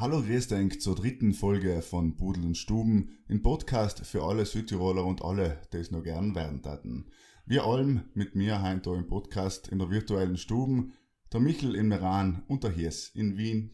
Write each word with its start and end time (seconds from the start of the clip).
Hallo 0.00 0.22
Grüßdenk 0.22 0.80
zur 0.80 0.94
dritten 0.94 1.32
Folge 1.32 1.82
von 1.82 2.14
Pudel 2.14 2.44
und 2.44 2.56
Stuben, 2.56 3.18
ein 3.28 3.42
Podcast 3.42 4.06
für 4.06 4.22
alle 4.22 4.46
Südtiroler 4.46 5.04
und 5.04 5.24
alle, 5.24 5.60
die 5.72 5.78
es 5.78 5.90
noch 5.90 6.04
gern 6.04 6.36
werden 6.36 6.62
taten. 6.62 7.10
Wir 7.46 7.64
allem 7.64 8.08
mit 8.14 8.36
mir 8.36 8.62
heim 8.62 8.80
da 8.80 8.94
im 8.94 9.08
Podcast 9.08 9.66
in 9.66 9.80
der 9.80 9.90
virtuellen 9.90 10.36
Stuben, 10.36 10.92
der 11.32 11.40
Michel 11.40 11.74
in 11.74 11.88
Meran 11.88 12.44
und 12.46 12.62
der 12.62 12.70
Hies 12.70 13.08
in 13.08 13.36
Wien. 13.36 13.72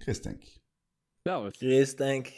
Servus. 1.27 1.59
Grüß 1.59 1.97
denk. 1.97 2.31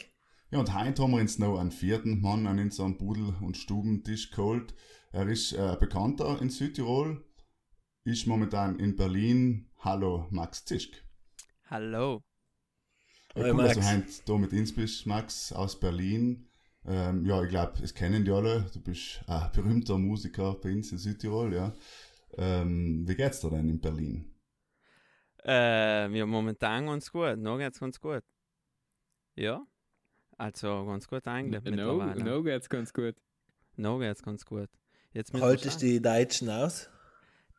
Ja, 0.51 0.59
und 0.59 0.77
heute 0.77 1.01
haben 1.01 1.11
wir 1.11 1.21
uns 1.21 1.39
noch 1.39 1.57
einen 1.57 1.71
vierten 1.71 2.19
Mann 2.19 2.45
an 2.45 2.59
unserem 2.59 2.97
Pudel- 2.97 3.37
und 3.39 3.55
Stubentisch 3.55 4.31
geholt. 4.31 4.75
Er 5.13 5.29
ist 5.29 5.53
äh, 5.53 5.77
bekannter 5.79 6.41
in 6.41 6.49
Südtirol, 6.49 7.25
ist 8.03 8.27
momentan 8.27 8.79
in 8.79 8.97
Berlin. 8.97 9.71
Hallo 9.79 10.27
Max 10.29 10.65
Zischk. 10.65 11.05
Hallo. 11.69 12.26
Hi, 13.37 13.51
cool, 13.51 13.63
dass 13.63 13.73
du 13.75 13.83
heute 13.83 14.05
da 14.25 14.37
mit 14.37 14.51
uns 14.53 14.73
bist, 14.75 15.05
Max, 15.05 15.51
aus 15.51 15.79
Berlin. 15.79 16.47
Ähm, 16.85 17.25
ja, 17.25 17.43
ich 17.43 17.49
glaube, 17.49 17.83
es 17.83 17.93
kennen 17.93 18.25
die 18.25 18.31
alle. 18.31 18.65
Du 18.73 18.79
bist 18.81 19.21
ein 19.27 19.49
berühmter 19.53 19.97
Musiker 19.97 20.55
bei 20.55 20.71
uns 20.73 20.91
in 20.91 20.97
Südtirol, 20.97 21.53
ja. 21.53 21.73
Ähm, 22.37 23.07
wie 23.07 23.15
geht's 23.15 23.39
dir 23.41 23.49
denn 23.51 23.69
in 23.69 23.79
Berlin? 23.79 24.25
Äh, 25.45 26.09
ja, 26.17 26.25
momentan 26.25 26.85
ganz 26.87 27.11
gut. 27.11 27.37
Noch 27.37 27.57
geht's 27.57 27.79
ganz 27.79 27.99
gut. 27.99 28.23
Ja. 29.35 29.65
Also 30.37 30.85
ganz 30.85 31.07
gut 31.07 31.27
eigentlich 31.27 31.63
No, 31.63 31.71
mittlerweile. 31.71 32.23
no 32.23 32.43
geht's 32.43 32.69
ganz 32.69 32.93
gut. 32.93 33.15
No 33.75 33.99
geht's 33.99 34.23
ganz 34.23 34.45
gut. 34.45 34.69
Jetzt 35.13 35.33
Haltest 35.33 35.81
der 35.81 35.89
die 35.89 36.01
Deutschen 36.01 36.49
aus? 36.49 36.89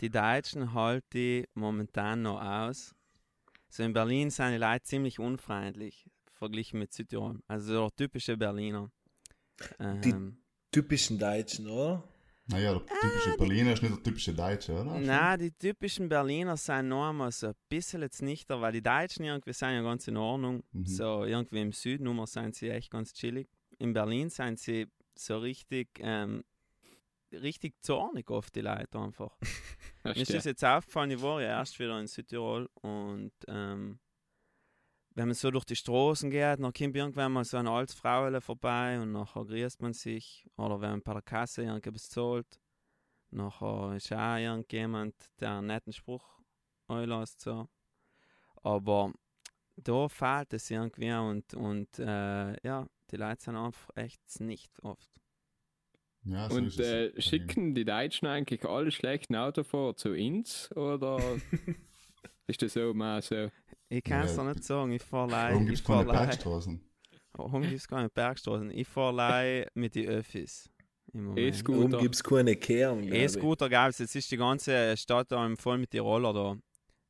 Die 0.01 0.11
Deutschen 0.11 0.75
halte 0.75 1.19
ich 1.19 1.49
momentan 1.55 2.23
noch 2.23 2.41
aus. 2.41 2.95
So 3.71 3.83
in 3.83 3.93
Berlin 3.93 4.31
sind 4.31 4.53
die 4.53 4.59
Leute 4.59 4.83
ziemlich 4.85 5.19
unfreundlich 5.19 6.07
verglichen 6.33 6.79
mit 6.79 6.93
Südtirol. 6.93 7.41
Also 7.49 7.73
so 7.75 7.91
typische 7.91 8.37
Berliner. 8.37 8.91
Die- 9.81 10.11
Ähm, 10.11 10.39
Typischen 10.71 11.19
Deutschen, 11.19 11.67
oder? 11.69 12.05
Naja, 12.51 12.75
der 12.79 12.87
typische 13.01 13.37
Berliner 13.39 13.73
ist 13.73 13.83
nicht 13.83 13.95
der 13.97 14.03
typische 14.03 14.33
Deutsche, 14.35 14.73
oder? 14.73 14.99
Na, 15.01 15.37
die 15.37 15.51
typischen 15.51 16.09
Berliner 16.09 16.57
sind 16.57 16.89
noch 16.89 17.09
einmal 17.09 17.33
so 17.33 17.49
ein 17.49 17.55
bisschen 17.69 18.03
jetzt 18.03 18.23
nicht 18.23 18.49
da, 18.51 18.61
weil 18.61 18.73
die 18.73 18.83
Deutschen 18.83 19.25
irgendwie 19.25 19.53
sind 19.53 19.71
ja 19.73 19.83
ganz 19.83 20.07
in 20.09 20.17
Ordnung. 20.17 20.63
Mhm. 20.73 20.87
So 20.87 21.25
irgendwie 21.25 21.61
im 21.63 21.73
Süden 21.73 22.27
sind 22.27 22.55
sie 22.55 22.71
echt 22.71 22.91
ganz 22.91 23.13
chillig. 23.13 23.49
In 23.79 23.93
Berlin 23.93 24.31
sind 24.31 24.59
sie 24.59 24.87
so 25.15 25.39
richtig, 25.39 25.89
ähm, 26.01 26.45
richtig 27.33 27.83
zornig 27.83 28.31
oft 28.31 28.55
die 28.55 28.61
Leute 28.61 28.99
einfach. 28.99 29.37
Mir 30.05 30.17
ist 30.17 30.33
das 30.33 30.45
jetzt 30.45 30.65
aufgefallen, 30.65 31.11
ich 31.11 31.23
war 31.23 31.41
ja 31.41 31.49
erst 31.49 31.79
wieder 31.79 31.99
in 32.01 32.07
Südtirol 32.07 32.69
und 32.75 33.33
ähm, 33.47 33.99
wenn 35.19 35.27
man 35.27 35.35
so 35.35 35.51
durch 35.51 35.65
die 35.65 35.75
Straßen 35.75 36.31
geht, 36.31 36.61
dann 36.61 36.73
kommt 36.73 36.95
irgendwann 36.95 37.33
mal 37.33 37.45
so 37.45 37.57
eine 37.57 37.71
alte 37.73 37.97
Frau 37.97 38.41
vorbei 38.41 39.01
und 39.01 39.11
nachher 39.11 39.45
grüßt 39.45 39.83
man 39.83 39.93
sich. 39.93 40.47
Oder 40.57 40.81
wenn 40.81 40.91
man 40.91 41.03
bei 41.03 41.13
der 41.13 41.23
Kasse 41.23 41.65
irgendwas 41.65 42.09
zahlt, 42.09 42.61
nachher 43.31 43.95
ist 43.97 44.13
auch 44.13 44.37
irgendjemand, 44.37 45.17
der 45.41 45.59
einen 45.59 45.67
netten 45.67 45.93
Spruch 45.93 46.25
einlässt. 46.87 47.41
So. 47.41 47.69
Aber 48.63 49.13
da 49.75 50.09
fehlt 50.09 50.53
es 50.53 50.71
irgendwie 50.71 51.13
und, 51.13 51.53
und 51.53 51.99
äh, 51.99 52.53
ja, 52.65 52.87
die 53.11 53.17
Leute 53.17 53.43
sind 53.43 53.57
einfach 53.57 53.91
echt 53.97 54.23
nicht 54.39 54.73
oft. 54.85 55.18
Ja, 56.25 56.49
so 56.51 56.57
Und 56.57 56.67
ist 56.67 56.79
es 56.79 56.87
in 56.89 57.17
äh, 57.17 57.21
schicken 57.23 57.75
die 57.75 57.85
Deutschen 57.85 58.27
eigentlich 58.27 58.65
alle 58.65 58.91
schlechten 58.91 59.35
Autofahrer 59.37 59.97
zu 59.97 60.11
uns? 60.11 60.71
Oder 60.77 61.19
ist 62.47 62.61
das 62.63 62.73
so 62.75 62.93
mal 62.95 63.23
so? 63.23 63.51
Ich 63.89 64.05
kann 64.05 64.25
es 64.25 64.37
Ja, 64.37 64.43
dir 64.43 64.49
nicht 64.49 64.65
sagen, 64.65 64.93
ich 64.93 65.03
fahre 65.03 65.31
Warum 65.31 65.53
leid. 65.53 65.67
gibt 65.67 65.79
es 65.79 65.85
keine. 65.85 66.05
Bergstraßen? 66.05 66.81
Warum 67.33 67.63
gibt 67.63 67.75
es 67.75 67.89
keine 67.89 68.09
Bergstraßen? 68.11 68.71
Ich 68.71 68.89
fahre 68.89 69.15
leid 69.15 69.71
mit 69.75 69.95
den 69.95 70.09
Öffis. 70.09 70.71
E-Scooter. 71.37 71.79
Warum 71.93 72.03
gibt 72.03 72.15
es 72.17 72.23
keine 72.25 72.59
ich? 72.59 73.11
E-Scooter 73.13 73.69
gab 73.71 73.91
es, 73.91 73.99
jetzt 73.99 74.15
ist 74.15 74.31
die 74.31 74.37
ganze 74.37 74.95
Stadt 74.97 75.33
da 75.33 75.49
voll 75.57 75.79
mit 75.79 75.93
den 75.95 76.01
Roller 76.03 76.35
da. 76.35 76.57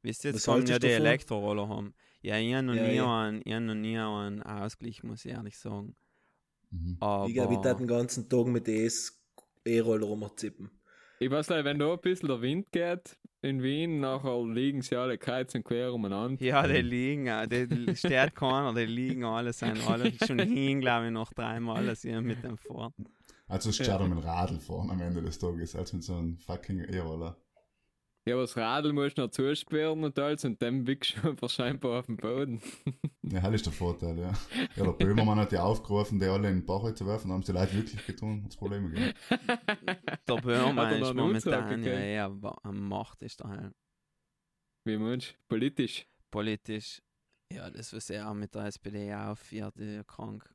Wisst 0.02 0.24
ihr, 0.24 0.30
jetzt 0.30 0.46
Was 0.46 0.54
kommen 0.54 0.66
ja 0.66 0.78
die? 0.78 0.86
Elektroroller 0.86 1.68
haben. 1.68 1.94
Ja, 2.22 2.36
ich 2.38 2.54
habe 2.54 2.66
noch, 2.66 2.74
Ja, 2.74 2.86
nie 2.86 2.94
ja. 2.94 3.22
Einen, 3.22 3.42
ich 3.44 3.52
hab 3.52 3.62
noch 3.62 3.74
nie 3.74 3.98
einen 3.98 4.42
Ausgleich, 4.44 5.02
muss 5.02 5.24
ich 5.24 5.32
ehrlich 5.32 5.58
sagen. 5.58 5.96
Mhm. 6.70 6.96
Aber 7.00 7.26
Ich 7.26 7.34
glaube, 7.34 7.54
ich 7.54 7.60
den 7.60 7.86
ganzen 7.86 8.28
Tag 8.28 8.46
mit 8.46 8.68
E-Roller 8.68 10.06
rumzippen. 10.06 10.70
Ich 11.20 11.30
weiß 11.30 11.48
nicht, 11.48 11.64
wenn 11.64 11.78
da 11.78 11.92
ein 11.92 12.00
bisschen 12.00 12.28
der 12.28 12.40
Wind 12.40 12.70
geht 12.70 13.18
in 13.42 13.62
Wien, 13.62 14.00
nachher 14.00 14.44
liegen 14.44 14.82
sie 14.82 14.96
alle 14.96 15.18
kreuz 15.18 15.54
und 15.54 15.64
quer 15.64 15.92
umeinander. 15.92 16.44
ja, 16.44 16.66
die 16.66 16.80
liegen, 16.80 17.26
die 17.48 17.96
steht 17.96 18.34
keiner, 18.34 18.74
die 18.74 18.86
liegen 18.86 19.24
alle, 19.24 19.52
sind 19.52 19.86
alle 19.88 20.12
schon 20.24 20.38
hin, 20.40 20.80
glaube 20.80 21.06
ich, 21.06 21.12
noch 21.12 21.32
dreimal, 21.32 21.86
dass 21.86 22.04
ich 22.04 22.20
mit 22.20 22.42
dem 22.42 22.56
fahre. 22.56 22.92
Also 23.46 23.70
es 23.70 23.80
ist 23.80 23.86
schade, 23.86 24.04
mit 24.04 24.18
dem 24.18 24.18
Radl 24.18 24.58
fahren 24.58 24.90
am 24.90 25.00
Ende 25.00 25.22
des 25.22 25.38
Tages, 25.38 25.74
als 25.74 25.92
mit 25.92 26.02
so 26.02 26.14
einem 26.14 26.36
fucking 26.38 26.80
E-Roller. 26.80 27.36
Ja, 28.28 28.34
aber 28.34 28.42
das 28.42 28.56
Radl 28.56 28.92
musst 28.92 29.16
du 29.18 29.22
noch 29.22 29.30
zusperren 29.30 30.04
und 30.04 30.18
alles 30.18 30.44
und 30.44 30.60
dann 30.62 30.86
wickst 30.86 31.16
du 31.16 31.28
einfach 31.30 31.48
scheinbar 31.50 32.00
auf 32.00 32.06
den 32.06 32.16
Boden. 32.16 32.60
Ja, 33.30 33.42
das 33.42 33.56
ist 33.56 33.66
der 33.66 33.74
Vorteil, 33.74 34.18
ja. 34.18 34.32
Ja, 34.74 34.84
der 34.84 34.92
Böhmermann 34.92 35.38
hat 35.38 35.52
ja 35.52 35.62
aufgerufen, 35.62 36.18
die 36.18 36.24
alle 36.24 36.48
in 36.48 36.60
den 36.60 36.64
Bach 36.64 36.90
zu 36.94 37.04
werfen, 37.06 37.30
haben 37.30 37.40
es 37.40 37.46
die 37.46 37.52
Leute 37.52 37.74
wirklich 37.74 38.06
getan, 38.06 38.42
hat 38.42 38.52
es 38.52 38.56
Probleme 38.56 38.88
gegeben. 38.88 39.12
Der 40.26 40.36
Böhmer 40.36 40.86
Hat 40.86 40.92
er 40.92 41.00
ist 41.02 41.14
momentan 41.14 41.82
ja 41.84 42.42
wa- 42.42 42.56
am 42.62 42.88
Macht, 42.88 43.20
ist 43.20 43.40
der 43.40 43.48
halt 43.50 43.74
Wie 44.86 44.96
meinst 44.96 45.32
du? 45.32 45.34
Politisch. 45.46 46.06
politisch. 46.30 47.02
Ja, 47.52 47.68
das, 47.68 47.92
was 47.92 48.08
er 48.08 48.32
mit 48.32 48.54
der 48.54 48.64
SPD 48.64 49.12
aufführt, 49.14 49.76
ist 49.76 49.94
ja 49.96 50.04
krank. 50.04 50.48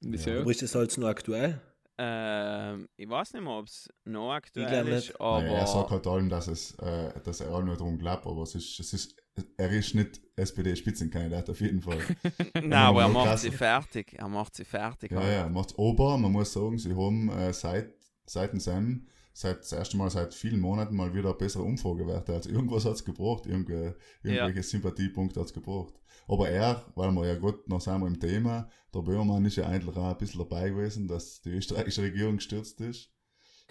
Wieso? 0.00 0.30
Ja. 0.30 0.40
Aber 0.40 0.50
ist 0.50 0.62
das 0.62 0.74
halt 0.74 0.98
noch 0.98 1.06
aktuell? 1.08 1.60
Ähm, 1.98 2.88
ich 2.96 3.08
weiß 3.08 3.34
nicht 3.34 3.42
mehr, 3.42 3.52
ob 3.52 3.66
es 3.66 3.88
noch 4.04 4.32
aktuell 4.32 4.88
ist, 4.88 5.20
aber 5.20 5.42
Naja, 5.42 5.58
er 5.58 5.66
sagt 5.66 5.90
halt 5.90 6.06
allem, 6.06 6.28
dass, 6.28 6.48
es, 6.48 6.74
äh, 6.78 7.12
dass 7.22 7.40
er 7.40 7.54
auch 7.54 7.62
nur 7.62 7.76
darum 7.76 7.98
glaubt, 7.98 8.26
aber 8.26 8.42
es 8.42 8.54
ist, 8.54 8.80
es 8.80 8.92
ist, 8.94 9.16
er 9.58 9.70
ist 9.70 9.94
nicht 9.94 10.20
SPD-Spitzenkandidat 10.36 11.50
auf 11.50 11.60
jeden 11.60 11.82
Fall. 11.82 11.98
Nein, 12.54 12.72
aber 12.72 13.02
er 13.02 13.08
macht 13.08 13.26
krass. 13.26 13.42
sie 13.42 13.50
fertig. 13.50 14.14
Er 14.14 14.28
macht 14.28 14.56
sie 14.56 14.64
fertig. 14.64 15.12
Ja, 15.12 15.18
halt. 15.18 15.32
ja, 15.32 15.48
macht's 15.48 15.74
aber 15.76 16.16
man 16.16 16.32
muss 16.32 16.52
sagen, 16.52 16.78
sie 16.78 16.94
haben 16.94 17.28
äh, 17.28 17.52
seit, 17.52 17.92
seit 18.24 18.52
dem 18.52 18.60
Sam, 18.60 19.06
seit 19.34 19.60
das 19.60 19.72
erste 19.72 19.96
Mal 19.98 20.10
seit 20.10 20.32
vielen 20.32 20.60
Monaten 20.60 20.96
mal 20.96 21.12
wieder 21.14 21.34
bessere 21.34 21.62
Umfragewerte. 21.62 22.32
Also 22.32 22.50
irgendwas 22.50 22.86
hat's 22.86 23.04
gebracht, 23.04 23.46
irgendwelche, 23.46 23.96
irgendwelche 24.22 24.62
Sympathiepunkte 24.62 25.40
hat's 25.40 25.52
gebracht. 25.52 25.94
Aber 26.28 26.48
er, 26.48 26.84
weil 26.94 27.10
wir 27.12 27.26
ja 27.26 27.34
gerade 27.34 27.58
noch 27.66 27.80
sind 27.80 28.00
wir 28.00 28.06
im 28.06 28.20
Thema, 28.20 28.68
der 28.94 29.00
Böhmermann 29.00 29.44
ist 29.44 29.56
ja 29.56 29.66
eigentlich 29.66 29.96
auch 29.96 30.10
ein 30.10 30.18
bisschen 30.18 30.38
dabei 30.40 30.70
gewesen, 30.70 31.08
dass 31.08 31.40
die 31.42 31.50
österreichische 31.50 32.02
Regierung 32.02 32.36
gestürzt 32.36 32.80
ist. 32.80 33.10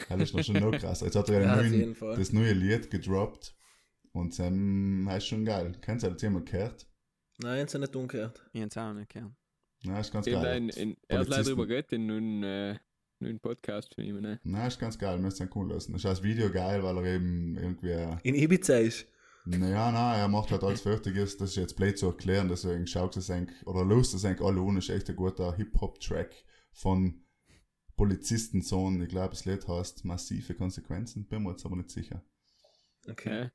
Das 0.10 0.20
ist 0.20 0.34
noch 0.34 0.44
schon 0.44 0.56
noch 0.56 0.72
krass. 0.72 1.02
Jetzt 1.02 1.16
hat 1.16 1.30
er 1.30 1.42
ja, 1.42 1.56
neuen, 1.62 1.96
das 2.00 2.34
neue 2.34 2.54
Lied 2.54 2.90
gedroppt. 2.90 3.56
Und 4.14 4.34
Sam 4.34 5.08
heißt 5.10 5.28
schon 5.28 5.46
geil. 5.46 5.74
Kennst 5.82 6.06
du 6.06 6.10
das 6.10 6.22
jemand 6.22 6.50
gehört? 6.50 6.88
Nein, 7.38 7.66
ist 7.66 7.74
ja 7.74 7.80
nicht 7.80 7.96
umgekehrt. 7.96 8.44
Ich 8.52 8.62
hab's 8.62 8.78
auch 8.78 8.94
nicht 8.94 9.10
gern. 9.10 9.36
Nein, 9.84 10.02
ist 10.02 10.12
ganz 10.12 10.26
geil. 10.26 10.58
in, 10.58 10.70
in, 10.70 10.98
er 11.08 11.20
hat 11.20 11.28
leider 11.28 11.44
drüber 11.44 11.66
geredet 11.66 11.94
in 11.94 12.12
einem 12.12 12.44
äh, 12.44 12.80
neuen 13.20 13.40
Podcast 13.40 13.96
von 13.96 14.04
ihm. 14.04 14.20
Ne? 14.22 14.40
Nein, 14.44 14.68
ist 14.68 14.80
ganz 14.80 14.98
geil, 14.98 15.18
müsst 15.18 15.40
ihr 15.40 15.50
cool 15.56 15.70
lassen. 15.72 15.94
Das 15.94 16.04
ist 16.04 16.06
das 16.06 16.24
Video 16.24 16.52
geil, 16.52 16.84
weil 16.84 16.98
er 16.98 17.06
eben 17.16 17.56
irgendwie. 17.56 18.18
In 18.24 18.36
Ibiza 18.36 18.78
ist. 18.78 19.08
Naja, 19.46 19.92
nein, 19.92 20.20
er 20.20 20.28
macht 20.28 20.52
halt 20.52 20.64
alles 20.64 20.82
fertig 20.82 21.16
ist. 21.16 21.42
Das 21.42 21.52
ist 21.52 21.56
jetzt 21.56 21.76
blöd 21.76 21.98
zu 21.98 22.08
erklären, 22.08 22.48
deswegen 22.48 22.86
schaut 22.86 23.18
es 23.18 23.30
eigentlich, 23.30 23.66
oder 23.66 23.84
löst 23.84 24.14
es 24.14 24.24
eigentlich 24.24 24.48
alle 24.48 24.62
ohne. 24.62 24.80
Ist 24.80 24.90
echt 24.90 25.10
ein 25.10 25.16
guter 25.16 25.56
Hip-Hop-Track 25.56 26.32
von 26.74 27.24
Polizistensohn. 27.96 29.02
Ich 29.02 29.10
glaube, 29.10 29.30
das 29.30 29.46
Lied 29.46 29.68
heißt 29.68 30.06
Massive 30.06 30.54
Konsequenzen. 30.54 31.28
Bin 31.28 31.44
mir 31.44 31.52
jetzt 31.52 31.66
aber 31.66 31.76
nicht 31.76 31.90
sicher. 31.90 32.24
Okay. 33.10 33.50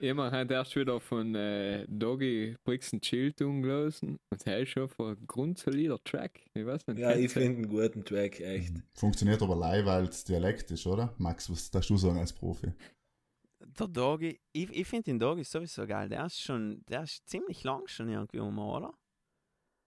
Ich 0.00 0.10
habe 0.10 0.30
heute 0.30 0.54
erst 0.54 0.74
wieder 0.76 1.00
von 1.00 1.34
äh, 1.34 1.86
Doggy 1.88 2.56
Brixen 2.64 3.00
Chill 3.00 3.32
tun 3.32 3.62
gelassen 3.62 4.18
und 4.28 4.46
ist 4.46 4.68
schon 4.68 4.90
ein 4.98 5.26
grundsolider 5.26 6.02
Track. 6.02 6.40
Ich 6.52 6.66
weiß 6.66 6.86
nicht. 6.88 6.98
Ja, 6.98 7.14
ich 7.14 7.32
finde 7.32 7.58
einen 7.58 7.68
guten 7.68 8.04
Track, 8.04 8.40
echt. 8.40 8.74
Funktioniert 8.94 9.40
aber 9.40 9.56
live, 9.56 9.86
weil 9.86 10.04
es 10.04 10.24
Dialekt 10.24 10.70
ist, 10.72 10.86
oder? 10.86 11.14
Max, 11.18 11.48
was 11.48 11.70
darfst 11.70 11.90
du 11.90 11.96
sagen 11.96 12.18
als 12.18 12.32
Profi? 12.32 12.72
Der 13.78 13.88
Doggy, 13.88 14.40
ich, 14.52 14.70
ich 14.70 14.86
finde 14.86 15.04
den 15.04 15.18
Doggy 15.18 15.44
sowieso 15.44 15.86
geil. 15.86 16.08
Der 16.08 16.26
ist 16.26 16.40
schon, 16.40 16.84
der 16.86 17.02
ist 17.04 17.28
ziemlich 17.28 17.64
lang 17.64 17.86
schon 17.88 18.08
irgendwie 18.08 18.38
um, 18.40 18.58
oder? 18.58 18.94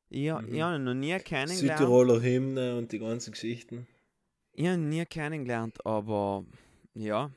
Ich, 0.10 0.32
Mhm. 0.32 0.54
ich 0.54 0.62
habe 0.62 0.76
ihn 0.78 0.84
noch 0.84 0.94
nie 0.94 1.18
kennengelernt. 1.20 1.80
Südtiroler 1.80 2.22
Hymne 2.22 2.78
und 2.78 2.92
die 2.92 3.00
ganzen 3.00 3.32
Geschichten. 3.32 3.88
Ich 4.54 4.66
habe 4.66 4.76
ihn 4.78 4.90
nie 4.90 5.06
kennengelernt, 5.06 5.86
aber 5.86 6.46
ja, 6.94 7.32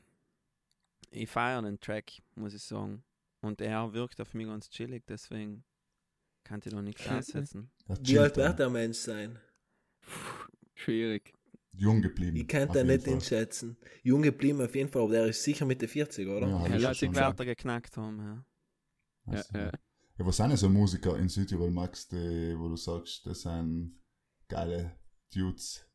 ich 1.11 1.29
feiere 1.29 1.62
den 1.62 1.79
Track, 1.81 2.12
muss 2.35 2.55
ich 2.55 2.62
sagen. 2.62 3.02
Und 3.43 3.61
er 3.61 3.93
wirkt 3.93 4.20
auf 4.20 4.35
mich 4.35 4.47
ganz 4.47 4.70
chillig, 4.70 5.05
deswegen 5.06 5.64
kann 6.44 6.61
ich 6.64 6.70
da 6.73 6.81
nichts. 6.82 7.05
Der 7.05 7.44
Wie 8.02 8.19
alt 8.19 8.37
wird 8.37 8.58
der 8.58 8.70
Mensch 8.70 8.99
sein? 8.99 9.38
Schwierig. 10.75 11.35
Jung 11.72 12.02
geblieben. 12.02 12.37
Ich 12.37 12.49
kann 12.49 12.69
jeden 12.72 12.87
nicht 12.87 13.05
Fall. 13.05 13.14
einschätzen. 13.14 13.76
Jung 14.02 14.22
geblieben 14.22 14.61
auf 14.61 14.75
jeden 14.75 14.88
Fall, 14.90 15.02
aber 15.02 15.12
der 15.12 15.26
ist 15.26 15.43
sicher 15.43 15.67
Mitte 15.67 15.88
40, 15.88 16.28
oder? 16.28 16.49
Ja, 16.49 16.67
Ja, 16.67 16.76
lass 16.76 17.02
ich. 17.02 17.14
Werte 17.14 17.44
geknackt 17.44 17.96
haben, 17.96 18.19
ja. 18.19 18.44
Ja, 19.26 19.32
Also, 19.38 19.58
ja. 19.58 19.64
ja, 20.19 20.26
was 20.26 20.37
sind 20.37 20.49
denn 20.49 20.56
so 20.56 20.69
Musiker 20.69 21.17
in 21.17 21.28
Südtirol, 21.28 21.70
Max, 21.70 22.08
die, 22.08 22.55
wo 22.58 22.69
du 22.69 22.76
sagst, 22.76 23.25
das 23.26 23.43
sind 23.43 24.00
geile 24.49 24.96
Dudes? 25.32 25.87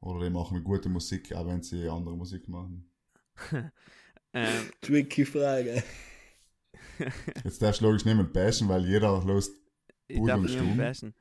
Oder 0.00 0.24
die 0.24 0.30
machen 0.30 0.64
gute 0.64 0.88
Musik, 0.88 1.32
auch 1.34 1.46
wenn 1.46 1.62
sie 1.62 1.88
andere 1.88 2.16
Musik 2.16 2.48
machen? 2.48 2.90
ähm, 4.32 4.70
Tricky 4.80 5.24
Frage. 5.26 5.82
Jetzt 7.44 7.60
darfst 7.62 7.80
du 7.80 7.86
logisch 7.86 8.04
nicht 8.04 8.16
mit 8.16 8.32
bashen, 8.32 8.68
weil 8.68 8.86
jeder 8.86 9.22
lost. 9.24 9.52
ich 10.08 10.16
Gut 10.16 10.28
darf 10.28 10.36
und 10.38 10.42
nicht 10.42 10.54
stumm. 10.54 10.76
bashen. 10.76 11.14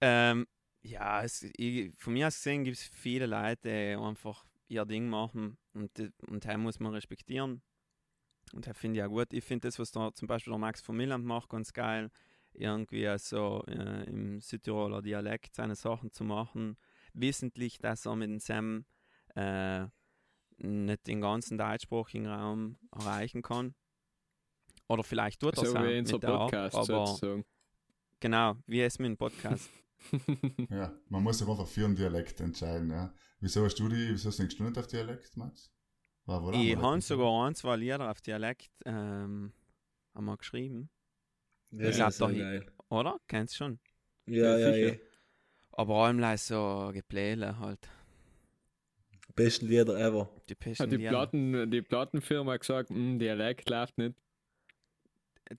Ähm, 0.00 0.46
ja, 0.86 1.22
es, 1.22 1.42
ich, 1.56 1.92
von 1.96 2.12
mir 2.12 2.28
aus 2.28 2.34
gesehen 2.34 2.64
gibt 2.64 2.76
es 2.76 2.84
viele 2.84 3.26
Leute, 3.26 3.68
die 3.68 3.96
einfach 3.96 4.44
ihr 4.68 4.84
Ding 4.84 5.08
machen 5.08 5.58
und, 5.74 5.90
und 6.28 6.44
das 6.44 6.56
muss 6.56 6.80
man 6.80 6.92
respektieren. 6.94 7.62
Und 8.52 8.66
das 8.66 8.76
finde 8.76 8.98
ich 8.98 9.04
auch 9.04 9.08
gut. 9.08 9.32
Ich 9.32 9.44
finde 9.44 9.68
das, 9.68 9.78
was 9.78 9.90
da 9.90 10.12
zum 10.14 10.28
Beispiel 10.28 10.52
der 10.52 10.58
Max 10.58 10.80
von 10.80 10.96
Milland 10.96 11.24
macht, 11.24 11.48
ganz 11.48 11.72
geil. 11.72 12.10
Irgendwie 12.52 13.12
so 13.18 13.64
äh, 13.66 14.04
im 14.04 14.40
Südtiroler 14.40 15.02
Dialekt 15.02 15.54
seine 15.56 15.74
Sachen 15.74 16.12
zu 16.12 16.24
machen. 16.24 16.76
Wissentlich, 17.12 17.78
dass 17.78 18.06
er 18.06 18.16
mit 18.16 18.30
dem 18.30 18.38
Sam 18.38 18.86
äh, 19.34 19.86
nicht 20.58 21.06
den 21.06 21.20
ganzen 21.20 21.58
deutschsprachigen 21.58 22.26
Raum 22.26 22.78
erreichen 22.92 23.42
kann. 23.42 23.74
Oder 24.88 25.02
vielleicht 25.02 25.40
tut 25.40 25.56
er 25.58 25.62
es 25.64 25.70
So 25.70 25.76
auch 25.76 25.84
wie 25.84 25.98
unser 25.98 26.16
mit 26.16 26.24
Art, 26.24 26.50
Podcast 26.50 26.76
aber 26.76 27.06
sozusagen. 27.06 27.44
genau, 28.20 28.56
wie 28.66 28.80
es 28.80 28.98
mit 28.98 29.08
dem 29.08 29.16
Podcast. 29.16 29.68
Ja, 30.70 30.92
man 31.08 31.22
muss 31.22 31.38
sich 31.38 31.48
einfach 31.48 31.66
für 31.66 31.84
einen 31.84 31.96
Dialekt 31.96 32.40
entscheiden. 32.40 32.90
Ja. 32.90 33.12
Wieso 33.40 33.64
hast 33.64 33.76
du 33.78 33.88
die, 33.88 34.10
wieso 34.10 34.28
hast 34.28 34.38
du 34.38 34.42
nicht 34.42 34.50
gestundet 34.50 34.78
auf 34.78 34.86
Dialekt, 34.86 35.36
Max? 35.36 35.70
War 36.26 36.42
wohl 36.42 36.54
ich 36.54 36.76
habe 36.76 37.00
sogar 37.00 37.46
ein, 37.46 37.54
zwei 37.54 37.76
Lieder 37.76 38.10
auf 38.10 38.20
Dialekt 38.20 38.70
ähm, 38.84 39.52
einmal 40.14 40.36
geschrieben, 40.36 40.90
Das 41.70 41.96
glaub, 41.96 42.08
ist 42.10 42.18
so 42.18 42.26
da- 42.26 42.32
geil. 42.32 42.66
oder? 42.88 43.20
Kennst 43.28 43.54
du 43.54 43.56
schon? 43.58 43.78
Ja, 44.26 44.58
Ja, 44.58 44.70
ja, 44.70 44.76
ja. 44.88 44.94
Aber 45.72 45.94
allem 46.06 46.36
so 46.38 46.90
Gepläle 46.92 47.58
halt. 47.58 47.88
Besten 49.34 49.66
Lieder 49.68 49.98
ever. 49.98 50.30
Die 50.48 50.54
Hat 50.54 50.58
besten 50.60 50.90
die, 50.90 50.96
Lieder. 50.96 51.10
Platten, 51.10 51.70
die 51.70 51.82
Plattenfirma 51.82 52.56
gesagt, 52.56 52.88
"Hm, 52.90 53.18
Dialekt 53.18 53.68
läuft 53.68 53.98
nicht. 53.98 54.16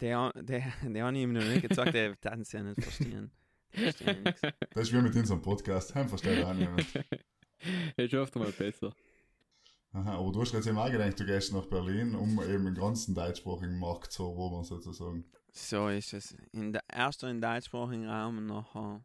Der, 0.01 0.33
der, 0.33 0.63
der 0.83 1.03
habe 1.05 1.15
ich 1.15 1.23
ihm 1.23 1.33
noch 1.33 1.43
nicht 1.45 1.67
gesagt, 1.69 1.93
der 1.93 2.15
kann 2.21 2.41
es 2.41 2.51
ja 2.51 2.63
nicht 2.63 2.81
verstehen. 2.81 3.31
Das 4.73 4.87
ist 4.87 4.93
wie 4.93 5.01
mit 5.01 5.15
unserem 5.15 5.41
Podcast, 5.41 5.93
heim 5.95 6.09
versteht 6.09 6.43
auch 6.43 6.53
niemand. 6.53 6.85
ist 7.97 8.13
oft 8.13 8.35
mal 8.35 8.51
besser. 8.51 8.93
Aha, 9.93 10.17
aber 10.17 10.31
du 10.31 10.41
hast 10.41 10.53
jetzt 10.53 10.67
eben 10.67 10.77
auch 10.77 10.91
gedacht, 10.91 11.19
du 11.19 11.25
gehst 11.25 11.53
nach 11.53 11.65
Berlin, 11.65 12.13
um 12.15 12.41
eben 12.43 12.65
den 12.65 12.75
ganzen 12.75 13.15
deutschsprachigen 13.15 13.79
Markt 13.79 14.11
zu 14.11 14.23
erobern, 14.23 14.63
sozusagen. 14.63 15.25
So 15.51 15.87
ist 15.89 16.13
es. 16.13 16.35
In 16.51 16.73
der, 16.73 16.83
erst 16.91 17.23
in 17.23 17.41
deutschsprachigen 17.41 18.07
Raum 18.07 18.37
und 18.37 18.45
nachher 18.47 19.03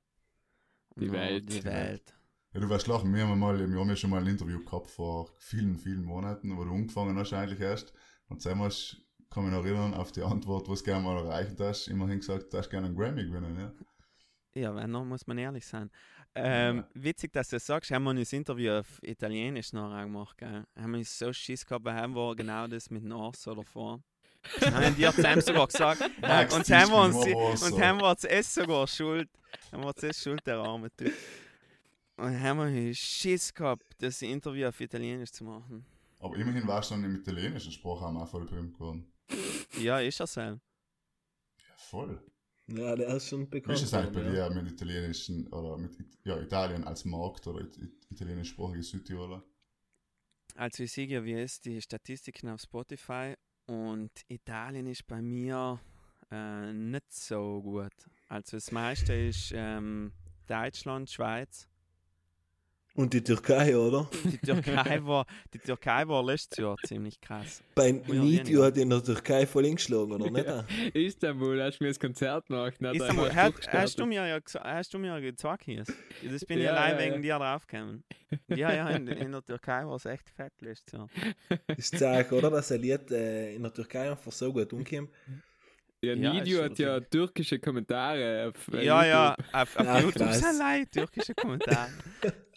Die 0.96 1.06
nachher 1.06 1.20
Welt. 1.20 1.52
Die 1.52 1.64
Welt. 1.64 2.14
Ja, 2.52 2.60
du 2.60 2.68
wirst 2.68 2.86
lachen, 2.86 3.14
wir 3.14 3.26
haben, 3.26 3.38
mal, 3.38 3.58
wir 3.58 3.80
haben 3.80 3.88
ja 3.88 3.96
schon 3.96 4.10
mal 4.10 4.20
ein 4.20 4.26
Interview 4.26 4.62
gehabt 4.62 4.90
vor 4.90 5.30
vielen, 5.38 5.78
vielen 5.78 6.04
Monaten, 6.04 6.54
wo 6.56 6.64
du 6.64 6.72
angefangen 6.72 7.16
hast 7.16 7.32
eigentlich 7.32 7.60
erst. 7.60 7.94
Und 8.28 8.42
zusammen 8.42 8.62
hast, 8.62 9.00
kann 9.30 9.44
mich 9.44 9.52
noch 9.52 9.64
erinnern, 9.64 9.94
auf 9.94 10.12
die 10.12 10.22
Antwort, 10.22 10.68
was 10.68 10.80
du 10.80 10.86
gerne 10.86 11.04
mal 11.04 11.16
erreichen 11.16 11.56
hast, 11.58 11.88
immerhin 11.88 12.18
gesagt, 12.18 12.52
du 12.52 12.58
hast 12.58 12.68
gerne 12.68 12.88
einen 12.88 12.96
Grammy 12.96 13.24
gewinnen, 13.24 13.58
ja. 13.58 13.72
Ja, 14.54 14.74
wenn 14.74 14.90
noch 14.90 15.04
muss 15.04 15.26
man 15.26 15.38
ehrlich 15.38 15.64
sein. 15.66 15.90
Ähm, 16.34 16.78
Ja. 16.78 16.88
Witzig, 16.94 17.32
dass 17.32 17.48
du 17.48 17.56
das 17.56 17.66
sagst. 17.66 17.90
Haben 17.90 18.04
wir 18.04 18.14
das 18.14 18.32
Interview 18.32 18.72
auf 18.72 18.86
Italienisch 19.02 19.72
nachher 19.72 20.04
gemacht, 20.04 20.36
gell? 20.38 20.64
Haben 20.76 20.92
wir 20.92 21.04
so 21.04 21.32
Schiss 21.32 21.64
gehabt, 21.64 21.84
weil 21.84 21.94
haben 21.94 22.14
wir 22.14 22.36
genau 22.36 22.66
das 22.66 22.90
mit 22.90 23.02
Norso 23.04 23.54
davor. 23.54 24.02
haben 24.60 24.96
die 24.96 25.06
zusammen 25.10 25.40
sogar 25.40 25.66
gesagt. 25.66 26.02
Äh, 26.22 26.44
und 26.54 26.68
haben 26.70 26.90
wir 26.90 27.02
uns 27.02 27.16
und 27.70 27.80
haben 27.82 28.00
wir 28.00 28.10
uns 28.10 28.24
es 28.24 28.54
sogar 28.54 28.86
schuld. 28.86 29.28
Haben 29.70 29.84
wir 29.84 29.92
es 30.02 30.22
schuld 30.22 30.46
der 30.46 30.58
arme 30.58 30.90
Typ. 30.96 31.12
Und 32.16 32.40
haben 32.40 32.58
wir 32.74 32.94
Schiss 32.94 33.52
gehabt, 33.52 33.84
das 33.98 34.20
Interview 34.22 34.68
auf 34.68 34.80
Italienisch 34.80 35.32
zu 35.32 35.44
machen. 35.44 35.84
Aber 36.20 36.36
immerhin 36.36 36.66
warst 36.66 36.90
du 36.90 36.94
dann 36.94 37.04
im 37.04 37.16
italienischen 37.16 37.72
Sprachraum 37.72 38.16
auch 38.16 38.28
voll 38.28 38.44
berühmt 38.44 38.74
geworden. 38.74 39.10
Ja, 39.78 39.98
ist 39.98 40.20
er 40.20 40.26
selbst. 40.26 40.62
Ja, 41.58 41.74
voll. 41.76 42.22
Ja, 42.68 42.96
der 42.96 43.08
ist 43.16 43.28
schon 43.28 43.42
Wie 43.42 43.50
bekannt. 43.50 43.76
ist 43.78 43.82
es 43.84 43.94
eigentlich 43.94 44.12
bei 44.14 44.36
ja. 44.36 44.48
dir 44.48 44.62
mit 44.62 44.72
italienischen, 44.72 45.46
oder 45.48 45.76
mit 45.76 45.98
It- 46.00 46.18
ja, 46.24 46.40
Italien 46.40 46.84
als 46.84 47.04
Markt 47.04 47.46
oder 47.46 47.60
it 47.60 47.76
it 47.78 47.92
italienischsprachige 48.10 48.82
Südtiroler? 48.82 49.42
Also 50.56 50.82
ich 50.82 50.92
sehe 50.92 51.06
ja, 51.06 51.24
wie 51.24 51.34
es 51.34 51.60
die 51.60 51.80
Statistiken 51.80 52.48
auf 52.48 52.60
Spotify 52.60 53.34
und 53.66 54.10
Italien 54.28 54.86
ist 54.86 55.06
bei 55.06 55.22
mir 55.22 55.80
äh, 56.30 56.72
nicht 56.72 57.12
so 57.12 57.62
gut. 57.62 57.92
Also 58.28 58.56
das 58.58 58.70
meiste 58.70 59.14
ist 59.14 59.52
ähm, 59.54 60.12
Deutschland, 60.46 61.10
Schweiz. 61.10 61.68
Und 62.94 63.14
die 63.14 63.24
Türkei, 63.24 63.74
oder? 63.74 64.06
Die 64.24 64.36
Türkei 64.38 65.00
war, 65.04 65.24
die 65.54 65.58
Türkei 65.58 66.06
war 66.08 66.22
letztes 66.22 66.58
Jahr 66.58 66.76
ziemlich 66.84 67.18
krass. 67.22 67.62
Bei 67.74 67.88
Ja, 67.88 67.92
Nitio 67.94 68.12
weniger. 68.20 68.64
hat 68.66 68.76
in 68.76 68.90
der 68.90 69.02
Türkei 69.02 69.46
voll 69.46 69.64
eingeschlagen, 69.64 70.12
oder 70.12 70.30
nicht? 70.30 70.46
Ja. 70.46 70.64
Istanbul, 70.92 71.62
hast 71.62 71.78
du 71.80 71.84
mir 71.84 71.88
das 71.90 71.98
Konzert 71.98 72.46
gemacht? 72.48 72.78
Nicht 72.82 72.94
Istanbul, 72.96 73.28
einmal 73.30 73.34
hast, 73.34 73.72
hast 73.72 73.98
du 73.98 74.04
mir 74.04 74.26
ja 74.26 74.38
hast 74.62 74.92
du 74.92 74.98
mir 74.98 75.06
ja 75.08 75.20
gezeigt 75.20 75.62
hier. 75.64 75.84
Das 76.30 76.44
bin 76.44 76.58
ich 76.58 76.64
Ja, 76.64 76.72
allein 76.74 76.96
ja, 76.98 77.00
wegen 77.00 77.24
ja. 77.24 77.38
dir 77.38 77.44
draufgekommen. 77.44 78.04
Ja, 78.48 78.74
ja, 78.74 78.90
in, 78.90 79.06
in 79.08 79.32
der 79.32 79.42
Türkei 79.44 79.86
war 79.86 79.96
es 79.96 80.04
echt 80.04 80.28
fett 80.28 80.52
letztes 80.60 80.92
Jahr. 80.92 81.08
Das 81.68 81.90
zeigt, 81.90 82.30
oder? 82.32 82.50
Dass 82.50 82.72
ein 82.72 82.80
Lied 82.82 83.10
äh, 83.10 83.54
in 83.54 83.62
der 83.62 83.72
Türkei 83.72 84.10
einfach 84.10 84.32
so 84.32 84.52
gut 84.52 84.70
umkommt. 84.72 85.10
Ja, 86.04 86.12
Ja, 86.14 86.32
Nidio 86.34 86.58
ist 86.62 86.70
hat 86.72 86.78
ja 86.78 87.00
türkische 87.00 87.58
Kommentare 87.58 88.48
auf 88.48 88.68
äh, 88.74 88.84
Ja, 88.84 89.04
ja, 89.06 89.28
YouTube. 89.30 89.54
auf, 89.54 89.76
auf 89.78 89.86
Ach, 89.88 90.00
YouTube 90.02 90.32
sind 90.32 90.58
leid, 90.58 90.92
türkische 90.92 91.34
Kommentare. 91.34 91.88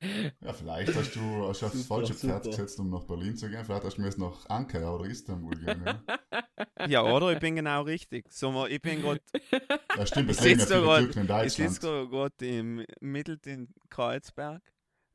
Ja, 0.40 0.52
vielleicht 0.54 0.94
hast 0.94 1.14
du 1.14 1.20
hast 1.48 1.62
auf 1.62 1.72
das 1.72 1.82
Super, 1.82 1.94
falsche 2.00 2.14
Pferd 2.14 2.44
gesetzt, 2.44 2.80
um 2.80 2.88
nach 2.90 3.04
Berlin 3.04 3.36
zu 3.36 3.48
gehen. 3.50 3.62
Vielleicht 3.64 3.84
hast 3.84 3.96
du 3.96 4.00
mir 4.00 4.06
jetzt 4.08 4.18
nach 4.18 4.46
Ankara 4.48 4.94
oder 4.94 5.04
Istanbul 5.04 5.54
gehen. 5.56 5.82
Ja, 5.84 6.86
Ja, 6.86 7.02
oder? 7.02 7.32
Ich 7.32 7.38
bin 7.38 7.56
genau 7.56 7.82
richtig. 7.82 8.32
So, 8.32 8.66
ich 8.66 8.80
bin 8.80 9.02
gerade 9.02 9.20
ja 9.96 10.06
stimmt, 10.06 10.30
es 10.30 10.38
Ich 10.38 10.44
leben 10.44 10.60
ja 10.60 10.66
sitz 10.66 10.68
da 10.68 10.74
viele 10.76 10.86
grad- 10.86 11.04
Türken 11.12 11.28
in 11.40 11.46
ich 11.46 11.52
sitze 11.52 11.80
gerade 12.08 12.46
im 12.46 12.86
Mittel 13.00 13.38
in 13.44 13.68
Kreuzberg. 13.90 14.62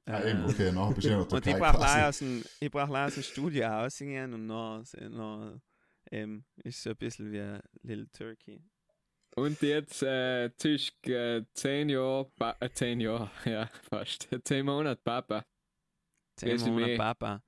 Ja, 0.08 0.20
Äh, 0.20 0.32
eben, 0.32 0.46
okay, 0.46 0.72
nachher 0.72 0.94
bist 0.94 1.08
du 1.08 1.12
ja 1.12 1.24
der 1.24 1.32
Und 1.38 1.48
ich 1.48 1.56
brauche 1.56 1.78
quasi. 1.78 2.02
aus 2.04 2.18
dem, 2.20 2.44
ich 2.60 2.70
brauch 2.72 2.90
aus 2.90 3.14
dem 3.16 3.24
Studio 3.24 3.68
rausgehen 3.68 4.34
und 4.36 4.46
noch, 4.46 4.84
noch 5.10 5.60
eben, 6.12 6.46
ist 6.64 6.84
so 6.84 6.92
ein 6.92 6.96
bisschen 6.98 7.32
wie 7.32 7.58
Little 7.82 8.08
Turkey. 8.12 8.62
Und 9.36 9.62
jetzt 9.62 10.02
äh, 10.02 10.50
zwischen 10.58 10.96
äh, 11.04 11.46
10 11.54 11.90
Jahre, 11.90 12.32
äh, 12.60 12.70
10 12.70 13.02
Jahre, 13.02 13.30
ja, 13.46 13.70
fast, 13.90 14.30
10 14.44 14.66
Monate 14.66 15.02
Papa. 15.04 15.46
Zehn. 16.36 16.60
Monate 16.74 16.98
Papa. 16.98 17.44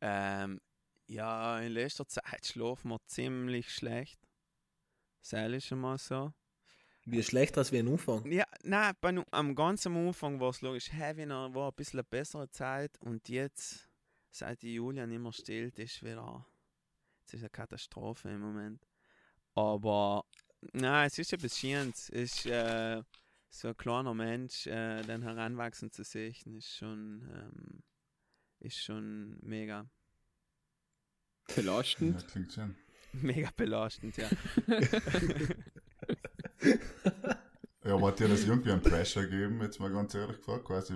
Ähm, 0.00 0.60
ja, 1.06 1.58
in 1.60 1.72
letzter 1.72 2.06
Zeit 2.06 2.46
schlafen 2.46 2.90
wir 2.90 3.00
ziemlich 3.06 3.70
schlecht. 3.70 4.20
Sei 5.20 5.58
schon 5.60 5.80
mal 5.80 5.98
so. 5.98 6.32
Wie 7.06 7.22
schlechter 7.22 7.58
als 7.58 7.72
wie 7.72 7.78
ein 7.78 7.88
Umfang. 7.88 8.24
Ja, 8.30 8.44
nein, 8.62 8.94
bei, 9.00 9.14
am 9.30 9.54
ganzen 9.54 9.94
Anfang 9.96 10.40
war 10.40 10.50
es 10.50 10.62
logisch 10.62 10.90
heavier, 10.92 11.28
war 11.28 11.68
ein 11.68 11.74
bisschen 11.74 12.00
eine 12.00 12.04
bessere 12.04 12.48
Zeit 12.50 12.98
und 13.00 13.28
jetzt, 13.28 13.88
seit 14.30 14.62
die 14.62 14.74
Julia 14.74 15.06
nicht 15.06 15.20
mehr 15.20 15.32
stillt, 15.32 15.78
ist 15.78 16.02
wieder, 16.02 16.46
es 17.26 17.34
ist 17.34 17.40
eine 17.40 17.50
Katastrophe 17.50 18.30
im 18.30 18.40
Moment. 18.40 18.86
Aber, 19.54 20.24
nein, 20.72 21.06
es 21.06 21.18
ist 21.18 21.30
Schönes. 21.56 22.10
Es 22.10 22.10
ist 22.10 22.46
äh, 22.46 23.02
so 23.50 23.68
ein 23.68 23.76
kleiner 23.76 24.14
Mensch, 24.14 24.66
äh, 24.66 25.02
dann 25.02 25.22
heranwachsen 25.22 25.90
zu 25.92 26.04
sehen, 26.04 26.56
ist 26.56 26.74
schon, 26.76 27.28
ähm, 27.34 27.82
ist 28.60 28.78
schon 28.82 29.38
mega, 29.42 29.88
Ja, 31.48 31.54
Belastend. 31.56 32.26
klingt 32.28 32.52
schön. 32.52 32.76
mega 33.12 33.50
belastend, 33.56 34.16
ja. 34.16 34.28
Ja, 37.84 37.94
aber 37.94 38.08
hat 38.08 38.20
dir 38.20 38.28
das 38.28 38.44
irgendwie 38.44 38.72
einen 38.72 38.82
Pressure 38.82 39.24
gegeben, 39.26 39.60
jetzt 39.62 39.78
mal 39.78 39.92
ganz 39.92 40.14
ehrlich 40.14 40.38
gefragt? 40.38 40.64
Quasi, 40.64 40.94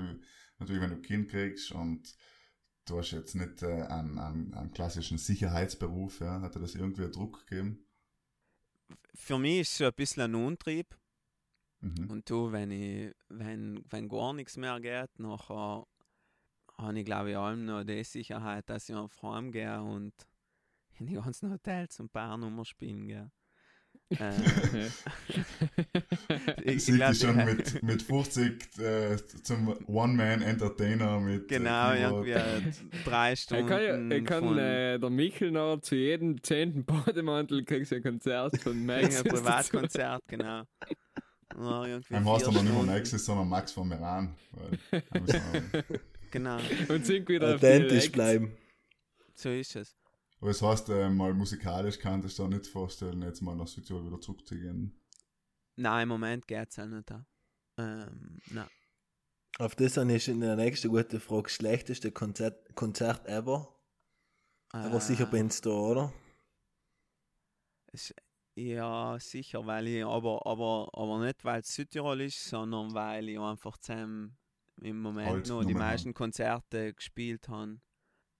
natürlich, 0.58 0.80
wenn 0.82 0.90
du 0.90 0.96
ein 0.96 1.02
Kind 1.02 1.30
kriegst 1.30 1.70
und 1.72 2.16
du 2.86 2.98
hast 2.98 3.10
jetzt 3.12 3.34
nicht 3.34 3.62
äh, 3.62 3.82
einen, 3.82 4.18
einen, 4.18 4.54
einen 4.54 4.72
klassischen 4.72 5.18
Sicherheitsberuf, 5.18 6.20
ja, 6.20 6.40
hat 6.40 6.54
dir 6.54 6.60
das 6.60 6.74
irgendwie 6.74 7.02
einen 7.04 7.12
Druck 7.12 7.46
gegeben? 7.46 7.86
Für 9.14 9.38
mich 9.38 9.60
ist 9.60 9.72
es 9.72 9.78
so 9.78 9.84
ein 9.86 9.94
bisschen 9.94 10.22
ein 10.22 10.34
Untrieb. 10.34 10.96
Mhm. 11.80 12.10
Und 12.10 12.30
du, 12.30 12.50
wenn 12.52 12.70
ich, 12.70 13.14
wenn, 13.28 13.84
wenn 13.88 14.08
gar 14.08 14.32
nichts 14.32 14.56
mehr 14.56 14.80
geht, 14.80 15.18
nachher 15.18 15.86
habe 16.76 16.98
ich 16.98 17.04
glaube 17.04 17.30
ich 17.30 17.36
allem 17.36 17.64
noch 17.64 17.84
die 17.84 18.04
Sicherheit, 18.04 18.68
dass 18.70 18.88
ich 18.88 18.94
auf 18.94 19.22
Heim 19.22 19.52
gehe 19.52 19.80
und 19.80 20.14
in 20.98 21.06
die 21.06 21.14
ganzen 21.14 21.52
Hotels 21.52 21.98
ein 22.00 22.08
paar 22.08 22.36
Nummer 22.36 22.64
spielen 22.64 23.06
gehe. 23.06 23.30
Äh, 24.10 24.32
ich, 26.64 26.84
Sieg 26.84 26.94
glaub, 26.96 27.14
schon 27.14 27.36
mit, 27.44 27.82
mit 27.82 28.02
50 28.02 28.78
äh, 28.78 29.16
zum 29.42 29.74
One-Man-Entertainer 29.86 31.20
mit 31.20 31.48
Genau, 31.48 31.92
äh, 31.92 32.02
irgendwie 32.02 32.30
äh, 32.30 32.62
drei 33.04 33.32
Ich 33.34 33.40
Stunden. 33.40 33.66
kann, 33.66 34.10
ja, 34.10 34.16
ich 34.16 34.24
kann 34.24 34.44
von 34.44 34.58
äh, 34.58 34.98
der 34.98 35.10
Michel 35.10 35.50
noch 35.50 35.80
zu 35.80 35.94
jedem 35.94 36.42
zehnten 36.42 36.84
Bademantel 36.86 37.64
kriegst 37.64 37.92
du 37.92 37.96
ein 37.96 38.02
Konzert 38.02 38.56
von 38.62 38.72
ein 38.72 38.86
Max. 38.86 39.22
Privatkonzert, 39.22 40.22
genau. 40.26 40.62
Ja, 41.56 41.84
irgendwie 41.86 42.14
Einem 42.14 42.28
heißt 42.28 42.44
vier 42.46 42.48
aber 42.48 42.62
nicht 42.62 42.72
mehr. 42.74 42.82
Maxis, 42.84 43.24
sondern 43.24 43.48
Max 43.48 43.72
von 43.72 43.88
Meran. 43.88 44.34
Weil, 44.52 45.82
Genau, 46.30 46.58
Und 46.88 47.06
sind 47.06 47.26
wieder 47.28 47.54
Authentisch 47.54 48.12
bleiben. 48.12 48.52
so 49.34 49.48
ist 49.48 49.76
es. 49.76 49.96
Aber 50.40 50.50
es 50.50 50.62
heißt, 50.62 50.88
äh, 50.90 51.08
mal 51.10 51.34
musikalisch 51.34 51.98
kann 51.98 52.24
ich 52.24 52.36
da 52.36 52.48
nicht 52.48 52.66
vorstellen, 52.66 53.22
jetzt 53.22 53.40
mal 53.40 53.56
nach 53.56 53.66
Südtirol 53.68 54.06
wieder 54.06 54.20
zurückzugehen. 54.20 55.00
Nein, 55.76 56.02
im 56.04 56.08
Moment 56.08 56.46
geht 56.46 56.68
es 56.70 56.76
ja 56.76 56.86
nicht. 56.86 57.08
da. 57.10 57.24
Ähm, 57.78 58.38
nein. 58.50 58.68
Auf 59.58 59.74
das 59.76 59.94
dann 59.94 60.10
ist 60.10 60.28
in 60.28 60.40
der 60.40 60.56
nächsten 60.56 60.88
gute 60.88 61.18
Frage. 61.20 61.48
Schlechteste 61.48 62.12
Konzert, 62.12 62.74
Konzert 62.76 63.26
ever? 63.26 63.74
Aber 64.72 65.00
sicher 65.00 65.24
Äh, 65.24 65.30
bin's 65.30 65.60
da, 65.60 65.70
oder? 65.70 66.12
es- 67.92 68.14
Ja, 68.54 69.16
sicher, 69.20 69.64
weil 69.66 69.86
ich, 69.86 70.04
aber, 70.04 70.44
aber, 70.44 70.88
aber 70.92 71.24
nicht, 71.24 71.44
weil 71.44 71.60
es 71.60 71.72
Südtirol 71.74 72.20
ist, 72.22 72.44
sondern 72.44 72.92
weil 72.92 73.28
ich 73.28 73.38
einfach 73.38 73.78
zusammen 73.78 74.36
im 74.80 75.00
Moment 75.00 75.28
Halt 75.28 75.46
noch 75.48 75.64
die 75.64 75.74
meisten 75.74 76.12
Konzerte 76.12 76.92
gespielt 76.92 77.48
habe. 77.48 77.80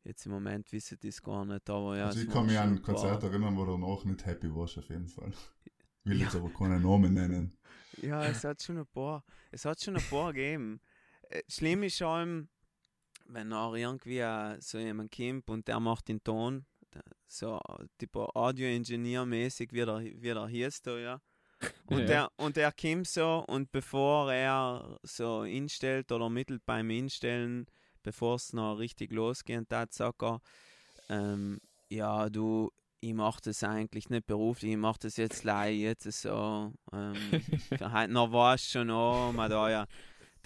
Jetzt 0.04 0.24
im 0.26 0.32
Moment 0.32 0.70
wissen 0.72 0.98
die 1.02 1.08
es 1.08 1.22
gar 1.22 1.44
nicht, 1.44 1.68
aber 1.68 1.96
ja. 1.98 2.06
also 2.06 2.20
ich 2.20 2.28
kann 2.30 2.46
mich 2.46 2.58
an 2.58 2.74
ein 2.76 2.82
Konzert 2.82 3.20
paar- 3.20 3.30
erinnern, 3.30 3.56
wo 3.56 3.64
du 3.64 3.72
danach 3.72 4.04
nicht 4.04 4.24
happy 4.24 4.54
warst, 4.54 4.78
auf 4.78 4.88
jeden 4.88 5.08
Fall. 5.08 5.32
Will 6.04 6.18
Ja. 6.18 6.24
jetzt 6.24 6.36
aber 6.36 6.50
keine 6.50 6.80
Namen 6.80 7.14
nennen. 7.14 7.56
Ja, 8.00 8.24
es 8.24 8.44
hat 8.44 8.62
schon 8.62 8.78
ein 8.78 8.86
paar, 8.86 9.24
es 9.50 9.64
hat 9.64 9.80
schon 9.82 9.96
ein 9.96 10.02
paar 10.08 10.32
gegeben. 10.32 10.80
Äh, 11.28 11.42
Schlimm 11.48 11.82
ist 11.82 12.00
allem, 12.00 12.48
wenn 13.26 13.52
auch 13.52 13.74
irgendwie 13.74 14.18
äh, 14.20 14.56
so 14.60 14.78
jemand 14.78 15.14
kommt 15.14 15.50
und 15.50 15.68
der 15.68 15.80
macht 15.80 16.08
den 16.08 16.22
Ton, 16.22 16.64
so 17.26 17.60
tipo 17.98 18.30
Audio-Engineer-mäßig, 18.34 19.72
wie 19.72 19.84
der, 19.84 20.00
wie 20.00 20.32
der 20.34 20.46
hieß 20.46 20.82
da, 20.82 20.98
ja. 20.98 21.20
Und, 21.86 22.00
Ja. 22.00 22.06
der, 22.06 22.32
und 22.36 22.56
der 22.56 22.70
kommt 22.72 23.08
so 23.08 23.44
und 23.48 23.72
bevor 23.72 24.32
er 24.32 24.98
so 25.02 25.42
instellt 25.42 26.12
oder 26.12 26.30
mittelt 26.30 26.64
beim 26.64 26.88
Instellen, 26.90 27.66
bevor 28.02 28.36
es 28.36 28.52
noch 28.52 28.76
richtig 28.76 29.12
losgeht, 29.12 29.70
er, 29.70 30.40
ähm, 31.08 31.60
ja, 31.88 32.28
du, 32.28 32.70
ich 33.00 33.14
mache 33.14 33.40
das 33.44 33.62
eigentlich 33.62 34.10
nicht 34.10 34.26
beruflich, 34.26 34.72
ich 34.72 34.78
mache 34.78 34.98
das 35.00 35.16
jetzt 35.16 35.44
leih, 35.44 35.72
jetzt 35.72 36.10
so, 36.10 36.72
ähm, 36.92 37.14
heute 37.80 38.12
noch 38.12 38.32
warst 38.32 38.70
schon 38.70 38.90
oh, 38.90 39.32
man 39.32 39.50
da 39.50 39.70
ja. 39.70 39.86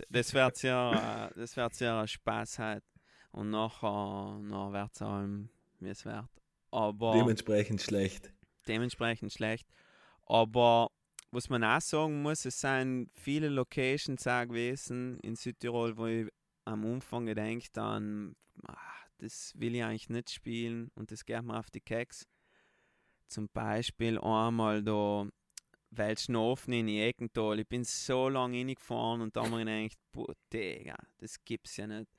Das 0.09 0.35
wird 0.35 0.57
sehr, 0.57 1.31
äh, 1.35 1.39
das 1.39 1.57
wird 1.57 1.83
ein 1.83 2.09
Spaß 2.09 2.59
halt. 2.59 2.85
Und 3.31 3.51
nachher, 3.51 4.39
nachher 4.43 4.73
wird 4.73 4.91
es 4.95 5.03
allem, 5.03 5.49
wie 5.81 5.89
es 5.89 6.05
wird. 6.05 6.29
Aber 6.71 7.13
Dementsprechend 7.13 7.81
schlecht. 7.81 8.33
dementsprechend 8.67 9.33
schlecht. 9.33 9.67
Aber 10.27 10.91
was 11.31 11.49
man 11.49 11.65
auch 11.65 11.81
sagen 11.81 12.23
muss, 12.23 12.45
es 12.45 12.61
sind 12.61 13.11
viele 13.15 13.49
Locations 13.49 14.27
auch 14.27 14.47
gewesen 14.47 15.19
in 15.21 15.35
Südtirol, 15.35 15.97
wo 15.97 16.07
ich 16.07 16.29
am 16.65 16.85
Anfang 16.85 17.27
gedenkt 17.27 17.77
an, 17.79 18.37
ah, 18.67 18.77
das 19.19 19.53
will 19.57 19.75
ich 19.75 19.85
eigentlich 19.85 20.09
nicht 20.09 20.31
spielen 20.31 20.91
und 20.95 21.11
das 21.11 21.25
geht 21.25 21.43
mir 21.43 21.59
auf 21.59 21.71
die 21.71 21.81
Keks. 21.81 22.27
Zum 23.29 23.49
Beispiel 23.49 24.19
einmal 24.19 24.83
da 24.83 25.27
Weltschnofen 25.91 26.73
in 26.73 26.89
Eckental. 26.89 27.61
Ich 27.61 27.69
bin 27.69 27.85
so 27.85 28.29
lange 28.29 28.59
reingefahren 28.59 29.21
und 29.21 29.37
da 29.37 29.43
haben 29.43 29.53
wir 29.53 29.65
gedacht, 29.65 29.99
boah, 30.13 30.35
Digga, 30.53 30.97
das 31.19 31.43
gibt's 31.45 31.77
ja 31.77 31.87
nicht. 31.87 32.11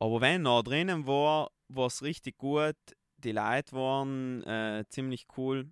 Aber 0.00 0.20
wenn 0.20 0.42
noch 0.42 0.62
drinnen 0.62 1.06
war, 1.06 1.50
war 1.68 1.86
es 1.86 2.02
richtig 2.02 2.38
gut. 2.38 2.76
Die 3.16 3.32
Leute 3.32 3.72
waren 3.72 4.42
äh, 4.44 4.84
ziemlich 4.88 5.26
cool 5.36 5.70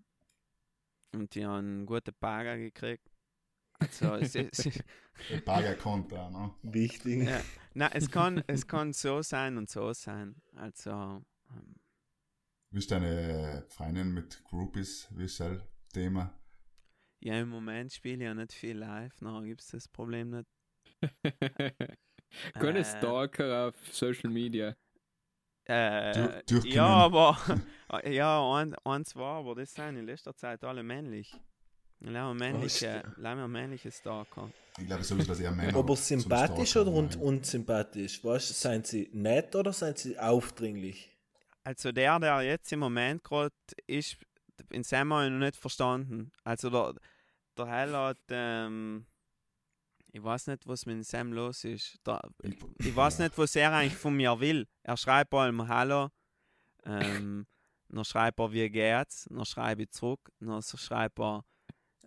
und 1.12 1.34
die 1.34 1.46
haben 1.46 1.86
gute 1.86 2.12
Bagger 2.12 2.58
gekriegt. 2.58 3.15
Also, 3.78 4.14
es, 4.14 4.34
es, 4.34 4.70
Der 5.28 5.38
Bagger 5.38 5.74
konnte 5.76 6.20
auch, 6.20 6.30
ne? 6.30 6.54
Wichtig. 6.62 7.28
ja, 7.28 7.40
na, 7.74 7.88
es 7.94 8.10
kann, 8.10 8.42
es 8.46 8.66
kann 8.66 8.92
so 8.92 9.22
sein 9.22 9.56
und 9.58 9.68
so 9.70 9.92
sein. 9.92 10.36
Also, 10.54 11.24
ähm, 11.50 11.76
Wie 12.70 12.78
ist 12.78 12.90
deine 12.90 13.64
Freundin 13.68 14.12
mit 14.12 14.42
Groupies? 14.44 15.08
Wie 15.10 15.24
ist 15.24 15.40
das 15.40 15.60
Thema? 15.92 16.32
ja, 17.20 17.40
im 17.40 17.48
Moment 17.48 17.92
spiele 17.92 18.16
ich 18.16 18.22
ja 18.22 18.34
nicht 18.34 18.52
viel 18.52 18.78
live, 18.78 19.20
nachher 19.20 19.44
gibt 19.46 19.60
es 19.62 19.68
das 19.68 19.88
Problem 19.88 20.30
nicht. 20.30 20.48
Keine 22.58 22.80
Äh, 22.80 22.84
Stalker 22.84 23.68
auf 23.68 23.74
Social 23.92 24.30
Media. 24.30 24.76
Äh, 25.64 26.42
durchkommen. 26.46 26.72
ja, 26.72 26.86
aber 26.86 27.38
ja, 28.06 28.54
ein, 28.56 28.74
ein, 28.84 29.04
zwei, 29.04 29.24
aber 29.38 29.54
das 29.54 29.74
sind 29.74 29.96
in 29.96 30.06
letzter 30.06 30.34
Zeit 30.36 30.62
alle 30.64 30.82
männlich. 30.82 31.40
Leider 32.08 32.34
männliche, 32.34 33.00
stimmt. 33.00 33.16
leider 33.18 33.48
männliche 33.48 33.90
Stalker. 33.90 34.50
Ich 34.78 34.86
glaube 34.86 35.02
sowieso, 35.02 35.28
dass 35.28 35.40
eher 35.40 35.50
Männer. 35.50 35.76
Aber 35.76 35.96
zum 35.96 36.20
sympathisch 36.20 36.76
oder 36.76 36.92
und 36.92 37.14
haben. 37.16 37.22
unsympathisch? 37.22 38.22
Weißt 38.22 38.60
sind 38.60 38.86
sie 38.86 39.10
nett 39.12 39.56
oder 39.56 39.72
sind 39.72 39.98
sie 39.98 40.16
aufdringlich? 40.16 41.10
Also 41.64 41.90
der, 41.90 42.20
der 42.20 42.42
jetzt 42.42 42.72
im 42.72 42.78
Moment 42.78 43.24
gerade 43.24 43.52
ist, 43.88 44.18
in 44.70 44.84
Sam 44.84 45.12
habe 45.12 45.24
ich 45.24 45.32
noch 45.32 45.38
nicht 45.38 45.56
verstanden. 45.56 46.30
Also 46.44 46.70
der, 46.70 46.94
der 47.58 47.66
Hell 47.66 47.92
hat, 47.92 48.18
ähm, 48.30 49.06
ich 50.12 50.22
weiß 50.22 50.46
nicht, 50.46 50.64
was 50.68 50.86
mit 50.86 51.04
Sam 51.04 51.32
los 51.32 51.64
ist. 51.64 51.98
Der, 52.06 52.22
ich 52.78 52.94
weiß 52.94 53.18
nicht, 53.18 53.36
was 53.36 53.56
er 53.56 53.72
eigentlich 53.72 53.96
von 53.96 54.14
mir 54.14 54.38
will. 54.38 54.68
Er 54.84 54.96
schreibt 54.96 55.34
allem 55.34 55.66
Hallo, 55.66 56.10
ähm, 56.84 57.48
dann 57.88 58.04
schreibt 58.04 58.38
er, 58.38 58.52
wie 58.52 58.70
geht's, 58.70 59.26
dann 59.28 59.44
schreibe 59.44 59.82
ich 59.82 59.90
zurück, 59.90 60.30
dann 60.38 60.62
schreibt 60.62 61.18
er, 61.18 61.44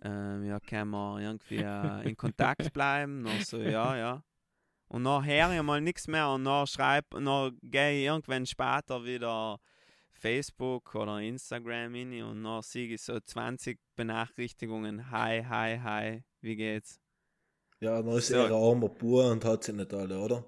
ähm, 0.02 0.44
ja, 0.44 0.60
können 0.60 0.90
wir 0.90 1.20
irgendwie 1.20 1.58
äh, 1.58 2.08
in 2.08 2.16
Kontakt 2.16 2.72
bleiben, 2.72 3.24
dann 3.24 3.40
so, 3.40 3.58
ja, 3.58 3.96
ja. 3.96 4.22
Und 4.88 5.04
höre 5.06 5.52
ich 5.56 5.62
mal 5.62 5.80
nichts 5.80 6.08
mehr 6.08 6.30
und 6.30 6.44
dann 6.44 6.66
schreibe, 6.66 7.16
und 7.16 7.26
dann 7.26 7.56
gehe 7.62 7.98
ich 8.00 8.04
irgendwann 8.06 8.44
später 8.46 9.04
wieder 9.04 9.58
Facebook 10.12 10.94
oder 10.94 11.18
Instagram 11.20 11.94
in 11.94 12.22
und 12.22 12.44
dann 12.44 12.62
sehe 12.62 12.88
ich 12.88 13.02
so 13.02 13.18
20 13.20 13.78
Benachrichtigungen, 13.94 15.10
hi, 15.10 15.42
hi, 15.44 15.78
hi, 15.78 16.24
wie 16.40 16.56
geht's? 16.56 17.00
Ja, 17.80 18.02
dann 18.02 18.16
ist 18.16 18.28
So. 18.28 18.34
er 18.34 18.50
armer 18.52 18.88
Bub 18.88 19.02
und 19.02 19.44
hat 19.44 19.64
sie 19.64 19.72
nicht 19.72 19.94
alle, 19.94 20.18
oder? 20.18 20.44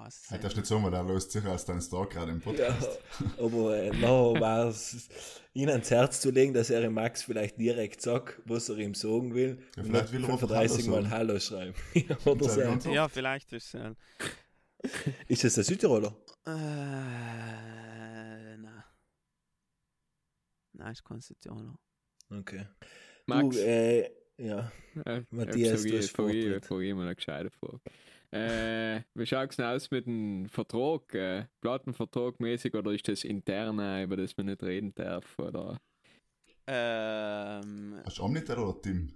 Ich 0.00 0.06
weiß 0.06 0.22
Hey, 0.28 0.36
nicht. 0.38 0.44
darfst 0.44 0.56
nicht 0.56 0.66
sagen, 0.66 0.84
weil 0.84 0.90
der 0.90 1.02
löst 1.04 1.30
sich 1.32 1.44
als 1.44 1.64
dein 1.64 1.80
Star 1.80 2.08
gerade 2.08 2.32
im 2.32 2.38
Ja, 2.38 2.44
Podcast. 2.44 2.98
aber 3.38 3.76
äh, 3.76 3.90
noch 3.96 4.34
war 4.40 4.68
es 4.68 5.08
ihnen 5.52 5.70
ans 5.70 5.90
Herz 5.90 6.20
zu 6.20 6.30
legen, 6.30 6.54
dass 6.54 6.70
er 6.70 6.82
ihm 6.84 6.94
Max 6.94 7.22
vielleicht 7.22 7.58
direkt 7.58 8.00
sagt, 8.00 8.40
was 8.44 8.68
er 8.68 8.78
ihm 8.78 8.94
sagen 8.94 9.34
will. 9.34 9.62
Ja, 9.76 9.82
vielleicht 9.84 10.12
will 10.12 10.24
er 10.24 10.30
einfach 10.30 10.48
35 10.48 10.88
Hallo 10.88 11.02
Mal. 11.02 11.10
Hallo 11.10 11.38
schreiben. 11.40 11.74
Ja, 11.94 12.16
oder 12.24 12.48
so. 12.80 12.90
Ja, 12.90 13.08
vielleicht 13.08 13.52
ist 13.52 13.74
es. 13.74 13.80
Äh, 13.80 13.94
Ist 15.28 15.44
das 15.44 15.54
der 15.56 15.64
Südtiroler? 15.64 16.16
äh, 16.46 16.50
nein. 18.56 18.84
Nein, 20.72 20.92
ist 20.92 21.04
kein 21.04 21.20
Südtiroler. 21.20 21.74
Okay. 22.30 22.66
Max, 23.26 23.56
Du, 23.56 23.62
äh, 23.62 24.10
ja. 24.38 24.72
äh, 25.04 25.22
Matthias, 25.30 25.82
du 25.82 25.96
hast 25.98 26.10
frage 26.12 26.32
ich 26.88 26.94
mal 26.94 27.02
eine 27.06 27.14
gescheite 27.16 27.50
Frage. 27.50 27.80
Äh, 28.32 29.02
wie 29.14 29.26
schaut 29.26 29.50
es 29.50 29.56
denn 29.56 29.66
aus 29.66 29.90
mit 29.90 30.06
dem 30.06 30.48
Vertrag? 30.48 31.12
Äh, 31.14 31.46
Plattenvertrag 31.60 32.38
mäßig 32.38 32.74
oder 32.74 32.92
ist 32.92 33.08
das 33.08 33.24
intern, 33.24 33.80
auch, 33.80 34.04
über 34.04 34.16
das 34.16 34.36
man 34.36 34.46
nicht 34.46 34.62
reden 34.62 34.94
darf? 34.94 35.36
Oder? 35.38 35.80
Ähm, 36.66 38.00
Hast 38.04 38.18
du 38.18 38.22
Omnitel 38.22 38.58
oder 38.58 38.80
Tim? 38.80 39.12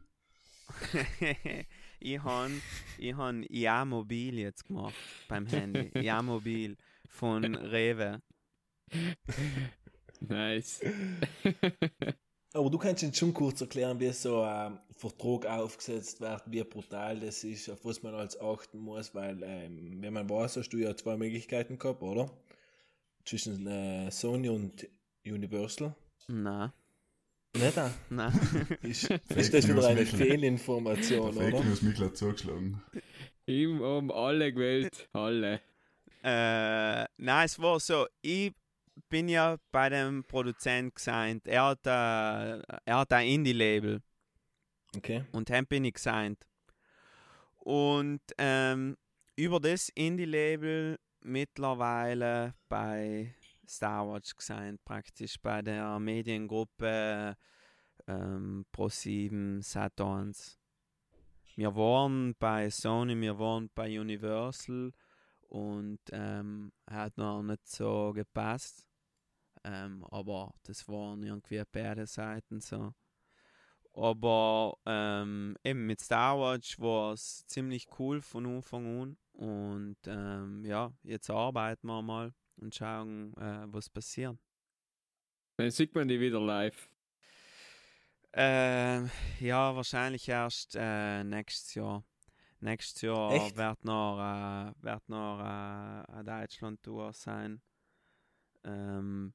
ich 2.00 2.18
habe 2.24 2.52
ich 2.98 3.14
han 3.14 3.46
Ja 3.48 3.84
Mobil 3.84 4.38
jetzt 4.38 4.66
gemacht 4.66 4.94
beim 5.28 5.46
Handy. 5.46 5.92
Ja 6.00 6.20
Mobil 6.22 6.76
von 7.08 7.54
Rewe. 7.54 8.20
Nice. 10.20 10.80
Aber 12.54 12.70
du 12.70 12.78
kannst 12.78 13.02
uns 13.02 13.18
schon 13.18 13.34
kurz 13.34 13.60
erklären, 13.60 13.98
wie 13.98 14.12
so 14.12 14.40
ein 14.42 14.78
Vertrag 14.96 15.44
aufgesetzt 15.46 16.20
wird, 16.20 16.42
wie 16.46 16.62
brutal 16.62 17.18
das 17.18 17.42
ist, 17.42 17.68
auf 17.68 17.84
was 17.84 18.00
man 18.04 18.14
als 18.14 18.40
achten 18.40 18.78
muss, 18.78 19.12
weil, 19.12 19.42
ähm, 19.42 20.00
wenn 20.00 20.12
man 20.12 20.30
weiß, 20.30 20.56
hast 20.58 20.68
du 20.70 20.76
ja 20.78 20.96
zwei 20.96 21.16
Möglichkeiten 21.16 21.78
gehabt, 21.78 22.00
oder? 22.00 22.30
Zwischen 23.24 23.66
äh, 23.66 24.08
Sony 24.12 24.48
und 24.50 24.86
Universal. 25.26 25.96
Nein, 26.28 26.70
Nicht? 27.56 27.76
ah? 27.76 27.90
nein. 28.10 28.32
Ist, 28.82 29.06
Fake 29.06 29.20
ist 29.36 29.52
das 29.52 29.66
wieder 29.66 29.88
eine. 29.88 30.06
Fehlinformation, 30.06 31.34
Der 31.34 31.42
Fake 31.42 31.54
oder? 31.54 31.64
News 31.64 31.82
Mikl 31.82 32.04
hat 32.04 32.16
zugeschlagen. 32.16 32.80
Ihm 33.46 33.82
haben 33.82 34.12
alle 34.12 34.52
gewählt. 34.52 35.08
Alle. 35.12 35.60
Äh, 36.22 37.04
nein, 37.16 37.44
es 37.46 37.58
war 37.58 37.80
so, 37.80 38.06
ich 38.22 38.52
bin 39.14 39.28
ja 39.28 39.58
bei 39.70 39.90
dem 39.90 40.24
Produzent 40.24 40.92
gesigned. 40.96 41.46
Er 41.46 41.66
hat, 41.66 41.86
äh, 41.86 42.58
er 42.84 42.98
hat 42.98 43.12
ein 43.12 43.28
Indie-Label 43.28 44.02
Okay. 44.96 45.24
und 45.30 45.48
dann 45.50 45.66
bin 45.66 45.84
ich 45.84 45.94
gesigned. 45.94 46.44
Und 47.58 48.20
ähm, 48.38 48.96
über 49.36 49.60
das 49.60 49.88
Indie-Label 49.90 50.98
mittlerweile 51.20 52.54
bei 52.68 53.32
Star 53.68 54.04
Wars 54.08 54.34
gesigned, 54.34 54.84
praktisch 54.84 55.36
bei 55.40 55.62
der 55.62 56.00
Mediengruppe 56.00 57.36
ähm, 58.08 58.66
Pro7 58.74 59.62
Saturns. 59.62 60.58
Wir 61.54 61.76
waren 61.76 62.34
bei 62.40 62.68
Sony, 62.68 63.14
wir 63.20 63.38
waren 63.38 63.70
bei 63.76 64.00
Universal 64.00 64.90
und 65.50 66.00
ähm, 66.10 66.72
hat 66.90 67.16
noch 67.16 67.44
nicht 67.44 67.68
so 67.68 68.12
gepasst. 68.12 68.88
Ähm, 69.64 70.04
aber 70.10 70.54
das 70.62 70.86
waren 70.88 71.22
irgendwie 71.22 71.62
beide 71.72 72.06
Seiten 72.06 72.60
so. 72.60 72.94
Aber 73.94 74.76
ähm, 74.86 75.56
eben 75.62 75.86
mit 75.86 76.00
Star 76.00 76.38
Wars 76.38 76.78
war 76.78 77.12
es 77.12 77.46
ziemlich 77.46 77.86
cool 77.98 78.20
von 78.20 78.46
Anfang 78.46 79.02
an. 79.02 79.16
Und 79.32 79.96
ähm, 80.06 80.64
ja, 80.64 80.92
jetzt 81.02 81.30
arbeiten 81.30 81.86
wir 81.86 82.02
mal 82.02 82.32
und 82.56 82.74
schauen, 82.74 83.34
äh, 83.36 83.64
was 83.66 83.88
passiert. 83.88 84.36
Dann 85.56 85.70
sieht 85.70 85.94
man 85.94 86.08
die 86.08 86.20
wieder 86.20 86.40
live. 86.40 86.88
Ähm, 88.32 89.10
ja, 89.38 89.74
wahrscheinlich 89.76 90.28
erst 90.28 90.74
äh, 90.76 91.22
nächstes 91.22 91.74
Jahr. 91.74 92.04
Nächstes 92.58 93.02
Jahr 93.02 93.32
Echt? 93.32 93.56
wird 93.56 93.84
noch, 93.84 94.18
äh, 94.18 94.72
wird 94.82 95.08
noch 95.08 95.38
äh, 95.38 96.12
eine 96.12 96.24
Deutschland-Tour 96.24 97.12
sein. 97.12 97.62
Ähm, 98.64 99.34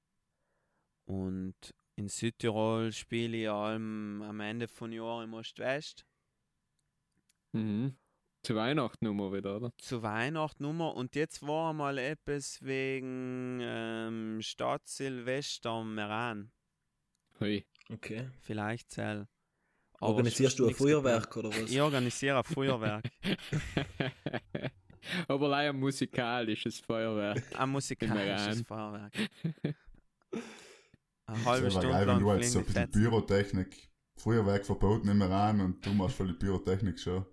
und 1.10 1.56
in 1.96 2.08
Südtirol 2.08 2.94
spiele 2.94 3.36
ich 3.36 3.50
allem 3.50 4.22
am 4.22 4.40
Ende 4.42 4.68
von 4.68 4.92
Jahr 4.92 5.24
im 5.24 5.34
Ost-West. 5.34 6.06
Mhm. 7.52 7.98
Zu 8.44 8.56
Weihnachten 8.56 9.06
nur 9.06 9.34
wieder, 9.34 9.56
oder? 9.58 9.74
Zu 9.80 10.04
Weihnachten 10.04 10.64
Nummer. 10.64 10.96
Und 10.96 11.16
jetzt 11.16 11.42
war 11.42 11.74
mal 11.74 11.98
etwas 11.98 12.64
wegen 12.64 13.60
ähm, 13.60 14.40
Stadt 14.44 14.88
Silvester 14.88 15.84
Meran. 15.84 16.52
Hui. 17.40 17.66
Okay. 17.92 18.30
Vielleicht 18.42 18.92
zähl. 18.92 19.28
Aber 19.94 20.10
Organisierst 20.12 20.60
du 20.60 20.68
ein 20.68 20.76
Feuerwerk 20.76 21.36
oder 21.36 21.50
was? 21.50 21.72
Ich 21.72 21.82
organisiere 21.82 22.38
ein 22.38 22.44
Feuerwerk. 22.44 23.04
Aber 25.28 25.48
leider 25.50 25.72
ein 25.72 25.80
musikalisches 25.80 26.80
Feuerwerk. 26.80 27.42
Ein 27.58 27.70
musikalisches. 27.70 28.62
Feuerwerk. 28.62 29.14
Eine 31.34 31.46
halbe 31.46 31.72
Stunde 31.72 31.90
geil, 31.90 32.08
wenn 32.08 32.20
du 32.20 32.30
als 32.30 32.52
so 32.52 32.60
ein 32.60 32.66
bisschen. 32.66 32.92
Pyrotechnik, 32.92 33.90
Feuerwerk 34.16 34.66
verboten 34.66 35.10
immer 35.10 35.30
an 35.32 35.62
und 35.62 35.86
du 35.86 35.94
machst 35.94 36.16
voll 36.16 36.28
die 36.28 36.34
Pyrotechnik 36.34 37.00
schon. 37.00 37.26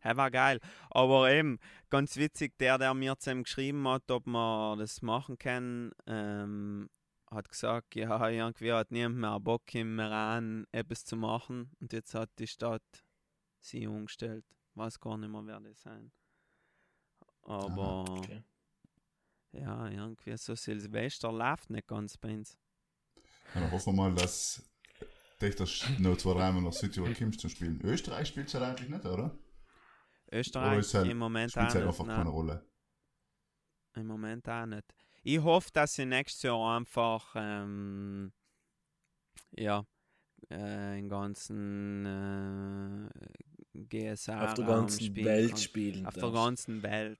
Er 0.00 0.16
war 0.16 0.30
geil. 0.30 0.60
Aber 0.90 1.30
eben, 1.30 1.58
ganz 1.90 2.16
witzig, 2.16 2.56
der, 2.58 2.78
der 2.78 2.94
mir 2.94 3.18
zusammen 3.18 3.42
geschrieben 3.42 3.86
hat, 3.88 4.10
ob 4.10 4.26
wir 4.26 4.76
das 4.78 5.02
machen 5.02 5.38
können, 5.38 5.92
ähm, 6.06 6.88
hat 7.30 7.48
gesagt, 7.48 7.94
ja, 7.94 8.28
irgendwie 8.28 8.72
hat 8.72 8.90
niemand 8.90 9.16
mehr 9.16 9.40
Bock 9.40 9.74
im 9.74 9.96
Meran 9.96 10.66
etwas 10.72 11.04
zu 11.04 11.16
machen. 11.16 11.70
Und 11.80 11.92
jetzt 11.92 12.14
hat 12.14 12.30
die 12.38 12.46
Stadt 12.46 13.04
sie 13.60 13.86
umgestellt. 13.86 14.44
Weiß 14.74 15.00
gar 15.00 15.18
nicht 15.18 15.30
mehr, 15.30 15.44
wer 15.44 15.60
das 15.60 15.82
sein. 15.82 16.12
Aber 17.42 18.04
Okay. 18.08 18.42
ja, 19.52 19.88
irgendwie 19.88 20.36
so 20.36 20.54
Silvester 20.54 21.32
läuft 21.32 21.70
nicht 21.70 21.88
ganz 21.88 22.16
bei 22.16 22.34
uns. 22.34 22.56
Dann 23.54 23.70
hoffen 23.70 23.94
wir 23.96 24.02
mal, 24.02 24.14
dass 24.14 24.62
dich 25.40 25.54
das 25.56 25.84
noch 25.98 26.16
zwei, 26.16 26.34
dreimal 26.34 26.62
nach 26.62 26.72
Südtirol 26.72 27.14
kommst 27.14 27.40
zum 27.40 27.50
Spielen. 27.50 27.80
Österreich 27.82 28.28
spielt 28.28 28.48
es 28.48 28.54
halt 28.54 28.64
eigentlich 28.64 28.88
nicht, 28.88 29.04
oder? 29.04 29.36
Österreich 30.30 30.68
Oder 30.70 30.78
ist 30.80 30.94
halt, 30.94 31.10
im 31.10 31.18
Moment 31.18 31.50
spielt 31.50 31.66
halt 31.66 31.74
nicht. 31.76 31.86
einfach 31.86 32.06
nein. 32.06 32.16
keine 32.16 32.30
Rolle. 32.30 32.64
Im 33.94 34.06
Moment 34.06 34.48
auch 34.48 34.66
nicht. 34.66 34.94
Ich 35.22 35.38
hoffe, 35.40 35.70
dass 35.72 35.94
sie 35.94 36.04
nächstes 36.06 36.42
Jahr 36.42 36.76
einfach 36.76 37.34
ähm, 37.36 38.32
ja 39.52 39.84
äh, 40.50 40.96
den 40.96 41.08
ganzen 41.08 42.06
äh, 42.06 43.08
GSA 43.74 44.44
Auf 44.44 44.54
der 44.54 44.66
ganzen 44.66 45.04
spielen 45.04 45.26
Welt 45.26 45.48
kann. 45.50 45.58
spielen. 45.58 46.06
Auf 46.06 46.14
der 46.14 46.22
darfst. 46.24 46.36
ganzen 46.36 46.82
Welt. 46.82 47.18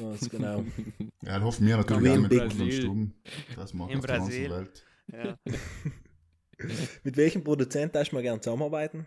Ganz 0.00 0.28
genau. 0.28 0.64
Ja, 1.22 1.32
dann 1.32 1.44
hoffen 1.44 1.66
wir 1.66 1.76
natürlich 1.76 2.10
auch 2.12 2.16
mit 2.18 2.30
Brasil. 2.30 2.50
unseren 2.52 2.70
Stuben. 2.72 3.22
Das 3.56 3.74
machen 3.74 3.90
In 3.90 3.98
auf 3.98 4.06
der 4.06 4.18
ganzen 4.18 4.28
Brasil. 4.28 4.50
Welt. 4.50 4.86
Ja. 5.12 5.38
Mit 7.04 7.16
welchem 7.16 7.44
Produzent 7.44 7.94
darfst 7.94 8.12
du 8.12 8.16
mal 8.16 8.22
gerne 8.22 8.40
zusammenarbeiten? 8.40 9.06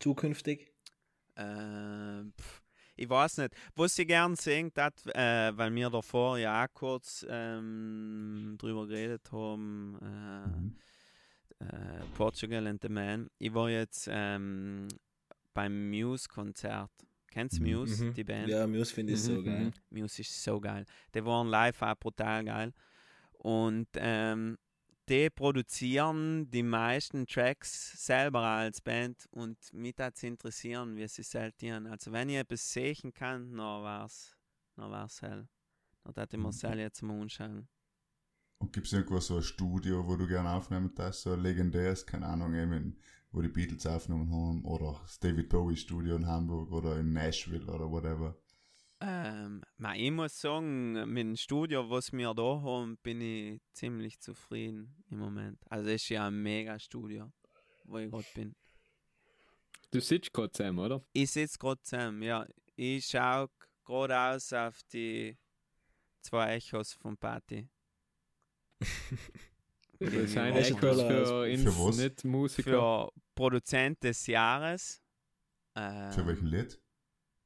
Zukünftig? 0.00 0.72
Ähm, 1.36 2.32
pff, 2.38 2.62
ich 2.96 3.08
weiß 3.08 3.38
nicht. 3.38 3.54
Was 3.74 3.98
ich 3.98 4.06
gern 4.06 4.36
sehen, 4.36 4.70
dat, 4.74 4.94
äh, 5.14 5.56
weil 5.56 5.74
wir 5.74 5.90
davor 5.90 6.38
ja 6.38 6.64
auch 6.64 6.72
kurz 6.74 7.24
ähm, 7.28 8.56
drüber 8.58 8.86
geredet 8.86 9.30
haben, 9.32 9.98
äh, 10.02 10.60
Mhm. 10.60 10.78
äh, 11.68 12.04
Portugal 12.14 12.66
and 12.66 12.82
the 12.82 12.88
Man. 12.88 13.28
Ich 13.38 13.52
war 13.54 13.70
jetzt 13.70 14.08
ähm, 14.10 14.88
beim 15.54 15.88
Muse-Konzert. 15.90 16.90
Kennst 17.30 17.58
du 17.58 17.62
Mhm. 17.64 17.70
Muse, 17.70 18.04
Mhm. 18.04 18.14
die 18.14 18.24
Band? 18.24 18.48
Ja, 18.48 18.66
Muse 18.66 18.92
finde 18.94 19.12
ich 19.12 19.20
so 19.22 19.32
Mhm, 19.32 19.44
geil. 19.44 19.70
Muse 19.90 20.22
ist 20.22 20.42
so 20.42 20.60
geil. 20.60 20.84
Die 21.14 21.24
waren 21.24 21.48
live 21.48 21.80
auch 21.82 21.94
brutal 21.96 22.44
geil. 22.44 22.72
Und 23.38 23.88
ähm, 23.96 24.56
die 25.08 25.30
produzieren 25.30 26.50
die 26.50 26.62
meisten 26.62 27.26
Tracks 27.26 28.04
selber 28.04 28.40
als 28.40 28.80
Band 28.80 29.26
und 29.30 29.56
mich 29.72 29.94
hat 29.98 30.22
interessieren, 30.22 30.96
wie 30.96 31.06
sie 31.06 31.22
tun. 31.52 31.86
Also 31.86 32.12
wenn 32.12 32.28
ich 32.28 32.36
etwas 32.36 32.72
sehen 32.72 33.12
kann, 33.12 33.50
dann 33.50 33.58
war's, 33.58 34.36
dann 34.76 34.90
war's 34.90 35.22
hell. 35.22 35.48
Dann 36.04 36.14
hätte 36.14 36.36
ich 36.36 36.42
mir 36.42 36.48
Mhm. 36.48 36.52
das 36.52 36.62
hell 36.62 36.78
jetzt 36.78 37.02
mal 37.02 37.20
anschauen. 37.20 37.68
Und 38.58 38.72
gibt 38.72 38.86
es 38.86 38.92
irgendwo 38.94 39.20
so 39.20 39.36
ein 39.36 39.42
Studio, 39.42 40.06
wo 40.06 40.16
du 40.16 40.26
gerne 40.26 40.50
aufnehmen 40.50 40.94
darfst, 40.94 41.22
so 41.22 41.32
ein 41.32 41.40
legendäres, 41.40 42.06
keine 42.06 42.26
Ahnung, 42.26 42.54
eben, 42.54 42.98
wo 43.30 43.42
die 43.42 43.48
Beatles 43.48 43.86
aufgenommen 43.86 44.30
haben, 44.30 44.64
oder 44.64 44.98
das 45.02 45.18
David 45.20 45.50
Bowie 45.50 45.76
Studio 45.76 46.16
in 46.16 46.26
Hamburg 46.26 46.72
oder 46.72 46.98
in 46.98 47.12
Nashville 47.12 47.66
oder 47.66 47.90
whatever. 47.90 48.36
Ähm, 49.00 49.62
ma, 49.76 49.94
ich 49.94 50.10
muss 50.10 50.40
sagen, 50.40 50.92
mit 51.12 51.18
dem 51.22 51.36
Studio, 51.36 51.88
was 51.90 52.12
wir 52.12 52.32
da 52.32 52.42
haben, 52.62 52.96
bin 53.02 53.20
ich 53.20 53.60
ziemlich 53.72 54.18
zufrieden 54.20 55.04
im 55.10 55.18
Moment. 55.18 55.58
Also 55.68 55.90
es 55.90 56.02
ist 56.02 56.08
ja 56.08 56.28
ein 56.28 56.42
mega 56.42 56.78
Studio, 56.78 57.30
wo 57.84 57.98
ich 57.98 58.10
gerade 58.10 58.26
bin. 58.34 58.54
Du 59.90 60.00
sitzt 60.00 60.32
gerade 60.32 60.50
zusammen, 60.52 60.78
oder? 60.78 61.02
Ich 61.12 61.30
sitze 61.30 61.58
gerade 61.58 61.80
zusammen, 61.82 62.22
ja. 62.22 62.46
Ich 62.74 63.06
schaue 63.06 63.50
gerade 63.84 64.18
aus 64.18 64.52
auf 64.52 64.82
die 64.92 65.36
zwei 66.22 66.54
Echos 66.56 66.94
von 66.94 67.16
Party. 67.16 67.68
Das 69.98 70.36
Echt 70.36 70.70
Echos 70.72 71.00
für 71.00 71.46
Für 71.56 71.78
was? 71.78 71.96
nicht 71.96 72.24
Musiker. 72.24 72.70
Für 72.70 73.12
Produzent 73.34 74.02
des 74.02 74.26
Jahres. 74.26 75.02
Ähm, 75.74 76.12
Für 76.12 76.26
welchen 76.26 76.48
Lied? 76.48 76.78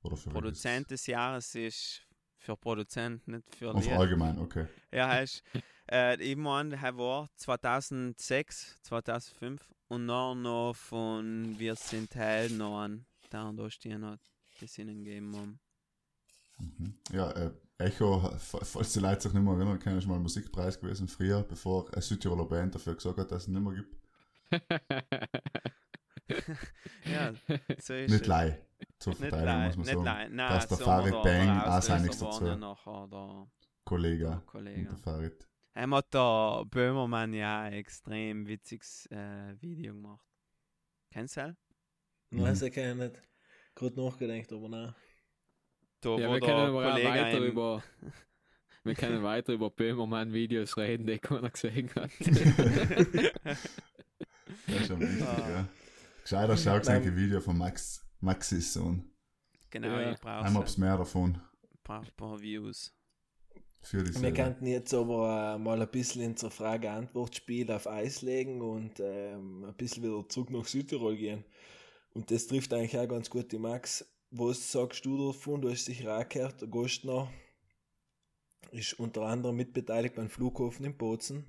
Oder 0.02 0.16
für 0.16 0.30
Produzent 0.30 0.90
des 0.90 1.06
Jahres 1.06 1.54
ist 1.54 2.02
für 2.38 2.56
Produzent, 2.56 3.26
nicht 3.28 3.54
für? 3.54 3.74
Auf 3.74 3.84
Lied. 3.84 3.92
allgemein, 3.92 4.38
okay. 4.38 4.66
Ja, 4.92 5.08
heißt, 5.08 5.42
äh, 5.90 6.20
ich 6.22 6.36
meine, 6.36 6.76
er 6.76 6.96
war 6.96 7.28
2006, 7.36 8.78
2005 8.82 9.62
und 9.88 10.06
dann 10.08 10.42
noch 10.42 10.74
von 10.74 11.54
Wir 11.58 11.76
sind 11.76 12.14
Helden 12.14 12.58
noch 12.58 12.78
an, 12.80 13.04
der 13.30 13.52
da 13.52 13.70
stehen 13.70 14.04
hat, 14.04 14.20
das 14.60 14.78
ihnen 14.78 15.04
gegeben 15.04 15.36
haben. 15.36 15.60
Mhm. 16.58 16.94
Ja, 17.12 17.30
äh, 17.32 17.50
Echo, 17.78 18.20
fa- 18.38 18.62
falls 18.64 18.92
die 18.92 19.00
Leute 19.00 19.22
sich 19.22 19.32
nicht 19.32 19.42
mehr 19.42 19.54
erinnern 19.54 19.78
können, 19.78 19.98
ist 19.98 20.06
mal 20.06 20.16
ein 20.16 20.22
Musikpreis 20.22 20.78
gewesen 20.78 21.08
früher, 21.08 21.42
bevor 21.42 21.90
eine 21.92 22.02
Südtiroler 22.02 22.44
Band 22.44 22.74
dafür 22.74 22.94
gesagt 22.94 23.18
hat, 23.18 23.30
dass 23.32 23.42
es 23.42 23.48
nicht 23.48 23.60
mehr 23.62 23.74
gibt. 23.74 23.96
Ja, 27.04 27.32
so 27.80 27.94
ist 27.94 28.10
Nicht 28.10 28.22
es. 28.22 28.26
lei. 28.26 28.60
Zur 28.98 29.12
Nicht 29.14 29.20
Verteidigung 29.28 29.64
muss 29.66 29.76
man 29.76 29.84
sagen. 29.86 30.04
leid. 30.04 30.30
Nein, 30.32 30.48
dass 30.52 30.68
der 30.68 30.76
so 30.76 30.84
Farid 30.84 31.22
Bang 31.22 31.60
auch 31.60 31.82
sein 31.82 32.02
nichts 32.02 32.18
dazu. 32.18 32.46
ja 32.46 32.56
nachher 32.56 33.08
der, 33.10 33.46
Kollege. 33.84 34.24
der 34.24 34.32
Und 34.34 34.46
Kollege. 34.46 34.84
der 34.88 34.96
Farid. 34.98 35.48
Er 35.74 35.90
hat 35.90 36.14
der 36.14 36.64
Böhmermann 36.66 37.32
ja 37.32 37.60
ein 37.62 37.72
extrem 37.74 38.46
witziges 38.46 39.06
äh, 39.10 39.54
Video 39.60 39.94
gemacht. 39.94 40.26
Kennst 41.12 41.36
du 41.36 41.40
das? 41.40 41.56
Mhm. 42.30 42.42
Weiß 42.42 42.62
ich 42.62 42.76
ja 42.76 42.94
nicht. 42.94 43.14
Gerade 43.74 44.00
nachgedacht, 44.04 44.52
aber 44.52 44.68
nein. 44.68 44.94
Da, 46.02 46.16
ja, 46.18 46.32
wir 46.32 46.40
können 46.40 46.58
aber 46.76 46.82
weiter 46.84 47.38
über 47.38 47.82
wir 48.84 48.94
können 48.94 49.22
weiter 49.22 49.52
über 49.52 49.70
Böhmermann-Videos 49.70 50.76
reden, 50.76 51.06
die 51.06 51.18
keiner 51.18 51.50
gesehen 51.50 51.90
hat. 51.94 52.10
Das 54.66 54.80
ist 54.80 54.86
schon 54.88 55.00
wichtig, 55.00 55.22
Ah. 55.26 55.48
ja. 55.48 55.68
Gescheiter 56.22 56.56
schaut 56.56 56.84
Nein. 56.86 57.02
ein 57.02 57.16
Video 57.16 57.40
von 57.40 57.56
Max, 57.56 58.04
Maxis 58.20 58.72
Sohn. 58.74 59.04
genau, 59.70 59.88
Ja. 59.98 60.12
ich 60.12 60.20
brauche 60.20 60.44
Einmal 60.46 60.62
aufs 60.62 60.76
Meer 60.78 60.96
davon. 60.98 61.34
ein 61.36 61.78
paar, 61.84 62.04
paar 62.16 62.40
Views. 62.40 62.94
für 63.82 64.02
die 64.04 64.20
Wir 64.22 64.32
könnten 64.32 64.66
jetzt 64.66 64.92
aber 64.92 65.54
äh, 65.54 65.58
mal 65.58 65.80
ein 65.80 65.90
bisschen 65.90 66.22
in 66.22 66.32
unser 66.32 66.50
Frage-Antwort-Spiel 66.50 67.70
auf 67.72 67.86
Eis 67.86 68.20
legen 68.22 68.60
und 68.60 69.00
ähm, 69.00 69.64
ein 69.64 69.74
bisschen 69.74 70.02
wieder 70.02 70.28
zurück 70.28 70.50
nach 70.50 70.66
Südtirol 70.66 71.16
gehen. 71.16 71.44
Und 72.12 72.30
das 72.30 72.46
trifft 72.46 72.72
eigentlich 72.74 72.98
auch 72.98 73.08
ganz 73.08 73.30
gut 73.30 73.50
die 73.52 73.58
Max. 73.58 74.04
Was 74.30 74.70
sagst 74.70 75.04
du 75.06 75.28
davon? 75.32 75.62
Du 75.62 75.70
hast 75.70 75.86
sicher 75.86 76.18
auch 76.18 76.28
gehört, 76.28 76.60
der 76.60 76.68
Gostner 76.68 77.32
ist 78.72 78.94
unter 79.00 79.22
anderem 79.22 79.56
mitbeteiligt 79.56 80.14
beim 80.14 80.28
Flughafen 80.28 80.84
in 80.84 80.96
Bozen. 80.96 81.48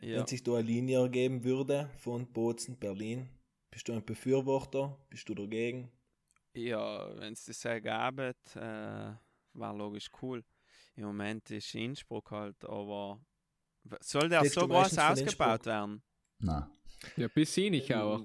Ja. 0.00 0.18
Wenn 0.18 0.26
sich 0.26 0.42
da 0.42 0.52
eine 0.52 0.62
Linie 0.62 1.00
ergeben 1.00 1.44
würde 1.44 1.88
von 1.98 2.26
Bozen, 2.32 2.76
Berlin, 2.78 3.28
bist 3.74 3.88
du 3.88 3.92
ein 3.92 4.04
Befürworter? 4.04 4.96
Bist 5.10 5.28
du 5.28 5.34
dagegen? 5.34 5.90
Ja, 6.54 7.10
wenn 7.18 7.32
es 7.32 7.44
das 7.44 7.64
ergab, 7.64 8.20
äh, 8.20 8.32
war 9.52 9.74
logisch 9.74 10.08
cool. 10.22 10.44
Im 10.94 11.06
Moment 11.06 11.50
ist 11.50 11.74
Innsbruck 11.74 12.30
halt, 12.30 12.64
aber 12.64 13.20
soll 14.00 14.28
der 14.28 14.44
so 14.44 14.68
groß 14.68 14.96
ausgebaut 14.96 15.66
werden? 15.66 16.02
Nein, 16.38 16.66
Ja, 17.16 17.26
bis 17.28 17.52
sie 17.52 17.68
nicht 17.68 17.92
auch. 17.92 18.20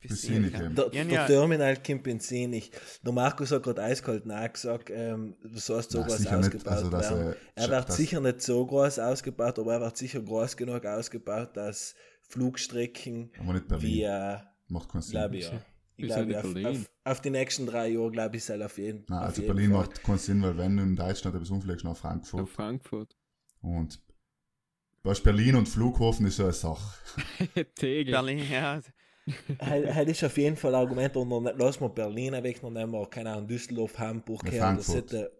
Bis 0.00 0.24
ich 0.24 0.30
nicht, 0.30 0.54
Der, 0.54 0.70
Ja, 0.70 1.04
der 1.04 1.06
ja. 1.06 1.26
Terminal 1.26 1.82
kommt 1.82 2.06
in 2.06 2.20
See 2.20 2.46
nicht. 2.46 2.74
Der 3.04 3.12
Markus 3.12 3.50
hat 3.50 3.62
gerade 3.62 3.82
eiskalt 3.82 4.24
nachgesagt, 4.24 4.88
ähm, 4.90 5.36
du 5.42 5.58
sollst 5.58 5.90
so 5.90 5.98
Nein, 5.98 6.08
groß 6.08 6.18
sicher 6.18 6.36
nicht. 6.36 6.54
ausgebaut 6.56 6.92
Also, 6.92 6.92
werden. 6.92 7.34
er, 7.54 7.62
Er 7.64 7.68
wird 7.70 7.92
sicher 7.92 8.20
nicht 8.20 8.40
so 8.40 8.64
groß 8.66 8.98
ausgebaut, 8.98 9.58
aber 9.58 9.74
er 9.74 9.80
wird 9.82 9.96
sicher 9.98 10.22
groß 10.22 10.56
genug 10.56 10.86
ausgebaut, 10.86 11.54
dass 11.54 11.94
Flugstrecken 12.22 13.30
wie, 13.78 14.02
äh, 14.02 14.38
Macht 14.68 14.88
keinen 14.90 15.02
Sinn. 15.02 15.12
glaube 15.12 15.36
ich, 15.36 15.44
ja. 15.44 15.60
Ich 15.98 16.06
glaube, 16.08 16.38
auf, 16.38 16.54
auf, 16.64 16.90
auf 17.04 17.20
die 17.22 17.30
nächsten 17.30 17.66
drei 17.66 17.88
Jahre, 17.88 18.10
glaube 18.10 18.36
ich, 18.36 18.44
soll 18.44 18.62
auf 18.62 18.76
jeden, 18.76 19.04
Nein, 19.08 19.18
auf 19.18 19.24
also 19.26 19.40
jeden 19.42 19.54
Berlin 19.54 19.70
Fall. 19.72 19.80
macht 19.80 20.02
keinen 20.02 20.18
Sinn, 20.18 20.42
weil 20.42 20.58
wenn 20.58 20.76
du 20.76 20.82
in 20.82 20.96
Deutschland 20.96 21.34
etwas 21.36 21.50
umfliegst 21.50 21.84
nach 21.84 21.92
Nach 21.92 21.96
Frankfurt 21.96 22.50
Frankfurt. 22.50 23.16
und 23.62 24.00
weißt, 25.04 25.22
Berlin 25.24 25.56
und 25.56 25.68
Flughafen 25.68 26.26
ist 26.26 26.36
so 26.36 26.42
eine 26.44 26.52
Sache. 26.52 26.98
Tegel. 27.76 28.12
Berlin, 28.12 28.42
ja. 28.50 28.80
Halt 29.60 30.08
ist 30.08 30.22
auf 30.22 30.36
jeden 30.36 30.56
Fall 30.56 30.74
ein 30.74 30.80
Argument, 30.82 31.16
und 31.16 31.30
dann 31.30 31.56
lassen 31.58 31.80
wir 31.80 31.88
Berlin 31.88 32.32
weg, 32.42 32.60
dann 32.60 32.74
nehmen 32.74 32.92
wir, 32.92 33.06
keine 33.08 33.32
Ahnung, 33.32 33.48
Düsseldorf, 33.48 33.98
Hamburg, 33.98 34.44
Ja, 34.44 34.50
her, 34.50 34.74
das 34.76 34.86
Frankfurt. 34.86 35.30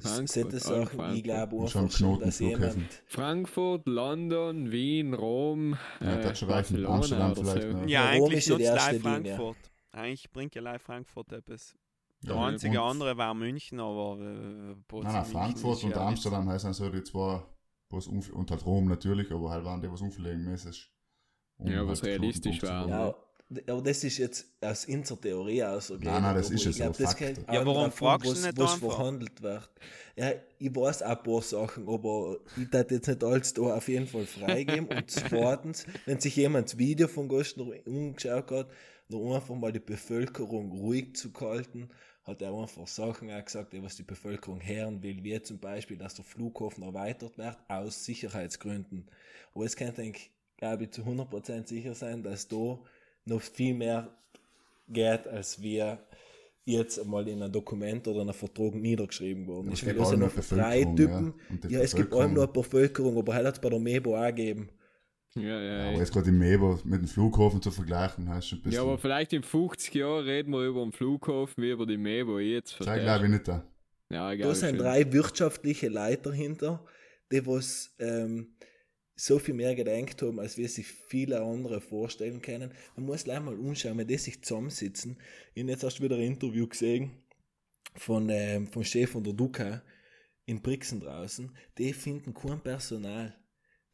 Frankfurt, 0.00 0.28
sollte 0.28 0.56
ah, 0.56 0.58
Sachen, 0.60 0.96
Frankfurt. 0.96 1.16
ich 1.16 1.22
glaube 1.24 1.56
Und 1.56 1.70
schon 1.70 1.88
Knoten, 1.88 2.24
dass 2.24 2.36
Flughäfen. 2.38 2.80
jemand, 2.80 3.02
Frankfurt, 3.06 3.86
London, 3.86 4.70
Wien, 4.70 5.14
Rom, 5.14 5.76
Ja, 6.00 6.14
äh, 6.16 6.22
das. 6.22 6.40
Barcelona 6.46 6.94
Amsterdam 6.96 7.32
oder 7.32 7.40
vielleicht 7.42 7.62
so. 7.62 7.78
noch. 7.78 7.88
Ja, 7.88 7.88
Ja, 7.88 8.08
eigentlich 8.08 8.46
nutzt 8.46 8.64
live 8.74 9.02
Linie. 9.02 9.36
Frankfurt. 9.36 9.56
Eigentlich 9.92 10.30
bringt 10.30 10.54
ja 10.54 10.62
live 10.62 10.82
Frankfurt 10.82 11.32
etwas. 11.32 11.74
Der 12.22 12.34
Ja, 12.34 12.46
einzige 12.46 12.80
andere 12.80 13.16
war 13.16 13.34
München, 13.34 13.80
aber 13.80 14.18
äh, 14.20 14.74
Bozen, 14.88 15.04
Nein, 15.06 15.14
nein, 15.14 15.24
Frankfurt 15.24 15.84
und 15.84 15.90
ja 15.90 16.06
Amsterdam 16.06 16.48
heißen 16.48 16.72
so 16.74 16.88
die 16.90 17.02
zwei, 17.04 17.42
was 17.90 18.06
und 18.08 18.50
halt 18.50 18.66
Rom 18.66 18.86
natürlich, 18.88 19.30
aber 19.32 19.50
halt 19.50 19.64
waren 19.64 19.80
die, 19.80 19.90
was 19.90 20.00
unverlegenmäßig. 20.00 20.92
Um 21.58 21.68
Ja, 21.68 21.78
halt 21.78 21.88
was 21.88 22.00
den 22.00 22.10
realistisch 22.10 22.62
war. 22.62 22.88
Ja, 22.88 23.14
aber 23.66 23.82
das 23.82 24.04
ist 24.04 24.18
jetzt 24.18 24.46
aus 24.60 24.84
unserer 24.86 25.20
Theorie 25.20 25.64
aus. 25.64 25.90
Okay, 25.90 26.04
Nein, 26.04 26.22
nein, 26.22 26.34
das 26.36 26.46
aber 26.46 26.54
ist 26.54 26.60
ich 26.62 26.66
es 26.66 26.76
glaub, 26.76 26.94
so, 26.96 27.02
das 27.04 27.18
Ja, 27.50 27.64
warum 27.64 27.90
fragst 27.90 28.26
du 28.26 28.30
was, 28.32 28.42
nicht 28.44 28.58
was 28.58 28.74
einfach? 28.74 28.96
verhandelt 28.96 29.42
wird. 29.42 29.70
Ja, 30.16 30.32
ich 30.58 30.74
weiß 30.74 31.02
auch 31.02 31.16
ein 31.16 31.22
paar 31.22 31.42
Sachen, 31.42 31.88
aber 31.88 32.38
ich 32.56 32.68
darf 32.70 32.90
jetzt 32.90 33.08
nicht 33.08 33.24
alles 33.24 33.54
da 33.54 33.62
auf 33.62 33.88
jeden 33.88 34.06
Fall 34.06 34.26
freigeben. 34.26 34.86
Und 34.94 35.10
zweitens, 35.10 35.86
wenn 36.04 36.20
sich 36.20 36.36
jemand 36.36 36.68
das 36.68 36.78
Video 36.78 37.08
von 37.08 37.28
Gostner 37.28 37.66
umgeschaut 37.86 38.50
hat, 38.50 38.70
nur 39.08 39.34
einfach 39.36 39.54
mal 39.54 39.72
die 39.72 39.80
Bevölkerung 39.80 40.70
ruhig 40.72 41.16
zu 41.16 41.32
halten, 41.40 41.88
hat 42.24 42.42
er 42.42 42.52
einfach 42.52 42.86
Sachen 42.86 43.30
auch 43.30 43.42
gesagt, 43.44 43.72
die 43.72 43.82
was 43.82 43.96
die 43.96 44.02
Bevölkerung 44.02 44.60
hören 44.60 45.02
will, 45.02 45.24
wie 45.24 45.40
zum 45.40 45.58
Beispiel, 45.58 45.96
dass 45.96 46.14
der 46.14 46.26
Flughafen 46.26 46.82
erweitert 46.84 47.38
wird, 47.38 47.56
aus 47.68 48.04
Sicherheitsgründen. 48.04 49.06
Aber 49.54 49.64
es 49.64 49.76
kann, 49.76 49.94
denke 49.94 50.18
ich, 50.18 50.30
glaube 50.58 50.84
ich, 50.84 50.90
zu 50.90 51.02
100% 51.02 51.66
sicher 51.66 51.94
sein, 51.94 52.22
dass 52.22 52.48
da 52.48 52.78
noch 53.28 53.40
viel 53.40 53.74
mehr 53.74 54.08
geht, 54.88 55.26
als 55.28 55.60
wir 55.62 55.98
jetzt 56.64 56.98
einmal 57.00 57.26
in 57.28 57.42
einem 57.42 57.52
Dokument 57.52 58.06
oder 58.08 58.20
einem 58.22 58.34
Vertrag 58.34 58.74
niedergeschrieben 58.74 59.46
worden 59.46 59.68
Ja, 59.68 59.72
ist. 59.72 59.80
es 59.82 59.86
Weil 59.86 59.94
gibt 59.94 60.06
auch 60.06 60.16
noch 60.16 60.32
drei 60.48 60.84
Typen. 60.84 61.34
ja. 61.64 61.70
Ja, 61.70 61.80
es 61.80 61.94
gibt 61.94 62.12
allem 62.12 62.34
noch 62.34 62.42
eine 62.44 62.52
Bevölkerung, 62.52 63.16
aber 63.16 63.34
halt 63.34 63.46
hat 63.46 63.54
es 63.54 63.60
bei 63.60 63.70
der 63.70 63.78
Mebo 63.80 64.16
auch 64.16 64.26
gegeben. 64.26 64.68
Ja, 65.34 65.42
ja, 65.42 65.60
Ja, 65.60 65.82
ja. 65.84 65.88
aber 65.90 65.98
jetzt 65.98 66.12
gerade 66.12 66.28
im 66.28 66.38
Mebo 66.38 66.78
mit 66.84 67.00
dem 67.00 67.06
Flughafen 67.08 67.62
zu 67.62 67.70
vergleichen, 67.70 68.28
heißt 68.28 68.48
schon 68.48 68.58
ein 68.58 68.62
bisschen. 68.62 68.76
Ja, 68.76 68.82
aber 68.82 68.98
vielleicht 68.98 69.32
in 69.32 69.42
50 69.42 69.94
Jahren 69.94 70.24
reden 70.24 70.52
wir 70.52 70.66
über 70.66 70.82
den 70.82 70.92
Flughafen 70.92 71.62
wie 71.62 71.70
über 71.70 71.86
die 71.86 71.96
Mebo 71.98 72.38
jetzt. 72.38 72.78
das 72.80 72.86
glaube 72.86 73.24
ich 73.26 73.30
nicht 73.30 73.48
da. 73.48 73.64
du? 74.10 74.14
Ja, 74.14 74.34
Da 74.34 74.54
sind 74.54 74.78
drei 74.78 75.10
wirtschaftliche 75.12 75.88
Leiter 75.88 76.32
hinter, 76.32 76.84
die 77.30 77.46
was 77.46 77.94
ähm, 77.98 78.54
so 79.20 79.40
viel 79.40 79.54
mehr 79.54 79.74
gedenkt 79.74 80.22
haben, 80.22 80.38
als 80.38 80.56
wir 80.56 80.68
sich 80.68 80.86
viele 80.86 81.42
andere 81.42 81.80
vorstellen 81.80 82.40
können. 82.40 82.72
Man 82.94 83.06
muss 83.06 83.24
gleich 83.24 83.40
mal 83.40 83.58
umschauen, 83.58 83.98
wenn 83.98 84.06
die 84.06 84.16
sich 84.16 84.42
zusammensitzen. 84.44 85.18
Ich 85.54 85.62
habe 85.62 85.72
jetzt 85.72 85.82
erst 85.82 86.00
wieder 86.00 86.14
ein 86.14 86.22
Interview 86.22 86.68
gesehen 86.68 87.10
von, 87.96 88.28
ähm, 88.30 88.68
vom 88.68 88.84
Chef 88.84 89.10
von 89.10 89.24
der 89.24 89.32
Duca 89.32 89.82
in 90.46 90.62
Brixen 90.62 91.00
draußen. 91.00 91.52
Die 91.78 91.92
finden 91.92 92.32
kein 92.32 92.60
Personal. 92.60 93.36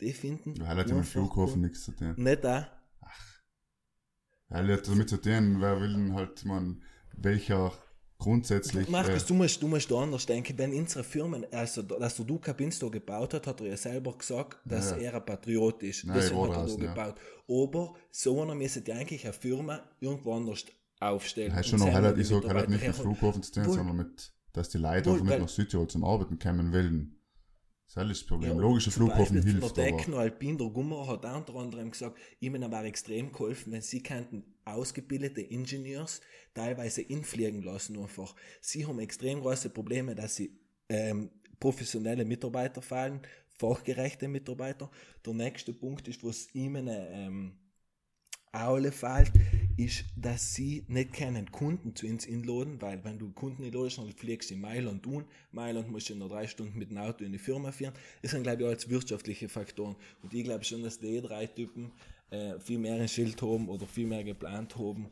Die 0.02 0.12
finden 0.12 0.60
Weil 0.60 0.76
mit 0.76 0.92
einfach 0.92 1.10
Flughafen 1.10 1.62
nichts 1.62 1.84
zu 1.84 1.92
tun. 1.92 2.14
Nicht 2.18 2.44
da. 2.44 2.82
Weil 4.48 4.74
hat 4.74 4.87
damit 4.87 5.08
zu 5.08 5.16
tun, 5.16 5.56
wer 5.60 5.80
will 5.80 5.94
denn 5.94 6.12
halt, 6.12 6.44
man, 6.44 6.82
welcher 7.16 7.72
grundsätzlich. 8.24 8.88
Markus, 8.88 9.22
äh, 9.22 9.26
du 9.26 9.34
musst, 9.34 9.62
du 9.62 9.68
musst 9.68 9.90
da 9.90 9.96
anders 9.96 10.26
denken. 10.26 10.56
Wenn 10.56 10.72
unsere 10.72 11.04
Firmen, 11.04 11.46
also 11.52 11.82
dass 11.82 12.16
der 12.16 12.24
Duca 12.24 12.52
Pinsto 12.52 12.90
gebaut 12.90 13.34
hat, 13.34 13.46
hat 13.46 13.60
er 13.60 13.68
ja 13.68 13.76
selber 13.76 14.16
gesagt, 14.16 14.58
dass 14.64 14.90
Ja, 14.92 14.96
ja. 14.96 15.02
er 15.04 15.14
ein 15.16 15.24
Patriot 15.24 15.82
ist. 15.82 16.04
Ja, 16.04 16.14
Deswegen 16.14 16.40
hat 16.42 16.48
er 16.48 16.54
da 16.54 16.60
draußen, 16.60 16.82
ja. 16.82 16.94
gebaut. 16.94 17.14
Aber 17.48 17.94
so 18.10 18.42
einer 18.42 18.54
müsste 18.54 18.82
ja 18.87 18.96
eigentlich 18.96 19.24
eine 19.24 19.32
Firma 19.32 19.80
irgendwo 20.00 20.34
anders 20.34 20.64
aufstellen. 21.00 21.54
heißt 21.54 21.72
und 21.72 21.80
schon 21.80 22.02
noch, 22.02 22.16
ich 22.16 22.28
sag 22.28 22.44
halt 22.44 22.68
nicht 22.70 22.87
mit 22.87 22.96
Flughafen 22.96 23.42
zu 23.42 23.52
tun, 23.52 23.64
sondern 23.64 23.96
mit, 23.96 24.32
dass 24.52 24.68
die 24.70 24.78
Leute 24.78 25.10
Wohl, 25.10 25.20
einfach 25.20 25.26
nicht 25.30 25.40
nach 25.40 25.48
Südtirol 25.48 25.88
zum 25.88 26.04
Arbeiten 26.04 26.38
kommen 26.38 26.72
wollen. 26.72 27.16
Das 27.92 28.11
ist 28.11 28.23
das 28.23 28.27
Problem. 28.27 28.57
Ja, 28.57 28.61
Logischer 28.61 28.90
zum 28.90 29.07
Flughafen 29.07 29.37
Beispiel 29.37 29.53
hilft, 29.53 29.77
Der 29.77 29.87
aber. 29.87 29.97
Techno 29.97 30.16
Alpin, 30.18 30.59
der 30.59 30.68
Gummer, 30.68 31.07
hat 31.07 31.25
auch 31.25 31.37
unter 31.37 31.55
anderem 31.57 31.90
gesagt, 31.90 32.18
ihnen 32.40 32.70
war 32.70 32.85
extrem 32.85 33.31
geholfen, 33.31 33.73
wenn 33.73 33.83
sie 33.83 34.03
könnten 34.03 34.42
ausgebildete 34.64 35.42
Ingenieurs 35.42 36.20
teilweise 36.55 37.03
infliegen 37.03 37.62
lassen 37.62 37.97
einfach. 37.99 38.35
Sie 38.61 38.87
haben 38.87 38.99
extrem 38.99 39.40
große 39.40 39.70
Probleme, 39.70 40.14
dass 40.14 40.37
sie 40.37 40.59
ähm, 40.88 41.31
professionelle 41.61 42.25
Mitarbeiter 42.25 42.83
fallen, 42.83 43.20
fachgerechte 43.59 44.29
Mitarbeiter. 44.29 44.90
Der 45.25 45.35
nächste 45.35 45.73
Punkt 45.73 46.09
ist, 46.09 46.25
was 46.25 46.53
ihnen 46.55 46.88
ähm, 46.88 47.53
Aule 48.53 48.92
fällt, 48.92 49.33
ist, 49.76 50.04
dass 50.16 50.54
sie 50.54 50.84
nicht 50.88 51.12
keinen 51.12 51.50
Kunden 51.50 51.94
zu 51.94 52.06
uns 52.06 52.26
inladen, 52.26 52.80
weil 52.80 53.02
wenn 53.04 53.18
du 53.18 53.30
Kunden 53.32 53.62
inladest, 53.62 53.98
dann 53.98 54.10
fliegst 54.12 54.50
du 54.50 54.54
in 54.54 54.60
Mailand 54.60 55.06
un. 55.06 55.24
Mailand 55.52 55.90
musst 55.90 56.08
du 56.08 56.12
in 56.12 56.20
nur 56.20 56.28
drei 56.28 56.46
Stunden 56.46 56.78
mit 56.78 56.90
dem 56.90 56.98
Auto 56.98 57.24
in 57.24 57.32
die 57.32 57.38
Firma 57.38 57.72
fahren. 57.72 57.94
Das 58.22 58.32
sind, 58.32 58.42
glaube 58.42 58.62
ich, 58.62 58.68
alles 58.68 58.88
wirtschaftliche 58.88 59.48
Faktoren. 59.48 59.96
Und 60.22 60.32
ich 60.32 60.44
glaube 60.44 60.64
schon, 60.64 60.82
dass 60.82 60.98
die 60.98 61.20
drei 61.20 61.46
Typen 61.46 61.92
äh, 62.30 62.58
viel 62.58 62.78
mehr 62.78 62.94
ein 62.94 63.08
Schild 63.08 63.40
haben 63.42 63.68
oder 63.68 63.87
viel 63.87 64.06
mehr 64.06 64.24
geplant 64.24 64.76
haben, 64.76 65.06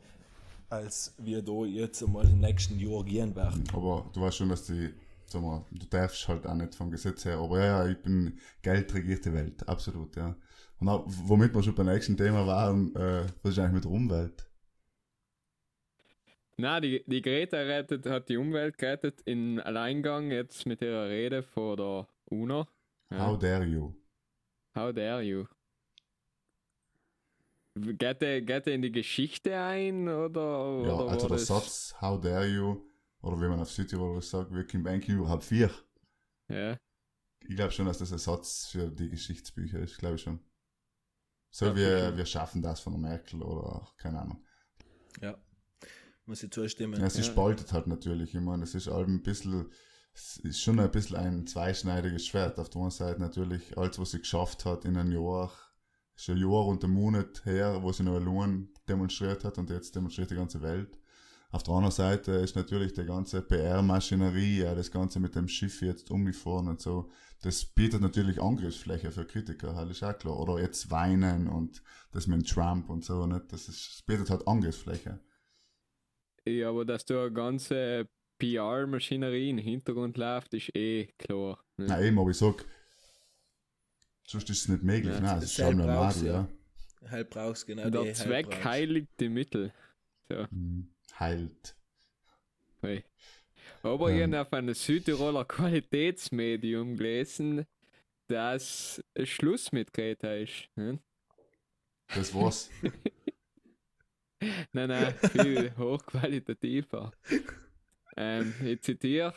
als 0.69 1.13
wir 1.17 1.41
da 1.41 1.65
jetzt 1.65 2.03
einmal 2.03 2.25
im 2.25 2.39
nächsten 2.39 2.79
Jahr 2.79 3.03
gehen 3.03 3.35
werden. 3.35 3.63
Aber 3.73 4.09
du 4.13 4.21
weißt 4.21 4.37
schon, 4.37 4.49
dass 4.49 4.65
die, 4.65 4.89
sag 5.27 5.41
mal, 5.41 5.65
du 5.71 5.85
darfst 5.87 6.27
halt 6.27 6.47
auch 6.47 6.55
nicht 6.55 6.75
vom 6.75 6.89
Gesetz 6.89 7.25
her, 7.25 7.37
aber 7.37 7.59
ja, 7.59 7.65
ja, 7.65 7.91
ich 7.91 8.01
bin 8.01 8.39
geldregierte 8.61 9.33
Welt, 9.33 9.67
absolut, 9.67 10.15
ja. 10.15 10.35
Und 10.79 10.89
auch, 10.89 11.05
womit 11.07 11.53
wir 11.53 11.63
schon 11.63 11.75
beim 11.75 11.85
nächsten 11.85 12.17
Thema 12.17 12.45
waren, 12.45 12.95
äh, 12.95 13.25
was 13.41 13.53
ist 13.53 13.59
eigentlich 13.59 13.73
mit 13.73 13.83
der 13.85 13.91
Umwelt? 13.91 14.47
Na, 16.57 16.79
die, 16.79 17.03
die 17.07 17.21
Greta 17.21 17.57
rettet, 17.57 18.05
hat 18.05 18.29
die 18.29 18.37
Umwelt 18.37 18.77
gerettet 18.77 19.21
in 19.21 19.59
Alleingang 19.59 20.31
jetzt 20.31 20.65
mit 20.65 20.81
ihrer 20.81 21.09
Rede 21.09 21.41
vor 21.43 21.77
der 21.77 22.07
UNO. 22.25 22.67
Ja. 23.09 23.27
How 23.27 23.37
dare 23.39 23.65
you? 23.65 23.93
How 24.75 24.93
dare 24.93 25.21
you? 25.23 25.45
Geht 27.75 28.21
der, 28.21 28.41
geht 28.43 28.67
der 28.67 28.75
in 28.75 28.83
die 28.83 28.91
Geschichte 28.91 29.57
ein 29.57 30.07
oder? 30.07 30.83
Ja, 30.85 30.93
oder 30.95 31.09
also 31.09 31.27
der 31.27 31.37
das- 31.37 31.47
Satz, 31.47 31.95
how 31.99 32.21
dare 32.21 32.45
you, 32.45 32.83
oder 33.21 33.37
wie 33.41 33.47
man 33.47 33.59
auf 33.59 33.71
Südtirol 33.71 34.21
sagt, 34.21 34.53
wir 34.53 34.65
können 34.65 34.85
eigentlich 34.87 35.15
überhaupt 35.17 35.43
vier. 35.43 35.71
Ja, 36.49 36.77
Ich 37.47 37.55
glaube 37.55 37.71
schon, 37.71 37.87
dass 37.87 37.97
das 37.97 38.11
ein 38.11 38.19
Satz 38.19 38.67
für 38.67 38.91
die 38.91 39.09
Geschichtsbücher 39.09 39.79
ist, 39.79 39.97
glaube 39.97 40.15
ich 40.15 40.21
schon. 40.21 40.39
So 41.49 41.65
Ja, 41.67 41.75
wir, 41.75 42.17
wir 42.17 42.25
schaffen 42.27 42.61
das 42.61 42.79
von 42.79 42.93
der 42.93 43.01
Merkel 43.01 43.41
oder 43.41 43.87
keine 43.97 44.21
Ahnung. 44.21 44.45
Ja, 45.21 45.35
muss 46.25 46.43
ich 46.43 46.51
zustimmen. 46.51 46.99
Ja, 46.99 47.07
Ja. 47.07 47.23
spaltet 47.23 47.73
halt 47.73 47.87
natürlich. 47.87 48.33
Ich 48.33 48.41
meine, 48.41 48.63
es 48.63 48.75
ist 48.75 48.87
ein 48.87 49.21
bisschen, 49.23 49.71
es 50.13 50.37
ist 50.37 50.61
schon 50.61 50.79
ein 50.79 50.91
bisschen 50.91 51.17
ein 51.17 51.47
zweischneidiges 51.47 52.25
Schwert. 52.25 52.59
Auf 52.59 52.69
der 52.69 52.81
einen 52.81 52.91
Seite 52.91 53.19
natürlich 53.21 53.77
alles, 53.77 53.99
was 53.99 54.11
sie 54.11 54.19
geschafft 54.19 54.65
hat 54.65 54.85
in 54.85 54.97
einem 54.97 55.11
Jahr, 55.11 55.51
ist 56.15 56.29
ein 56.29 56.37
Jahr 56.37 56.65
und 56.67 56.83
ein 56.83 56.91
Monat 56.91 57.43
her, 57.45 57.81
wo 57.81 57.91
sie 57.91 58.03
noch 58.03 58.15
allein 58.15 58.69
demonstriert 58.87 59.43
hat 59.43 59.57
und 59.57 59.69
jetzt 59.69 59.95
demonstriert 59.95 60.31
die 60.31 60.35
ganze 60.35 60.61
Welt. 60.61 60.97
Auf 61.51 61.61
der 61.61 61.75
anderen 61.75 61.91
Seite 61.91 62.31
ist 62.31 62.55
natürlich 62.55 62.93
die 62.93 63.05
ganze 63.05 63.41
PR-Maschinerie, 63.43 64.61
ja, 64.63 64.73
das 64.73 64.89
Ganze 64.89 65.19
mit 65.19 65.35
dem 65.35 65.47
Schiff 65.47 65.81
jetzt 65.83 66.09
umgefahren 66.09 66.67
und 66.67 66.81
so, 66.81 67.11
das 67.43 67.63
bietet 67.65 68.01
natürlich 68.01 68.41
Angriffsfläche 68.41 69.11
für 69.11 69.25
Kritiker, 69.25 69.75
halt 69.75 69.91
ist 69.91 70.01
auch 70.03 70.17
klar. 70.17 70.39
Oder 70.39 70.59
jetzt 70.59 70.89
weinen 70.89 71.47
und 71.47 71.83
das 72.11 72.25
mit 72.25 72.49
Trump 72.49 72.89
und 72.89 73.03
so, 73.05 73.27
nicht? 73.27 73.51
Das, 73.51 73.67
ist, 73.67 73.87
das 73.93 74.01
bietet 74.01 74.29
halt 74.31 74.47
Angriffsfläche. 74.47 75.19
Ja, 76.45 76.69
aber 76.69 76.85
dass 76.85 77.05
da 77.05 77.21
eine 77.23 77.31
ganze 77.31 78.07
PR-Maschinerie 78.39 79.49
im 79.51 79.57
Hintergrund 79.57 80.17
läuft, 80.17 80.53
ist 80.53 80.75
eh 80.75 81.07
klar. 81.17 81.63
Ne? 81.77 81.85
Nein, 81.87 82.03
eben, 82.05 82.19
aber 82.19 82.31
ich 82.31 82.37
sag, 82.37 82.65
sonst 84.27 84.49
ist 84.49 84.61
es 84.63 84.67
nicht 84.69 84.83
möglich, 84.83 85.13
Ja, 85.13 85.19
nein, 85.21 85.35
das 85.35 85.45
es 85.45 85.49
ist 85.51 85.55
schon 85.65 85.77
Nadel, 85.77 86.21
du, 86.21 86.27
ja. 86.27 86.47
Halt 87.09 87.29
brauchst 87.29 87.65
genau 87.67 87.89
Der 87.89 88.03
die 88.03 88.13
Zweck 88.13 88.49
brauchst. 88.49 88.63
heiligt 88.65 89.09
die 89.19 89.29
Mittel. 89.29 89.73
So. 90.29 90.47
Hm, 90.49 90.89
Heilt. 91.19 91.75
Hey. 92.81 93.03
Aber 93.81 94.09
Ähm. 94.09 94.17
ich 94.17 94.23
habe 94.23 94.41
auf 94.41 94.53
einem 94.53 94.73
Südtiroler 94.73 95.45
Qualitätsmedium 95.45 96.95
gelesen, 96.97 97.65
dass 98.27 99.01
Schluss 99.23 99.71
mit 99.71 99.93
Greta 99.93 100.33
ist. 100.35 100.69
Ne? 100.75 100.99
Das 102.15 102.33
war's. 102.33 102.69
Nein, 104.71 104.89
nein, 104.89 105.13
viel 105.31 105.71
hochqualitativer. 105.77 107.11
Ähm, 108.17 108.53
ich 108.63 108.81
zitiere. 108.81 109.33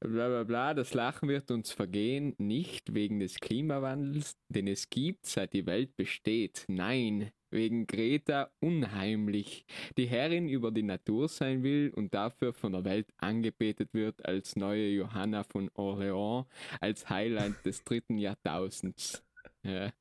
Bla 0.00 0.28
bla 0.28 0.44
bla, 0.44 0.74
das 0.74 0.92
Lachen 0.92 1.28
wird 1.30 1.50
uns 1.50 1.72
vergehen, 1.72 2.34
nicht 2.36 2.92
wegen 2.92 3.18
des 3.18 3.40
Klimawandels, 3.40 4.36
den 4.50 4.68
es 4.68 4.90
gibt, 4.90 5.24
seit 5.24 5.54
die 5.54 5.64
Welt 5.64 5.96
besteht. 5.96 6.66
Nein, 6.68 7.30
wegen 7.50 7.86
Greta 7.86 8.50
unheimlich, 8.60 9.64
die 9.96 10.06
Herrin 10.06 10.48
über 10.48 10.70
die 10.70 10.82
Natur 10.82 11.28
sein 11.28 11.62
will 11.62 11.92
und 11.94 12.12
dafür 12.12 12.52
von 12.52 12.72
der 12.72 12.84
Welt 12.84 13.08
angebetet 13.16 13.94
wird 13.94 14.24
als 14.26 14.54
neue 14.54 14.88
Johanna 14.88 15.44
von 15.44 15.70
Orleans, 15.74 16.46
als 16.80 17.08
Highlight 17.08 17.64
des 17.64 17.82
dritten 17.82 18.18
Jahrtausends. 18.18 19.24
Ja. 19.62 19.92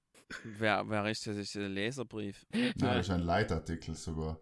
Wer, 0.43 0.87
wer 0.89 1.05
ist 1.09 1.25
das? 1.27 1.37
Ist 1.37 1.55
das 1.55 1.63
ein 1.63 1.71
Leserbrief? 1.73 2.45
Nein, 2.51 2.73
das 2.77 3.07
ist 3.07 3.11
ein 3.11 3.21
Leitartikel 3.21 3.95
sogar. 3.95 4.39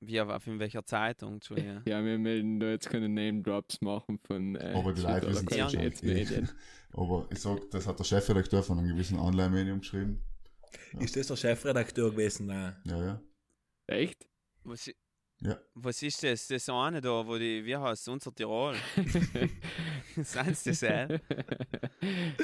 Wie, 0.00 0.20
auf 0.20 0.46
in 0.48 0.58
welcher 0.58 0.84
Zeitung? 0.84 1.34
Entschuldigung. 1.34 1.82
Ja, 1.86 2.04
wir 2.04 2.18
melden 2.18 2.58
da 2.58 2.70
jetzt 2.70 2.90
keine 2.90 3.08
Name-Drops 3.08 3.80
machen 3.82 4.18
von 4.18 4.56
äh, 4.56 4.72
Aber 4.76 4.92
die 4.92 5.00
Leute 5.00 5.28
wissen 5.28 5.46
es 5.48 5.56
schon. 5.56 5.68
Qualitätsmedien. 5.70 6.50
Aber 6.92 7.28
ich 7.30 7.38
sag, 7.38 7.70
das 7.70 7.86
hat 7.86 7.98
der 8.00 8.04
Chefredakteur 8.04 8.62
von 8.64 8.78
einem 8.78 8.88
gewissen 8.88 9.18
Online-Medium 9.20 9.78
geschrieben. 9.80 10.20
Ist 10.98 11.14
das 11.16 11.28
der 11.28 11.36
Chefredakteur 11.36 12.10
gewesen? 12.10 12.46
Nein. 12.46 12.76
Ja, 12.84 13.04
ja. 13.04 13.22
Echt? 13.86 14.26
Was, 14.64 14.88
i- 14.88 14.96
Ja. 15.44 15.58
was 15.74 16.00
ist 16.02 16.22
das? 16.22 16.46
Das 16.46 16.68
eine 16.68 17.00
da, 17.00 17.26
wo 17.26 17.36
die, 17.36 17.64
wie 17.64 17.76
heißt 17.76 18.02
es, 18.02 18.08
unser 18.08 18.32
Tirol? 18.32 18.76
Sind 20.14 20.56
sie 20.56 20.70
das, 20.70 20.82
äh? 20.82 21.08
ja, 21.18 21.18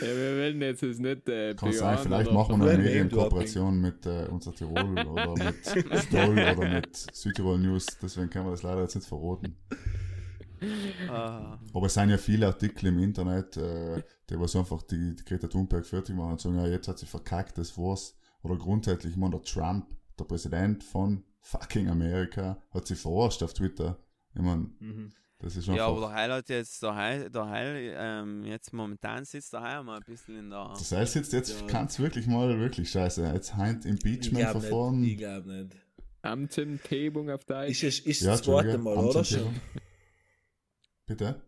wir 0.02 0.36
werden 0.36 0.60
jetzt 0.60 0.82
das 0.82 0.98
nicht 0.98 1.28
äh, 1.28 1.54
Kann 1.54 1.72
sein, 1.72 1.98
vielleicht 1.98 2.32
machen 2.32 2.60
wir 2.60 2.70
eine 2.70 2.82
wir 2.82 2.90
Medienkooperation 2.90 3.80
mit 3.80 4.04
äh, 4.04 4.26
unser 4.28 4.52
Tirol 4.52 4.98
oder 4.98 5.44
mit 5.44 5.64
Stoll 5.64 6.38
oder 6.38 6.68
mit 6.68 6.96
Südtirol 6.96 7.58
News, 7.58 7.86
deswegen 8.02 8.30
können 8.30 8.46
wir 8.46 8.50
das 8.52 8.62
leider 8.64 8.82
jetzt 8.82 8.96
nicht 8.96 9.06
verraten. 9.06 9.56
Ah, 11.08 11.56
Aber 11.72 11.86
es 11.86 11.94
sind 11.94 12.10
ja 12.10 12.18
viele 12.18 12.48
Artikel 12.48 12.86
im 12.86 12.98
Internet, 12.98 13.56
äh, 13.56 14.02
die 14.28 14.40
was 14.40 14.56
einfach 14.56 14.82
die, 14.82 15.14
die 15.14 15.24
Greta 15.24 15.46
Thunberg 15.46 15.86
fertig 15.86 16.16
machen 16.16 16.32
und 16.32 16.40
sagen, 16.40 16.56
ja, 16.56 16.66
jetzt 16.66 16.88
hat 16.88 16.98
sie 16.98 17.06
verkackt, 17.06 17.58
das 17.58 17.78
war's. 17.78 18.16
Oder 18.42 18.56
grundsätzlich, 18.56 19.12
ich 19.12 19.18
meine, 19.18 19.36
der 19.36 19.42
Trump, 19.42 19.86
der 20.18 20.24
Präsident 20.24 20.82
von 20.82 21.22
fucking 21.50 21.88
Amerika, 21.88 22.62
hat 22.70 22.86
sie 22.86 22.94
verarscht 22.96 23.42
auf 23.42 23.54
Twitter. 23.54 23.98
Ich 24.34 24.42
meine, 24.42 24.70
Mhm. 24.80 25.10
das 25.38 25.56
ist 25.56 25.66
ja, 25.66 25.72
einfach... 25.74 25.86
aber 25.88 26.00
der 26.00 26.12
Heil 26.12 26.32
hat 26.32 26.48
jetzt, 26.50 26.82
der 26.82 26.94
Heil, 26.94 27.30
der 27.30 27.48
Heil 27.48 27.94
ähm, 27.96 28.44
jetzt 28.44 28.72
momentan 28.72 29.24
sitzt 29.24 29.52
der 29.54 29.62
Heil 29.62 29.82
mal 29.82 29.96
ein 29.96 30.04
bisschen 30.04 30.38
in 30.38 30.50
der. 30.50 30.68
das 30.76 30.92
heißt 30.92 31.14
jetzt, 31.14 31.32
jetzt 31.32 31.60
Ja. 31.60 31.66
kann's 31.66 31.98
wirklich 31.98 32.26
mal 32.26 32.58
wirklich 32.58 32.90
scheiße. 32.90 33.24
Jetzt 33.32 33.54
heint 33.56 33.84
Impeachment-Verfahren. 33.86 35.02
Ich 35.04 35.16
glaube 35.16 35.50
nicht. 35.52 35.76
Amtsenthebung 36.22 37.30
auf 37.30 37.44
Deutsch. 37.44 37.82
Ist 37.82 38.00
es 38.00 38.06
ist 38.06 38.20
Ja, 38.22 38.32
das 38.32 38.42
zweite 38.42 38.76
Mal, 38.76 38.96
oder 38.98 39.24
schon? 39.24 39.54
Bitte? 41.06 41.40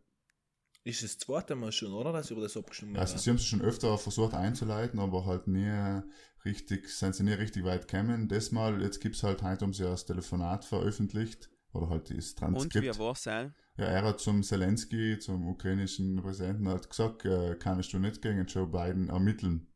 Ist 0.82 1.02
es 1.02 1.18
das 1.18 1.26
zweite 1.26 1.54
Mal 1.56 1.72
schon, 1.72 1.92
oder? 1.92 2.12
Dass 2.12 2.30
über 2.30 2.40
das 2.40 2.56
abgestimmt 2.56 2.96
Also 2.98 3.18
sie 3.18 3.28
haben 3.30 3.36
es 3.36 3.44
schon 3.44 3.60
öfter 3.60 3.96
versucht 3.98 4.32
einzuleiten, 4.34 4.98
aber 4.98 5.26
halt 5.26 5.46
nie 5.46 6.00
richtig, 6.44 6.88
sind 6.88 7.14
sie 7.14 7.22
nie 7.22 7.32
richtig 7.34 7.64
weit 7.64 7.86
gekommen. 7.86 8.28
Das 8.28 8.50
Mal, 8.50 8.80
jetzt 8.82 9.00
gibt's 9.00 9.22
halt, 9.22 9.42
heute 9.42 9.64
haben 9.64 9.74
sie 9.74 9.84
ja 9.84 9.90
das 9.90 10.06
Telefonat 10.06 10.64
veröffentlicht, 10.64 11.50
oder 11.74 11.90
halt 11.90 12.08
das 12.10 12.16
Und 12.16 12.34
wie 12.34 12.34
Transkript. 12.34 12.98
war's, 12.98 13.26
Heil? 13.26 13.54
Ja, 13.76 13.84
er 13.86 14.02
hat 14.04 14.20
zum 14.20 14.42
Zelensky, 14.42 15.18
zum 15.18 15.48
ukrainischen 15.48 16.16
Präsidenten, 16.22 16.68
halt 16.68 16.88
gesagt, 16.88 17.24
äh, 17.26 17.56
kannst 17.56 17.92
du 17.92 17.98
nicht 17.98 18.22
gegen 18.22 18.46
Joe 18.46 18.66
Biden 18.66 19.08
ermitteln. 19.10 19.66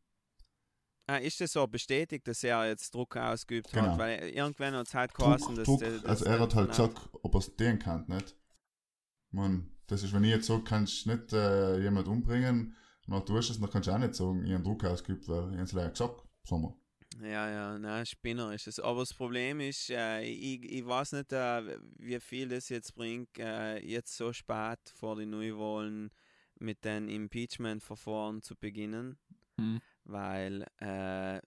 Ah, 1.07 1.17
ist 1.17 1.39
das 1.39 1.51
so 1.51 1.67
bestätigt, 1.67 2.27
dass 2.27 2.43
er 2.43 2.67
jetzt 2.67 2.93
Druck 2.95 3.15
ausgeübt 3.15 3.71
Genau. 3.71 3.91
hat? 3.91 3.99
Weil 3.99 4.29
irgendwann 4.29 4.73
hat 4.73 4.87
es 4.87 4.93
halt 4.95 5.13
geheißen, 5.13 5.55
dass 5.55 5.65
Druck, 5.67 5.79
der- 5.81 5.91
dass 5.99 6.23
also 6.23 6.25
er 6.25 6.39
hat 6.39 6.55
halt 6.55 6.69
gesagt, 6.71 7.09
ob 7.21 7.35
er 7.35 7.39
es 7.39 7.55
den 7.55 7.77
kann, 7.77 8.05
nicht? 8.07 8.35
Man, 9.29 9.69
das 9.87 10.03
ist, 10.03 10.13
wenn 10.13 10.23
ich 10.23 10.31
jetzt 10.31 10.47
sage, 10.47 10.63
kannst 10.63 11.05
du 11.05 11.11
nicht 11.15 11.33
äh, 11.33 11.79
jemand 11.81 12.07
umbringen, 12.07 12.75
dann 13.07 13.25
tust 13.25 13.49
du 13.49 13.53
es, 13.53 13.59
dann 13.59 13.69
kannst 13.69 13.87
du 13.87 13.91
auch 13.93 13.97
nicht 13.99 14.15
sagen, 14.15 14.43
ich 14.45 14.53
habe 14.53 14.63
Druck 14.63 14.83
ausgeübt, 14.83 15.27
weil 15.27 15.53
ich 15.53 15.59
es 15.61 15.71
leider 15.73 15.89
gesagt, 15.91 16.23
wir. 16.49 16.75
Ja, 17.21 17.49
ja, 17.49 17.79
nein, 17.79 18.05
Spinner 18.05 18.51
ist 18.53 18.67
es. 18.67 18.79
Aber 18.79 18.99
das 19.01 19.13
Problem 19.13 19.59
ist, 19.61 19.89
äh, 19.89 20.21
ich, 20.23 20.63
ich 20.63 20.85
weiß 20.85 21.13
nicht, 21.13 21.31
äh, 21.31 21.77
wie 21.97 22.19
viel 22.19 22.49
das 22.49 22.67
jetzt 22.69 22.93
bringt, 22.95 23.37
äh, 23.37 23.77
jetzt 23.79 24.17
so 24.17 24.33
spät 24.33 24.79
vor 24.93 25.15
den 25.15 25.29
Neuwahlen 25.29 26.11
mit 26.59 26.83
den 26.83 27.07
Impeachment-Verfahren 27.07 28.41
zu 28.41 28.55
beginnen, 28.55 29.17
Hm. 29.57 29.79
weil 30.03 30.65
äh, 30.79 31.39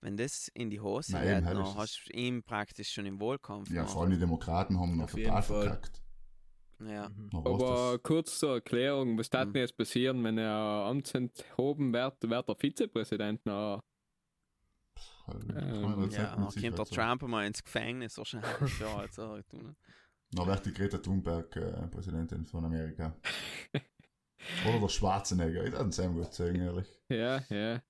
wenn 0.00 0.16
das 0.16 0.48
in 0.54 0.70
die 0.70 0.80
Hose 0.80 1.12
Nein, 1.12 1.44
geht, 1.44 1.46
dann 1.52 1.74
hast 1.76 2.08
du 2.08 2.12
ihn 2.18 2.42
praktisch 2.42 2.90
schon 2.92 3.06
im 3.06 3.20
Wahlkampf 3.20 3.70
Ja, 3.70 3.86
vor 3.86 4.02
allem 4.02 4.10
die 4.10 4.18
Demokraten 4.18 4.78
haben 4.80 4.96
noch 4.96 5.10
total 5.10 5.42
Fall. 5.42 5.62
verkackt. 5.62 6.02
Ja. 6.80 7.08
Mhm. 7.08 7.30
Aber 7.32 7.98
kurz 8.00 8.38
zur 8.38 8.54
Erklärung, 8.54 9.18
was 9.18 9.30
darf 9.30 9.44
Hm. 9.46 9.52
denn 9.54 9.62
jetzt 9.62 9.76
passieren, 9.76 10.22
wenn 10.24 10.38
er 10.38 10.50
amtsenthoben 10.88 11.92
wird, 11.92 12.28
wird 12.28 12.48
der 12.48 12.56
Vizepräsident 12.56 13.44
noch? 13.46 13.82
Halt, 15.26 15.42
Ähm, 15.48 16.02
jetzt 16.02 16.16
Ja, 16.16 16.36
dann 16.36 16.44
kommt 16.44 16.56
der. 16.78 16.84
Trump 16.86 17.22
mal 17.22 17.46
ins 17.46 17.62
Gefängnis 17.64 18.18
wahrscheinlich. 18.18 18.78
ja, 18.80 18.96
also, 18.96 19.38
du, 19.48 19.74
Na, 20.32 20.46
wird 20.46 20.66
die 20.66 20.72
Greta 20.74 20.98
Thunberg 20.98 21.56
äh, 21.56 21.86
Präsidentin 21.88 22.44
von 22.44 22.64
Amerika. 22.64 23.16
Oder 24.68 24.80
der 24.80 24.88
Schwarzenegger, 24.88 25.64
ich 25.64 25.72
würde 25.72 25.88
es 25.88 25.96
sehr 25.96 26.08
gut 26.10 26.34
sagen, 26.34 26.60
ehrlich. 26.60 26.86
Ja, 27.08 27.40
ja. 27.48 27.82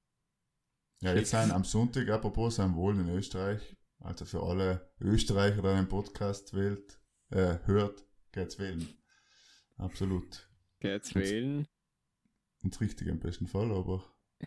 Ja, 1.01 1.13
jetzt 1.15 1.31
sind 1.31 1.51
am 1.51 1.65
Sonntag, 1.65 2.09
apropos, 2.09 2.57
sind 2.57 2.77
wohl 2.77 2.95
in 2.99 3.09
Österreich. 3.09 3.77
Also 3.99 4.25
für 4.25 4.43
alle 4.43 4.93
Österreicher, 5.01 5.61
die 5.63 5.69
einen 5.69 5.89
Podcast 5.89 6.55
wählt, 6.55 7.01
äh, 7.31 7.59
hört, 7.65 8.05
geht's 8.35 8.59
wählen. 8.59 8.87
Absolut. 9.79 10.49
Geht's 10.81 11.15
Und- 11.15 11.23
wählen? 11.23 11.69
Und 12.63 12.81
richtig 12.81 13.09
im 13.09 13.21
besten 13.21 13.47
Fall, 13.47 13.71
aber 13.73 14.05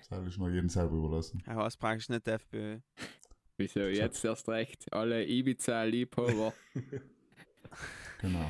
das 0.09 0.27
ist 0.27 0.37
noch 0.39 0.49
jedem 0.49 0.69
selber 0.69 0.95
überlassen. 0.97 1.41
er 1.45 1.55
heißt 1.57 1.79
praktisch 1.79 2.09
nicht 2.09 2.27
FPÖ. 2.27 2.79
Wieso 3.57 3.79
jetzt 3.81 4.23
erst 4.25 4.47
recht? 4.49 4.91
Alle 4.93 5.25
Ibiza-Liebhaber. 5.25 6.53
Genau. 8.21 8.49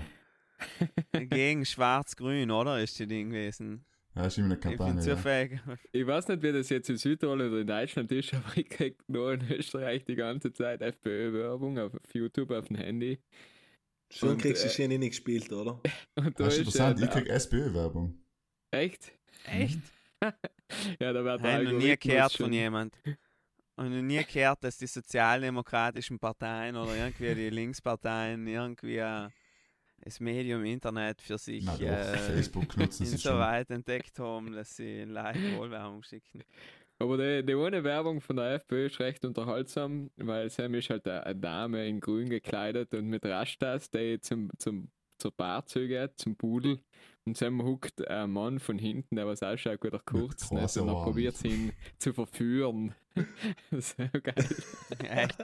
Gegen 1.29 1.65
Schwarz-Grün, 1.65 2.51
oder? 2.51 2.81
Ist 2.81 2.97
die 2.99 3.07
Ding 3.07 3.29
gewesen. 3.31 3.83
Ja, 4.15 4.25
ist 4.27 4.37
immer 4.37 4.45
eine 4.47 4.55
Ich 4.55 4.61
bin 4.61 4.77
Kampagne. 4.77 5.01
Ja. 5.05 5.15
zufällig. 5.15 5.59
Ich 5.91 6.07
weiß 6.07 6.27
nicht, 6.29 6.41
wie 6.43 6.51
das 6.51 6.69
jetzt 6.69 6.89
in 6.89 6.97
Südtirol 6.97 7.41
oder 7.41 7.59
in 7.61 7.67
Deutschland 7.67 8.11
ist, 8.11 8.33
aber 8.33 8.55
ich 8.57 8.69
krieg 8.69 8.97
nur 9.09 9.33
in 9.33 9.51
Österreich 9.51 10.05
die 10.05 10.15
ganze 10.15 10.53
Zeit 10.53 10.81
FPÖ-Werbung 10.81 11.77
auf 11.79 11.91
YouTube, 12.13 12.51
auf 12.51 12.67
dem 12.67 12.77
Handy. 12.77 13.19
Schon 14.11 14.29
Und, 14.29 14.41
kriegst 14.41 14.63
du 14.63 14.67
äh, 14.67 14.71
schon 14.71 14.87
nicht 14.99 15.09
gespielt, 15.09 15.51
oder? 15.51 15.81
Und 16.15 16.39
da 16.39 16.45
Das 16.45 16.47
ist 16.47 16.53
ist 16.53 16.75
interessant, 16.75 17.01
ich 17.01 17.09
krieg 17.09 17.27
SPÖ-Werbung. 17.27 18.17
Echt? 18.71 19.11
Echt? 19.45 19.79
Ja, 20.99 21.13
da 21.13 21.23
wird 21.23 21.39
ich 21.63 21.71
noch 21.71 21.79
nie 21.79 21.95
gehört 21.95 22.31
schon- 22.33 22.45
von 22.47 22.53
jemand. 22.53 22.97
Habe 23.77 23.89
noch 23.89 24.01
nie 24.01 24.21
gehört, 24.25 24.63
dass 24.65 24.77
die 24.77 24.87
sozialdemokratischen 24.87 26.19
Parteien 26.19 26.75
oder 26.75 26.93
irgendwie 26.95 27.35
die 27.35 27.49
Linksparteien 27.51 28.45
irgendwie 28.47 28.97
äh, 28.97 29.29
das 30.01 30.19
Medium 30.19 30.65
Internet 30.65 31.21
für 31.21 31.37
sich 31.37 31.63
Na 31.63 31.73
doch, 31.77 31.81
äh, 31.81 32.17
Facebook 32.17 32.75
nutzen 32.75 33.05
sie 33.05 33.17
schon. 33.17 33.31
insoweit 33.33 33.69
entdeckt 33.69 34.19
haben, 34.19 34.51
dass 34.51 34.75
sie 34.75 35.03
Leute 35.03 35.55
Wohlwerbung 35.55 36.03
schicken. 36.03 36.43
Aber 36.99 37.17
die, 37.17 37.45
die 37.45 37.55
ohne 37.55 37.83
Werbung 37.83 38.21
von 38.21 38.37
der 38.37 38.55
FPÖ 38.55 38.87
ist 38.87 38.99
recht 38.99 39.23
unterhaltsam, 39.23 40.09
weil 40.17 40.49
Sam 40.49 40.73
ist 40.73 40.89
halt 40.89 41.07
eine, 41.07 41.23
eine 41.25 41.39
Dame 41.39 41.87
in 41.87 41.99
grün 41.99 42.29
gekleidet 42.29 42.93
und 42.93 43.07
mit 43.07 43.25
Rastas, 43.25 43.91
die 43.91 44.19
zum, 44.19 44.49
zum, 44.57 44.89
zur 45.19 45.31
Barzüge 45.31 45.99
geht, 45.99 46.17
zum 46.17 46.35
Pudel. 46.35 46.79
Und 47.25 47.37
Sam 47.37 47.61
huckt 47.61 48.07
ein 48.07 48.31
Mann 48.31 48.59
von 48.59 48.79
hinten, 48.79 49.15
der 49.15 49.27
was 49.27 49.43
ausschaut, 49.43 49.81
gut 49.81 50.05
kurz 50.05 50.49
großen 50.49 50.81
und 50.81 50.87
er 50.87 51.03
probiert 51.03 51.43
ihn 51.43 51.73
zu 51.99 52.13
verführen. 52.13 52.95
so 53.71 54.03
geil. 54.23 55.27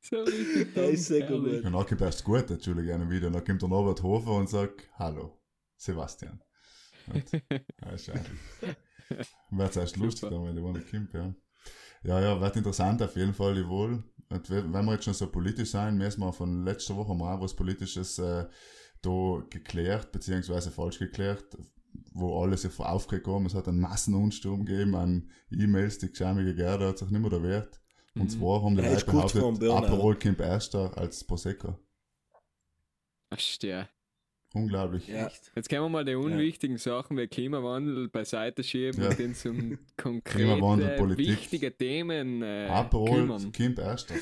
So 0.00 0.22
richtig 0.22 0.72
Der 0.74 0.90
ist 0.90 1.06
sehr 1.06 1.26
gut. 1.26 1.46
Und 1.46 1.62
dann 1.62 1.86
kommt 1.86 2.00
erst 2.00 2.24
gut, 2.24 2.50
Entschuldige, 2.50 2.94
ein 2.94 3.10
Video. 3.10 3.28
Dann 3.28 3.44
kommt 3.44 3.60
der 3.60 3.68
Norbert 3.68 4.02
Hofer 4.02 4.32
und 4.32 4.48
sagt, 4.48 4.88
hallo, 4.94 5.38
Sebastian. 5.76 6.42
Und, 7.12 7.32
ja, 7.50 8.14
ist 9.10 9.18
eigentlich. 9.18 9.28
Wird 9.50 9.76
erst 9.76 9.96
lustig, 9.96 10.30
wenn 10.30 10.54
der 10.54 10.64
Wohne 10.64 10.80
kommt, 10.80 11.12
ja. 11.12 11.34
Ja, 12.04 12.20
ja, 12.20 12.40
wird 12.40 12.56
interessant 12.56 13.02
auf 13.02 13.16
jeden 13.16 13.34
Fall, 13.34 13.68
wohl. 13.68 14.04
Und 14.30 14.50
wenn 14.50 14.84
wir 14.84 14.92
jetzt 14.92 15.04
schon 15.04 15.14
so 15.14 15.26
politisch 15.30 15.70
sein, 15.70 15.96
müssen 15.96 16.20
wir 16.20 16.32
von 16.32 16.64
letzter 16.64 16.96
Woche 16.96 17.14
mal 17.14 17.40
was 17.40 17.56
Politisches 17.56 18.18
äh, 18.18 18.46
da 19.02 19.42
geklärt, 19.50 20.12
beziehungsweise 20.12 20.70
falsch 20.70 20.98
geklärt, 20.98 21.56
wo 22.12 22.42
alle 22.42 22.56
sich 22.56 22.72
vor 22.72 22.90
aufgeregt 22.90 23.26
haben. 23.26 23.46
Es 23.46 23.54
hat 23.54 23.68
einen 23.68 23.80
Massenunsturm 23.80 24.64
gegeben 24.64 24.94
an 24.94 25.30
E-Mails, 25.50 25.98
die 25.98 26.10
geschämige 26.10 26.54
Gerda 26.54 26.88
hat 26.88 26.98
sich 26.98 27.10
nicht 27.10 27.20
mehr 27.20 27.30
der 27.30 27.42
Wert. 27.42 27.80
Und 28.14 28.24
Mhm. 28.24 28.28
zwar 28.28 28.62
haben 28.62 28.76
die 28.76 28.82
ist 28.82 29.06
Leute 29.06 29.40
behauptet. 29.40 29.70
Aperol 29.70 30.18
kommt 30.18 30.40
erster 30.40 30.96
als 30.98 31.24
Prosecco. 31.24 31.78
Ach, 33.30 33.38
ja. 33.62 33.88
Unglaublich. 34.62 35.08
Ja. 35.08 35.26
Echt? 35.26 35.52
Jetzt 35.54 35.68
können 35.68 35.82
wir 35.82 35.88
mal 35.88 36.04
die 36.04 36.14
unwichtigen 36.14 36.78
Sachen 36.78 37.16
wie 37.16 37.26
Klimawandel 37.26 38.08
beiseite 38.08 38.62
schieben 38.62 39.02
Ja. 39.02 39.10
und 39.10 39.18
den 39.18 39.34
zum 39.34 39.78
Klimawandel, 40.24 40.96
konkrete, 40.96 41.18
wichtige 41.18 41.76
Themen 41.76 42.42
äh, 42.42 42.66
Aperol 42.68 43.26
kommt 43.26 43.78
erster. 43.78 44.14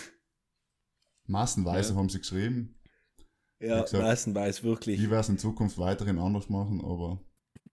Massenweise 1.26 1.92
Ja. 1.92 1.98
haben 1.98 2.08
sie 2.08 2.18
geschrieben. 2.18 2.74
Ja, 3.60 3.82
gesagt, 3.82 4.02
massenweise, 4.02 4.62
wirklich. 4.64 5.00
Ich 5.00 5.08
werde 5.10 5.20
es 5.20 5.28
in 5.30 5.38
Zukunft 5.38 5.78
weiterhin 5.78 6.18
anders 6.18 6.48
machen, 6.48 6.80
aber 6.82 7.20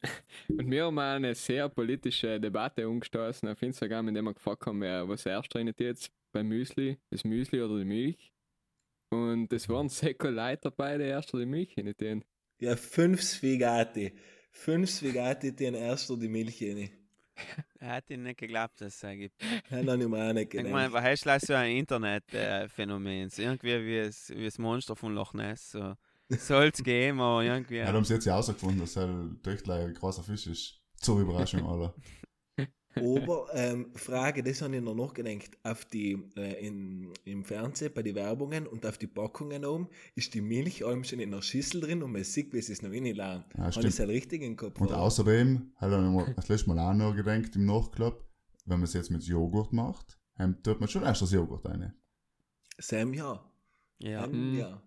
Und 0.50 0.70
wir 0.70 0.86
haben 0.86 1.00
auch 1.00 1.02
eine 1.04 1.34
sehr 1.36 1.70
politische 1.70 2.40
Debatte 2.40 2.88
umgestoßen 2.88 3.48
auf 3.50 3.62
Instagram, 3.62 4.10
in 4.10 4.14
der 4.16 4.24
wir 4.24 4.34
gefragt 4.34 4.66
haben, 4.66 4.82
wer 4.82 5.08
was 5.08 5.26
erst 5.26 5.54
drin 5.54 5.72
jetzt 5.78 6.12
beim 6.34 6.48
Müsli, 6.48 6.98
das 7.10 7.24
Müsli 7.24 7.62
oder 7.62 7.78
die 7.80 7.86
Milch. 7.86 8.34
Und 9.12 9.52
es 9.54 9.70
waren 9.70 9.90
Seko 9.90 10.30
Leute 10.30 10.62
dabei, 10.64 10.98
die 10.98 11.04
erst 11.06 11.34
die 11.34 11.46
Milch 11.46 11.78
in 11.78 11.94
den. 11.94 12.24
Ja, 12.60 12.76
fünf 12.76 13.22
Sfigati. 13.22 14.14
Fünf 14.52 14.90
Sfigati, 14.90 15.56
die 15.56 15.66
in 15.66 15.74
erster 15.74 16.18
die 16.18 16.28
Milch 16.28 16.62
rein. 16.62 16.90
Er 17.80 17.90
hat 17.96 18.10
ihn 18.10 18.24
nicht 18.24 18.40
geglaubt, 18.40 18.80
dass 18.80 18.96
es 18.96 19.04
es 19.04 19.18
gibt. 19.18 19.44
Noch 19.72 19.98
nicht 19.98 20.10
mehr 20.10 20.30
auch 20.30 20.34
nicht 20.34 20.54
Ich 20.54 20.64
meine, 20.64 20.94
was 20.94 21.04
heißt 21.04 21.26
das 21.26 21.42
so 21.44 21.54
ein 21.54 21.78
Internetphänomen? 21.78 23.30
So 23.30 23.42
irgendwie 23.42 23.86
wie 23.86 24.04
das, 24.04 24.30
wie 24.30 24.46
das 24.46 24.58
Monster 24.58 24.96
von 24.96 25.14
Loch 25.14 25.34
Ness. 25.34 25.72
So. 25.72 25.96
Soll 26.30 26.72
es 26.74 26.84
geben, 26.84 27.20
aber 27.20 27.44
irgendwie. 27.44 27.78
ja. 27.78 27.88
haben 27.88 28.06
sie 28.06 28.14
jetzt 28.14 28.26
ja 28.26 28.34
herausgefunden, 28.34 28.80
dass 28.80 28.96
er 28.96 29.30
Töchtler 29.44 29.86
ein 29.86 29.94
großer 29.94 30.24
Fisch 30.24 30.48
ist. 30.48 30.80
Zur 30.96 31.20
Überraschung 31.20 31.68
aller. 31.68 31.94
Aber, 32.96 33.48
ähm, 33.54 33.88
Frage, 33.96 34.44
das 34.44 34.62
habe 34.62 34.76
ich 34.76 34.82
noch 34.82 34.96
nachgedacht. 34.96 35.58
Auf 35.64 35.86
die, 35.86 36.18
äh, 36.36 36.66
in, 36.66 37.12
im 37.26 37.44
Fernsehen, 37.44 37.92
bei 37.94 38.04
den 38.04 38.16
Werbungen 38.16 38.68
und 38.68 38.86
auf 38.86 38.98
die 38.98 39.08
Packungen 39.08 39.66
oben, 39.66 39.88
ist 40.16 40.34
die 40.34 40.42
Milch 40.42 40.86
allem 40.86 41.04
schon 41.04 41.20
in 41.20 41.32
der 41.32 41.42
Schüssel 41.42 41.82
drin 41.82 42.04
und 42.04 42.12
man 42.12 42.24
sieht, 42.24 42.54
wie 42.54 42.62
sie 42.62 42.74
es 42.74 42.82
noch 42.82 42.92
reinladen. 42.92 43.46
Ja, 43.58 43.76
Habe 43.76 43.88
ich 43.88 44.00
halt 44.00 44.10
richtig 44.10 44.42
im 44.42 44.56
Kopf? 44.56 44.80
Und 44.80 44.88
oder? 44.88 45.00
außerdem, 45.00 45.74
habe 45.78 45.96
ich 45.96 46.28
mir 46.28 46.34
das 46.36 46.50
letzte 46.50 46.70
Mal 46.70 46.80
auch 46.80 46.94
noch 46.94 47.16
gedacht 47.16 47.56
im 47.56 47.66
Nachklapp, 47.66 48.24
wenn 48.66 48.78
man 48.78 48.84
es 48.84 48.94
jetzt 48.94 49.12
mit 49.12 49.24
Joghurt 49.24 49.74
macht, 49.74 50.20
ähm, 50.40 50.62
tut 50.64 50.80
man 50.80 50.90
schon 50.90 51.04
erst 51.04 51.22
das 51.22 51.32
Joghurt 51.32 51.66
rein. 51.66 51.94
Sam, 52.78 53.14
ja. 53.14 53.44
ja. 54.00 54.26
Ähm, 54.26 54.58
ja. 54.58 54.82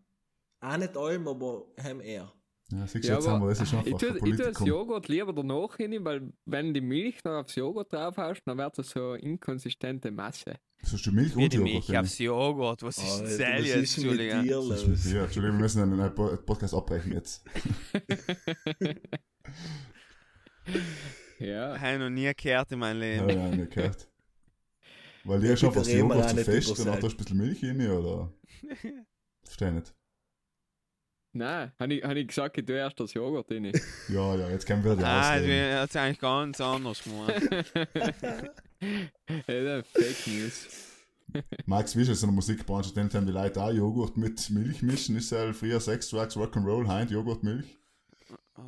Auch 0.60 0.76
nicht 0.76 0.96
allem, 0.96 1.28
aber 1.28 1.66
hem 1.76 2.00
eher. 2.00 2.32
Ja, 2.72 2.84
siehst 2.86 3.04
du, 3.04 3.08
Ja, 3.08 3.14
jetzt 3.14 3.28
haben 3.28 3.42
wir 3.42 3.48
das 3.50 3.60
ist 3.60 3.72
ich 3.72 3.78
einfach 3.78 3.98
tue, 3.98 4.08
ein 4.10 4.16
ich 4.16 4.36
tue 4.36 4.52
das. 4.52 4.66
Joghurt 4.66 5.06
lieber 5.08 5.32
danach 5.32 5.76
hin, 5.76 6.04
weil 6.04 6.32
wenn 6.46 6.74
die 6.74 6.80
Milch 6.80 7.22
noch 7.22 7.38
aufs 7.40 7.54
Joghurt 7.54 7.92
draufhaust, 7.92 8.42
dann 8.44 8.58
wird 8.58 8.76
das 8.76 8.90
so 8.90 9.10
eine 9.12 9.22
inkonsistente 9.22 10.10
Masse. 10.10 10.56
Sollst 10.82 11.06
du 11.06 11.12
Milch 11.12 11.36
und 11.36 11.52
die 11.52 11.56
Joghurt 11.58 11.72
Milch 11.72 11.96
aufs 11.98 12.18
Joghurt. 12.18 12.82
Was 12.82 12.98
ist 12.98 13.22
was 13.22 13.36
denn 13.36 13.64
jetzt? 13.64 13.98
Entschuldigung. 13.98 14.42
dir 14.42 14.58
Was 14.58 14.82
ist 14.82 14.88
mit 14.88 15.04
dir? 15.04 15.22
Entschuldigung, 15.22 15.56
wir 15.58 15.62
müssen 15.62 15.90
den 15.96 16.14
Po- 16.14 16.36
Podcast 16.38 16.74
abbrechen 16.74 17.12
jetzt. 17.12 17.44
Ja. 21.38 21.78
Habe 21.78 21.92
ich 21.94 21.98
noch 22.00 22.10
nie 22.10 22.32
gehört 22.34 22.72
in 22.72 22.78
meinem 22.78 23.00
Ja, 23.02 23.26
Leben. 23.26 23.40
ja, 23.40 23.48
nicht 23.56 23.72
gehört. 23.72 24.08
Weil 25.24 25.40
die 25.40 25.46
Ja, 25.46 25.52
ist 25.52 25.60
schon 25.60 25.74
wir 25.74 25.82
Joghurt 25.82 26.30
zu 26.30 26.36
fest 26.36 26.78
und 26.80 26.86
hat 26.90 27.02
da 27.02 27.08
ein 27.08 27.16
bisschen 27.16 27.36
Milch 27.36 27.62
rein, 27.64 27.90
oder? 27.90 28.32
Verstehe 29.44 29.72
nicht. 29.72 29.94
Nein, 31.36 31.72
habe 31.78 31.94
ich, 31.94 32.02
hab 32.02 32.16
ich 32.16 32.28
gesagt, 32.28 32.56
ich 32.58 32.64
tue 32.64 32.76
erst 32.76 32.98
das 32.98 33.12
Joghurt 33.14 33.50
rein. 33.50 33.72
Ja, 34.08 34.34
ja, 34.36 34.48
jetzt 34.50 34.66
können 34.66 34.82
wir 34.84 34.96
die 34.96 35.02
Ah, 35.04 35.36
du 35.36 35.42
ausreden. 35.44 35.78
hast 35.78 35.96
eigentlich 35.96 36.18
ganz 36.20 36.60
anders 36.60 37.02
gemacht. 37.02 37.32
ja, 39.48 39.82
Fake 39.82 40.26
News. 40.26 40.66
Max, 41.66 41.96
wie 41.96 42.02
ist 42.02 42.08
es 42.08 42.22
in 42.22 42.28
der 42.28 42.34
Musikbranche? 42.34 42.94
Denn 42.94 43.12
haben 43.12 43.26
die 43.26 43.32
Leute 43.32 43.60
auch 43.62 43.72
Joghurt 43.72 44.16
mit 44.16 44.48
Milch 44.50 44.82
mischen? 44.82 45.16
Ist 45.16 45.32
ja 45.32 45.52
früher 45.52 45.80
Sex, 45.80 46.08
Drugs, 46.08 46.36
Rock'n'Roll, 46.36 46.86
heint 46.86 47.10
Joghurt, 47.10 47.42
Milch? 47.42 47.66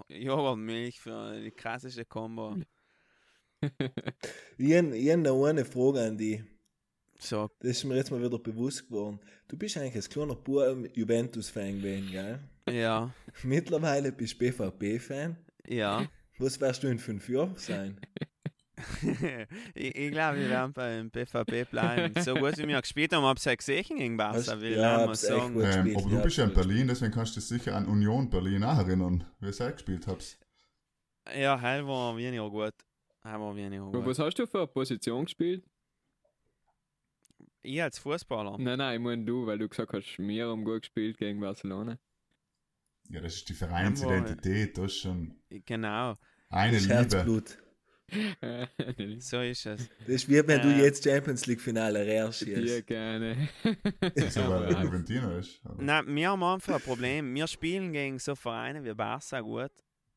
Joghurt, 0.08 0.58
Milch 0.58 1.00
für 1.00 1.40
die 1.40 1.50
krasseste 1.52 2.04
Kombo. 2.04 2.56
Ich 4.58 4.74
habe 4.76 5.16
noch 5.18 5.46
eine 5.46 5.64
Frage 5.64 6.00
an 6.02 6.18
dich. 6.18 6.42
So, 7.20 7.50
Das 7.60 7.70
ist 7.70 7.84
mir 7.84 7.96
jetzt 7.96 8.10
mal 8.10 8.22
wieder 8.22 8.38
bewusst 8.38 8.86
geworden. 8.88 9.18
Du 9.48 9.56
bist 9.56 9.76
eigentlich 9.76 9.96
als 9.96 10.08
kleiner 10.08 10.36
Bub 10.36 10.88
Juventus-Fan 10.94 11.76
gewesen, 11.78 12.10
gell? 12.10 12.38
Ja, 12.70 13.12
Mittlerweile 13.42 14.12
bist 14.12 14.40
du 14.40 14.50
BVB-Fan. 14.50 15.36
ja. 15.66 16.06
Was 16.40 16.60
wirst 16.60 16.84
du 16.84 16.86
in 16.86 17.00
fünf 17.00 17.28
Jahren 17.28 17.56
sein? 17.56 18.00
ich 19.74 19.96
ich 19.96 20.10
glaube, 20.12 20.38
wir 20.38 20.48
werden 20.48 20.72
beim 20.72 21.10
BVB 21.10 21.68
bleiben. 21.68 22.14
So 22.22 22.34
gut 22.34 22.56
wie 22.58 22.68
wir 22.68 22.80
gespielt 22.80 23.12
haben, 23.12 23.24
habe 23.24 23.38
ich 23.38 23.46
es 23.46 23.58
gesehen 23.58 23.96
gegen 23.96 24.16
Barca, 24.16 24.60
will 24.60 24.76
ja, 24.76 25.04
mal 25.04 25.14
sagen. 25.14 25.54
gut. 25.54 25.64
Ähm, 25.64 25.84
gespielt, 25.84 25.96
aber 25.96 26.08
du 26.08 26.16
ja, 26.16 26.22
bist 26.22 26.36
ja 26.36 26.44
in. 26.44 26.54
Berlin, 26.54 26.86
deswegen 26.88 27.12
kannst 27.12 27.34
du 27.34 27.40
dich 27.40 27.48
sicher 27.48 27.74
an 27.74 27.86
Union 27.86 28.30
Berlin 28.30 28.62
auch 28.64 28.78
erinnern, 28.78 29.24
wie 29.40 29.46
ihr 29.46 29.50
es 29.50 29.58
gespielt 29.58 30.06
habt. 30.06 30.38
Ja, 31.36 31.60
heil 31.60 31.86
war 31.86 32.16
weniger 32.16 32.48
gut. 32.48 32.74
Heil 33.24 33.40
war 33.40 33.54
weniger 33.56 33.90
gut. 33.90 34.06
was 34.06 34.18
hast 34.18 34.38
du 34.38 34.46
für 34.46 34.58
eine 34.58 34.66
Position 34.68 35.24
gespielt? 35.24 35.64
Ich 37.62 37.82
als 37.82 37.98
Fußballer. 37.98 38.56
Nein, 38.58 38.78
nein, 38.78 38.96
ich 38.96 39.04
meine 39.04 39.24
du, 39.24 39.46
weil 39.46 39.58
du 39.58 39.68
gesagt 39.68 39.92
hast, 39.92 40.18
wir 40.18 40.46
haben 40.46 40.64
gut 40.64 40.82
gespielt 40.82 41.18
gegen 41.18 41.40
Barcelona. 41.40 41.98
Ja, 43.10 43.20
das 43.20 43.34
ist 43.36 43.48
die 43.48 43.54
Vereinsidentität, 43.54 44.76
das 44.76 44.86
ist 44.92 44.98
schon 45.00 45.34
Genau, 45.48 46.14
eine 46.50 46.72
Das 46.72 46.82
Liebe. 46.82 46.94
Herzblut. 46.94 47.58
so 49.18 49.40
ist 49.42 49.66
es. 49.66 49.88
Das 50.00 50.08
ist 50.08 50.28
wie 50.28 50.46
wenn 50.46 50.62
du 50.62 50.68
Äh. 50.68 50.82
jetzt 50.84 51.04
Champions 51.04 51.46
League-Finale 51.46 52.06
rärst. 52.06 52.46
Dir 52.46 52.82
gerne. 52.82 53.48
So, 54.30 54.40
weil 54.48 54.64
er 54.64 54.70
Ja, 54.72 54.82
Juventino 54.82 55.36
ist. 55.38 55.60
Aber- 55.64 55.82
Nein, 55.82 56.06
wir 56.16 56.30
haben 56.30 56.42
einfach 56.42 56.76
ein 56.76 56.80
Problem. 56.80 57.34
Wir 57.34 57.46
spielen 57.46 57.92
gegen 57.92 58.18
so 58.18 58.34
Vereine 58.34 58.82
wie 58.84 58.94
Barca 58.94 59.40
gut. 59.40 59.72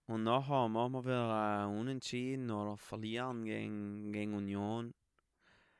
Und 0.07 0.23
nachher 0.23 0.67
machen 0.69 0.93
wir 0.93 1.03
wieder 1.05 1.63
äh, 1.69 1.79
unentschieden 1.79 2.49
oder 2.49 2.77
verlieren 2.77 3.43
gegen, 3.45 4.11
gegen 4.13 4.33
Union. 4.33 4.93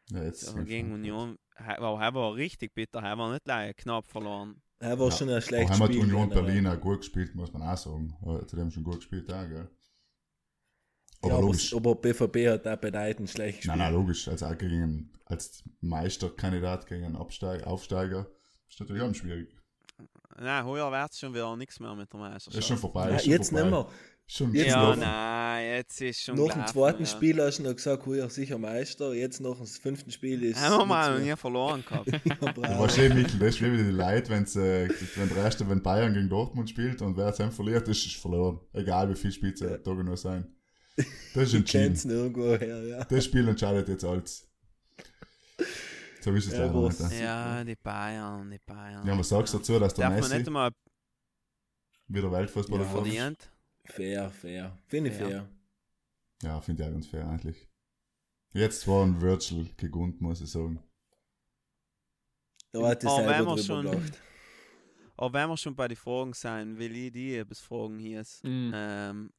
Ja, 0.10 0.24
jetzt 0.24 0.50
Aber 0.50 0.64
gegen 0.64 0.92
Union 0.94 1.38
war 1.58 2.02
er 2.02 2.14
war 2.14 2.36
richtig 2.36 2.74
bitter. 2.74 3.00
Er 3.00 3.18
war 3.18 3.32
nicht 3.32 3.46
gleich 3.46 3.76
knapp 3.78 4.06
verloren. 4.06 4.62
Er 4.82 4.98
war 5.00 5.10
Ja. 5.10 5.16
schon 5.16 5.30
ein 5.30 5.42
schlechtes 5.42 5.78
Spiel. 5.78 6.00
Union 6.02 6.30
generell. 6.30 6.44
Berlin 6.44 6.68
auch 6.68 6.80
gut 6.82 7.00
gespielt, 7.00 7.36
muss 7.36 7.54
man 7.54 7.62
auch 7.62 7.78
sagen. 7.78 8.16
Ja, 8.26 8.46
Zu 8.48 8.56
dem 8.56 8.72
schon 8.72 8.84
gut 8.84 8.96
gespielt, 8.98 9.32
auch, 9.32 9.48
gell? 9.48 9.70
Ja, 11.24 11.30
Aber 11.30 11.34
aber, 11.34 11.42
logisch. 11.44 11.76
aber 11.76 11.96
BVB 11.96 12.48
hat 12.50 12.68
auch 12.68 12.78
bedeutend 12.78 13.30
schlecht 13.30 13.58
gespielt. 13.60 13.78
Nein, 13.78 13.92
nein, 13.92 13.94
logisch. 13.94 14.28
Also 14.28 14.48
auch 14.48 14.58
gegen 14.58 14.82
einen, 14.82 15.14
als 15.26 15.64
Meisterkandidat 15.82 16.88
gegen 16.88 17.06
einen 17.06 17.16
Absteig, 17.16 17.66
Aufsteiger 17.68 18.28
ist 18.68 18.80
natürlich 18.80 19.04
auch 19.04 19.14
schwierig. 19.14 19.56
Nein, 20.40 20.66
heuer 20.66 20.92
wird 20.92 21.12
es 21.12 21.20
schon 21.20 21.34
wieder 21.34 21.56
nichts 21.56 21.80
mehr 21.80 21.94
mit 21.94 22.12
der 22.12 22.20
Meisterschaft. 22.20 22.58
Ist 22.58 22.66
schon 22.68 22.78
vorbei. 22.78 23.12
Ist 23.16 23.24
schon 23.26 23.32
jetzt 23.34 23.50
vorbei. 23.50 23.64
nicht 23.64 23.72
mehr. 23.72 23.88
Schon 24.34 24.54
Jetzt 24.54 24.68
ist 24.68 24.72
ja, 24.74 24.82
noch- 24.90 24.96
nein, 24.96 25.66
jetzt 25.74 26.00
ist 26.02 26.22
schon 26.22 26.36
Nach 26.36 26.54
dem 26.54 26.66
zweiten 26.66 27.02
ja. 27.04 27.06
Spiel 27.06 27.42
hast 27.42 27.60
du 27.60 27.64
noch 27.64 27.76
gesagt, 27.76 28.06
heuer 28.06 28.30
sicher 28.30 28.58
Meister. 28.58 29.14
Jetzt 29.14 29.42
nach 29.42 29.58
dem 29.58 29.66
fünften 29.68 30.10
Spiel 30.10 30.42
ist 30.44 30.58
Haben 30.58 30.78
wir 30.78 30.86
mal 30.86 31.20
noch 31.20 31.26
nie 31.26 31.36
verloren 31.36 31.84
gehabt. 31.86 32.08
Ja, 32.64 32.80
weißt 32.80 32.98
eh, 33.00 33.10
Mikl, 33.14 33.40
das 33.40 33.56
ist 33.56 33.62
wie 33.62 33.76
die 33.76 33.92
Leute, 33.92 34.30
wenn's, 34.30 34.56
äh, 34.56 34.88
wenn 35.18 35.28
der 35.28 35.38
erste, 35.44 35.68
wenn 35.70 35.82
Bayern 35.84 36.14
gegen 36.14 36.30
Dortmund 36.30 36.70
spielt 36.70 37.02
und 37.02 37.18
wer 37.18 37.28
jetzt 37.28 37.42
heim 37.42 37.52
verliert, 37.52 37.86
ist 37.90 38.06
es 38.06 38.14
verloren. 38.14 38.62
Egal 38.72 39.10
wie 39.10 39.16
viele 39.16 39.34
Spiele 39.34 39.54
Ja. 39.70 39.78
Tage 39.80 40.02
noch 40.04 40.16
sein. 40.16 40.48
Das 41.34 41.44
ist 41.50 41.54
entschieden. 41.54 42.00
nirgendwo 42.06 42.56
her, 42.56 42.84
ja. 42.88 43.04
Das 43.04 43.26
Spiel 43.26 43.46
entscheidet 43.50 43.90
jetzt 43.90 44.06
alles. 44.06 44.48
So 46.22 46.32
ist 46.34 46.48
es 46.48 46.54
Ja, 46.54 46.66
leider. 46.68 47.14
Ja, 47.22 47.64
die 47.66 47.76
Bayern, 47.76 48.50
die 48.50 48.60
Bayern. 48.66 49.06
ja, 49.06 49.18
was 49.18 49.28
sagst 49.28 49.54
du 49.54 49.58
dazu, 49.58 49.78
dass 49.78 49.94
der 49.94 50.06
Darf 50.06 50.14
man 50.14 50.22
Messi 50.22 50.38
nicht 50.38 50.48
einmal 50.48 50.72
wieder 52.08 52.32
Weltfußballer 52.32 52.84
Ja, 52.84 52.90
verdient? 52.90 53.52
Fair, 53.92 54.30
fair. 54.32 54.78
Finde 54.88 55.10
ich 55.10 55.16
Fair. 55.18 55.28
fair. 55.30 55.50
Ja, 56.44 56.62
finde 56.62 56.84
ich 56.84 56.90
auch 56.90 56.94
ganz 56.94 57.08
fair 57.08 57.28
eigentlich. 57.28 57.68
Jetzt 58.54 58.88
war 58.88 59.06
ein 59.06 59.22
Virtual 59.22 59.66
gegund, 59.78 60.20
muss 60.22 60.42
ich 60.42 60.50
sagen. 60.52 60.84
Da 62.72 62.88
hat 62.88 63.04
ich 63.04 63.10
Aber 63.10 63.20
wenn 63.20 63.28
selber 63.30 63.56
wir 63.56 63.56
drüber 63.56 63.64
schon- 63.64 63.86
gelacht. 63.92 64.22
Aber 65.18 65.34
wenn 65.34 65.50
wir 65.50 65.58
schon 65.58 65.76
bei 65.76 65.88
den 65.88 65.98
Fragen 65.98 66.34
sein, 66.34 66.78
will 66.80 66.96
ich 66.96 67.12
die 67.12 67.36
etwas 67.36 67.60
fragen 67.60 68.00
hier. 68.00 68.24
Mhm. 68.44 68.72
Ähm, 68.74 69.34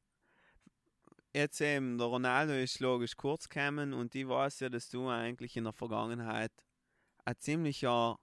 jetzt 1.33 1.59
eben, 1.61 1.97
der 1.97 2.07
Ronaldo 2.07 2.53
ist 2.53 2.79
logisch 2.79 3.17
kurz 3.17 3.49
gekommen 3.49 3.93
und 3.93 4.15
ich 4.15 4.27
weiß 4.27 4.61
ja, 4.61 4.69
dass 4.69 4.89
du 4.89 5.09
eigentlich 5.09 5.57
in 5.57 5.65
der 5.65 5.73
Vergangenheit 5.73 6.51
ein 7.25 7.35
ziemlicher 7.39 8.17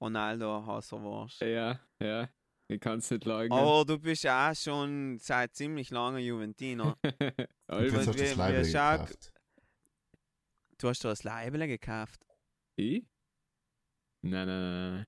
Ronaldo-Hasser 0.00 1.02
warst. 1.02 1.40
Ja, 1.40 1.80
ja. 2.00 2.28
Ich 2.70 2.80
kann 2.80 2.98
es 3.00 3.10
nicht 3.10 3.24
leugnen. 3.24 3.58
Aber 3.58 3.84
du 3.84 3.98
bist 3.98 4.22
ja 4.22 4.50
auch 4.50 4.54
schon 4.54 5.18
seit 5.18 5.54
ziemlich 5.56 5.90
lange 5.90 6.20
Juventiner. 6.20 6.96
Und 7.04 7.48
Alter, 7.66 7.84
jetzt 7.84 8.06
hast 8.06 8.08
du 8.08 8.14
wir- 8.14 8.28
das 8.28 8.36
Leibele 8.36 8.62
gekauft. 8.64 9.32
Du 10.78 10.88
hast 10.88 11.04
das 11.04 11.22
Leibele 11.24 11.66
gekauft. 11.68 12.20
ich? 12.76 13.04
Nein, 14.22 14.46
nein, 14.46 14.92
nein, 14.94 15.04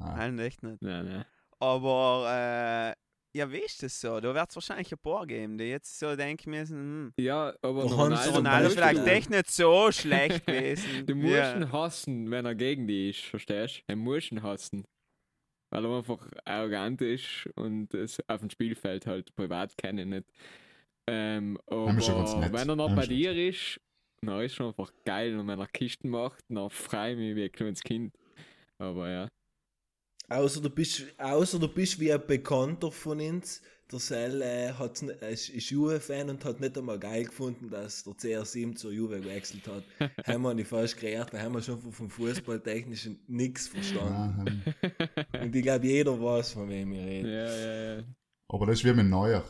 Ah, 0.00 0.16
Nein, 0.16 0.38
echt 0.40 0.62
nicht. 0.62 0.82
nein, 0.82 1.06
nein. 1.06 1.24
Aber, 1.60 2.94
äh, 2.94 3.38
ja, 3.38 3.50
wie 3.50 3.58
ist 3.64 3.82
das 3.82 4.00
so? 4.00 4.20
Da 4.20 4.32
wird 4.34 4.48
es 4.50 4.54
wahrscheinlich 4.56 4.92
ein 4.92 4.98
paar 4.98 5.26
geben, 5.26 5.56
die 5.58 5.64
jetzt 5.64 5.98
so 5.98 6.14
denken 6.16 6.50
müssen, 6.50 6.76
hm, 6.76 7.12
Ja, 7.18 7.54
aber 7.62 7.82
der 7.82 7.90
zum 7.90 7.98
Ronaldo 8.34 8.68
ist 8.68 8.74
vielleicht 8.74 9.06
echt 9.06 9.30
nicht 9.30 9.50
so 9.50 9.90
schlecht 9.90 10.46
gewesen. 10.46 11.06
Du 11.06 11.14
musst 11.16 11.32
Ja. 11.34 11.56
ihn 11.56 11.72
hassen, 11.72 12.30
wenn 12.30 12.44
er 12.46 12.54
gegen 12.54 12.86
dich 12.86 13.18
ist, 13.24 13.26
verstehst 13.30 13.82
du? 13.88 13.94
Du 13.94 13.96
musst 13.96 14.30
ihn 14.30 14.42
hassen. 14.42 14.84
Weil 15.70 15.84
er 15.84 15.96
einfach 15.98 16.26
arrogant 16.44 17.02
ist 17.02 17.48
und 17.56 17.92
es 17.94 18.18
auf 18.28 18.40
dem 18.40 18.50
Spielfeld 18.50 19.06
halt 19.06 19.34
privat 19.36 19.76
kenne 19.76 20.02
ich 20.02 20.08
nicht. 20.08 20.26
Ähm, 21.06 21.58
aber 21.66 21.88
wenn 21.96 22.68
er 22.68 22.76
noch 22.76 22.94
bei 22.94 23.06
dir 23.06 23.34
ist, 23.34 23.80
dann 24.22 24.40
ist 24.42 24.54
schon 24.54 24.68
einfach 24.68 24.92
geil. 25.04 25.38
Und 25.38 25.46
wenn 25.48 25.58
er 25.58 25.66
Kisten 25.66 26.10
macht, 26.10 26.44
dann 26.48 26.70
freue 26.70 27.12
ich 27.12 27.18
mich 27.18 27.36
wie 27.36 27.44
ein 27.44 27.52
kleines 27.52 27.82
Kind. 27.82 28.14
Aber 28.78 29.10
ja. 29.10 29.28
Außer 30.28 30.60
du 30.60 30.68
bist, 30.68 31.06
außer 31.18 31.58
du 31.58 31.68
bist 31.68 31.98
wie 31.98 32.12
ein 32.12 32.26
Bekannter 32.26 32.92
von 32.92 33.20
uns. 33.20 33.62
Der 33.90 33.98
Sel 34.00 34.42
äh, 34.42 34.68
äh, 34.68 35.32
ist, 35.32 35.70
Juve-Fan 35.70 36.28
und 36.28 36.44
hat 36.44 36.60
nicht 36.60 36.76
einmal 36.76 36.98
geil 36.98 37.24
gefunden, 37.24 37.70
dass 37.70 38.04
der 38.04 38.12
CR7 38.12 38.76
zur 38.76 38.92
Juve 38.92 39.20
gewechselt 39.20 39.66
hat. 39.66 39.84
haben 40.26 40.42
wir 40.42 40.52
nicht 40.52 40.68
falsch 40.68 40.94
geehrt, 40.94 41.32
weil 41.32 41.42
haben 41.42 41.54
wir 41.54 41.62
schon 41.62 41.80
vom 41.80 42.10
Fußballtechnischen 42.10 43.18
nichts 43.28 43.68
verstanden. 43.68 44.62
Und 45.40 45.56
ich 45.56 45.62
glaube, 45.62 45.86
jeder 45.86 46.20
weiß, 46.20 46.52
von 46.52 46.68
wem 46.68 46.92
wir 46.92 47.02
reden. 47.02 47.30
Ja, 47.30 47.54
ja, 47.54 47.96
ja. 47.96 48.04
Aber 48.48 48.66
das 48.66 48.80
ist 48.80 48.84
wie 48.84 48.92
mit 48.92 49.06
Neuer. 49.06 49.42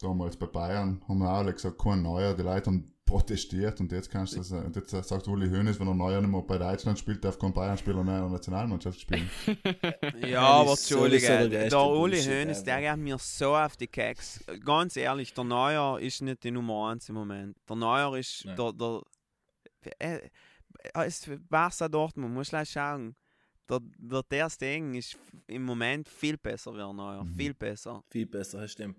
Damals 0.00 0.36
bei 0.36 0.46
Bayern 0.46 1.02
haben 1.08 1.18
wir 1.18 1.30
auch 1.30 1.38
alle 1.38 1.54
gesagt, 1.54 1.78
kein 1.78 2.02
Neuer. 2.02 2.34
Die 2.34 2.42
Leute 2.42 2.66
haben 2.66 2.91
protestiert 3.12 3.78
und 3.80 3.92
jetzt 3.92 4.10
kannst 4.10 4.32
du 4.32 4.38
das, 4.38 4.50
und 4.52 4.74
jetzt 4.74 4.90
sagt 4.90 5.28
Uli 5.28 5.46
Hoeneß, 5.48 5.78
wenn 5.78 5.86
er 5.86 5.94
Neuer 5.94 6.20
nicht 6.22 6.30
mehr 6.30 6.40
bei 6.40 6.56
Deutschland 6.56 6.98
spielt, 6.98 7.22
darf 7.22 7.38
kein 7.38 7.52
Bayern-Spieler 7.52 8.02
mehr 8.02 8.16
in 8.16 8.22
der 8.22 8.30
Nationalmannschaft 8.30 8.98
spielen. 9.00 9.28
Ja, 10.26 10.40
aber 10.40 10.70
Entschuldige, 10.70 11.48
der 11.48 11.68
der, 11.68 11.78
Uli 11.84 12.22
Hoeneß, 12.22 12.64
der 12.64 12.80
geht 12.80 12.96
mir 13.04 13.18
so 13.18 13.54
auf 13.54 13.76
die 13.76 13.86
Keks. 13.86 14.40
Ganz 14.64 14.96
ehrlich, 14.96 15.34
der 15.34 15.44
Neuer 15.44 16.00
ist 16.00 16.22
nicht 16.22 16.42
die 16.42 16.50
Nummer 16.50 16.88
1 16.90 17.08
im 17.10 17.16
Moment. 17.16 17.56
Der 17.68 17.76
Neuer 17.76 18.16
ist 18.16 18.44
Nein. 18.46 18.56
der, 18.56 18.72
der, 18.72 19.02
äh, 19.98 20.30
äh, 20.94 21.06
ist 21.06 21.28
Barca 21.50 21.88
Dortmund, 21.88 22.32
muss 22.32 22.48
gleich 22.48 22.70
schauen. 22.70 23.14
Der, 23.68 23.78
der 23.98 24.22
Ter 24.28 24.48
Stegen 24.50 24.94
ist 24.94 25.18
im 25.48 25.64
Moment 25.64 26.08
viel 26.08 26.38
besser 26.38 26.72
wie 26.72 26.78
der 26.78 26.92
Neuer, 26.92 27.24
Mhm. 27.24 27.34
viel 27.34 27.54
besser. 27.54 28.02
Viel 28.10 28.26
besser, 28.26 28.60
das 28.62 28.72
stimmt. 28.72 28.96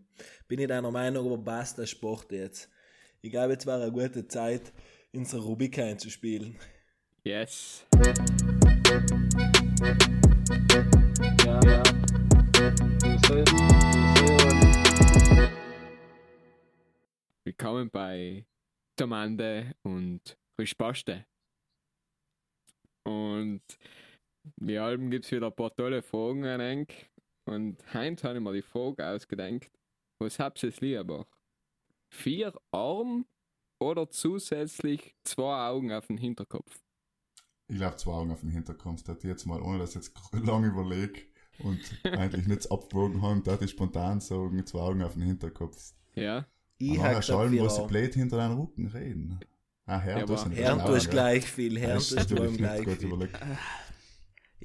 Bin 0.47 0.59
ich 0.59 0.67
deiner 0.67 0.91
Meinung, 0.91 1.25
aber 1.25 1.43
passt 1.43 1.77
der 1.79 1.87
Sport 1.87 2.31
jetzt? 2.31 2.69
Ich 3.25 3.31
glaube, 3.31 3.53
jetzt 3.53 3.65
war 3.65 3.81
eine 3.81 3.89
gute 3.89 4.27
Zeit, 4.27 4.73
unsere 5.13 5.43
Rubik 5.43 5.79
einzuspielen. 5.79 6.59
Yes. 7.23 7.87
Ja, 11.45 11.61
ja. 11.63 11.83
Willkommen 17.45 17.89
bei 17.89 18.45
Tamande 18.97 19.73
und 19.83 20.37
Rispaste. 20.59 21.25
Und 23.05 23.61
wie 24.59 24.77
allem 24.77 25.09
gibt 25.09 25.23
es 25.23 25.31
wieder 25.31 25.47
ein 25.47 25.55
paar 25.55 25.73
tolle 25.73 26.01
Fragen 26.01 26.43
an 26.43 26.59
Enk. 26.59 26.93
Und 27.45 27.77
heute 27.93 28.27
habe 28.27 28.37
ich 28.39 28.43
mir 28.43 28.51
die 28.51 28.61
Frage 28.61 29.07
ausgedenkt: 29.07 29.71
Was 30.19 30.39
habt 30.39 30.61
ihr 30.61 30.73
lieber? 30.81 31.25
Vier 32.13 32.53
Arme 32.71 33.25
oder 33.79 34.07
zusätzlich 34.07 35.15
zwei 35.23 35.67
Augen 35.67 35.91
auf 35.91 36.05
dem 36.07 36.17
Hinterkopf? 36.17 36.79
Ich 37.67 37.77
glaube, 37.77 37.95
zwei 37.97 38.11
Augen 38.11 38.31
auf 38.31 38.41
den 38.41 38.51
Hinterkopf. 38.51 39.01
Da 39.01 39.13
ich 39.13 39.23
jetzt 39.23 39.45
mal, 39.47 39.59
ohne 39.61 39.79
dass 39.79 39.89
ich 39.89 39.95
jetzt 39.95 40.13
lange 40.31 40.67
überlege 40.67 41.21
und 41.57 41.79
eigentlich 42.03 42.47
nichts 42.47 42.69
abgewogen 42.69 43.21
habe, 43.23 43.41
da 43.41 43.57
ich 43.59 43.71
spontan 43.71 44.21
sagen, 44.21 44.63
zwei 44.65 44.79
Augen 44.79 45.01
auf 45.01 45.13
den 45.13 45.23
Hinterkopf. 45.23 45.93
Ja, 46.13 46.45
Ich 46.77 46.99
habe 46.99 47.21
schauen, 47.23 47.49
vier 47.49 47.63
was 47.63 47.77
sie 47.77 47.87
blöd 47.87 48.13
hinter 48.13 48.37
deinem 48.37 48.59
Rücken 48.59 48.87
reden. 48.87 49.39
Ah, 49.85 49.99
Herr, 49.99 50.19
Ja, 50.19 50.25
du 50.25 50.93
hast 50.95 51.09
gleich 51.09 51.45
viel, 51.49 51.81
tust 51.95 52.11
du 52.29 52.35
natürlich 52.35 52.57
gleich 52.57 52.87
viel. 52.87 53.07
überlegt. 53.07 53.39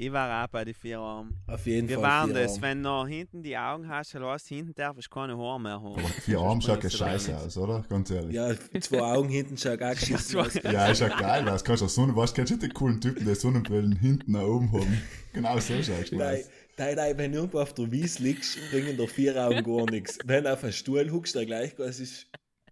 Ich 0.00 0.12
war 0.12 0.44
auch 0.44 0.48
bei 0.48 0.64
den 0.64 0.74
vier 0.74 1.00
Armen. 1.00 1.34
Auf 1.48 1.66
jeden 1.66 1.88
Wir 1.88 1.96
Fall 1.96 2.04
waren 2.04 2.30
vier 2.32 2.42
das, 2.42 2.62
wenn 2.62 2.84
du 2.84 3.04
hinten 3.04 3.42
die 3.42 3.58
Augen 3.58 3.88
hast, 3.88 4.14
dann 4.14 4.22
du, 4.22 4.36
hinten 4.46 4.72
darfst 4.76 5.06
du 5.06 5.10
keine 5.12 5.36
Haare 5.36 5.60
mehr 5.60 5.72
haben. 5.72 5.94
Aber 5.94 6.08
vier 6.22 6.38
Arme 6.38 6.62
schaut 6.62 6.84
ja 6.84 6.90
scheiße 6.90 7.36
aus, 7.36 7.56
oder? 7.56 7.84
Ganz 7.88 8.08
ehrlich. 8.12 8.32
Ja, 8.32 8.52
Ja, 8.52 8.80
zwei 8.80 9.00
Augen 9.00 9.28
hinten 9.28 9.56
schaut 9.58 9.82
auch 9.82 9.90
geschissen 9.98 10.38
aus. 10.38 10.54
ist 10.54 11.00
ja 11.00 11.08
geil 11.08 11.48
aus. 11.48 11.64
Kannst 11.64 11.82
du 11.82 11.88
Sonne, 11.88 12.14
weißt 12.14 12.30
du, 12.32 12.36
kennst 12.36 12.52
du 12.52 12.56
die 12.58 12.68
coolen 12.68 13.00
Typen, 13.00 13.26
die 13.26 13.34
Sonnenbrillen 13.34 13.96
hinten 13.96 14.30
nach 14.30 14.42
oben 14.42 14.70
haben? 14.72 15.02
Genau 15.32 15.58
so 15.58 15.74
schaust 15.82 16.12
du 16.12 16.16
Nein, 16.16 16.42
aus. 16.42 16.50
nein, 16.76 16.94
nein, 16.94 17.18
wenn 17.18 17.32
du 17.32 17.38
irgendwo 17.38 17.58
auf 17.58 17.74
der 17.74 17.90
Wies 17.90 18.20
liegst, 18.20 18.56
bringen 18.70 18.96
dir 18.96 19.08
vier 19.08 19.36
Augen 19.44 19.64
gar 19.64 19.90
nichts. 19.90 20.16
Wenn 20.24 20.44
du 20.44 20.52
auf 20.52 20.62
einen 20.62 20.72
Stuhl 20.72 21.10
huckst, 21.10 21.34
der 21.34 21.44
gleich 21.44 21.74
groß 21.74 21.98
ist, 21.98 22.28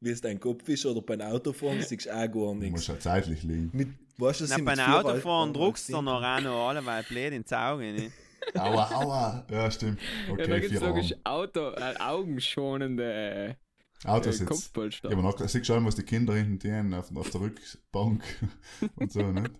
wie 0.07 0.11
es 0.11 0.20
dein 0.22 0.40
Kopf 0.40 0.66
ist, 0.68 0.86
oder 0.86 1.02
beim 1.02 1.20
Autofahren, 1.20 1.82
siehst 1.82 2.07
du 2.07 2.11
auch 2.11 2.16
gar 2.16 2.28
Du 2.28 2.54
musst 2.54 2.62
nichts. 2.62 2.86
ja 2.86 2.98
zeitlich 2.98 3.42
liegen. 3.42 3.70
Mit, 3.74 3.88
weißt 4.16 4.40
Na, 4.48 4.57
sie 4.57 4.62
bei 4.62 4.70
mit 4.72 4.80
einem 4.80 4.92
vier 4.92 4.98
Autofahren 5.04 5.48
Augen 5.50 5.52
druckst 5.54 5.88
du 5.90 6.00
noch 6.02 6.22
auch 6.22 6.40
noch 6.40 6.68
alle, 6.68 6.86
weil 6.86 7.02
blöd 7.02 7.32
ins 7.34 7.52
Auge. 7.52 7.92
Nicht? 7.92 8.12
Aua, 8.54 8.88
aua. 8.94 9.46
Ja, 9.50 9.68
stimmt. 9.70 9.98
ja 10.00 10.36
da 10.36 10.42
Okay, 10.44 10.61
gibt 10.61 10.72
es 10.72 10.78
vier 10.78 10.88
logisch. 10.88 11.14
Auto, 11.24 11.70
äh, 11.72 11.94
augenschonende 11.98 13.57
äh, 14.04 14.09
Autos 14.09 14.38
jetzt. 14.38 14.48
Kopfpolster. 14.48 15.11
Ja, 15.11 15.16
aber 15.16 15.22
noch, 15.22 15.38
siehst 15.48 15.66
schon, 15.66 15.84
was 15.84 15.96
die 15.96 16.02
Kinder 16.04 16.34
hinten 16.34 16.61
tun 16.61 16.94
auf, 16.94 17.14
auf 17.16 17.30
der 17.30 17.40
Rückbank 17.40 18.22
und 18.96 19.11
so, 19.12 19.22
nicht? 19.22 19.50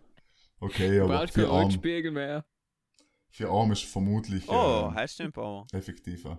Okay, 0.61 1.01
aber 1.01 1.18
brauchst 1.18 1.34
keinen 1.34 1.47
Arme, 1.51 1.64
Rückspiegel 1.66 2.11
mehr. 2.12 2.44
vier 3.30 3.49
Arme 3.51 3.72
ist 3.72 3.84
vermutlich 3.84 4.49
Oh, 4.49 4.90
äh, 4.92 4.94
heißt 4.94 5.20
effektiver. 5.72 6.38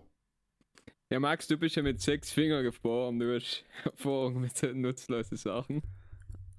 Ja, 1.09 1.19
Max, 1.21 1.47
du 1.47 1.57
bist 1.57 1.75
ja 1.77 1.83
mit 1.83 2.01
sechs 2.01 2.31
Fingern 2.31 2.63
geboren, 2.63 3.17
du 3.17 3.33
hast 3.33 3.63
Erfahrung 3.85 4.41
mit 4.41 4.57
so 4.57 4.67
nutzlosen 4.67 5.37
Sachen. 5.37 5.81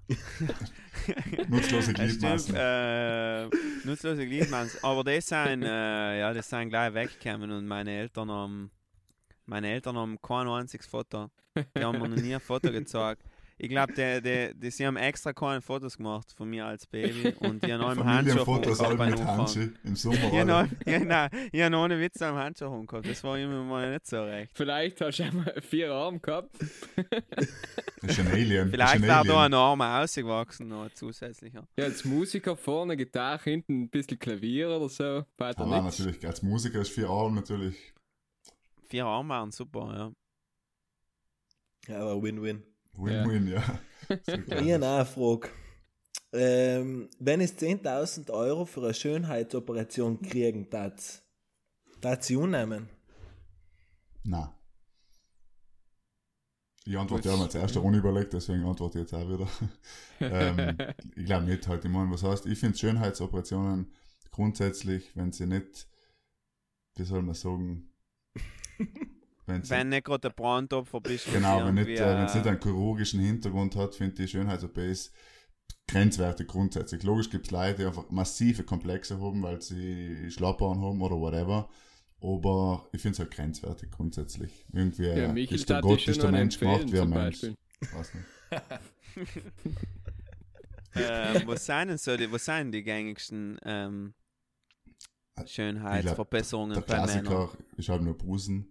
Nutzlose 1.48 1.92
Gliedmaßen. 1.92 2.54
äh, 2.56 3.44
nutzlose 3.84 4.26
Gliedmaßen. 4.26 4.82
Aber 4.82 5.04
das 5.04 5.26
sind, 5.26 5.62
äh, 5.64 6.20
ja, 6.20 6.32
das 6.32 6.48
sind 6.48 6.70
gleich 6.70 6.94
weggekommen 6.94 7.50
und 7.50 7.66
meine 7.66 7.90
Eltern 7.90 8.30
haben, 8.30 8.70
meine 9.44 9.68
Eltern 9.70 9.98
haben 9.98 10.18
kein 10.22 10.48
einziges 10.48 10.86
Foto. 10.86 11.30
Die 11.76 11.84
haben 11.84 12.00
mir 12.00 12.08
noch 12.08 12.16
nie 12.16 12.34
ein 12.34 12.40
Foto 12.40 12.72
gezeigt. 12.72 13.22
Ich 13.60 13.68
glaube, 13.68 13.92
die, 13.92 14.22
die, 14.22 14.54
die, 14.54 14.70
sie 14.70 14.86
haben 14.86 14.96
extra 14.96 15.32
keine 15.32 15.60
Fotos 15.60 15.96
gemacht 15.96 16.32
von 16.32 16.48
mir 16.48 16.64
als 16.64 16.86
Baby 16.86 17.34
und 17.40 17.64
die 17.64 17.72
haben 17.72 17.82
auch 17.82 17.92
im 17.92 18.04
Handschuh 18.04 18.52
alle 18.84 18.96
beim 18.96 19.10
mit. 19.10 19.24
Handschuh 19.24 19.68
im 19.82 19.96
Sommer. 19.96 20.18
Ja, 20.32 20.44
nein, 20.44 20.76
ja, 20.86 21.00
nein, 21.00 21.30
ich 21.50 21.60
habe 21.60 21.76
ohne 21.76 21.98
Witz 21.98 22.22
am 22.22 22.36
Handschuh 22.36 22.86
gehabt. 22.86 23.08
Das 23.08 23.24
war 23.24 23.36
immer 23.36 23.64
mal 23.64 23.90
nicht 23.90 24.06
so 24.06 24.22
recht. 24.22 24.52
Vielleicht 24.54 25.00
hast 25.00 25.18
du 25.18 25.24
einmal 25.24 25.60
vier 25.60 25.92
Arme 25.92 26.20
gehabt. 26.20 26.56
Das 28.00 28.12
ist 28.12 28.20
ein 28.20 28.28
Alien. 28.28 28.70
Vielleicht 28.70 28.94
ist 29.02 29.10
ein 29.10 29.26
da 29.26 29.44
ein 29.44 29.54
Arm 29.54 29.80
ausgewachsen, 29.80 30.68
noch 30.68 30.88
zusätzlicher. 30.94 31.66
Ja, 31.76 31.86
als 31.86 32.04
Musiker 32.04 32.56
vorne 32.56 32.96
Gitarre, 32.96 33.42
hinten 33.42 33.82
ein 33.82 33.88
bisschen 33.90 34.20
Klavier 34.20 34.70
oder 34.70 34.88
so. 34.88 35.24
Weiter 35.36 35.62
Aber 35.62 35.82
nichts. 35.82 35.98
natürlich, 35.98 36.24
als 36.24 36.42
Musiker 36.42 36.80
ist 36.80 36.90
vier 36.90 37.08
Arme 37.10 37.34
natürlich. 37.34 37.92
Vier 38.88 39.04
Arme 39.04 39.30
waren 39.30 39.50
super, 39.50 40.14
ja. 41.88 41.92
Ja, 41.92 42.02
aber 42.02 42.22
Win-Win. 42.22 42.62
Win-win, 42.98 43.48
ja. 43.48 43.62
Ich 44.26 44.74
eine 44.74 45.04
Frage. 45.04 45.50
Ähm, 46.32 47.08
wenn 47.18 47.40
es 47.40 47.56
10.000 47.56 48.30
Euro 48.30 48.64
für 48.64 48.82
eine 48.82 48.94
Schönheitsoperation 48.94 50.20
kriegen, 50.20 50.68
tat 50.68 51.22
tat 52.00 52.24
sie 52.24 52.36
unnehmen? 52.36 52.88
Nein. 54.24 54.48
Ich 56.84 56.96
antworte 56.96 57.28
ja 57.28 57.36
mal 57.36 57.50
zuerst 57.50 57.76
ohne 57.76 57.98
überlegt, 57.98 58.32
deswegen 58.32 58.64
antworte 58.64 58.98
ich 58.98 59.02
jetzt 59.02 59.14
auch 59.14 59.28
wieder. 59.28 59.48
ähm, 60.20 60.76
ich 61.16 61.26
glaube 61.26 61.44
nicht 61.44 61.68
halt. 61.68 61.84
Ich 61.84 61.90
meine, 61.90 62.10
was 62.10 62.22
heißt, 62.22 62.46
ich 62.46 62.58
finde 62.58 62.78
Schönheitsoperationen 62.78 63.92
grundsätzlich, 64.30 65.14
wenn 65.14 65.32
sie 65.32 65.46
nicht, 65.46 65.86
wie 66.96 67.04
soll 67.04 67.22
man 67.22 67.34
sagen, 67.34 67.90
wenn 69.48 69.68
Wenn 69.68 69.88
nicht 69.88 70.04
gerade 70.04 70.20
der 70.20 70.30
Brandopfer 70.30 71.00
bist, 71.00 71.32
genau, 71.32 71.60
sie 71.60 71.66
wenn 71.66 71.74
nicht, 71.74 71.88
äh, 71.88 72.24
es 72.24 72.34
nicht 72.34 72.46
äh, 72.46 72.50
einen 72.50 72.62
chirurgischen 72.62 73.20
Hintergrund 73.20 73.76
hat, 73.76 73.94
finde 73.94 74.22
ich 74.22 74.30
Schönheits-OP 74.30 74.78
ist 74.78 75.12
grenzwertig 75.88 76.46
grundsätzlich. 76.46 77.02
Logisch 77.02 77.30
gibt 77.30 77.46
es 77.46 77.50
Leute, 77.50 77.78
die 77.78 77.86
einfach 77.86 78.10
massive 78.10 78.62
Komplexe 78.62 79.20
haben, 79.20 79.42
weil 79.42 79.60
sie 79.60 80.30
Schlappern 80.30 80.80
haben 80.80 81.02
oder 81.02 81.16
whatever. 81.16 81.68
Aber 82.20 82.88
ich 82.92 83.00
finde 83.00 83.14
es 83.14 83.18
halt 83.20 83.30
grenzwertig 83.30 83.90
grundsätzlich. 83.90 84.66
Irgendwie 84.72 85.04
Ja, 85.04 85.32
äh, 85.32 85.44
ist 85.44 85.70
der 85.70 85.80
Gott, 85.80 86.06
ist 86.06 86.22
der 86.22 86.30
Mensch 86.30 86.58
gemacht 86.58 86.92
wie 86.92 87.00
ein 87.00 87.08
Mensch. 87.08 87.42
Weiß 87.80 88.14
nicht. 88.14 88.26
äh, 90.94 91.46
was 91.46 91.64
sind 91.66 91.88
denn 91.88 91.98
so 91.98 92.16
die, 92.16 92.30
was 92.30 92.44
sind 92.44 92.72
die 92.72 92.82
gängigsten 92.82 93.58
ähm, 93.62 94.14
Schönheitsverbesserungen 95.46 96.74
Der 96.74 96.80
bei 96.80 97.06
Männern. 97.06 97.24
Klassiker 97.24 97.58
ist 97.76 97.88
halt 97.88 98.02
nur 98.02 98.18
Busen. 98.18 98.66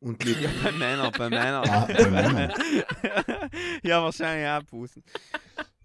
Und 0.00 0.22
Lippen. 0.24 0.42
Ja, 0.44 0.50
bei 0.62 0.72
Männern, 0.72 1.12
bei 1.16 1.28
Männern. 1.30 1.68
Ah, 1.68 1.86
bei 1.86 2.10
Männern. 2.10 2.52
ja, 3.82 4.02
wahrscheinlich 4.02 4.46
auch 4.48 4.62
Busen. 4.70 5.02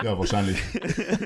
Ja, 0.03 0.18
wahrscheinlich. 0.18 0.57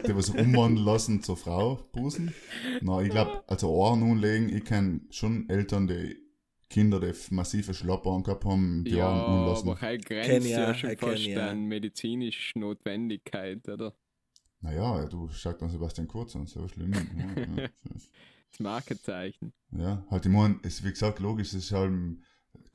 Die, 0.07 0.15
was 0.15 0.29
umwandeln 0.29 0.85
lassen 0.85 1.21
zur 1.21 1.35
Frau, 1.37 1.75
Busen. 1.91 2.33
Na, 2.81 3.01
ich 3.01 3.09
glaube, 3.09 3.43
also 3.47 3.69
Ohren 3.71 4.03
umlegen, 4.03 4.49
ich 4.55 4.63
kenne 4.63 5.01
schon 5.09 5.49
Eltern, 5.49 5.87
die 5.87 6.15
Kinder, 6.69 6.99
die 6.99 7.13
massive 7.31 7.73
Schlappern 7.73 8.23
gehabt 8.23 8.45
haben, 8.45 8.83
die 8.85 8.91
Ja, 8.91 9.09
Ohren 9.09 9.39
umlassen. 9.39 9.69
aber 9.69 9.81
halt 9.81 10.05
Kenn 10.05 10.23
grenzt 10.25 10.47
ich 10.47 10.53
ja 10.53 10.71
auch, 10.71 10.75
schon 10.75 10.91
ich 10.91 10.99
kenn 10.99 11.09
fast 11.09 11.21
ich 11.21 11.37
auch. 11.37 11.41
an 11.43 11.65
medizinische 11.65 12.59
Notwendigkeit, 12.59 13.67
oder? 13.67 13.93
Naja, 14.61 15.05
du 15.05 15.27
schaust 15.29 15.61
dann 15.61 15.69
Sebastian 15.69 16.07
Kurz 16.07 16.35
an, 16.35 16.45
so 16.47 16.67
schlimm. 16.67 16.93
Ja, 16.93 17.63
ja. 17.63 17.69
Das 18.49 18.59
Markenzeichen. 18.61 19.51
Ja, 19.71 20.05
halt, 20.09 20.25
ich 20.25 20.31
meine, 20.31 20.57
ist 20.63 20.83
wie 20.85 20.89
gesagt 20.89 21.19
logisch, 21.19 21.49
es 21.49 21.65
ist 21.65 21.71
halt 21.73 21.91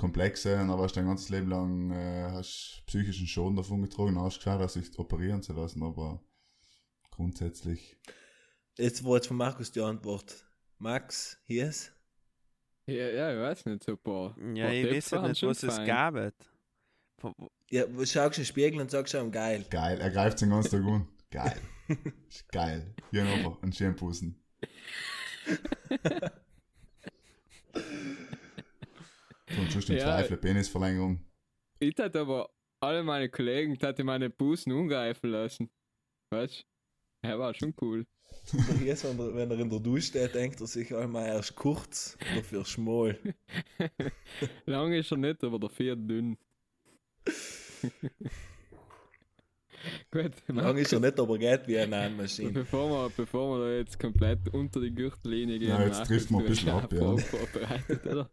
komplex, 0.02 0.44
äh, 0.44 0.56
aber 0.56 0.82
hast 0.82 0.96
dein 0.96 1.06
ganzes 1.06 1.28
Leben 1.28 1.48
lang 1.48 1.90
äh, 1.92 2.30
hast 2.32 2.82
psychischen 2.86 3.26
Schaden 3.26 3.56
davon 3.56 3.82
getragen, 3.82 4.20
hast 4.20 4.38
geschaut, 4.38 4.60
dass 4.60 4.74
sich 4.74 4.98
operieren 4.98 5.42
zu 5.42 5.52
lassen, 5.52 5.82
aber 5.82 6.20
grundsätzlich, 7.10 7.96
Jetzt 8.78 9.04
war 9.04 9.16
jetzt 9.16 9.26
von 9.26 9.36
Markus 9.36 9.70
die 9.70 9.82
Antwort. 9.82 10.46
Max, 10.78 11.38
hier 11.44 11.68
ist. 11.68 11.92
Ja, 12.86 13.08
ja, 13.08 13.32
ich 13.32 13.38
weiß 13.38 13.66
nicht, 13.66 14.02
paar. 14.02 14.36
Ja, 14.54 14.70
ich 14.70 14.90
weiß 14.90 15.12
haben 15.12 15.28
nicht, 15.28 15.42
was 15.42 15.62
es 15.62 15.76
gab. 15.84 16.14
Ja, 17.70 17.84
schaust 18.04 18.38
in 18.38 18.42
den 18.42 18.46
Spiegel 18.46 18.80
und 18.80 18.90
sagst 18.90 19.12
schon 19.12 19.30
geil. 19.30 19.64
geil, 19.70 20.00
er 20.00 20.10
greift 20.10 20.40
den 20.40 20.50
ganzen 20.50 20.82
Tag 20.82 20.92
an. 20.92 21.08
Geil. 21.30 21.60
Geil. 22.52 22.94
Hier 23.10 23.24
noch 23.24 23.62
ein 23.62 23.72
schönen 23.72 23.96
Pussen. 23.96 24.42
Und 29.58 29.70
sonst 29.70 29.90
im 29.90 29.96
Ja. 29.96 30.04
Zweifel 30.04 30.36
Penisverlängerung. 30.36 31.20
Ich 31.78 31.96
hätte 31.98 32.20
aber 32.20 32.50
alle 32.80 33.02
meine 33.02 33.28
Kollegen 33.28 33.76
hätte 33.76 34.04
meine 34.04 34.30
Busen 34.30 34.72
umgreifen 34.72 35.30
lassen. 35.30 35.70
Weißt 36.30 36.64
du? 37.22 37.28
Ja, 37.28 37.38
war 37.38 37.54
schon 37.54 37.74
cool. 37.80 38.06
Jetzt, 38.84 39.04
wenn 39.04 39.18
er, 39.18 39.34
wenn 39.34 39.50
er 39.50 39.58
in 39.58 39.70
der 39.70 39.78
Dusche 39.78 40.08
steht, 40.08 40.34
denkt 40.34 40.60
er 40.60 40.66
sich 40.66 40.92
einmal 40.94 41.26
erst 41.26 41.54
kurz, 41.54 42.16
dafür 42.34 42.64
schmal. 42.64 43.16
Lang 44.66 44.92
ist 44.92 45.12
er 45.12 45.18
nicht, 45.18 45.44
aber 45.44 45.58
dafür 45.60 45.94
dünn. 45.94 46.36
Gut, 50.10 50.32
Lang 50.48 50.76
ist 50.76 50.92
er 50.92 51.00
nicht, 51.00 51.18
aber 51.18 51.38
geht 51.38 51.66
wie 51.68 51.78
eine 51.78 52.10
Maschine. 52.10 52.52
Bevor 52.52 52.88
wir, 52.90 53.10
bevor 53.16 53.58
wir 53.58 53.64
da 53.66 53.72
jetzt 53.76 53.98
komplett 53.98 54.48
unter 54.52 54.80
die 54.80 54.94
Gürtellinie 54.94 55.58
gehen, 55.58 55.68
Ja, 55.68 55.84
jetzt 55.86 56.06
trifft 56.06 56.30
man 56.30 56.42
ein 56.42 56.48
bisschen 56.48 56.70
ab, 56.70 56.92
ja. 56.92 57.16
Vorbereitet, 57.18 58.06
oder? 58.06 58.30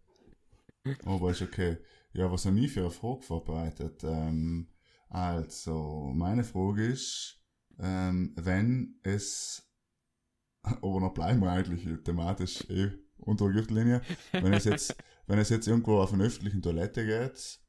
Aber 1.06 1.32
ist 1.32 1.42
okay. 1.42 1.78
Ja, 2.14 2.32
was 2.32 2.46
habe 2.46 2.60
ich 2.60 2.72
für 2.72 2.82
eine 2.82 2.92
Frage 2.92 3.22
vorbereitet? 3.22 4.04
Ähm, 4.04 4.70
also, 5.10 6.12
meine 6.14 6.44
Frage 6.44 6.88
ist, 6.88 7.40
ähm, 7.80 8.34
wenn 8.36 9.00
es, 9.04 9.68
aber 10.64 11.00
noch 11.00 11.14
bleiben 11.14 11.42
wir 11.42 11.52
eigentlich 11.52 11.86
thematisch 12.04 12.70
eh 12.70 12.92
unter 13.18 13.46
der 13.46 13.54
Gürtellinie, 13.54 14.02
wenn 14.32 14.54
es 14.54 14.66
jetzt, 14.66 14.96
wenn 15.28 15.40
es 15.40 15.50
jetzt 15.50 15.68
irgendwo 15.68 16.00
auf 16.00 16.14
eine 16.14 16.24
öffentliche 16.24 16.62
Toilette 16.62 17.06
geht 17.06 17.60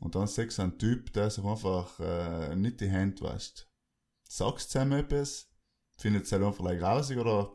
und 0.00 0.14
dann 0.14 0.26
du 0.26 0.62
einen 0.62 0.78
Typ, 0.78 1.12
der 1.12 1.30
sich 1.30 1.44
einfach 1.44 1.98
äh, 2.00 2.54
nicht 2.56 2.80
die 2.80 2.88
Hände 2.88 3.22
wascht, 3.22 3.68
sagst 4.28 4.74
du 4.74 4.80
ihm 4.80 4.92
etwas, 4.92 5.50
findet 5.96 6.24
es 6.24 6.32
halt 6.32 6.42
einfach 6.42 6.64
like 6.64 6.82
rausig 6.82 7.18
oder 7.18 7.52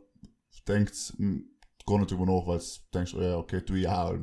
denkst 0.68 1.14
hm, 1.18 1.58
gar 1.86 2.00
nicht 2.00 2.12
drüber 2.12 2.26
nach, 2.26 2.46
weil 2.46 2.60
du 2.60 2.66
denkst, 2.94 3.14
oh 3.16 3.22
ja, 3.22 3.38
okay, 3.38 3.62
tu 3.62 3.76
ich 3.76 3.88
auch. 3.88 4.18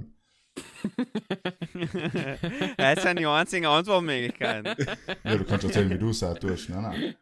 das 2.76 3.02
sind 3.02 3.18
die 3.18 3.26
einzigen 3.26 3.66
Antwortmöglichkeiten. 3.66 4.86
Ja, 5.24 5.36
du 5.36 5.44
kannst 5.44 5.64
erzählen, 5.64 5.90
wie 5.90 5.98
du 5.98 6.11
es 6.11 6.22
auch 6.22 6.38
tust. 6.38 6.68
Nein, 6.68 7.16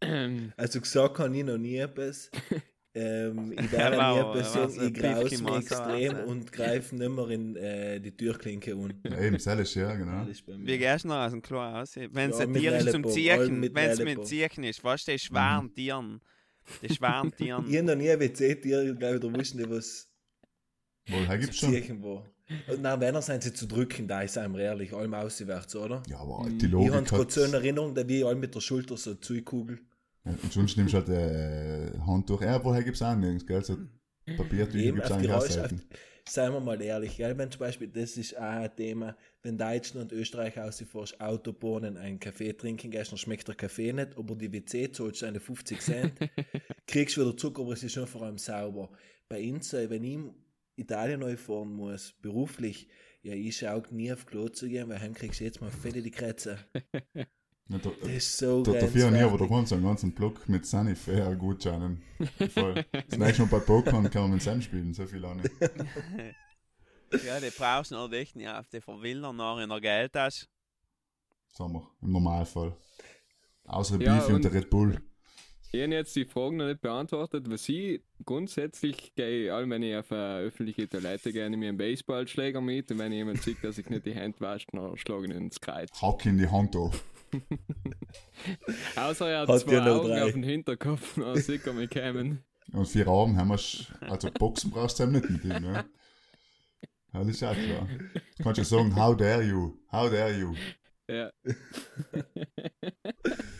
nein. 0.00 0.52
Also 0.56 0.80
gesagt 0.80 1.18
habe 1.18 1.36
ich 1.36 1.44
noch 1.44 1.58
nie 1.58 1.76
etwas. 1.76 2.30
Ähm, 2.94 3.52
ich 3.52 3.70
werde 3.72 3.96
nie 3.96 4.02
Wow, 4.02 4.36
etwas 4.36 4.56
was 4.56 4.74
sagen, 4.74 4.86
ich 4.86 4.94
graus 4.94 5.40
mich 5.40 5.56
extrem 5.56 6.16
und 6.26 6.52
greife 6.52 6.96
nicht 6.96 7.10
mehr 7.10 7.28
in 7.28 7.56
äh, 7.56 8.00
die 8.00 8.16
Türklinke 8.16 8.72
an. 8.74 8.94
Ja, 9.04 9.20
eben, 9.20 9.38
selbst, 9.38 9.74
ja, 9.74 9.94
genau. 9.94 10.26
Wie 10.26 10.78
gehst 10.78 11.04
du 11.04 11.08
noch 11.08 11.16
aus 11.16 11.32
dem 11.32 11.42
Klo 11.42 11.60
aus? 11.60 11.96
Wenn 11.96 12.30
es 12.30 12.38
Ja, 12.38 12.46
ein 12.46 12.54
Tier 12.54 12.74
ist 12.76 12.90
zum 12.90 13.02
mit 13.60 13.74
wenn 13.74 13.90
es 13.90 13.98
mit. 14.00 14.26
Ziehen 14.26 14.64
ist, 14.64 14.82
weißt 14.82 15.08
du, 15.08 15.12
die 15.12 15.18
schweren 15.18 15.74
Tieren. 15.74 16.22
Die 16.82 16.88
schweren 16.94 17.30
Tieren. 17.32 17.66
Ich 17.68 17.76
habe 17.76 17.86
noch 17.86 17.96
nie 17.96 18.10
ein 18.10 18.20
WC-Tier, 18.20 18.94
glaube 18.94 19.16
ich, 19.16 19.20
da 19.20 19.32
wussten 19.32 19.58
die, 19.58 19.68
was 19.70 20.08
Wohl, 21.08 21.26
hier 21.26 21.40
zu 21.40 21.40
gibt's 21.40 21.58
schon. 21.58 21.72
Und 22.68 22.82
nein, 22.82 23.00
wenn 23.00 23.14
er 23.14 23.22
sind 23.22 23.42
sie 23.42 23.52
zu 23.52 23.66
drücken, 23.66 24.06
da 24.06 24.22
ist 24.22 24.38
einem 24.38 24.56
ehrlich, 24.56 24.92
allem 24.92 25.14
auswärts, 25.14 25.74
oder? 25.74 26.02
Ja, 26.08 26.18
aber 26.18 26.44
Mhm. 26.44 26.58
die 26.58 26.66
Ich 26.66 26.72
habe 26.72 26.90
Logik 26.90 27.02
es 27.02 27.10
gerade 27.10 27.32
so 27.32 27.44
in 27.44 27.54
Erinnerung, 27.54 27.94
da 27.94 28.06
wie 28.08 28.22
allem 28.24 28.38
mit 28.40 28.54
der 28.54 28.60
Schulter 28.60 28.96
so 28.96 29.14
zukugel. 29.14 29.80
Ja, 30.24 30.32
und 30.42 30.52
sonst 30.52 30.76
nimmst 30.76 30.94
du 30.94 30.98
halt 30.98 31.08
äh, 31.08 31.98
Handtuch. 32.06 32.42
Ja, 32.42 32.62
woher 32.64 32.82
gibt's 32.82 33.02
auch 33.02 33.14
nirgends, 33.16 33.46
gell? 33.46 33.64
So 33.64 33.76
Papiertücher 34.36 35.04
auf 35.04 35.12
eigentlich 35.12 35.32
auch 35.32 35.36
auf, 35.38 35.48
selten. 35.50 35.82
seien 36.28 36.52
wir 36.52 36.60
mal 36.60 36.80
ehrlich, 36.82 37.16
gell? 37.16 37.36
wenn 37.38 37.50
zum 37.50 37.60
Beispiel, 37.60 37.88
das 37.88 38.16
ist 38.16 38.36
auch 38.36 38.42
ein 38.42 38.74
Thema, 38.76 39.16
wenn 39.42 39.56
Deutschland 39.56 40.12
und 40.12 40.18
Österreich 40.18 40.58
ausfährst, 40.58 41.20
Autobahnen, 41.20 41.96
einen 41.96 42.18
Kaffee 42.18 42.52
trinken 42.52 42.90
gehst, 42.90 43.12
dann 43.12 43.18
schmeckt 43.18 43.46
der 43.46 43.54
Kaffee 43.54 43.92
nicht, 43.92 44.16
aber 44.16 44.34
die 44.34 44.52
WC 44.52 44.90
zahlst 44.90 45.22
du 45.22 45.26
eine 45.26 45.38
50 45.40 45.80
Cent, 45.80 46.12
kriegst 46.86 47.16
wieder 47.18 47.36
Zucker, 47.36 47.62
aber 47.62 47.72
es 47.72 47.82
ist 47.84 47.92
schon 47.92 48.06
vor 48.08 48.22
allem 48.22 48.38
sauber. 48.38 48.90
Bei 49.28 49.40
uns, 49.48 49.72
äh, 49.74 49.88
wenn 49.90 50.02
ich 50.04 50.18
Italien 50.76 51.20
neu 51.20 51.36
fahren 51.36 51.72
muss, 51.72 52.14
beruflich, 52.20 52.88
ja, 53.22 53.34
ich 53.34 53.56
schaue 53.56 53.82
nie 53.90 54.12
auf 54.12 54.26
Klo 54.26 54.48
zu 54.48 54.68
gehen, 54.68 54.88
weil 54.88 55.00
heim 55.00 55.14
kriegst 55.14 55.40
du 55.40 55.44
jetzt 55.44 55.60
mal 55.60 55.70
fette 55.70 56.02
die 56.02 56.10
Krätze. 56.10 56.58
Ja, 57.68 57.78
da, 57.78 57.90
Das 58.00 58.10
ist 58.12 58.38
so 58.38 58.62
da, 58.62 58.74
dafür 58.74 59.06
habe 59.06 59.16
ich 59.16 59.22
aber 59.24 59.38
daheim 59.38 59.66
so 59.66 59.74
einen 59.74 59.82
ganzen 59.82 60.14
Block 60.14 60.48
mit 60.48 60.64
Sunnyfair 60.64 61.34
Gutscheinen. 61.34 62.00
Voll. 62.54 62.84
Das 62.92 63.18
nächste 63.18 63.42
Mal 63.42 63.58
bei 63.58 63.64
Pokémon 63.66 64.08
kann 64.08 64.22
man 64.22 64.30
mit 64.34 64.42
Sam 64.42 64.62
spielen, 64.62 64.94
so 64.94 65.04
viel 65.04 65.24
auch 65.24 65.34
nicht. 65.34 65.50
Ja, 67.24 67.40
die 67.40 67.50
brauchst 67.50 67.90
du 67.90 67.96
natürlich 67.96 68.36
nicht 68.36 68.48
auf 68.48 68.68
die 68.68 68.80
verwildern 68.80 69.34
nach 69.34 69.58
in 69.58 69.68
der 69.68 69.80
Geldtasche. 69.80 70.46
Sagen 71.48 71.72
wir, 71.72 71.90
im 72.02 72.12
Normalfall. 72.12 72.76
Außer 73.64 74.00
Ja, 74.00 74.14
Beefy 74.14 74.28
und, 74.28 74.34
und- 74.36 74.44
der 74.44 74.52
Red 74.52 74.70
Bull. 74.70 75.02
Ich 75.76 75.82
habe 75.82 75.92
jetzt 75.92 76.16
die 76.16 76.24
Fragen 76.24 76.56
noch 76.56 76.66
nicht 76.66 76.80
beantwortet. 76.80 77.50
Was 77.50 77.68
ich 77.68 78.00
grundsätzlich 78.24 79.14
gehe, 79.14 79.52
allem 79.54 79.68
wenn 79.70 79.82
ich 79.82 79.94
auf 79.94 80.10
eine 80.10 80.38
öffentliche 80.38 80.88
Toilette 80.88 81.32
gehe, 81.34 81.50
nehme 81.50 81.66
ich 81.66 81.68
einen 81.68 81.76
Baseballschläger 81.78 82.62
mit 82.62 82.90
und 82.90 82.98
wenn 82.98 83.12
jemand 83.12 83.42
sieht, 83.42 83.62
dass 83.62 83.76
ich 83.76 83.90
nicht 83.90 84.06
die 84.06 84.14
Hände 84.14 84.40
wasche, 84.40 84.66
dann 84.72 84.96
schlage 84.96 85.24
ich 85.26 85.30
ihn 85.32 85.36
ins 85.36 85.60
Kreuz. 85.60 85.90
Hack 86.00 86.24
in 86.24 86.38
die 86.38 86.48
Hand 86.48 86.74
auf. 86.76 87.04
Außer 88.96 89.28
er 89.28 89.40
hat, 89.40 89.48
Hat 89.48 89.60
zwei 89.60 89.82
Augen 89.82 90.08
drei. 90.08 90.24
auf 90.24 90.32
den 90.32 90.44
Hinterkopf, 90.44 91.16
dann 91.16 91.36
sieht 91.42 91.66
er 91.66 91.74
mich 91.74 91.90
kommen. 91.90 92.42
Und 92.72 92.88
vier 92.88 93.06
Arme 93.06 93.36
haben 93.36 93.48
wir, 93.48 93.58
sch- 93.58 93.92
also 94.00 94.30
Boxen 94.30 94.70
brauchst 94.70 94.98
du 94.98 95.02
eben 95.02 95.12
nicht 95.12 95.28
mit 95.28 95.44
ihm, 95.44 95.60
ne? 95.60 95.84
Das 97.12 97.28
ist 97.28 97.44
auch 97.44 97.54
klar. 97.54 97.86
Du 98.38 98.42
kannst 98.42 98.58
ja 98.58 98.64
sagen, 98.64 98.96
how 98.96 99.14
dare 99.16 99.42
you, 99.42 99.74
how 99.92 100.10
dare 100.10 100.32
you. 100.38 100.54
Ja. 101.08 101.30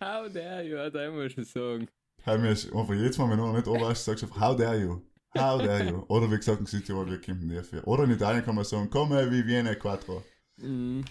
How 0.00 0.32
dare 0.32 0.62
you, 0.64 0.76
hat 0.78 0.94
er 0.94 1.08
immer 1.08 1.28
schon 1.30 1.44
sagen. 1.44 1.88
Haben 2.24 2.42
wir 2.42 2.50
einfach 2.50 2.94
jedes 2.94 3.16
Mal, 3.18 3.30
wenn 3.30 3.38
du 3.38 3.46
noch 3.46 3.54
nicht 3.54 3.68
oberst, 3.68 4.04
sagst 4.04 4.22
du 4.22 4.26
einfach, 4.26 4.40
how 4.40 4.56
dare 4.56 4.80
you, 4.80 5.02
how 5.34 5.60
dare 5.62 5.88
you. 5.88 6.04
Oder 6.08 6.30
wie 6.30 6.36
gesagt 6.36 6.60
in 6.60 6.66
Südtirol, 6.66 7.08
wir 7.10 7.20
kämpfen 7.20 7.48
dafür. 7.48 7.86
Oder 7.86 8.04
in 8.04 8.10
Italien 8.10 8.44
kann 8.44 8.54
man 8.54 8.64
sagen, 8.64 8.90
come 8.90 9.30
wie 9.30 9.46
Viene 9.46 9.76
Quattro. 9.76 10.22
Mhm. 10.56 11.04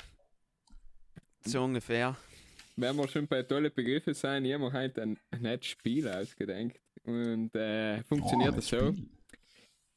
So 1.46 1.64
ungefähr. 1.64 2.16
Wenn 2.76 2.96
wir 2.96 3.08
schon 3.08 3.28
bei 3.28 3.42
tollen 3.44 3.74
Begriffen 3.74 4.14
sein, 4.14 4.46
ich 4.46 4.54
habe 4.54 4.66
mir 4.66 4.74
heute 4.74 5.02
ein 5.02 5.18
nettes 5.40 5.68
Spiel 5.68 6.08
ausgedenkt. 6.08 6.80
Und 7.04 7.56
äh, 7.56 8.04
funktioniert 8.04 8.52
Oh, 8.54 8.56
das 8.58 8.68
so. 8.68 8.92
Spiel. 8.94 9.10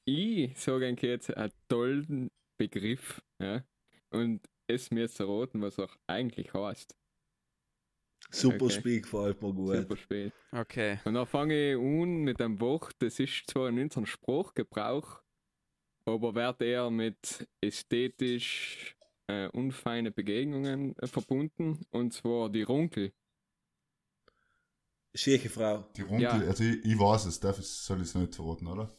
Ich 0.07 0.59
sage 0.59 0.87
eigentlich 0.87 1.11
jetzt 1.11 1.37
einen 1.37 1.53
tollen 1.69 2.31
Begriff. 2.57 3.21
Ja? 3.41 3.63
Und 4.11 4.41
es 4.67 4.91
mir 4.91 5.01
jetzt 5.01 5.21
erraten, 5.21 5.61
was 5.61 5.79
er 5.79 5.89
eigentlich 6.07 6.55
heißt. 6.55 6.95
Super 8.31 8.67
Okay. 8.67 8.75
Spiel, 8.75 9.01
gefällt 9.01 9.43
mir 9.43 9.53
gut. 9.53 9.77
Super 9.77 9.97
Spiel. 9.97 10.33
Okay. 10.53 10.99
Und 11.05 11.15
dann 11.15 11.27
fange 11.27 11.73
ich 11.73 11.77
an 11.79 12.17
mit 12.23 12.41
einem 12.41 12.61
Wort, 12.61 12.95
das 13.01 13.19
ist 13.19 13.45
zwar 13.51 13.69
in 13.69 13.79
unserem 13.79 14.07
Sprachgebrauch, 14.07 15.21
aber 16.05 16.35
wird 16.35 16.61
eher 16.63 16.91
mit 16.91 17.49
ästhetisch 17.61 18.97
äh, 19.27 19.49
unfeine 19.49 20.11
Begegnungen 20.11 20.97
äh, 20.99 21.07
verbunden, 21.07 21.87
und 21.91 22.13
zwar 22.13 22.51
die 22.51 22.63
Runkel. 22.63 23.13
Schöne 25.15 25.49
Frau. 25.49 25.89
Die 25.97 26.03
Runkel, 26.03 26.23
Ja. 26.23 26.31
also 26.33 26.63
ich, 26.63 26.85
ich 26.85 26.99
weiß 26.99 27.27
es, 27.27 27.41
darf 27.41 27.59
ich, 27.59 27.67
soll 27.67 27.99
ich 27.99 28.05
es 28.05 28.15
nicht 28.15 28.35
verraten, 28.35 28.67
oder? 28.69 28.97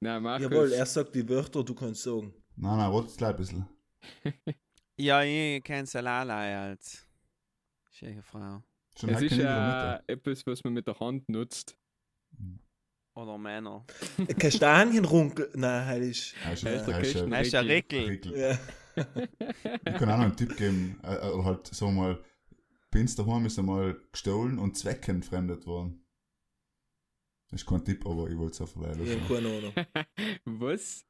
Nein, 0.00 0.22
Markus, 0.22 0.50
Jawohl, 0.50 0.72
er 0.72 0.86
sagt 0.86 1.14
die 1.14 1.28
Wörter, 1.28 1.62
du 1.62 1.74
kannst 1.74 2.02
sagen. 2.02 2.34
Nein, 2.56 2.78
nein, 2.78 2.92
warte 2.92 3.16
gleich 3.16 3.30
ein 3.30 3.36
bisschen. 3.36 3.68
Ja, 4.98 5.22
ich 5.22 5.64
kenne 5.64 5.86
Salalai 5.86 6.54
als 6.54 7.06
schöne 8.02 8.22
Frau. 8.22 8.62
Schon 8.98 9.10
es 9.10 9.22
ist 9.22 9.32
ich 9.32 9.38
äh, 9.38 9.98
etwas, 10.06 10.46
was 10.46 10.64
man 10.64 10.74
mit 10.74 10.86
der 10.86 10.98
Hand 10.98 11.28
nutzt. 11.28 11.78
Oder 13.14 13.38
Männer. 13.38 13.86
Kastanienrunkel. 14.38 15.50
Nein, 15.54 16.02
ist. 16.02 16.34
Er 16.44 16.52
ist, 16.52 16.64
Er 16.64 16.74
ist 16.74 16.86
der 16.86 17.00
ist, 17.00 17.14
äh, 17.14 17.42
ist 17.42 17.54
ein 17.54 17.66
Rickel. 17.66 18.36
Ja. 18.36 18.58
Ich 18.94 19.94
kann 19.94 20.10
auch 20.10 20.18
noch 20.18 20.24
einen 20.24 20.36
Tipp 20.36 20.54
geben. 20.58 21.00
Äh, 21.02 21.16
Oder 21.28 21.44
halt, 21.44 21.66
so 21.66 21.90
mal, 21.90 22.22
Pins 22.90 23.16
daheim 23.16 23.46
ist 23.46 23.58
einmal 23.58 23.98
gestohlen 24.12 24.58
und 24.58 24.76
zweckentfremdet 24.76 25.66
worden. 25.66 26.04
Das 27.48 27.62
ist 27.62 27.66
kein 27.66 27.82
Tipp, 27.86 28.04
aber 28.04 28.28
ich 28.28 28.36
wollte 28.36 28.52
es 28.52 28.60
auch 28.60 28.68
verleihen. 28.68 29.02
Ich 29.02 29.18
hab 29.18 29.28
keine 29.28 29.48
Ahnung. 29.48 29.72
Was? 30.44 31.06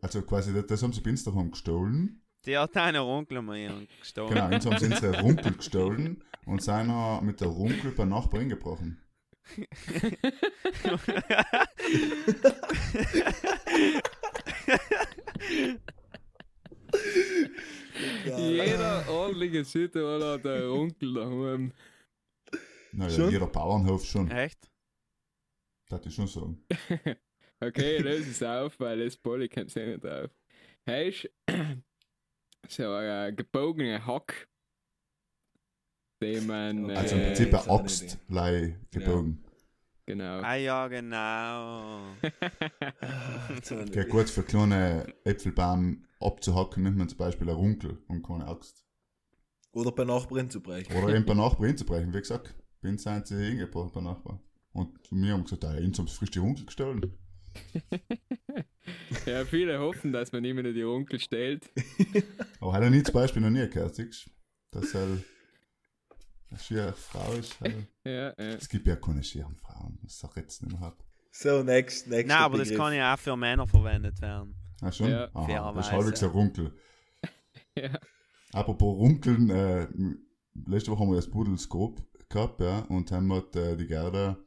Also 0.00 0.22
quasi, 0.22 0.54
das, 0.54 0.66
das 0.66 0.82
haben 0.84 0.92
sie 0.92 1.00
Pins 1.00 1.24
daheim 1.24 1.50
gestohlen. 1.50 2.23
Die 2.46 2.58
hat 2.58 2.76
eine 2.76 3.00
Runkel 3.00 3.40
mal 3.42 3.86
gestohlen. 4.00 4.34
Genau, 4.34 4.50
jetzt 4.50 4.66
haben 4.66 4.78
sie 4.78 4.86
unsere 4.86 5.20
Runkel 5.20 5.52
gestohlen 5.54 6.24
und 6.46 6.62
seiner 6.62 7.20
mit 7.22 7.40
der 7.40 7.48
Runkel 7.48 7.92
bei 7.92 8.04
Nachbarin 8.04 8.48
gebrochen. 8.50 9.00
Jeder 18.26 19.08
ordentliche 19.08 19.64
Südtiroler 19.64 20.34
hat 20.34 20.46
einen 20.46 20.68
Onkel 20.68 21.14
daheim. 21.14 21.72
Naja, 22.92 23.10
Schon? 23.10 23.30
jeder 23.30 23.46
Bauernhof 23.46 24.04
schon, 24.04 24.30
Echt? 24.30 24.70
das 25.88 26.06
ich 26.06 26.14
schon 26.14 26.26
sagen. 26.28 26.64
Okay, 27.60 27.98
löse 27.98 28.30
es 28.30 28.42
auf, 28.42 28.78
weil 28.80 29.02
das 29.02 29.16
Polly 29.16 29.48
kommt 29.48 29.74
eh 29.76 29.86
nicht 29.92 30.04
drauf. 30.04 30.28
Heißt, 30.86 31.30
so 32.68 32.92
ein 32.92 33.36
gebogener 33.36 34.06
Hack, 34.06 34.48
den 36.22 36.46
man. 36.46 36.90
Also 36.90 37.16
im 37.16 37.20
äh, 37.20 37.26
Prinzip 37.26 37.54
eine 37.54 37.70
Axt 37.70 38.18
lei 38.28 38.78
gebogen. 38.90 39.44
Genau. 40.06 40.40
Ah 40.42 40.54
ja, 40.56 40.86
genau. 40.88 42.02
Geht 43.90 44.10
gut 44.10 44.28
für 44.28 44.42
kleine 44.42 45.06
Äpfelbaum 45.24 46.04
abzuhacken, 46.20 46.82
nimmt 46.82 46.98
man 46.98 47.08
zum 47.08 47.18
Beispiel 47.18 47.48
eine 47.48 47.56
Runkel 47.56 47.98
und 48.08 48.22
keine 48.22 48.46
Axt. 48.46 48.84
Oder 49.72 49.92
bei 49.92 50.04
Nachbarn 50.04 50.50
zu 50.50 50.60
brechen. 50.60 50.94
Oder 50.94 51.14
eben 51.14 51.24
bei 51.24 51.34
Nachbarn 51.34 51.76
zu 51.76 51.86
brechen, 51.86 52.12
wie 52.12 52.18
gesagt. 52.18 52.54
Bin 52.82 52.98
sind 52.98 53.26
sie 53.26 53.42
hingebracht 53.42 53.94
bei 53.94 54.02
Nachbarn. 54.02 54.40
Und 54.72 54.98
wir 55.10 55.32
haben 55.32 55.44
gesagt, 55.44 55.64
ah, 55.64 55.74
uns 55.74 55.98
haben 55.98 56.06
sie 56.06 56.16
frisch 56.16 56.32
die 56.32 56.38
Runkel 56.38 56.66
gestohlen. 56.66 57.16
ja, 59.26 59.44
viele 59.44 59.78
hoffen, 59.78 60.12
dass 60.12 60.32
man 60.32 60.44
immer 60.44 60.62
nur 60.62 60.72
die 60.72 60.84
Onkel 60.84 61.20
stellt. 61.20 61.70
Aber 62.60 62.72
hat 62.72 62.82
er 62.82 62.90
nie 62.90 63.02
zum 63.02 63.14
Beispiel 63.14 63.42
noch 63.42 63.50
nie 63.50 63.68
gehört, 63.68 63.94
siehst 63.94 64.26
du? 64.26 64.80
Dass 64.80 64.94
er 64.94 65.02
eine 66.50 66.58
schiere 66.58 66.92
Frau 66.92 67.32
ist. 67.32 67.60
Halt. 67.60 67.86
Ja, 68.04 68.12
ja. 68.12 68.32
Es 68.36 68.68
gibt 68.68 68.86
ja 68.86 68.96
keine 68.96 69.22
schieren 69.22 69.56
Frauen, 69.56 69.98
das 70.02 70.18
sag 70.18 70.30
ich 70.30 70.42
jetzt 70.42 70.62
nicht 70.62 70.72
mehr. 70.72 70.80
Hab. 70.80 71.02
So, 71.30 71.62
next, 71.62 72.06
next. 72.06 72.28
Nein, 72.28 72.38
aber 72.38 72.58
das 72.58 72.72
kann 72.72 72.94
ja 72.94 73.14
auch 73.14 73.18
für 73.18 73.36
Männer 73.36 73.66
verwendet 73.66 74.20
werden. 74.20 74.54
Ah, 74.80 74.92
schon? 74.92 75.10
Ja, 75.10 75.30
Aha, 75.34 75.72
das 75.72 75.86
ist 75.86 75.92
halbwegs 75.92 76.22
ein 76.22 76.30
Runkel. 76.30 76.72
Ja. 77.76 77.98
Apropos 78.52 78.96
Runkeln, 78.96 79.50
äh, 79.50 79.88
letzte 80.64 80.92
Woche 80.92 81.00
haben 81.00 81.10
wir 81.10 81.16
das 81.16 81.28
Pudelskop 81.28 82.00
gehabt, 82.28 82.60
ja, 82.60 82.78
und 82.88 83.10
haben 83.10 83.32
hat 83.32 83.56
äh, 83.56 83.76
die 83.76 83.88
Gerda 83.88 84.38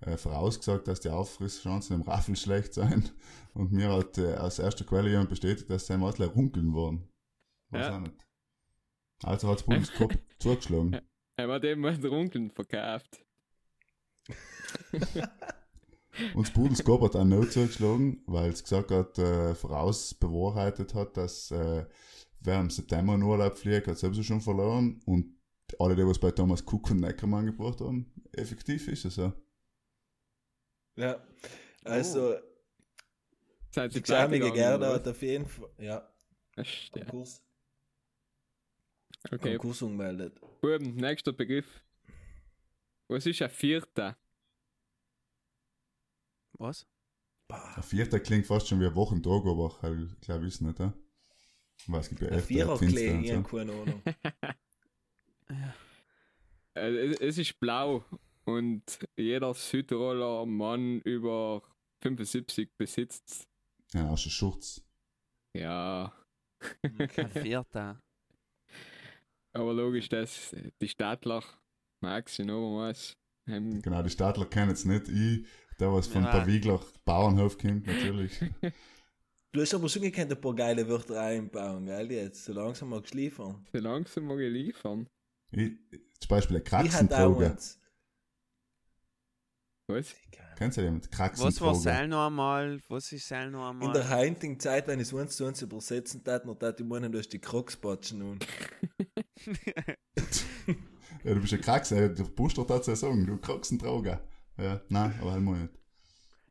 äh, 0.00 0.16
vorausgesagt, 0.16 0.88
dass 0.88 1.00
die 1.00 1.10
Auffrisschancen 1.10 1.96
im 1.96 2.02
Raffel 2.02 2.36
schlecht 2.36 2.74
sein. 2.74 3.08
Und 3.54 3.72
mir 3.72 3.92
hat 3.92 4.18
äh, 4.18 4.36
aus 4.36 4.58
erster 4.58 4.84
Quelle 4.84 5.10
jemand 5.10 5.30
bestätigt, 5.30 5.68
dass 5.70 5.86
sein 5.86 6.00
Matler 6.00 6.26
runkeln 6.28 6.74
waren. 6.74 7.08
Weiß 7.70 7.86
Ja. 7.86 7.96
auch 7.96 8.00
nicht. 8.00 8.26
Also 9.22 9.48
hat 9.48 9.64
Pudelskop 9.64 10.14
zugeschlagen. 10.38 11.00
Er 11.36 11.48
hat 11.48 11.64
eben 11.64 11.80
mal 11.80 12.06
Onkeln 12.06 12.50
verkauft. 12.50 13.20
Und 16.34 16.46
das 16.46 16.52
Pudelskop 16.52 17.02
hat 17.02 17.16
auch 17.16 17.24
noch 17.24 17.48
zugeschlagen, 17.48 18.22
weil 18.26 18.50
es 18.50 18.62
gesagt 18.62 18.90
hat, 18.90 19.18
äh, 19.18 19.54
voraus 19.54 20.14
bewahrheitet 20.14 20.94
hat, 20.94 21.16
dass 21.16 21.50
äh, 21.50 21.84
wer 22.40 22.60
im 22.60 22.70
September 22.70 23.14
in 23.14 23.22
Urlaub 23.22 23.56
fliegt, 23.56 23.86
hat 23.86 23.98
sowieso 23.98 24.22
schon 24.22 24.40
verloren. 24.40 25.00
Und 25.04 25.34
alle, 25.78 25.94
die 25.94 26.06
was 26.06 26.18
bei 26.18 26.30
Thomas 26.30 26.62
Cook 26.66 26.90
und 26.90 27.00
Neckermann 27.00 27.46
gebracht 27.46 27.80
haben, 27.80 28.12
effektiv 28.32 28.88
ist 28.88 29.04
es 29.04 29.14
so. 29.16 29.32
Ja. 30.98 31.24
Also, 31.84 32.34
Seid 33.70 33.92
die 33.92 33.98
ihr 33.98 34.02
pleite 34.02 34.30
geschämige 34.30 34.50
gegangen, 34.52 34.80
Gerda 34.80 34.94
hat 34.94 35.06
auf 35.08 35.22
jeden 35.22 35.46
Fall. 35.46 35.70
Ja. 35.78 36.12
Konkurs, 36.92 37.42
Okay, 39.30 39.52
Konkurs 39.58 39.82
umgemeldet. 39.82 40.40
Buben, 40.60 40.96
nächster 40.96 41.32
Begriff. 41.32 41.66
Was 43.06 43.26
ist 43.26 43.40
ein 43.42 43.50
Vierter? 43.50 44.16
Was? 46.54 46.84
Der 47.48 47.82
vierte 47.82 48.20
klingt 48.20 48.46
fast 48.46 48.66
schon 48.68 48.80
wie 48.80 48.86
ein 48.86 48.94
Wochentag, 48.94 49.46
aber 49.46 49.68
ich 49.96 50.20
glaube 50.20 50.46
ich 50.48 50.60
nicht, 50.60 50.78
ja? 50.80 50.92
Weil 51.86 52.00
es 52.00 52.08
gibt 52.08 52.20
ja 52.22 52.28
Ein 52.28 52.34
öfter 52.34 52.46
Vierer 52.48 52.72
und 52.72 52.82
ich 52.82 53.28
so. 53.30 53.36
hab 53.36 53.50
keine 53.50 53.72
Ahnung. 53.72 54.02
Äh, 56.74 57.06
es, 57.08 57.20
es 57.20 57.38
ist 57.38 57.58
blau 57.58 58.04
und 58.48 58.82
jeder 59.16 59.52
Südtiroler 59.54 60.46
Mann 60.46 61.00
über 61.02 61.62
75 62.02 62.70
besitzt. 62.78 63.46
Ja, 63.92 64.08
aus 64.08 64.22
dem 64.22 64.30
Schurz. 64.30 64.82
Ja, 65.54 66.12
Ein 66.82 67.30
Vierter. 67.30 68.00
aber 69.52 69.72
logisch, 69.74 70.08
dass 70.08 70.54
die 70.80 70.88
Stadtler, 70.88 71.42
Max 72.02 72.38
in 72.38 72.50
Obermaß, 72.50 73.14
Genau, 73.46 74.02
die 74.02 74.10
Stadtler 74.10 74.44
kennen 74.44 74.72
es 74.72 74.84
nicht. 74.84 75.08
Ich, 75.08 75.46
der 75.80 75.90
was 75.90 76.06
von 76.06 76.22
Ja. 76.24 76.32
der 76.32 76.46
Wiegler 76.46 76.80
Bauernhof 77.04 77.56
kommt, 77.58 77.86
natürlich. 77.86 78.40
Du 79.52 79.62
hast 79.62 79.72
aber 79.72 79.88
schon 79.88 80.02
gekannt, 80.02 80.30
ein 80.30 80.38
paar 80.38 80.54
geile 80.54 80.86
Wörter 80.86 81.18
einbauen, 81.22 81.86
gell? 81.86 82.12
Jetzt 82.12 82.44
so 82.44 82.52
langsam 82.52 82.90
mal 82.90 83.00
geschliefert. 83.00 83.56
so 83.72 83.78
langsam 83.78 84.24
mal 84.26 84.38
liefern. 84.38 85.06
Ich, 85.50 85.72
zum 86.20 86.28
Beispiel 86.28 86.56
eine 86.56 86.64
Ich 86.66 86.70
hatte 86.70 86.84
auch 86.84 87.38
Kraxentroge. 87.38 87.46
eins. 87.52 87.80
Was? 89.90 90.14
Kennst 90.56 90.76
du 90.76 90.82
jemanden? 90.82 91.08
Was 91.18 91.60
war. 91.62 91.74
Seil 91.74 92.08
noch 92.08 92.26
einmal? 92.26 92.78
Was 92.88 93.10
ist 93.10 93.26
Seil 93.26 93.50
noch 93.50 93.70
In 93.70 93.80
der 93.92 94.02
einmal? 94.02 94.18
heutigen 94.18 94.60
Zeit, 94.60 94.86
wenn 94.86 95.00
ich 95.00 95.08
es 95.08 95.14
eins 95.14 95.36
zu 95.36 95.46
eins 95.46 95.62
übersetzen 95.62 96.22
tat, 96.22 96.44
dann 96.46 96.58
tat 96.58 96.78
ich 96.78 96.86
meinen, 96.86 97.10
du 97.10 97.18
hast 97.18 97.30
die 97.30 97.38
Kroxpatschen 97.38 98.18
nun. 98.18 98.38
Ja, 101.24 101.34
du 101.34 101.40
bist 101.40 101.52
ein 101.52 101.60
Krax, 101.60 101.90
äh, 101.90 102.14
du 102.14 102.24
musst 102.36 102.56
doch 102.58 102.66
dazu 102.66 102.94
sagen, 102.94 103.26
du 103.26 103.36
Kraxentroge. 103.38 104.20
Ja, 104.56 104.80
nein, 104.88 105.12
aber 105.20 105.32
halt 105.32 105.42
mal 105.42 105.58
nicht. 105.62 105.74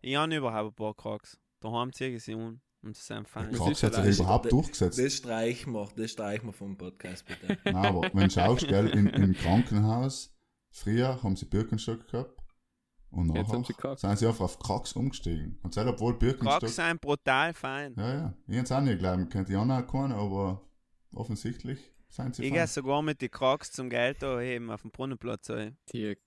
Ich 0.01 0.15
habe 0.17 0.35
überhaupt 0.35 0.79
ein 0.79 0.95
paar. 0.95 1.19
Daheim 1.61 1.93
ziehe 1.93 2.15
ich 2.15 2.23
sie 2.23 2.33
um 2.33 2.59
und 2.83 2.95
sie 2.95 3.01
sind 3.01 3.29
fein. 3.29 3.49
Das 3.49 3.59
Krax 3.59 3.71
ist 3.71 3.83
hat 3.95 4.03
sich 4.05 4.19
überhaupt 4.19 4.45
das- 4.45 4.51
durchgesetzt. 4.51 4.99
Das 4.99 5.13
streichen 5.13 5.71
wir, 5.71 5.87
das 5.95 6.11
streichen 6.11 6.47
wir 6.49 6.53
vom 6.53 6.77
Podcast, 6.77 7.25
bitte. 7.25 7.57
Nein, 7.63 7.75
aber 7.77 8.01
wenn 8.13 8.23
du 8.27 8.29
schaust, 8.29 8.67
gell, 8.67 8.89
in, 8.89 9.07
im 9.07 9.33
Krankenhaus, 9.33 10.35
früher 10.69 11.23
haben 11.23 11.37
sie 11.37 11.45
Birkenstock 11.45 12.05
gehabt 12.11 12.36
und 13.17 13.33
Jetzt 13.35 13.47
nachher 13.47 13.53
haben 13.57 13.63
sie 13.65 13.73
Krax. 13.73 14.01
sind 14.01 14.19
sie 14.19 14.27
einfach 14.27 14.45
auf 14.45 14.59
Krax 14.59 14.93
umgestiegen. 14.93 15.59
Und 15.63 15.73
selbst 15.73 15.91
obwohl 15.93 16.13
Birkenstock... 16.17 16.59
Cracks 16.59 16.75
sind 16.75 17.01
brutal 17.01 17.53
fein. 17.53 17.93
Ja, 17.97 18.13
ja, 18.13 18.33
ich 18.47 18.53
hätte 18.55 18.63
es 18.65 18.71
auch 18.71 18.81
nicht 18.81 18.99
glauben 18.99 19.27
können. 19.29 19.45
Die 19.45 19.55
anderen 19.55 19.83
auch 19.83 19.91
keinen, 19.91 20.11
aber 20.13 20.61
offensichtlich 21.13 21.79
sind 22.09 22.35
sie 22.35 22.43
Ich 22.43 22.49
fein. 22.49 22.57
gehe 22.59 22.67
sogar 22.67 23.01
mit 23.01 23.21
den 23.21 23.31
Cracks 23.31 23.71
zum 23.71 23.89
Geld 23.89 24.21
heben 24.21 24.69
auf 24.71 24.81
dem 24.83 24.91
Brunnenplatz. 24.91 25.51
Die 25.91 26.17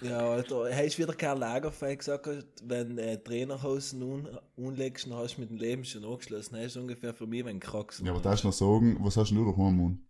Ja, 0.00 0.18
Alter, 0.30 0.68
hast 0.74 0.98
wieder 0.98 1.14
Karl 1.14 1.38
Lagerfeld 1.38 1.98
gesagt, 1.98 2.28
wenn 2.64 2.98
äh, 2.98 3.18
Trainerhosen 3.22 4.02
un 4.02 4.28
unlegst, 4.56 5.06
dann 5.06 5.14
hast 5.14 5.36
du 5.36 5.40
mit 5.40 5.50
dem 5.50 5.56
Leben 5.56 5.84
schon 5.84 6.04
angeschlossen. 6.04 6.54
Das 6.54 6.66
ist 6.66 6.76
ungefähr 6.76 7.14
für 7.14 7.26
mich, 7.26 7.44
wenn 7.44 7.58
Krax. 7.60 8.00
Ja, 8.04 8.12
aber 8.12 8.20
darfst 8.20 8.44
du 8.44 8.48
noch 8.48 8.54
sagen, 8.54 8.96
was 9.00 9.16
hast 9.16 9.30
du 9.30 9.44
daheim, 9.44 9.76
Mann? 9.76 10.00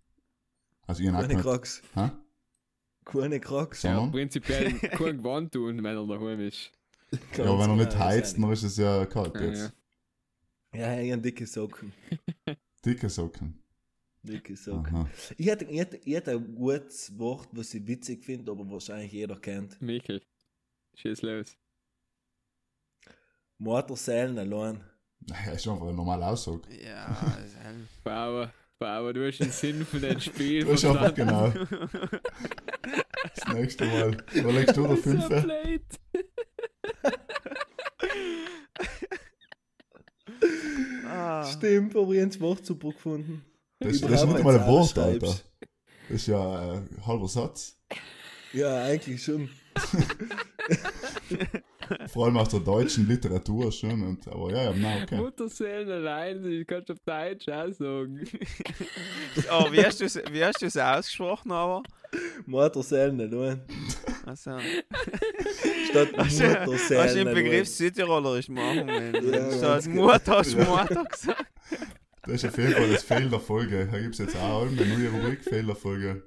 Also 0.86 1.02
ich 1.02 1.08
habe 1.08 1.24
auch 1.24 1.28
Keine. 1.28 1.40
Krax. 1.42 1.82
Hä? 1.94 2.10
Keine 3.11 3.40
Krax. 3.40 3.82
ja, 3.82 3.94
Sondern? 3.94 4.12
prinzipiell 4.12 4.72
kein 4.78 5.18
Gewand 5.18 5.52
tun, 5.52 5.82
wenn 5.82 5.84
er 5.96 6.06
daheim 6.06 6.40
ist. 6.40 6.70
Ja, 7.36 7.44
aber 7.44 7.61
wenn 7.61 7.70
er 7.70 7.76
nicht 7.76 7.90
genau, 7.92 8.04
heizt, 8.04 8.36
dann 8.36 8.52
ist 8.52 8.62
es 8.62 8.76
ja 8.76 9.06
kalt 9.06 9.34
Ja, 9.34 9.40
jetzt. 9.42 9.72
ja. 10.74 10.94
Ja, 10.96 11.00
ich 11.00 11.11
habe 11.12 11.22
dicke 11.22 11.46
Socken. 11.46 11.92
Dicke 12.84 13.09
Socken. 13.09 13.59
Dicke 14.22 14.54
Socken. 14.56 14.94
Aha. 14.94 15.11
Ich 15.38 15.46
hätte, 15.46 15.64
ich, 15.64 15.78
hätte, 15.78 15.96
ich 15.96 16.14
hätte 16.14 16.32
ein 16.32 16.54
gutes 16.54 17.18
Wort, 17.18 17.48
was 17.52 17.72
ich 17.72 17.86
witzig 17.86 18.22
finde, 18.24 18.52
aber 18.52 18.70
wahrscheinlich 18.70 19.11
jeder 19.12 19.36
kennt. 19.40 19.80
Michel, 19.80 20.20
schieß 20.94 21.22
los. 21.22 21.56
Motorsälen 23.56 24.38
allein. 24.38 24.84
Ja, 25.26 25.52
ist 25.52 25.66
einfach 25.66 25.86
eine 25.86 25.94
normale 25.94 26.26
Aussage. 26.26 26.62
Ja, 26.84 27.16
Seil. 28.04 28.52
Bauer, 28.79 29.12
du 29.12 29.26
hast 29.26 29.39
den 29.39 29.51
Sinn 29.51 29.85
von 29.85 30.01
dem 30.01 30.20
Spiel 30.24 30.64
Du 30.64 30.72
hast 30.72 30.85
einfach 30.85 31.12
genau. 31.12 31.53
Das 33.35 33.55
nächste 33.55 33.85
Mal. 33.87 34.16
Überlegst 34.33 34.76
du 34.76 34.97
fünfe? 35.03 35.43
blöd. 35.43 35.83
ah. 41.09 41.45
Stimmt, 41.45 41.97
aber 41.97 42.12
ich 42.12 42.20
habe 42.20 42.29
das 42.31 42.41
Wort 42.41 42.64
super 42.64 42.91
gefunden. 42.91 43.45
Das, 43.81 44.01
das 44.01 44.22
ist 44.22 44.26
nicht 44.29 44.45
mal 44.45 44.59
ein 44.59 44.66
Wort, 44.66 44.97
Alter. 44.97 45.26
Das 45.26 45.43
ist 46.09 46.29
ja 46.29 46.72
ein 46.74 46.89
halber 47.05 47.29
Satz. 47.29 47.76
Ja, 48.53 48.85
eigentlich 48.85 49.22
schon. 49.22 49.51
Vor 52.12 52.26
allem 52.26 52.36
aus 52.36 52.49
der 52.49 52.61
deutschen 52.61 53.07
Literatur 53.09 53.70
schon. 53.72 54.03
Und, 54.03 54.26
aber 54.28 54.51
ja, 54.53 54.64
ja, 54.64 54.74
na, 54.76 55.03
okay. 55.03 55.16
Mutterseelen 55.16 55.91
allein, 55.91 56.45
ich 56.45 56.66
kann 56.66 56.82
es 56.82 56.91
auf 56.91 56.99
Deutsch 57.05 57.49
auch 57.49 57.72
sagen. 57.72 58.28
Oh, 59.51 59.70
wie 59.70 59.84
hast 59.84 60.01
du 60.01 60.05
es 60.05 60.16
wie 60.30 60.45
hast 60.45 60.61
du's 60.62 60.76
ausgesprochen, 60.76 61.53
aber? 61.53 61.82
Mutterseelen 62.47 63.20
allein. 63.20 63.61
Also, 64.26 64.59
Statt 65.91 66.09
du, 66.12 66.18
hast 66.18 66.41
du 66.41 66.49
Mutterseelen 66.66 67.26
den. 67.26 67.34
Begriff 67.34 67.68
Südtirolerisch 67.68 68.49
machen 68.49 68.86
müssen? 68.86 69.32
Ja, 69.32 69.53
Statt 69.53 69.84
gut. 69.84 69.95
Mutter 69.95 70.39
hast 70.39 70.53
du. 70.55 70.59
Mutter 70.64 71.05
gesagt. 71.05 71.47
Das 72.22 72.34
ist 72.34 72.45
auf 72.45 72.59
jeden 72.59 72.72
Fall 72.72 72.91
das 72.91 73.03
Fail 73.05 73.28
der 73.30 73.41
Folge. 73.41 73.89
Da 73.91 73.99
gibt 73.99 74.12
es 74.12 74.18
jetzt 74.18 74.36
auch 74.36 74.66
eine 74.66 74.84
neue 74.84 75.09
Rubrik, 75.09 75.43
Fail 75.43 75.64
der 75.64 75.76
Folge. 75.76 76.22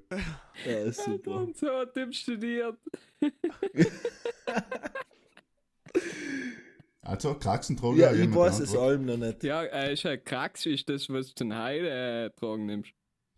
Ja, 0.65 0.91
super. 0.91 1.35
Und 1.35 1.55
so 1.55 1.67
hat 1.67 1.93
Tim 1.93 2.11
studiert. 2.11 2.75
Also, 7.01 7.33
Kraxentroger. 7.33 7.97
Ja, 7.97 8.11
ich 8.11 8.19
jemand 8.19 8.37
weiß 8.37 8.59
es 8.59 8.75
allem 8.75 9.05
noch 9.05 9.17
nicht. 9.17 9.43
Ja, 9.43 9.63
äh, 9.63 9.93
ist 9.93 10.07
Krax, 10.25 10.65
ist 10.65 10.87
das, 10.87 11.09
was 11.09 11.29
du 11.29 11.35
zum 11.35 11.53
Heide 11.53 11.89
äh, 11.89 12.29
tragen 12.39 12.67
nimmst. 12.67 12.91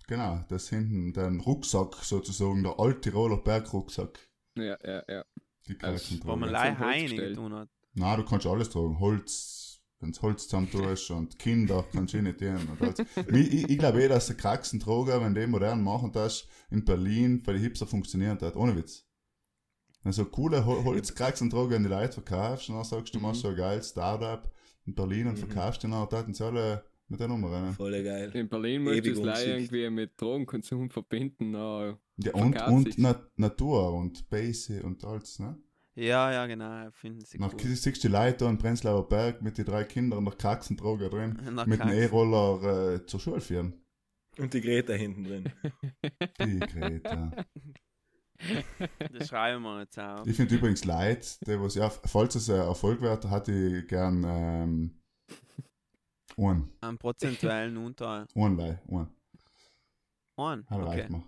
Genau, 0.07 0.43
das 0.49 0.69
hinten, 0.69 1.13
dein 1.13 1.39
Rucksack 1.39 1.95
sozusagen, 2.03 2.61
der 2.63 2.77
Alttiroler 2.77 3.37
Bergrucksack. 3.37 4.19
Ja, 4.57 4.77
ja, 4.83 5.03
ja. 5.07 5.23
Die 5.67 5.77
Also, 5.79 5.97
Kraxentroger. 5.97 6.33
Wo 6.33 6.35
man 6.35 6.49
leider 6.49 6.77
Heine 6.79 7.15
getan 7.15 7.53
hat. 7.53 7.69
Nein, 7.93 8.17
du 8.19 8.25
kannst 8.25 8.45
alles 8.45 8.69
tragen. 8.69 8.99
Holz, 8.99 9.81
wenn 9.99 10.11
du 10.11 10.21
Holz 10.21 10.47
zusammen 10.47 10.69
tust 10.69 11.09
und 11.11 11.39
Kinder 11.39 11.85
kannst 11.91 12.13
du 12.13 12.17
eh 12.17 12.21
nicht 12.21 12.39
tun. 12.39 12.57
Ich 13.29 13.53
ich, 13.53 13.69
ich 13.69 13.77
glaube 13.77 14.03
eh, 14.03 14.09
dass 14.09 14.27
der 14.27 14.35
Kraxentroger, 14.35 15.21
wenn 15.21 15.35
die 15.35 15.47
modern 15.47 15.81
machen 15.81 16.11
das, 16.11 16.47
in 16.69 16.83
Berlin 16.83 17.41
bei 17.43 17.53
den 17.53 17.61
Hipster 17.61 17.87
funktionieren 17.87 18.39
hat. 18.41 18.55
Ohne 18.57 18.75
Witz. 18.75 19.05
Wenn 20.03 20.11
du 20.11 20.15
so 20.15 20.25
coole 20.25 20.65
Hol 20.65 20.83
Holzkraxentroger 20.85 21.77
an 21.77 21.83
die 21.83 21.89
Leute 21.89 22.13
verkaufst 22.21 22.69
und 22.69 22.75
dann 22.75 22.83
sagst 22.83 23.13
du, 23.13 23.19
du 23.19 23.23
machst 23.25 23.41
so 23.41 23.47
ein 23.49 23.55
geiles 23.55 23.89
Startup 23.89 24.51
in 24.85 24.93
Berlin 24.95 25.27
und 25.27 25.33
Mhm. 25.33 25.47
verkaufst 25.49 25.83
den, 25.83 25.91
dann 25.91 26.09
taten 26.09 26.33
sie 26.33 26.43
alle 26.45 26.83
mit 27.07 27.19
der 27.19 27.27
Nummer 27.27 27.51
rein. 27.51 27.73
Voll 27.73 28.03
geil. 28.03 28.31
In 28.33 28.49
Berlin 28.49 28.83
musst 28.83 29.05
du 29.05 29.11
es 29.11 29.19
leider 29.19 29.55
irgendwie 29.57 29.89
mit 29.89 30.19
Drogenkonsum 30.19 30.89
verbinden. 30.89 31.51
Na, 31.51 31.97
Ja, 32.17 32.33
und, 32.33 32.61
und. 32.67 32.97
Na 32.97 33.21
Natur 33.35 33.93
und 33.93 34.29
Base 34.29 34.81
und 34.83 35.03
alles, 35.05 35.39
ne? 35.39 35.57
Ja, 35.95 36.31
ja, 36.31 36.47
genau, 36.47 36.89
finden 36.91 37.21
sie 37.21 37.37
Dann 37.37 37.51
cool. 37.53 37.59
siehst 37.75 37.85
du 38.03 38.07
die 38.07 38.13
Leute 38.13 38.37
da 38.45 38.49
in 38.49 38.57
Prenzlauer 38.57 39.07
Berg 39.07 39.43
mit 39.43 39.59
den 39.59 39.65
drei 39.65 39.83
Kindern 39.83 40.23
nach 40.23 40.37
Kraxentroger 40.37 41.09
drin, 41.09 41.37
Na, 41.53 41.65
mit 41.65 41.79
dem 41.79 41.87
kein- 41.87 41.97
E-Roller 41.97 42.95
äh, 42.95 43.05
zur 43.05 43.19
Schule 43.19 43.41
führen. 43.41 43.73
Und 44.39 44.51
die 44.55 44.61
Greta 44.61 44.93
hinten 44.93 45.23
drin. 45.23 45.43
Die 46.41 46.59
Greta. 46.59 47.31
Das 49.13 49.27
schreiben 49.29 49.63
wir 49.63 49.81
jetzt 49.81 49.99
auch. 49.99 50.25
Ich 50.25 50.35
finde 50.35 50.55
übrigens 50.55 50.85
Leute, 50.85 51.27
die 51.45 51.59
was, 51.59 51.75
ja, 51.75 51.89
falls 51.89 52.35
es 52.35 52.49
ein 52.49 52.57
Erfolg 52.57 53.01
wird, 53.01 53.25
hatte 53.29 53.51
ich 53.51 53.87
gern 53.87 54.23
ähm, 54.23 55.01
einen, 56.37 56.71
Einen 56.81 56.97
prozentuellen 56.97 57.77
Anteil. 57.77 58.27
einen 58.35 58.57
Leih, 58.57 58.79
einen. 58.89 59.07
Ein, 60.35 60.65
Hat 60.69 60.79
okay. 60.79 60.87
reicht 60.89 61.09
mir. 61.09 61.23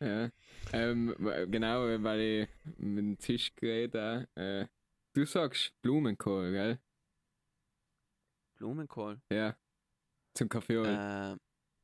ja. 0.00 0.30
Ähm, 0.72 1.14
genau, 1.50 1.82
weil 2.02 2.20
ich 2.20 2.48
mit 2.78 2.98
dem 2.98 3.18
Tisch 3.18 3.54
geredet. 3.54 4.28
Äh, 4.36 4.66
du 5.14 5.24
sagst 5.24 5.72
Blumenkohl, 5.82 6.52
gell? 6.52 6.78
Blumenkohl. 8.56 9.20
Ja. 9.30 9.56
Zum 10.34 10.48
Kaffee. 10.48 10.76
Äh, 10.76 11.36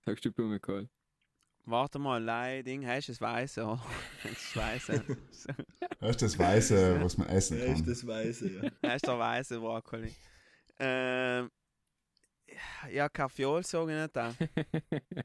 Sagst 0.05 0.25
du 0.25 0.33
Blumenkohl? 0.33 0.89
Warte 1.71 1.99
mal, 1.99 2.23
Lei, 2.23 2.63
Ding, 2.63 2.87
heißt 2.87 3.09
es 3.11 3.21
Weiße, 3.21 3.65
oder? 3.65 3.81
Das 4.23 4.57
Weiße. 4.57 5.05
Das 6.01 6.11
ist 6.11 6.23
das 6.23 6.39
Weiße, 6.39 7.01
was 7.03 7.17
man 7.19 7.29
essen 7.29 7.59
Ja, 7.59 7.67
kann. 7.67 7.75
ist 7.75 7.87
das 7.89 8.07
Weiße, 8.07 8.51
ja. 8.51 8.71
heißt 8.91 9.07
der 9.07 9.19
Weiße 9.19 9.59
Brokkoli. 9.59 10.13
Ähm, 10.79 11.49
ja, 12.91 13.09
Kaffeeol 13.09 13.63
sagen 13.63 13.91
ich 13.91 13.97
nicht. 14.03 14.17
da. 14.17 14.35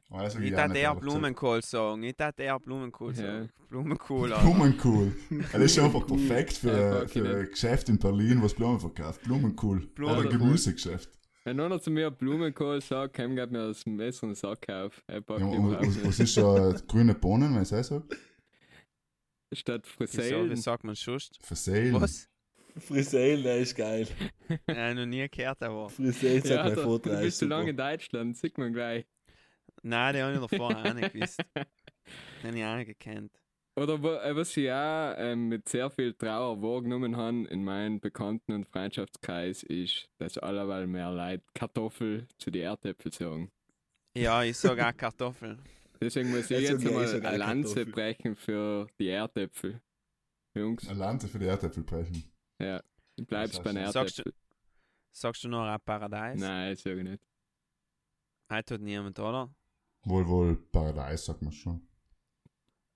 Also, 0.10 0.40
Ich 0.40 0.52
ja, 0.52 0.68
nicht 0.68 0.78
eher. 0.82 0.96
Blumenkohl 0.96 1.62
sagen. 1.64 2.04
Ich 2.04 2.16
darf 2.16 2.38
eher 2.38 2.60
Blumenkohl 2.60 3.14
Ja. 3.16 3.22
sagen. 3.22 3.50
Blumenkohl, 3.70 4.34
aber. 4.34 4.42
Blumenkohl. 4.44 5.16
Das 5.52 5.62
ist 5.62 5.80
einfach 5.80 6.06
perfekt 6.06 6.54
für, 6.54 7.00
Ja, 7.02 7.08
für 7.08 7.38
ein 7.40 7.50
Geschäft 7.50 7.90
in 7.90 7.98
Berlin, 7.98 8.42
was 8.44 8.54
Blumen 8.54 8.80
verkauft. 8.80 9.22
Blumenkohl. 9.24 9.80
Blumenkohl. 9.96 10.26
Oder 10.28 10.38
Gemüsegeschäft. 10.38 11.10
Wenn 11.46 11.60
einer 11.60 11.82
zu 11.82 11.92
mir 11.92 12.10
Blumenkohl 12.10 12.82
sagt, 12.82 13.16
kann 13.16 13.38
ich 13.38 13.50
mir 13.50 13.62
aus 13.64 13.84
dem 13.84 13.98
Messer 13.98 14.28
einen 14.28 14.36
Sack 14.36 14.70
auf. 14.70 15.04
Ja, 15.10 15.18
und, 15.18 15.72
was, 15.74 16.06
was 16.06 16.20
ist 16.20 16.34
schon 16.34 16.82
grüne 16.88 17.16
Bohnen, 17.16 17.54
wenn 17.54 17.64
ich 17.64 17.72
es 17.72 17.88
so? 17.88 18.02
Statt 19.52 19.84
Wieso, 19.86 20.00
wie 20.00 20.08
Frisellen. 20.08 20.56
sagt 20.56 20.84
man 20.84 20.96
Schust? 20.96 21.38
Versehen. 21.42 21.94
Was? 22.02 22.30
Frisell, 22.78 23.44
der 23.44 23.58
ist 23.60 23.76
geil. 23.76 24.08
Ja, 24.70 24.94
noch 24.94 25.06
nie 25.06 25.28
gehört, 25.30 25.62
aber. 25.62 25.90
Frisell 25.90 26.42
sagt 26.44 26.50
Ja, 26.50 26.64
mein 26.64 26.76
Vater. 26.76 27.10
du 27.10 27.16
bist 27.18 27.28
ist 27.28 27.38
zu 27.40 27.46
lange 27.46 27.72
in 27.72 27.78
Deutschland, 27.78 28.38
sieht 28.38 28.58
man 28.58 28.74
gleich. 28.74 29.06
Nein, 29.84 30.14
den 30.14 30.24
habe 30.24 30.34
ich 30.36 30.40
davor 30.50 30.76
auch 30.76 30.94
nicht 30.94 31.14
gewusst. 31.14 31.40
Den 32.42 32.50
habe 32.50 32.58
ich 32.58 32.66
auch 32.66 32.76
nicht 32.76 33.00
gekannt. 33.00 33.32
Oder 33.76 33.96
äh, 34.24 34.36
was 34.36 34.56
ich 34.56 34.70
auch 34.72 35.16
ähm, 35.18 35.48
mit 35.50 35.68
sehr 35.68 35.90
viel 35.90 36.14
Trauer 36.14 36.62
wahrgenommen 36.62 37.18
habe 37.18 37.46
in 37.48 37.64
meinem 37.64 38.00
Bekannten- 38.00 38.52
und 38.54 38.66
Freundschaftskreis, 38.68 39.64
ist, 39.64 40.08
dass 40.20 40.38
allerweil 40.38 40.86
mehr 40.86 41.12
Leute 41.12 41.44
Kartoffel 41.56 42.28
zu 42.38 42.52
den 42.52 42.64
Erdäpfeln 42.64 43.12
sagen. 43.12 43.52
Ja, 44.16 44.44
ich 44.44 44.58
sage 44.58 44.86
auch 44.88 44.96
Kartoffeln. 44.96 45.60
Deswegen 46.02 46.30
muss 46.30 46.52
ich 46.52 46.60
jetzt 46.62 46.84
ich 46.84 46.88
einmal 46.88 47.08
sogar 47.08 47.30
eine 47.32 47.38
Lanze 47.40 47.74
Kartoffel. 47.76 47.92
brechen 47.94 48.36
für 48.36 48.88
die 49.00 49.08
Erdäpfel. 49.08 49.82
Jungs, 50.56 50.88
Eine 50.88 51.00
Lanze 51.00 51.28
für 51.28 51.40
die 51.40 51.46
Erdäpfel 51.48 51.84
brechen. 51.84 52.24
ja, 52.60 52.80
bleibst 53.26 53.56
Das 53.58 53.64
bei 53.64 53.72
den 53.74 53.84
heißt, 53.86 53.94
sagst 53.94 54.18
du- 54.20 54.22
Erdäpfeln. 54.22 54.40
Sagst 55.16 55.44
du 55.44 55.48
noch 55.50 55.64
ein 55.66 55.80
Paradies? 55.84 56.42
Nein, 56.42 56.76
sag 56.76 56.98
ich 56.98 57.04
nicht. 57.04 57.24
Heute 58.52 58.76
tut 58.78 58.82
niemand, 58.82 59.18
oder? 59.20 59.52
Wohl, 60.06 60.28
wohl, 60.28 60.56
Paradies, 60.72 61.26
sagt 61.26 61.42
man 61.42 61.52
schon. 61.52 61.88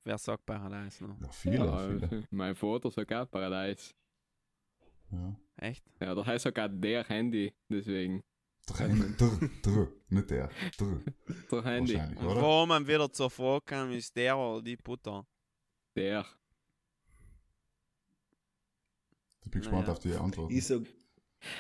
Wer 0.08 0.18
sagt 0.18 0.46
Paradies 0.46 1.02
noch? 1.02 1.20
Ja, 1.20 1.30
viele, 1.32 1.66
ja, 1.66 1.78
viele. 1.90 2.02
also, 2.10 2.24
mein 2.32 2.56
Vater 2.56 2.90
sagt 2.90 3.12
auch 3.12 3.30
Paradies. 3.30 3.94
Ja. 5.12 5.36
Echt? 5.58 5.84
Ja, 6.00 6.16
der 6.16 6.26
heißt 6.26 6.44
sogar 6.46 6.70
der 6.70 7.04
Handy, 7.04 7.54
deswegen. 7.70 8.24
Drei, 8.68 8.88
drr, 8.88 9.50
drr, 9.62 9.88
nicht 10.08 10.30
der. 10.30 10.50
Drr, 10.78 11.02
Der 11.52 11.64
Handy, 11.66 11.96
Und 11.98 12.18
oder? 12.26 12.42
wo 12.42 12.66
man 12.66 12.88
wieder 12.88 13.12
zur 13.12 13.30
Frage 13.30 13.66
kam, 13.66 13.92
ist 13.92 14.16
der 14.16 14.38
oder 14.38 14.62
die 14.62 14.78
Butter. 14.78 15.28
der. 15.96 16.26
Ich 19.44 19.52
bin 19.52 19.62
gespannt 19.62 19.82
Naja. 19.82 19.92
auf 19.94 20.00
die 20.00 20.14
Antwort. 20.14 20.52
Ich 20.52 20.66
sag, 20.68 20.82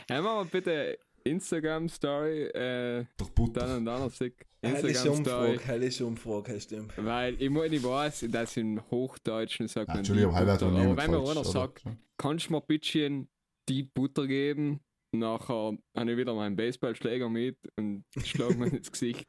wir 0.08 0.22
mal 0.22 0.45
bitte 0.45 0.98
Instagram-Story, 1.30 2.44
äh, 2.48 3.06
dann 3.54 3.78
und 3.78 3.86
dann 3.86 4.10
Sick. 4.10 4.46
heilige 4.64 4.88
Instagram-Story. 4.90 5.52
Umfrage, 5.54 6.06
Umfrage, 6.06 6.54
das 6.54 6.64
stimmt. 6.64 6.94
Weil 6.98 7.42
ich 7.42 7.50
meine, 7.50 7.76
ich 7.76 7.84
weiß, 7.84 8.26
dass 8.30 8.58
im 8.58 8.82
Hochdeutschen 8.90 9.68
sagt 9.68 9.90
Ah, 9.90 9.94
man 9.94 9.98
Entschuldigung, 10.00 10.34
hat 10.36 10.48
Butter. 10.48 10.72
noch 10.72 10.80
Aber 10.80 10.90
wenn 10.98 11.12
falsch, 11.12 11.30
einer 11.30 11.40
oder? 11.42 11.44
sagt, 11.44 11.84
kannst 12.18 12.50
du 12.50 12.54
mir 12.54 12.62
bitte 12.62 13.28
die 13.70 13.84
Butter 13.84 14.28
geben, 14.28 14.80
nachher 15.12 15.78
habe 15.96 16.12
ich 16.12 16.18
wieder 16.18 16.34
meinen 16.34 16.56
Baseballschläger 16.56 17.30
mit 17.30 17.58
und 17.78 18.04
schlag 18.24 18.58
mir 18.58 18.68
ins 18.68 18.92
Gesicht. 18.92 19.28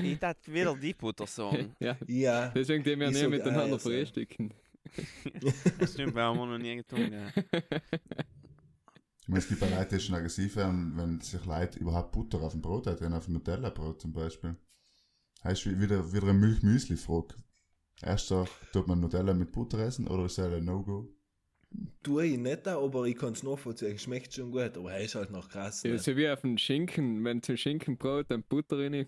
Ich 0.00 0.18
dachte 0.18 0.52
wieder 0.52 0.76
die 0.76 0.94
Butter 0.94 1.26
sagen. 1.26 1.74
ja, 1.80 1.96
Ja, 2.06 2.48
deswegen 2.50 2.84
die 2.84 2.98
wir 2.98 3.08
Ich 3.08 3.14
nicht 3.14 3.28
miteinander 3.30 3.64
Eier 3.74 3.78
sagen. 3.78 3.96
frühstücken. 3.96 4.54
Das 5.80 5.92
stimmt, 5.92 6.14
wir 6.14 6.22
haben 6.22 6.38
wir 6.38 6.46
noch 6.46 6.58
nie 6.58 6.76
getan. 6.76 7.12
Ja. 7.12 7.60
Ich 9.28 9.30
meine, 9.30 9.40
es 9.40 9.48
gibt 9.48 9.60
bei 9.60 9.68
Leuten, 9.68 9.94
die 9.94 10.00
schon 10.00 10.14
aggressiv 10.14 10.56
werden, 10.56 10.94
wenn 10.96 11.20
sich 11.20 11.44
Leute 11.44 11.78
überhaupt 11.78 12.12
Butter 12.12 12.40
auf 12.40 12.52
dem 12.52 12.62
Brot 12.62 12.86
hätten, 12.86 13.12
auf 13.12 13.26
dem 13.26 13.34
Nutella-Brot 13.34 14.00
zum 14.00 14.10
Beispiel. 14.14 14.56
Heißt 15.44 15.66
wie- 15.66 15.78
wieder, 15.78 16.10
wieder 16.14 16.28
eine 16.30 16.38
Milch-Müsli-Frage. 16.38 17.34
Erst 18.02 18.28
sagt, 18.28 18.50
tut 18.72 18.88
man 18.88 19.00
Nutella 19.00 19.34
mit 19.34 19.52
Butter 19.52 19.80
essen 19.80 20.08
oder 20.08 20.24
ist 20.24 20.38
das 20.38 20.50
ein 20.50 20.64
No-Go? 20.64 21.14
tue 22.02 22.24
ich 22.24 22.38
nicht, 22.38 22.66
aber 22.66 23.04
ich 23.04 23.16
kann 23.18 23.34
es 23.34 23.42
nachvollziehen. 23.42 23.98
Schmeckt 23.98 24.32
schon 24.32 24.50
gut, 24.50 24.74
aber 24.78 24.92
er 24.92 25.00
ist 25.04 25.14
halt 25.14 25.30
noch 25.30 25.50
krass. 25.50 25.82
Ja, 25.82 25.90
ne? 25.90 25.98
so 25.98 26.16
wie 26.16 26.26
auf 26.30 26.40
dem 26.40 26.56
Schinken, 26.56 27.22
wenn 27.22 27.42
zum 27.42 27.58
Schinkenbrot 27.58 28.30
dann 28.30 28.42
Butter 28.44 28.78
rein. 28.78 29.06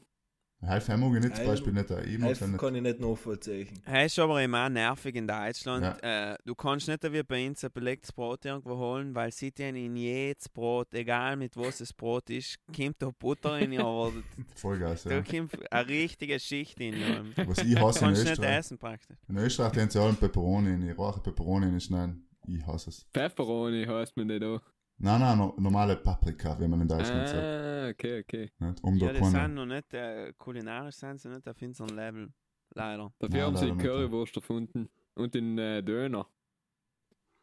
Halb 0.62 0.86
mag 0.88 1.14
ich 1.14 1.20
nicht 1.20 1.36
zum 1.36 1.46
Beispiel 1.46 1.72
nicht. 1.72 1.88
Helfen 1.88 2.50
nicht. 2.50 2.61
kann 2.61 2.74
ich 2.74 2.82
nicht 2.82 3.00
nachvollziehen. 3.00 3.68
Ist 3.86 4.18
aber 4.18 4.42
immer 4.42 4.68
nervig 4.68 5.14
in 5.14 5.26
Deutschland. 5.26 6.02
Äh, 6.02 6.36
du 6.44 6.54
kannst 6.54 6.86
nicht 6.86 7.02
wie 7.12 7.22
bei 7.22 7.48
uns 7.48 7.64
ein 7.64 7.72
belegtes 7.72 8.12
Brot 8.12 8.44
irgendwo 8.44 8.76
holen, 8.76 9.14
weil 9.14 9.32
sie 9.32 9.50
tun 9.52 9.74
in 9.74 9.96
jedes 9.96 10.50
Brot, 10.50 10.92
egal 10.92 11.36
mit 11.36 11.56
was 11.56 11.78
das 11.78 11.94
Brot 11.94 12.28
ist, 12.28 12.58
kommt 12.76 12.96
da 13.00 13.11
Butter 13.18 13.52
rein, 13.52 13.78
aber 13.80 14.12
Vollgas, 14.54 15.04
da 15.04 15.11
ja. 15.11 15.22
kommt 15.22 15.72
eine 15.72 15.88
richtige 15.88 16.38
Schicht 16.38 16.78
in. 16.78 17.00
Ja. 17.00 17.46
Was 17.46 17.58
ich 17.58 17.78
hasse 17.80 18.00
in 18.00 18.04
Kannst 18.06 18.22
nicht 18.24 18.32
Österreich. 18.32 18.58
essen 18.58 18.78
praktisch. 18.78 19.16
In 19.28 19.36
Österreich 19.38 19.78
haben 19.78 19.90
sie 19.90 20.00
alle 20.00 20.12
Peperoni 20.12 20.74
in. 20.74 20.88
Ich 20.90 20.98
rauche 20.98 21.20
Peperoni 21.20 21.66
nicht. 21.66 21.90
Nein, 21.90 22.22
ich 22.46 22.66
hasse 22.66 22.90
es. 22.90 23.06
Pfefferoni 23.14 23.86
heißt 23.86 24.14
man 24.16 24.26
nicht 24.26 24.44
auch. 24.44 24.61
Nein, 25.03 25.20
nein, 25.20 25.38
no, 25.38 25.55
normale 25.59 25.96
Paprika, 25.96 26.61
wie 26.61 26.68
man 26.68 26.82
in 26.82 26.88
Deutschland 26.88 27.26
sagt. 27.28 27.42
Ah, 27.42 27.88
okay, 27.88 28.20
okay. 28.20 28.51
Nicht? 28.59 28.84
Um 28.84 28.96
Ja, 28.96 29.12
die 29.12 29.24
sind 29.24 29.55
noch 29.55 29.64
nicht, 29.66 29.94
äh, 29.94 30.32
kulinarisch 30.36 30.96
sind 30.96 31.18
sie 31.20 31.28
nicht 31.30 31.48
auf 31.48 31.61
unserem 31.62 31.96
Level. 31.96 32.28
Leider. 32.74 33.11
Dafür 33.18 33.34
Nein, 33.36 33.46
haben 33.46 33.57
sie 33.57 33.64
leider 33.64 33.74
nicht, 33.76 33.84
ja. 33.86 33.90
Currywurst 33.92 34.36
erfunden 34.36 34.88
und 35.14 35.34
den 35.34 35.59
äh, 35.59 35.82
Döner. 35.82 36.26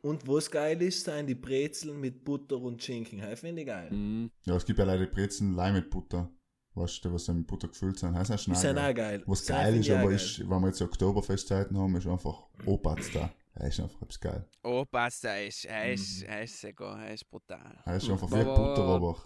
Und 0.01 0.27
was 0.27 0.49
geil 0.51 0.79
ist, 0.83 1.03
sind 1.03 1.25
die 1.27 1.35
Brezeln 1.35 1.99
mit 1.99 2.23
Butter 2.23 2.57
und 2.61 2.81
Schinken. 2.81 3.19
Das 3.19 3.39
finde 3.39 3.61
ich 3.61 3.67
geil. 3.67 3.91
Mhm. 3.91 4.29
Ja, 4.45 4.55
es 4.55 4.63
gibt 4.65 4.77
ja 4.77 4.85
leider 4.85 5.07
Brezeln 5.07 5.55
Leim 5.55 5.73
mit 5.73 5.89
Butter. 5.89 6.29
Weißt 6.75 7.03
du, 7.03 7.11
was 7.11 7.25
dann 7.25 7.37
mit 7.39 7.47
Butter 7.47 7.67
gefüllt 7.69 7.97
sind? 7.97 8.13
Das 8.13 8.29
ist 8.29 8.45
Die 8.45 8.53
sind 8.53 8.75
geil. 8.75 8.91
auch 8.91 8.95
geil. 8.95 9.23
Was 9.25 9.39
Das 9.45 9.57
geil 9.57 9.75
ist, 9.77 9.89
aber 9.89 10.03
geil. 10.03 10.13
ist, 10.15 10.39
wenn 10.47 10.59
wir 10.61 10.67
jetzt 10.67 10.81
Oktoberfestzeiten 10.83 11.75
haben, 11.75 11.95
ist 11.95 12.05
einfach 12.05 12.43
Opatz 12.67 13.11
da. 13.11 13.31
Er 13.59 13.67
ist 13.69 13.79
einfach 13.79 14.01
etwas 14.03 14.19
geil. 14.19 14.45
Oh, 14.63 14.85
passt, 14.85 15.25
er 15.25 15.47
ist, 15.47 15.65
er 15.65 15.91
ist, 15.93 16.21
Mhm. 16.21 16.27
er 16.29 16.43
ist 16.43 16.61
sogar, 16.61 17.03
er 17.03 17.13
ist 17.13 17.27
brutal. 17.29 17.81
Er 17.85 17.95
ist 17.97 18.09
einfach 18.09 18.29
wie 18.29 18.43
Butter, 18.43 18.83
aber 18.83 19.17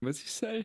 Was 0.00 0.18
ist 0.20 0.42
das? 0.42 0.64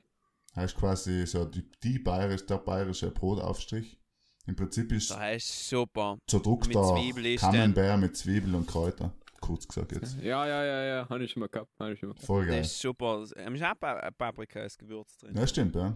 er 0.56 0.64
ist 0.66 0.76
quasi 0.76 1.26
so 1.28 1.46
die, 1.46 1.70
die 1.84 2.00
bayerisch, 2.00 2.46
der 2.46 2.58
bayerische 2.58 3.12
Brotaufstrich. 3.12 4.00
Im 4.48 4.56
Prinzip 4.56 4.92
ist 4.92 5.12
Der 5.12 5.36
ist 5.36 5.70
super. 5.70 6.18
zerdruckter 6.28 6.96
Camembert 7.40 8.00
mit 8.00 8.16
Zwiebel 8.18 8.56
und 8.56 8.68
Kräuter. 8.68 9.12
Kurz 9.42 9.68
gesagt 9.68 9.92
jetzt. 9.92 10.18
Ja, 10.22 10.48
ja, 10.48 10.64
ja, 10.64 10.84
ja, 10.86 11.10
habe 11.10 11.24
ich 11.24 11.32
schon 11.32 11.42
mal 11.42 11.50
gehabt. 11.50 11.72
Hab 11.80 11.90
ich 11.92 12.00
schon 12.00 12.10
mal 12.10 12.14
gehabt. 12.16 12.26
Voll 12.26 12.46
geil. 12.48 12.62
ist 12.62 12.80
super. 12.80 13.24
Ähm, 13.36 13.54
ist 13.56 13.64
auch 13.64 13.80
Pa- 13.80 14.10
Paprika 14.12 14.62
als 14.62 14.78
Gewürz 14.78 15.18
drin. 15.18 15.36
Ja, 15.36 15.46
stimmt, 15.46 15.76
ja. 15.76 15.96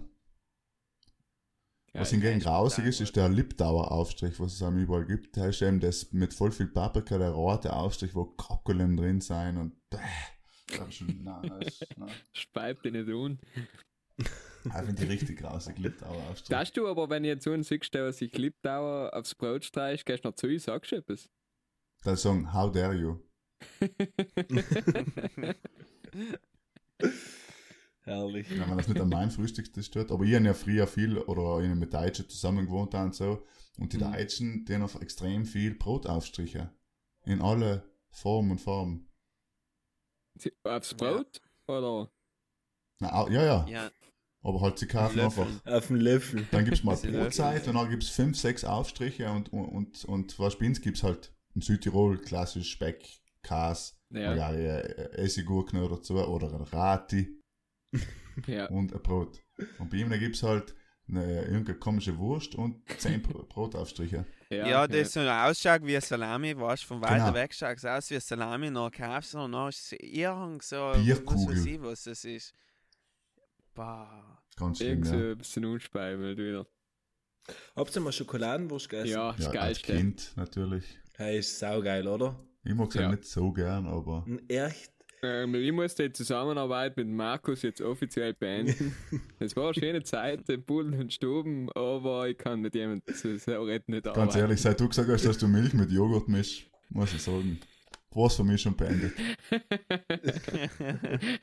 Was 1.94 2.12
hingegen 2.12 2.40
grausig 2.40 2.86
ist, 2.86 3.02
ist 3.02 3.16
der 3.16 3.30
Liptauer-Aufstrich, 3.30 4.40
was 4.40 4.54
es 4.54 4.62
einem 4.62 4.80
überall 4.80 5.06
gibt. 5.06 5.36
Der 5.36 5.50
ist 5.50 5.62
eben 5.62 5.80
das 5.80 6.12
mit 6.12 6.34
voll 6.34 6.52
viel 6.52 6.68
Paprika, 6.68 7.18
der 7.18 7.32
rote 7.32 7.74
Aufstrich, 7.74 8.14
wo 8.16 8.26
Krokulen 8.26 8.96
drin 8.96 9.22
sein 9.22 9.58
und 9.58 9.74
bäh. 9.90 9.98
Das 10.68 10.88
ist 10.88 10.96
schon, 10.96 11.26
das 11.26 11.68
ist, 11.68 11.98
nein. 11.98 12.12
Speib 12.32 12.84
dich 12.84 12.94
nicht 12.94 13.10
un. 13.10 13.40
Ich 14.18 14.72
finde 14.72 14.94
die 14.94 15.06
richtig 15.06 15.40
grausig, 15.40 15.80
Liptauer-Aufstrich. 15.80 16.50
Darfst 16.50 16.78
du 16.78 16.88
aber, 16.88 17.10
wenn 17.10 17.24
ich 17.24 17.30
jetzt 17.30 17.44
so 17.46 17.52
einen 17.52 17.64
siehst, 17.64 17.94
der 17.94 18.12
sich 18.14 18.38
Liptauer 18.38 19.14
aufs 19.14 19.34
Brot 19.34 19.66
streicht, 19.66 20.06
gehst 20.06 20.26
du 20.26 20.30
noch 20.30 20.36
zu 20.36 20.48
ihm, 20.48 20.60
sagst 20.60 20.92
du 20.92 20.98
etwas? 20.98 21.30
Da 22.04 22.16
sagen, 22.16 22.54
how 22.54 22.72
dare 22.72 22.94
you? 22.94 23.20
Herrlich. 28.04 28.50
Wenn 28.50 28.68
man 28.70 28.78
das 28.78 28.88
nicht 28.88 29.00
an 29.02 29.10
meinem 29.10 29.30
Frühstückstisch 29.32 29.92
tut. 29.92 30.12
Aber 30.12 30.24
ich 30.24 30.34
habe 30.36 30.46
ja 30.46 30.54
früher 30.54 30.88
viel 30.88 31.18
oder 31.18 31.64
ich 31.64 31.74
mit 31.76 31.94
Deutschen 31.94 32.28
zusammen 32.30 32.66
gewohnt 32.66 32.94
und 32.96 33.14
so. 33.14 33.46
Und 33.78 33.94
die 33.94 33.98
Mhm. 33.98 34.12
Deutschen, 34.12 34.66
die 34.66 34.74
haben 34.74 34.84
auf 34.84 35.00
extrem 35.02 35.46
viel 35.46 35.76
Brotaufstriche. 35.76 36.72
In 37.26 37.42
alle 37.42 37.84
Formen 38.12 38.52
und 38.52 38.62
Farben. 38.62 39.10
Sie- 40.36 40.54
Aufs 40.64 40.94
Brot? 40.94 41.42
Oder? 41.68 42.10
Na, 43.00 43.30
ja, 43.30 43.44
ja, 43.44 43.68
Ja, 43.68 43.92
Aber 44.42 44.62
halt, 44.62 44.80
sie 44.80 44.88
kaufen 44.88 45.20
einfach. 45.20 45.48
Auf 45.66 45.88
dem 45.88 45.98
Löffel. 45.98 46.48
Dann 46.52 46.66
gibt's 46.66 46.84
mal 46.84 46.96
Sie 46.98 47.12
Brotzeit 47.12 47.68
und 47.68 47.76
dann 47.76 47.90
gibt's 47.90 48.10
fünf, 48.10 48.38
sechs 48.38 48.64
Aufstriche 48.64 49.30
und, 49.32 49.52
und, 49.54 49.66
und, 49.68 50.06
und 50.06 50.40
was 50.40 50.54
Spins 50.54 50.82
gibt's 50.82 51.04
halt 51.04 51.34
in 51.56 51.62
Südtirol 51.62 52.18
klassisch 52.20 52.72
Speck, 52.72 53.06
Käse, 53.44 53.94
Ja. 54.10 54.34
ja. 54.34 54.52
Essiggurken 54.82 55.82
oder 55.82 56.02
so, 56.02 56.16
oder 56.26 56.54
ein 56.54 56.62
Rati 56.62 57.39
Ja. 58.48 58.66
und 58.70 58.94
ein 58.94 59.02
Brot. 59.02 59.42
Und 59.80 59.90
bei 59.90 59.98
ihm 59.98 60.10
da 60.10 60.18
gibt's 60.18 60.44
halt 60.44 60.76
eine, 61.08 61.42
irgendeine 61.44 61.78
komische 61.80 62.18
Wurst 62.18 62.56
und 62.56 62.82
zehn 63.00 63.22
Bro- 63.22 63.44
Brotaufstriche. 63.50 64.26
ja, 64.50 64.88
das 64.88 64.98
ist 65.08 65.14
so 65.14 65.20
ein 65.22 65.28
Ausschaut 65.28 65.84
wie 65.84 65.96
ein 65.96 66.02
Salami, 66.02 66.56
weißt 66.58 66.84
du, 66.84 66.88
von 66.88 67.02
weiter 67.02 67.16
Genau. 67.26 67.34
weg 67.34 67.54
schaut 67.54 67.78
es 67.78 67.86
aus 67.86 68.10
wie 68.12 68.16
ein 68.16 68.22
Salami, 68.22 68.70
noch 68.70 68.92
kaufst 68.92 69.34
du 69.34 69.40
und 69.40 69.52
dann 69.54 69.70
ist 69.70 69.92
es 69.92 70.00
irgend 70.00 70.62
so, 70.64 70.92
Bierkugel. 70.96 71.48
was 71.48 71.58
weiß 71.58 71.66
ich, 71.66 71.82
was 71.82 72.04
das 72.04 72.26
ist. 72.26 72.54
Bah. 73.74 74.42
Ganz 74.56 74.78
schlimm, 74.78 74.90
Irgend 74.90 75.08
so 75.08 75.16
ja. 75.16 75.32
ein 75.32 75.38
bisschen 75.38 75.66
unspeimelt 75.66 76.38
wieder. 76.38 76.66
Habt 77.76 77.96
ihr 77.96 78.02
mal 78.02 78.12
Schokoladenwurst 78.12 78.90
gegessen? 78.90 79.12
Ja, 79.12 79.32
das 79.34 79.40
Ja, 79.46 79.48
als 79.48 79.54
Geilste. 79.82 79.96
Kind 79.96 80.34
natürlich. 80.36 81.00
Hey, 81.16 81.40
ist 81.40 81.58
saugeil, 81.60 82.08
oder? 82.08 82.40
Ich 82.64 82.74
mag 82.76 82.90
es 82.90 82.96
ja. 82.96 83.02
Ja. 83.04 83.12
nicht 83.12 83.26
so 83.26 83.52
gern, 83.52 83.88
aber 83.88 84.26
echt. 84.48 84.92
Ähm, 85.22 85.54
ich 85.56 85.72
muss 85.72 85.96
die 85.96 86.12
Zusammenarbeit 86.14 86.96
mit 86.96 87.08
Markus 87.08 87.62
jetzt 87.64 87.82
offiziell 87.82 88.34
beenden. 88.34 88.96
es 89.40 89.56
war 89.56 89.66
eine 89.66 89.74
schöne 89.74 90.04
Zeit, 90.04 90.48
den 90.48 90.64
Bullen 90.64 90.94
und 91.00 91.12
Stuben, 91.14 91.70
aber 91.74 92.30
ich 92.30 92.38
kann 92.38 92.62
mit 92.62 92.74
jemandem 92.76 93.14
so 93.16 93.28
nicht 93.28 93.46
ganz 93.46 94.08
arbeiten. 94.08 94.40
ehrlich, 94.40 94.62
seit 94.62 94.80
du 94.80 94.88
gesagt 94.88 95.10
hast, 95.10 95.26
dass 95.26 95.38
du 95.38 95.48
Milch 95.48 95.74
mit 95.74 95.92
Joghurt 95.92 96.28
mischst, 96.30 96.70
muss 96.90 97.14
ich 97.14 97.22
sagen, 97.22 97.60
war's 98.12 98.36
für 98.36 98.44
mich 98.44 98.62
schon 98.62 98.76
beendet. 98.76 99.14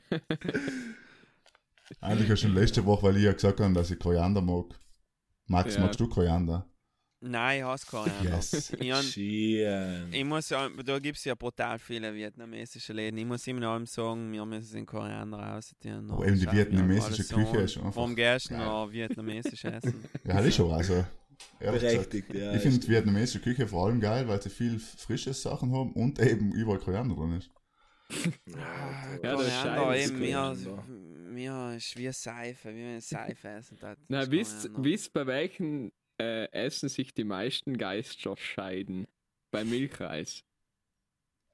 Eigentlich 2.01 2.29
ja 2.29 2.35
schon 2.35 2.53
letzte 2.53 2.83
Woche, 2.85 3.03
weil 3.03 3.17
ich 3.17 3.23
ja 3.23 3.31
gesagt 3.33 3.59
habe, 3.59 3.73
dass 3.73 3.91
ich 3.91 3.99
Koriander 3.99 4.41
mag. 4.41 4.65
Max, 5.47 5.75
Ja. 5.75 5.81
magst 5.81 5.99
du 5.99 6.07
Koriander? 6.09 6.67
Nein, 7.19 7.59
ich 7.59 7.63
hasse 7.63 7.85
Koriander. 7.87 8.35
Yes. 8.35 8.73
Ich, 8.79 8.95
Schön. 9.11 10.13
ich 10.13 10.23
muss 10.23 10.49
ja, 10.49 10.69
da 10.69 10.99
gibt 10.99 11.17
es 11.17 11.23
ja 11.23 11.33
brutal 11.33 11.79
viele 11.79 12.13
vietnamesische 12.13 12.93
Läden. 12.93 13.17
Ich 13.17 13.25
muss 13.25 13.47
immer 13.47 13.61
noch 13.61 13.87
sagen, 13.87 14.31
wir 14.31 14.45
müssen 14.45 14.75
den 14.75 14.85
Koriander 14.85 15.55
aussortieren. 15.55 16.11
Aber 16.11 16.27
eben 16.27 16.39
die 16.39 16.51
vietnamesische 16.51 17.23
Küche 17.23 17.57
ist 17.57 17.77
einfach 17.77 17.95
Warum 17.95 18.15
gehst 18.15 18.51
du 18.51 18.57
noch 18.57 18.91
vietnamesisch 18.91 19.65
essen? 19.65 20.03
Ja, 20.25 20.37
das 20.37 20.45
ist 20.45 20.55
schon 20.55 20.71
also. 20.71 21.05
Berechtigt, 21.59 22.33
ja. 22.33 22.53
Ich 22.53 22.61
finde 22.61 22.79
die 22.79 22.87
vietnamesische 22.87 23.39
Küche 23.39 23.67
vor 23.67 23.87
allem 23.87 23.99
geil, 23.99 24.27
weil 24.27 24.41
sie 24.41 24.49
viel 24.49 24.79
frische 24.79 25.33
Sachen 25.33 25.71
haben 25.71 25.93
und 25.93 26.19
eben 26.19 26.51
überall 26.51 26.79
Koriander 26.79 27.15
drin 27.15 27.37
ist. 27.37 27.49
Ja, 29.23 29.35
das 29.35 29.47
ist 29.47 30.11
eben, 30.11 30.19
mir, 31.33 31.73
ist 31.75 31.97
wie 31.97 32.11
Seife, 32.11 32.69
wie 32.69 32.83
wenn 32.83 32.97
ich 32.97 33.05
Seife 33.05 33.49
essen 33.49 33.77
darf. 33.79 33.97
Na, 34.07 34.29
wisst, 34.29 34.69
wisst 34.77 35.13
bei 35.13 35.25
welchen 35.25 35.91
äh, 36.19 36.45
Essen 36.51 36.89
sich 36.89 37.13
die 37.13 37.23
meisten 37.23 37.77
Geister 37.77 38.35
scheiden? 38.37 39.07
Bei 39.51 39.63
Milchreis. 39.63 40.43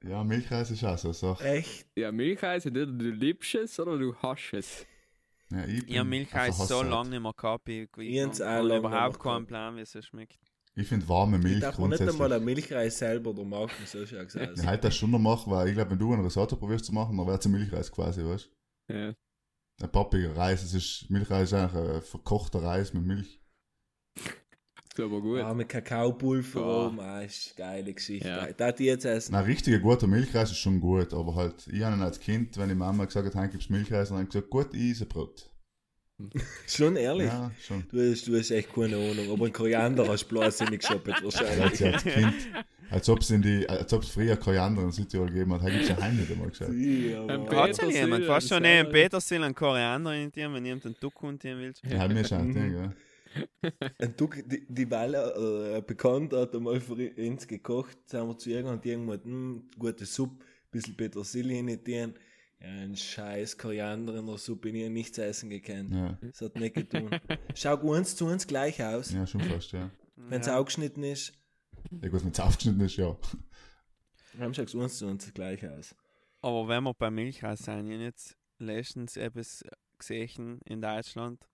Ja, 0.04 0.24
Milchreis 0.24 0.72
ist 0.72 0.84
auch 0.84 0.98
so 0.98 1.10
eine 1.10 1.14
Sache. 1.14 1.44
Echt? 1.48 1.88
Ja, 1.96 2.12
Milchreis, 2.12 2.66
entweder 2.66 2.92
du 2.92 3.10
liebst 3.12 3.56
es 3.56 3.80
oder 3.80 3.98
du 3.98 4.16
hast 4.16 4.52
es. 4.54 4.86
Ja, 5.52 5.66
ich, 5.66 5.88
Ich 5.88 5.98
habe 5.98 6.10
Milchreis 6.10 6.58
so 6.58 6.82
lange 6.84 7.12
nicht 7.12 7.22
mehr 7.22 7.34
gehabt. 7.34 7.70
Ich, 7.70 7.88
ich, 7.98 8.16
Ich 8.16 8.42
habe 8.42 8.78
überhaupt 8.78 9.20
keinen. 9.20 9.46
Plan, 9.46 9.76
wie 9.78 9.82
es 9.82 9.92
so 9.92 10.02
schmeckt. 10.02 10.40
Ich 10.76 10.88
finde 10.88 11.08
warme 11.08 11.38
Ich 11.38 11.44
Milch 11.44 11.60
darf 11.60 11.76
auch 11.76 11.88
nicht 11.88 12.00
grundsätzlich. 12.00 12.14
einmal 12.16 12.34
einen 12.34 12.46
Milchreis 12.46 12.98
selber 12.98 13.34
da 13.34 13.44
machen, 13.44 13.86
so 13.86 14.00
aus. 14.00 14.12
Ja, 14.12 14.66
halt 14.66 14.84
das 14.84 14.96
schon 14.96 15.12
noch 15.12 15.20
machen, 15.20 15.52
weil 15.52 15.68
ich 15.68 15.76
glaube, 15.76 15.92
wenn 15.92 16.00
du 16.00 16.12
einen 16.14 16.24
Risotto 16.24 16.56
probierst 16.56 16.86
zu 16.86 16.94
machen, 16.94 17.16
dann 17.16 17.28
wird 17.28 17.40
es 17.40 17.46
ein 17.46 17.52
Milchreis 17.52 17.92
quasi, 17.92 18.26
weißt 18.26 18.50
Ja. 18.90 19.12
du? 19.12 19.18
Ein 19.82 19.92
pappiger 19.92 20.36
Reis, 20.36 20.64
es 20.64 20.74
ist, 20.74 21.10
Milchreis 21.12 21.52
ist 21.52 21.54
eigentlich 21.54 21.96
ein 21.96 22.02
verkochter 22.02 22.64
Reis 22.64 22.94
mit 22.94 23.04
Milch. 23.04 23.40
Ist 24.96 25.00
aber 25.00 25.22
gut. 25.22 25.40
Ja, 25.40 25.54
mit 25.56 25.70
Kakaopulver 25.70 26.60
Ja. 26.60 26.88
oben, 26.88 27.00
ah, 27.00 27.22
ist 27.24 27.54
eine 27.58 27.68
geile 27.68 27.94
Geschichte. 27.94 28.28
Ja. 28.28 28.46
Ja. 28.48 28.54
Darf 28.54 28.80
ich 28.80 28.86
jetzt 28.86 29.06
essen? 29.06 29.34
Ein 29.34 29.46
richtiger 29.46 29.80
guter 29.80 30.06
Milchreis 30.06 30.52
ist 30.52 30.58
schon 30.60 30.80
gut, 30.80 31.14
aber 31.14 31.34
halt, 31.36 31.56
ich 31.72 31.82
habe 31.82 31.96
ihn 31.96 32.02
als 32.04 32.20
Kind, 32.20 32.58
wenn 32.58 32.70
die 32.70 32.76
Mama 32.76 33.06
gesagt 33.06 33.26
hat, 33.26 33.36
heute 33.36 33.50
gibt's 33.54 33.70
Milchreis, 33.70 34.10
dann 34.10 34.18
habe 34.20 34.26
ich 34.28 34.32
gesagt, 34.34 34.52
gut, 34.52 34.68
ich 34.74 34.92
esse 34.92 35.06
Brot. 35.08 35.50
Schon 36.68 36.96
ehrlich? 36.96 37.26
Ja, 37.26 37.50
schon. 37.60 37.84
Du, 37.90 38.00
hast, 38.12 38.28
du 38.28 38.38
hast 38.38 38.52
echt 38.52 38.72
keine 38.74 38.96
Ahnung, 38.98 39.32
aber 39.32 39.48
ein 39.48 39.52
Koriander 39.52 40.08
hast 40.08 40.26
du 40.26 40.28
blödsinnig 40.30 40.82
geshoppt 40.82 41.08
Ja, 41.08 41.16
wahrscheinlich. 41.24 41.76
sie 41.80 41.86
als 41.88 42.04
Kind, 42.04 42.34
als 42.92 43.10
ob 43.10 43.20
es 43.20 43.32
in 43.32 43.42
die, 43.42 43.68
als 43.68 43.92
ob 43.94 44.04
es 44.04 44.10
früher 44.10 44.36
Koriander 44.38 44.84
in 44.84 44.92
Südtirol 44.92 45.28
gegeben 45.28 45.54
hat, 45.56 45.64
heute 45.64 45.74
gibt's 45.74 45.90
ja 45.90 45.98
heim 46.00 46.16
nicht 46.16 46.32
einmal 46.32 46.50
gesagt. 46.50 46.72
Ja, 46.72 47.22
Hat 47.24 47.52
ja 47.52 47.66
Petersil, 47.66 48.26
fast 48.28 48.48
schon 48.50 48.58
ein 48.58 48.62
neben 48.64 48.86
Sellerie. 48.92 48.92
Petersil 49.04 49.44
einen 49.44 49.56
Koriander 49.56 50.14
in 50.14 50.32
dir, 50.32 50.54
wenn 50.54 50.64
jemand 50.64 50.86
einen 50.86 50.96
Duck 51.02 51.24
und 51.24 51.42
dir 51.42 51.58
willst. 51.58 51.82
Ja, 51.84 52.08
mir 52.08 52.24
schon. 52.24 52.54
Ding, 52.54 52.74
ja. 52.78 52.94
Und 54.00 54.20
du, 54.20 54.28
die, 54.28 54.66
die 54.68 54.92
Walle, 54.92 55.34
äh, 55.74 55.78
ein 55.78 55.86
Bekannter 55.86 56.42
hat 56.42 56.56
einmal 56.56 56.80
für 56.80 57.12
uns 57.18 57.48
gekocht, 57.48 57.98
sind 58.06 58.28
wir 58.28 58.38
zu 58.38 58.50
ihr 58.50 58.66
und 58.66 58.86
irgendwann, 58.86 59.24
hm, 59.24 59.70
gute 59.78 60.06
Suppe, 60.06 60.44
bisschen 60.72 60.96
Petersilie 60.96 61.60
in 61.60 61.68
die 61.68 61.92
ja, 61.92 62.14
ein 62.60 62.96
scheiß 62.96 63.58
Koriander 63.58 64.16
in 64.16 64.26
der 64.26 64.38
Suppe, 64.38 64.70
ich 64.70 64.90
nichts 64.90 65.18
essen 65.18 65.50
gekannt. 65.50 65.94
Ja, 65.94 66.18
Das 66.22 66.42
hat 66.42 66.56
nicht 66.56 66.76
getan. 66.76 67.10
Schaut 67.56 67.84
uns 67.84 68.16
zu 68.16 68.26
uns 68.26 68.48
gleich 68.48 68.82
aus, 68.84 69.12
ja, 69.12 69.28
schon 69.28 69.42
fast, 69.42 69.74
ja. 69.74 69.90
wenn 70.16 70.42
es 70.42 70.48
Ja. 70.48 70.58
aufgeschnitten 70.60 71.04
ist. 71.04 71.34
Ja 72.02 72.10
gut, 72.10 72.24
wenn 72.24 72.32
es 72.32 72.40
aufgeschnitten 72.40 72.82
ist, 72.82 72.96
ja. 72.96 73.18
Dann 74.38 74.54
schaut 74.54 74.74
uns 74.74 74.98
zu 74.98 75.08
uns 75.08 75.32
gleich 75.34 75.68
aus. 75.68 75.96
Aber 76.42 76.68
wenn 76.68 76.84
wir 76.84 76.94
beim 76.94 77.16
Milchreis 77.16 77.60
sind, 77.60 77.90
ich 77.90 78.00
jetzt 78.00 78.36
letztens 78.58 79.18
etwas 79.18 79.64
gesehen 79.98 80.60
in 80.66 80.82
Deutschland. 80.82 81.46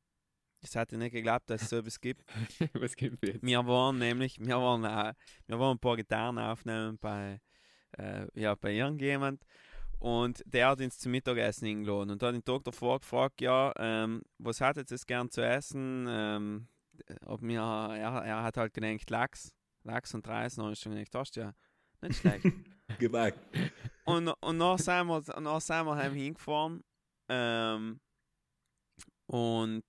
Ich 0.62 0.76
hatte 0.76 0.98
nicht 0.98 1.12
geglaubt, 1.12 1.50
dass 1.50 1.62
es 1.62 1.70
so 1.70 1.78
etwas 1.78 2.00
gibt. 2.00 2.24
Was 2.74 2.96
gibt 2.96 3.24
es 3.24 3.34
jetzt? 3.34 3.44
Wir 3.44 3.66
waren 3.66 3.98
nämlich, 3.98 4.40
wir 4.40 4.58
waren, 4.58 4.84
äh, 4.84 5.14
wir 5.48 5.60
waren 5.60 5.78
ein 5.78 5.80
paar 5.80 5.96
Gitarren 5.96 6.38
aufnehmen 6.38 6.98
bei, 7.00 7.40
äh, 7.98 8.28
ja, 8.34 8.56
bei 8.56 8.74
irgendjemand 8.74 9.44
und 10.00 10.42
der 10.46 10.70
hat 10.70 10.80
uns 10.80 10.98
zum 10.98 11.12
Mittagessen 11.12 11.68
eingeladen 11.68 12.12
und 12.12 12.24
hat 12.24 12.34
den 12.34 12.44
Tag 12.44 12.64
davor 12.64 13.00
gefragt, 13.00 13.42
ja, 13.42 13.74
ähm, 13.78 14.22
was 14.38 14.62
hat 14.62 14.78
jetzt 14.78 15.08
gern 15.08 15.30
zu 15.30 15.46
essen? 15.46 16.08
Ähm, 16.10 16.68
ob 17.26 17.42
mir, 17.42 17.60
er, 17.62 18.24
er 18.24 18.44
hat 18.44 18.58
halt 18.58 18.74
gedacht 18.74 19.10
Lachs, 19.10 19.54
Lachs 19.84 20.14
und 20.14 20.28
Reis, 20.28 20.58
und 20.58 20.72
ich 20.72 20.80
schon 20.80 20.94
gedacht, 20.94 21.14
das 21.14 21.30
ist 21.30 21.36
ja 21.36 21.54
nicht 22.02 22.20
schlecht. 22.20 22.46
Gewagt. 23.00 23.40
Und, 24.06 24.30
und 24.30 24.60
dann 24.60 24.78
sind 24.78 25.08
wir, 25.08 25.16
und 25.16 25.46
dann 25.46 25.60
sind 25.60 25.86
wir 25.86 25.96
heim 25.96 26.14
hingefahren. 26.14 26.84
Ähm, 27.28 28.00
und 29.28 29.84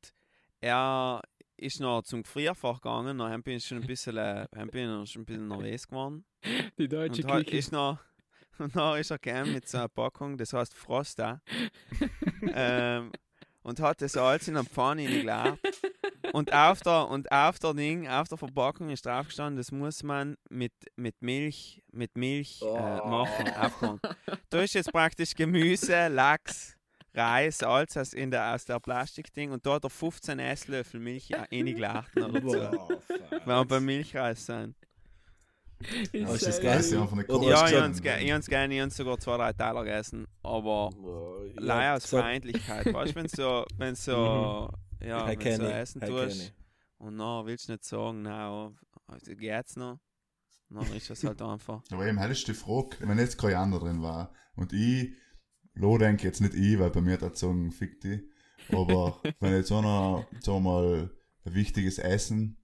er, 0.61 1.23
ist 1.57 1.81
noch 1.81 2.03
zum 2.03 2.23
Gefrierfach 2.23 2.81
gegangen, 2.81 3.19
dann 3.19 3.43
bin 3.43 3.57
ich 3.57 3.67
schon 3.67 3.79
ein 3.79 3.87
bisschen, 3.87 4.17
äh, 4.17 4.47
bin 4.71 5.03
ich 5.03 5.11
schon 5.13 5.23
ein 5.23 5.27
bisschen 5.27 5.49
nervös 5.49 5.87
geworden. 5.87 6.25
Die 6.79 6.89
deutsche 6.89 7.23
Und 7.23 7.45
Küche. 7.45 7.57
ist 7.57 7.73
noch, 7.73 7.99
und 8.59 8.75
dann 8.75 8.99
ist 8.99 9.11
er 9.11 9.19
gekommen 9.19 9.53
mit 9.53 9.69
so 9.69 9.79
einer 9.79 9.89
Packung, 9.89 10.37
das 10.39 10.53
heißt 10.53 10.75
Frosta. 10.75 11.41
ähm, 12.55 13.13
und 13.63 13.79
hat 13.81 14.01
das 14.01 14.17
alles 14.17 14.49
in 14.49 14.57
einer 14.57 14.65
Pfanne 14.65 15.05
geleert. 15.07 15.59
Und 16.33 16.51
auf 16.53 16.81
der, 16.81 17.09
und 17.09 17.31
auf 17.31 17.59
der 17.59 17.75
Ding, 17.75 18.09
auf 18.09 18.29
der 18.29 18.39
Verpackung 18.39 18.89
ist 18.89 19.05
drauf 19.05 19.27
gestanden, 19.27 19.57
das 19.59 19.71
muss 19.71 20.03
man 20.03 20.37
mit, 20.49 20.73
mit 20.97 21.21
Milch, 21.21 21.83
mit 21.93 22.17
Milch 22.17 22.63
äh, 22.63 22.65
Oh. 22.65 23.07
machen, 23.07 23.49
aufkochen. 23.55 24.01
Da 24.49 24.61
ist 24.63 24.75
jetzt 24.75 24.93
praktisch 24.93 25.35
Gemüse, 25.35 26.09
Lachs, 26.09 26.77
Reis, 27.13 27.63
alles 27.63 27.97
aus, 27.97 28.13
in 28.13 28.31
der, 28.31 28.55
aus 28.55 28.65
der 28.65 28.79
Plastikding 28.79 29.51
und 29.51 29.67
da 29.67 29.75
hat 29.75 29.85
er 29.85 29.91
15 29.91 30.39
Esslöffel 30.39 31.01
Milch 31.01 31.29
noch 32.15 32.33
dazu. 32.33 32.47
Boah, 32.47 32.89
Wenn 33.31 33.47
wir 33.47 33.65
beim 33.65 33.85
Milchreis 33.85 34.47
sind. 34.47 34.77
Aber 35.83 36.35
ist 36.35 36.47
das 36.47 36.57
so- 36.57 36.63
du, 36.93 37.01
einfach 37.03 37.13
eine 37.15 37.27
Oder 37.27 37.39
Kohle 37.39 37.51
Ja, 37.51 37.65
ich 37.67 37.73
du 37.73 37.83
hab's 37.83 38.03
gerne, 38.49 38.75
ich 38.75 38.81
hab's 38.83 38.97
sogar 38.97 39.19
zwei, 39.19 39.37
drei 39.39 39.53
Teile 39.55 39.79
gegessen, 39.81 40.27
aber 40.43 40.91
Boah, 40.91 41.47
ja, 41.47 41.53
leider 41.57 41.97
aus 41.97 42.11
so- 42.11 42.19
Feindlichkeit. 42.19 42.93
Weißt 42.93 43.13
du, 43.13 43.17
wenn 43.17 43.29
so, 43.29 43.65
wenn 43.79 43.95
so, 43.95 44.71
ja, 45.01 45.31
Ich 45.31 45.39
wenn 45.45 45.57
so 45.57 45.65
Essen 45.67 46.01
tust 46.03 46.53
und 46.99 47.17
dann 47.19 47.47
willst 47.47 47.69
du 47.69 47.73
nicht 47.73 47.85
sagen, 47.85 48.23
nein, 48.23 48.77
also 49.07 49.35
geht's 49.35 49.77
noch? 49.77 49.99
Dann 50.69 50.93
ist 50.95 51.09
das 51.11 51.25
halt 51.25 51.41
einfach. 51.43 51.83
Aber 51.91 52.07
eben, 52.07 52.21
halt 52.21 52.31
ist 52.31 52.47
die 52.47 52.55
Frage, 52.55 52.97
wenn 53.01 53.19
jetzt 53.19 53.39
Koriander 53.39 53.81
drin 53.81 54.03
war 54.03 54.33
und 54.55 54.73
ich, 54.73 55.15
denke 55.99 56.27
jetzt 56.27 56.41
nicht 56.41 56.55
ich, 56.55 56.79
weil 56.79 56.91
bei 56.91 57.01
mir 57.01 57.17
der 57.17 57.35
sagen, 57.35 57.71
fick 57.73 58.01
die, 58.01 58.21
aber 58.71 59.21
wenn 59.41 59.55
jetzt 59.55 59.73
einer, 59.73 60.27
sagen 60.41 60.57
wir 60.59 60.61
mal, 60.61 61.11
ein 61.45 61.55
wichtiges 61.55 61.99
Essen 61.99 62.57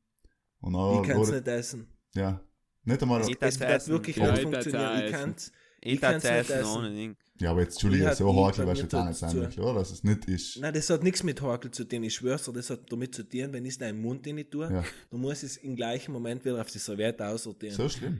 und 0.60 0.74
dann, 0.74 1.02
Ich 1.02 1.08
kann 1.08 1.20
es 1.22 1.30
nicht 1.32 1.48
essen. 1.48 1.86
ja, 2.14 2.40
nicht 2.84 3.02
einmal, 3.02 3.22
Ich 3.22 3.36
Es 3.40 3.58
darf's 3.58 3.88
wird 3.88 3.88
wirklich 3.88 4.16
nicht 4.16 4.38
funktionieren. 4.42 5.34
Ich 5.82 6.00
kann's 6.00 6.24
es 6.24 6.30
nicht 6.32 6.50
essen 6.50 6.64
ohne 6.76 6.90
Ding. 6.90 7.16
ja, 7.38 7.50
aber 7.52 7.60
jetzt, 7.60 7.74
Entschuldige, 7.74 8.08
Ich 8.10 8.14
so 8.16 8.26
weißt 8.34 8.58
mir 8.58 8.64
du 8.74 8.80
jetzt 8.82 8.94
auch 8.94 9.04
nicht 9.06 9.18
sein, 9.18 9.52
oder? 9.58 9.74
Dass 9.74 9.90
es 9.92 10.02
nicht 10.02 10.24
ist. 10.26 10.58
Nein, 10.58 10.74
das 10.74 10.90
hat 10.90 11.02
nichts 11.02 11.22
mit 11.22 11.40
Hakel 11.42 11.70
zu 11.70 11.84
tun. 11.84 12.02
Ich 12.02 12.14
schwör's 12.14 12.44
dir, 12.44 12.52
das 12.52 12.70
hat 12.70 12.90
damit 12.90 13.14
zu 13.14 13.22
tun, 13.22 13.52
wenn 13.52 13.64
ich 13.64 13.74
es 13.74 13.80
in 13.80 13.86
den 13.94 14.00
Mund 14.02 14.26
rein 14.26 14.44
tue, 14.50 14.72
Ja. 14.72 14.84
dann 15.10 15.20
muss 15.20 15.42
ich 15.42 15.50
es 15.50 15.56
im 15.58 15.76
gleichen 15.76 16.12
Moment 16.12 16.44
wieder 16.44 16.60
auf 16.60 16.70
die 16.70 16.78
Serviette 16.78 17.26
aussortieren. 17.26 17.74
So 17.76 17.88
schlimm. 17.88 18.18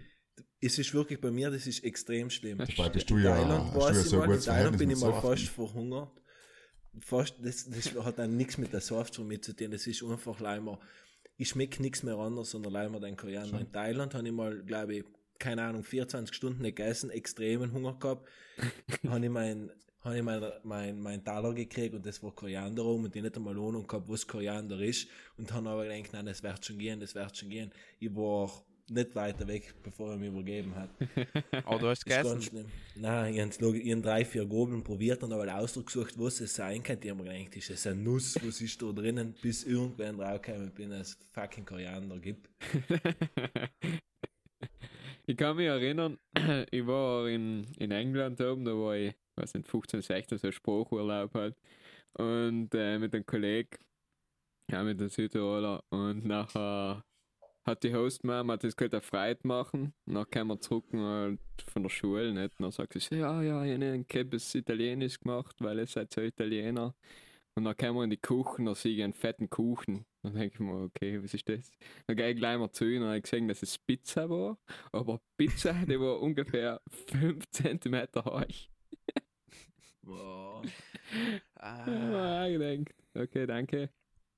Es 0.60 0.78
ist 0.78 0.92
wirklich 0.94 1.20
bei 1.20 1.30
mir, 1.30 1.50
das 1.50 1.66
ist 1.66 1.84
extrem 1.84 2.30
schlimm. 2.30 2.58
Dabei 2.58 2.88
bist 2.88 3.08
du 3.10 3.16
In 3.16 3.24
ja, 3.24 3.36
Thailand 3.36 3.74
war 3.74 3.92
ja 3.92 4.00
ich 4.00 4.06
so 4.06 4.20
ein 4.20 4.28
mal, 4.28 4.34
in 4.34 4.40
Thailand 4.40 4.78
bin 4.78 4.88
mit 4.88 4.96
ich 4.96 5.04
mal 5.04 5.20
fast 5.20 5.48
verhungert. 5.48 6.10
Fast, 7.00 7.34
das, 7.40 7.68
das 7.68 7.94
hat 8.04 8.18
dann 8.18 8.36
nichts 8.36 8.56
mit 8.56 8.72
der 8.72 8.80
Saft 8.80 9.16
von 9.16 9.26
mir 9.26 9.40
zu 9.40 9.54
tun. 9.54 9.70
Das 9.70 9.86
ist 9.86 10.02
einfach 10.02 10.40
leider, 10.40 10.78
ich 11.36 11.50
schmecke 11.50 11.82
nichts 11.82 12.02
mehr 12.02 12.16
anders, 12.16 12.50
sondern 12.50 12.72
leider 12.72 13.00
den 13.00 13.16
Koriander. 13.16 13.60
In 13.60 13.70
Thailand 13.70 14.14
habe 14.14 14.26
ich 14.26 14.32
mal, 14.32 14.62
glaube 14.62 14.96
ich, 14.96 15.04
keine 15.38 15.62
Ahnung, 15.62 15.84
24 15.84 16.34
Stunden 16.34 16.62
nicht 16.62 16.76
gegessen, 16.76 17.10
extremen 17.10 17.72
Hunger 17.72 17.98
gehabt. 17.98 18.26
habe 19.08 19.24
ich 19.24 19.30
mein, 19.30 19.70
habe 20.00 20.16
ich 20.16 20.22
mein, 20.22 20.42
mein, 20.62 21.00
mein 21.00 21.24
Taler 21.24 21.52
gekriegt 21.52 21.94
und 21.94 22.06
das 22.06 22.22
war 22.22 22.34
Koriander 22.34 22.82
rum 22.82 23.04
und 23.04 23.14
ich 23.14 23.22
nicht 23.22 23.36
einmal 23.36 23.56
Ahnung 23.58 23.86
gehabt, 23.86 24.08
was 24.08 24.26
Koriander 24.26 24.80
ist. 24.80 25.08
Und 25.36 25.52
habe 25.52 25.68
aber 25.68 25.86
gedacht, 25.86 26.12
nein, 26.12 26.26
das 26.26 26.42
wird 26.42 26.64
schon 26.64 26.78
gehen, 26.78 27.00
das 27.00 27.14
wird 27.14 27.36
schon 27.36 27.50
gehen. 27.50 27.70
Ich 27.98 28.14
war 28.14 28.50
nicht 28.90 29.14
weiter 29.14 29.46
weg, 29.48 29.74
bevor 29.82 30.12
er 30.12 30.16
mich 30.16 30.28
übergeben 30.28 30.74
hat. 30.74 30.90
Aber 31.64 31.78
du 31.78 31.88
hast 31.88 32.04
ganz 32.04 32.28
gegessen. 32.28 32.42
schlimm. 32.42 32.66
Nein, 32.94 33.34
ich 33.34 33.40
habe 33.40 33.96
hab 33.96 34.02
drei, 34.02 34.24
vier 34.24 34.46
Gabeln 34.46 34.82
probiert 34.82 35.22
und 35.22 35.32
habe 35.32 35.52
Ausdruck 35.54 35.86
gesucht, 35.86 36.14
was 36.18 36.40
es 36.40 36.54
sein 36.54 36.82
könnte. 36.82 37.06
Ich 37.06 37.10
habe 37.10 37.22
mir 37.22 37.30
gedacht, 37.30 37.56
ist 37.56 37.70
das 37.70 37.86
eine 37.86 38.00
Nuss, 38.00 38.36
was 38.42 38.60
ist 38.60 38.80
da 38.80 38.92
drinnen, 38.92 39.34
bis 39.42 39.64
irgendwann 39.64 40.18
draufgekommen 40.18 40.70
bin, 40.70 40.90
dass 40.90 41.08
es 41.08 41.18
fucking 41.32 41.64
Koriander 41.64 42.18
gibt. 42.18 42.48
ich 45.26 45.36
kann 45.36 45.56
mich 45.56 45.66
erinnern, 45.66 46.18
ich 46.70 46.86
war 46.86 47.28
in, 47.28 47.66
in 47.78 47.90
England 47.90 48.40
oben, 48.40 48.64
da 48.64 48.72
war 48.72 48.96
ich, 48.96 49.14
was 49.36 49.54
nicht, 49.54 49.68
15, 49.68 50.02
16, 50.02 50.38
so 50.38 50.52
Spruchurlaub 50.52 51.34
halt. 51.34 51.56
Und 52.18 52.74
äh, 52.74 52.98
mit 52.98 53.14
einem 53.14 53.26
Kollegen, 53.26 53.76
ja, 54.70 54.82
mit 54.82 54.98
einem 54.98 55.10
Südtiroler. 55.10 55.84
Und 55.90 56.24
nachher 56.24 57.04
hat 57.66 57.82
die 57.82 57.94
Hostmama 57.94 58.54
hat 58.54 58.64
das 58.64 58.76
gerade 58.76 59.00
Freude 59.00 59.40
machen. 59.46 59.92
Und 60.06 60.14
dann 60.14 60.30
kamen 60.30 60.50
wir 60.50 60.60
zurück 60.60 60.86
halt 60.92 61.40
von 61.66 61.82
der 61.82 61.90
Schule, 61.90 62.32
nicht? 62.32 62.58
Und 62.58 62.62
dann 62.62 62.70
sagt 62.70 62.94
sie, 62.94 63.16
ja, 63.16 63.42
ja, 63.42 63.64
ich 63.64 63.74
habe 63.74 63.84
ein 63.84 64.06
Käppes 64.06 64.54
Italienisch 64.54 65.18
gemacht, 65.18 65.56
weil 65.58 65.78
ihr 65.78 65.86
seid 65.86 66.12
so 66.12 66.20
Italiener. 66.20 66.94
Und 67.56 67.64
dann 67.64 67.76
kamen 67.76 67.96
wir 67.96 68.04
in 68.04 68.10
die 68.10 68.18
Küche 68.18 68.56
und 68.58 68.66
da 68.66 68.74
sehe 68.74 68.94
ich 68.94 69.02
einen 69.02 69.14
fetten 69.14 69.48
Kuchen. 69.50 70.04
Dann 70.22 70.34
denke 70.34 70.54
ich 70.54 70.60
mir, 70.60 70.84
okay, 70.84 71.22
was 71.22 71.34
ist 71.34 71.48
das? 71.48 71.70
Dann 72.06 72.16
gehe 72.16 72.30
ich 72.30 72.36
gleich 72.36 72.58
mal 72.58 72.70
zu 72.70 72.84
und 72.84 73.00
dann 73.00 73.06
habe 73.06 73.16
ich 73.16 73.22
gesehen, 73.22 73.48
dass 73.48 73.62
es 73.62 73.78
Pizza 73.78 74.28
war. 74.28 74.58
Aber 74.92 75.20
Pizza, 75.36 75.72
die 75.88 75.98
war 75.98 76.20
ungefähr 76.20 76.80
5 76.88 77.44
cm 77.50 78.08
hoch. 78.24 78.42
Wow. 80.02 80.64
Ah, 81.58 82.46
ich 82.48 82.58
denke, 82.58 82.92
okay, 83.14 83.46
danke. 83.46 83.90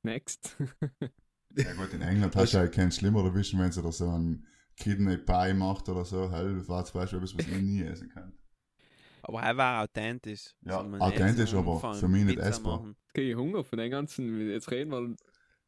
Next. 0.03 0.57
Ja 1.57 1.73
gut, 1.75 1.93
in 1.93 2.03
England 2.03 2.37
hast 2.37 2.53
du 2.55 2.59
ja 2.59 2.67
keinen 2.69 2.93
schlimmer 2.93 3.25
erwischen, 3.25 3.59
wenn 3.61 3.73
sie 3.73 3.83
da 3.83 3.91
so 3.91 4.09
einen 4.09 4.47
Kidney 4.77 5.17
Pie 5.17 5.55
macht 5.55 5.89
oder 5.89 6.05
so. 6.05 6.31
Hell, 6.31 6.67
war 6.69 6.85
zum 6.85 7.01
Beispiel 7.01 7.19
etwas, 7.19 7.37
was 7.37 7.47
ich 7.47 7.57
nie 7.63 7.83
essen 7.83 8.09
kann. 8.11 8.33
aber 9.23 9.43
er 9.43 9.57
war 9.57 9.83
authentisch. 9.83 10.55
Ja, 10.63 10.83
man 10.83 11.01
authentisch, 11.01 11.55
aber 11.55 11.95
für 11.95 12.09
mich 12.09 12.25
nicht 12.25 12.39
essbar. 12.39 12.79
machen. 12.81 12.97
Kriege 13.15 13.31
ich 13.31 13.37
Hunger 13.37 13.65
von 13.65 13.79
den 13.79 13.91
ganzen, 13.91 14.49
jetzt 14.51 14.71
reden 14.71 14.91
wir 14.93 15.17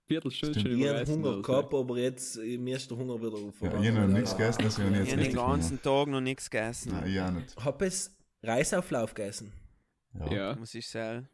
Viertelstunde 0.06 0.60
schon 0.60 0.70
Ich 0.72 0.78
über 0.78 0.88
habe 0.90 1.00
Essen. 1.00 1.14
Hunger 1.24 1.42
gehabt, 1.42 1.74
aber 1.74 1.98
jetzt, 1.98 2.36
mir 2.36 2.76
ist 2.76 2.90
der 2.90 2.98
Hunger 2.98 3.18
wieder 3.20 3.38
Ja, 3.38 3.52
vorbei. 3.52 3.80
ich 3.80 3.88
habe 3.88 4.00
noch 4.00 4.08
nichts 4.08 4.36
gegessen, 4.36 4.62
deswegen 4.64 4.88
habe 4.94 4.96
ich 4.96 5.02
Ich 5.02 5.08
jetzt 5.08 5.18
habe 5.18 5.28
den 5.28 5.36
ganzen 5.36 5.82
Tag 5.82 6.06
noch 6.08 6.20
nichts 6.20 6.50
gegessen. 6.50 6.92
Nein, 6.92 7.10
ich 7.10 7.20
auch 7.20 7.30
nicht. 7.30 7.56
Hab 7.56 7.82
es 7.82 8.16
Reisauflauf 8.42 9.14
gegessen. 9.14 9.52
Ja. 10.14 10.32
Ja. 10.32 10.56
Muss 10.56 10.74
ich 10.74 10.88
sagen. 10.88 11.28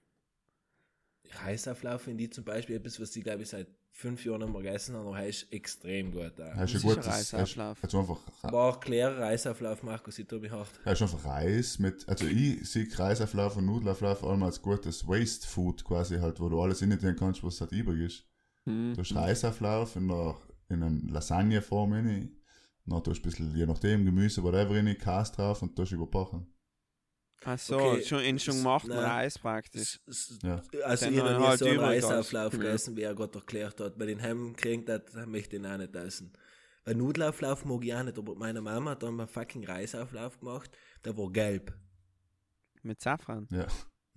Reisauflauf 1.44 2.02
finde 2.02 2.24
ich 2.24 2.32
zum 2.32 2.44
Beispiel 2.44 2.76
etwas, 2.76 3.00
was 3.00 3.14
ich 3.16 3.24
glaube 3.24 3.42
ich 3.42 3.48
seit 3.48 3.66
fünf 3.96 4.26
Jahren 4.26 4.40
nicht 4.42 4.52
mehr 4.52 4.60
gegessen 4.62 4.94
habe, 4.94 5.08
aber 5.08 5.24
ist 5.24 5.50
extrem 5.50 6.12
gut. 6.12 6.32
Hast 6.38 6.38
du 6.38 6.60
Das 6.60 6.74
ist 6.74 6.82
gut, 6.82 6.98
ein 6.98 7.04
hast, 7.06 7.32
Reisauflauf. 7.32 7.82
hast 7.82 7.92
du 7.94 7.98
einfach, 7.98 8.18
Aber 8.42 8.62
auch 8.64 8.78
klarer 8.80 9.18
Reisauflauf, 9.20 9.82
Markus, 9.82 10.18
ich 10.18 10.26
tue 10.26 10.38
mich 10.38 10.50
hart. 10.52 10.68
hast 10.84 11.00
du 11.00 11.04
einfach 11.06 11.24
Reis 11.24 11.78
mit, 11.78 12.06
also 12.06 12.26
ich 12.26 12.68
sehe 12.70 12.86
Reisauflauf 12.92 13.56
und 13.56 13.64
Nudelauflauf 13.64 14.22
allem 14.22 14.42
als 14.42 14.60
gutes 14.60 15.08
Waste 15.08 15.46
Food 15.48 15.82
quasi 15.82 16.18
halt, 16.18 16.40
wo 16.40 16.50
du 16.50 16.60
alles 16.60 16.82
in 16.82 16.90
tun 16.98 17.16
kannst, 17.16 17.42
was 17.42 17.60
halt 17.60 17.72
übrig 17.72 18.00
ist. 18.00 18.26
Hm. 18.64 18.92
Du 18.94 19.00
hast 19.00 19.14
Reisauflauf 19.14 19.96
in 19.96 20.08
der, 20.08 20.36
in 20.68 20.82
einer 20.82 21.00
Lasagneform 21.10 21.92
rein, 21.94 22.36
dann 22.84 23.02
tust 23.02 23.24
du 23.24 23.28
ein 23.28 23.30
bisschen, 23.30 23.56
je 23.56 23.64
nachdem, 23.64 24.04
Gemüse, 24.04 24.42
whatever 24.42 24.74
rein, 24.74 24.86
Käse 24.98 25.32
drauf 25.32 25.62
und 25.62 25.74
tust 25.74 25.92
überbacken. 25.92 26.46
Ach 27.44 27.58
so, 27.58 27.78
Okay, 27.78 28.02
schon 28.02 28.20
in 28.20 28.38
schon 28.38 28.56
gemachten 28.56 28.90
nein. 28.90 28.98
Reis 29.04 29.38
praktisch. 29.38 30.00
S- 30.06 30.30
s- 30.30 30.38
Ja. 30.42 30.62
Also 30.84 31.06
ich 31.08 31.18
habe 31.20 31.32
noch 31.32 31.38
nie 31.40 31.46
halt 31.46 31.58
so 31.58 31.66
einen 31.66 31.78
Reisauflauf 31.80 32.52
als- 32.52 32.60
gegessen, 32.60 32.96
wie 32.96 33.02
er 33.02 33.14
gerade 33.14 33.38
erklärt 33.38 33.80
hat. 33.80 33.98
Bei 33.98 34.06
den 34.06 34.18
Hemden 34.18 34.56
kriegt 34.56 34.88
das 34.88 35.02
möchte 35.26 35.56
ich 35.56 35.62
ihn 35.62 35.66
auch 35.66 35.76
nicht 35.78 35.94
essen. 35.94 36.32
Bei 36.84 36.94
Nudelauflauf 36.94 37.64
mag 37.64 37.84
ich 37.84 37.94
auch 37.94 38.02
nicht, 38.02 38.18
aber 38.18 38.34
meine 38.36 38.60
Mama 38.60 38.92
hat 38.92 39.02
dann 39.02 39.18
einen 39.20 39.28
fucking 39.28 39.64
Reisauflauf 39.64 40.38
gemacht, 40.40 40.70
der 41.04 41.16
war 41.16 41.30
gelb. 41.30 41.72
Mit 42.82 43.00
Safran. 43.00 43.46
Ja. 43.50 43.66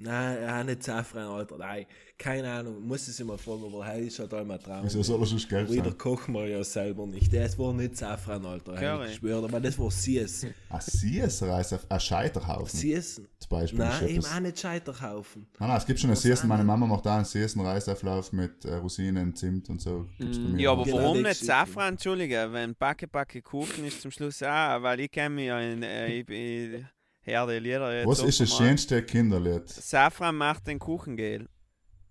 Nein, 0.01 0.49
auch 0.49 0.63
nicht 0.63 0.83
Safran, 0.83 1.27
Alter, 1.27 1.57
nein. 1.57 1.85
Keine 2.17 2.51
Ahnung, 2.51 2.85
muss 2.85 3.07
ich 3.07 3.15
sie 3.15 3.23
mal 3.23 3.37
fragen, 3.37 3.63
aber 3.65 3.85
heute 3.85 4.05
ist 4.05 4.19
halt 4.19 4.33
einmal 4.33 4.59
Traum. 4.59 4.83
Wieso 4.83 5.01
soll 5.03 5.19
das 5.19 5.29
sonst 5.29 5.47
gelb 5.47 5.69
Wieder 5.69 5.91
kochen 5.91 6.33
wir 6.33 6.47
ja 6.47 6.63
selber 6.63 7.05
nicht. 7.05 7.33
Das 7.33 7.57
war 7.57 7.73
nicht 7.73 7.95
Safran, 7.95 8.45
Alter. 8.45 8.75
Curry. 8.75 9.07
Ich 9.07 9.15
schwöre, 9.15 9.45
aber 9.45 9.59
das 9.59 9.77
war 9.79 9.89
Süß. 9.89 10.47
Ein 10.69 10.81
Süßreis, 10.81 11.89
ein 11.89 11.99
Scheiterhaufen. 11.99 12.79
Süß? 12.79 13.15
Zum 13.39 13.49
Beispiel. 13.49 13.79
Nein, 13.79 14.07
eben 14.07 14.25
auch 14.25 14.39
nicht 14.39 14.59
Scheiterhaufen. 14.59 15.47
Nein, 15.59 15.69
nein, 15.69 15.77
es 15.77 15.85
gibt 15.85 15.99
schon 15.99 16.09
einen 16.09 16.17
Was 16.17 16.23
Süßen, 16.23 16.47
meine 16.47 16.63
Mama 16.63 16.85
macht 16.85 17.07
auch 17.07 17.11
einen 17.11 17.25
süßen 17.25 17.61
Reisauflauf 17.61 18.31
mit 18.33 18.65
äh, 18.65 18.75
Rosinen, 18.75 19.35
Zimt 19.35 19.69
und 19.69 19.81
so. 19.81 20.05
Mm. 20.17 20.59
Ja, 20.59 20.71
aber 20.71 20.83
Genau, 20.83 20.97
warum 20.97 21.17
nicht 21.17 21.25
Geschichte. 21.27 21.45
Safran? 21.45 21.93
Entschuldige, 21.93 22.49
wenn 22.51 22.75
Backe 22.75 23.07
Backe 23.07 23.41
Kuchen 23.41 23.85
ist 23.85 24.01
zum 24.01 24.11
Schluss 24.11 24.43
auch, 24.43 24.81
weil 24.81 24.99
ich 25.01 25.11
kenne 25.11 25.35
mich 25.35 25.45
ja 25.47 25.59
in, 25.59 25.83
äh, 25.83 26.83
bin 27.29 27.35
Herde 27.35 27.59
Lieder 27.59 27.95
jetzt 27.97 28.07
Was 28.07 28.19
ist 28.23 28.39
das 28.39 28.55
schönste 28.57 29.03
Kinderlied? 29.03 29.69
Safran 29.69 30.35
macht 30.35 30.67
den 30.67 30.79
Kuchengel. 30.79 31.47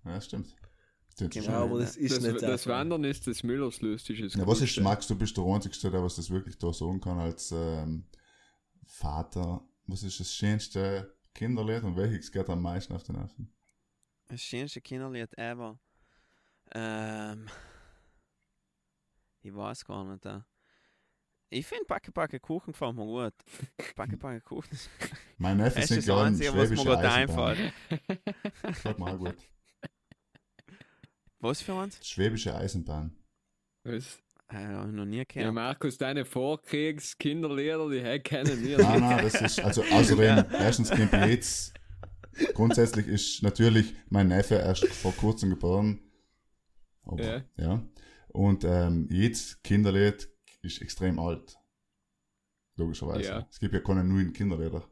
Ja, 0.05 0.21
stimmt. 0.21 0.55
stimmt 1.13 1.33
Genau. 1.35 1.45
schon. 1.47 1.55
Aber 1.55 1.79
das 1.81 1.97
ist 1.97 2.17
Das, 2.17 2.23
nicht 2.23 2.43
das 2.43 2.63
Safran. 2.63 2.91
Wandern 2.91 3.05
ist 3.05 3.27
des 3.27 3.43
Müllers 3.43 3.81
lustiges 3.81 4.35
Ja, 4.35 4.47
was 4.47 4.61
ist, 4.61 4.75
Kuchen. 4.75 4.85
Max, 4.85 5.07
du 5.07 5.17
bist 5.17 5.37
der 5.37 5.45
Einzige, 5.45 5.91
der 5.91 6.03
was 6.03 6.17
das 6.17 6.31
wirklich 6.31 6.57
da 6.59 6.73
sagen 6.73 7.01
kann 7.01 7.19
als 7.19 7.53
ähm, 7.53 8.07
Vater. 8.87 9.61
Was 9.87 10.03
ist 10.03 10.21
das 10.21 10.33
schönste 10.35 11.15
Kinderlied 11.35 11.83
und 11.83 11.97
welches 11.97 12.31
geht 12.31 12.49
am 12.49 12.63
meisten 12.63 12.93
auf 12.95 13.03
den 13.03 13.17
Nerven? 13.17 13.55
Das 14.29 14.41
schönste 14.41 14.81
Kinderlied 14.81 15.37
ever. 15.39 15.79
Ähm, 16.75 17.49
ich 19.41 19.55
weiß 19.55 19.85
gar 19.85 20.05
nicht. 20.05 20.25
Äh. 20.27 20.41
Ich 21.51 21.67
finde 21.67 21.85
Backe 21.87 22.13
Backe 22.13 22.39
Kuchen 22.41 22.73
gefällt 22.73 22.95
mir 22.95 23.07
gut. 23.07 23.33
Backe 23.97 24.17
Backe 24.17 24.41
Kuchen 24.43 24.71
ist 24.73 24.91
Mein 25.39 25.57
Neffe 25.57 25.81
das, 25.81 25.91
ist 25.91 25.99
das 25.99 26.07
gerade 26.07 26.27
Einzige, 26.27 26.49
was 26.51 26.55
mir 26.71 26.77
schwäbische 26.77 26.85
gerade 26.85 27.11
Eisenbahn. 27.11 27.57
einfällt. 27.57 27.73
Gefällt 28.63 28.99
mir 28.99 29.07
auch 29.07 29.19
gut. 29.19 29.37
Was 31.41 31.63
für 31.63 31.75
uns? 31.75 32.05
Schwäbische 32.07 32.55
Eisenbahn. 32.57 33.17
Was? 33.85 34.19
Äh, 34.51 34.67
noch 34.87 35.05
nie 35.05 35.19
Ja, 35.19 35.25
gehört. 35.25 35.55
Markus, 35.55 35.97
deine 35.97 36.25
Vorkriegs-Kinderlieder, 36.25 37.89
die 37.91 38.01
hey, 38.03 38.19
kennen 38.21 38.61
wir 38.65 38.79
Nein, 38.83 38.93
nicht. 38.93 39.01
nein, 39.01 39.23
das 39.23 39.41
ist, 39.41 39.61
also 39.61 39.85
außerdem, 39.85 40.47
erstens 40.53 40.91
Kind 40.91 41.13
jetzt, 41.13 41.75
grundsätzlich 42.55 43.07
ist 43.07 43.43
natürlich 43.45 43.95
mein 44.09 44.29
Neffe 44.29 44.57
erst 44.57 44.87
vor 44.89 45.13
kurzem 45.13 45.51
geboren. 45.51 46.01
Aber, 47.03 47.23
Ja. 47.23 47.43
ja. 47.57 47.83
Und 48.29 48.65
ähm, 48.65 49.07
jetzt 49.11 49.63
Kinderlied 49.63 50.29
ist 50.69 50.83
extrem 50.83 51.19
alt. 51.19 51.59
Logischerweise. 52.77 53.29
Ja. 53.29 53.47
Es 53.51 53.59
gibt 53.59 53.75
ja 53.75 53.81
keine 53.81 54.05
neuen 54.05 54.33
Kinderlieder. 54.33 54.89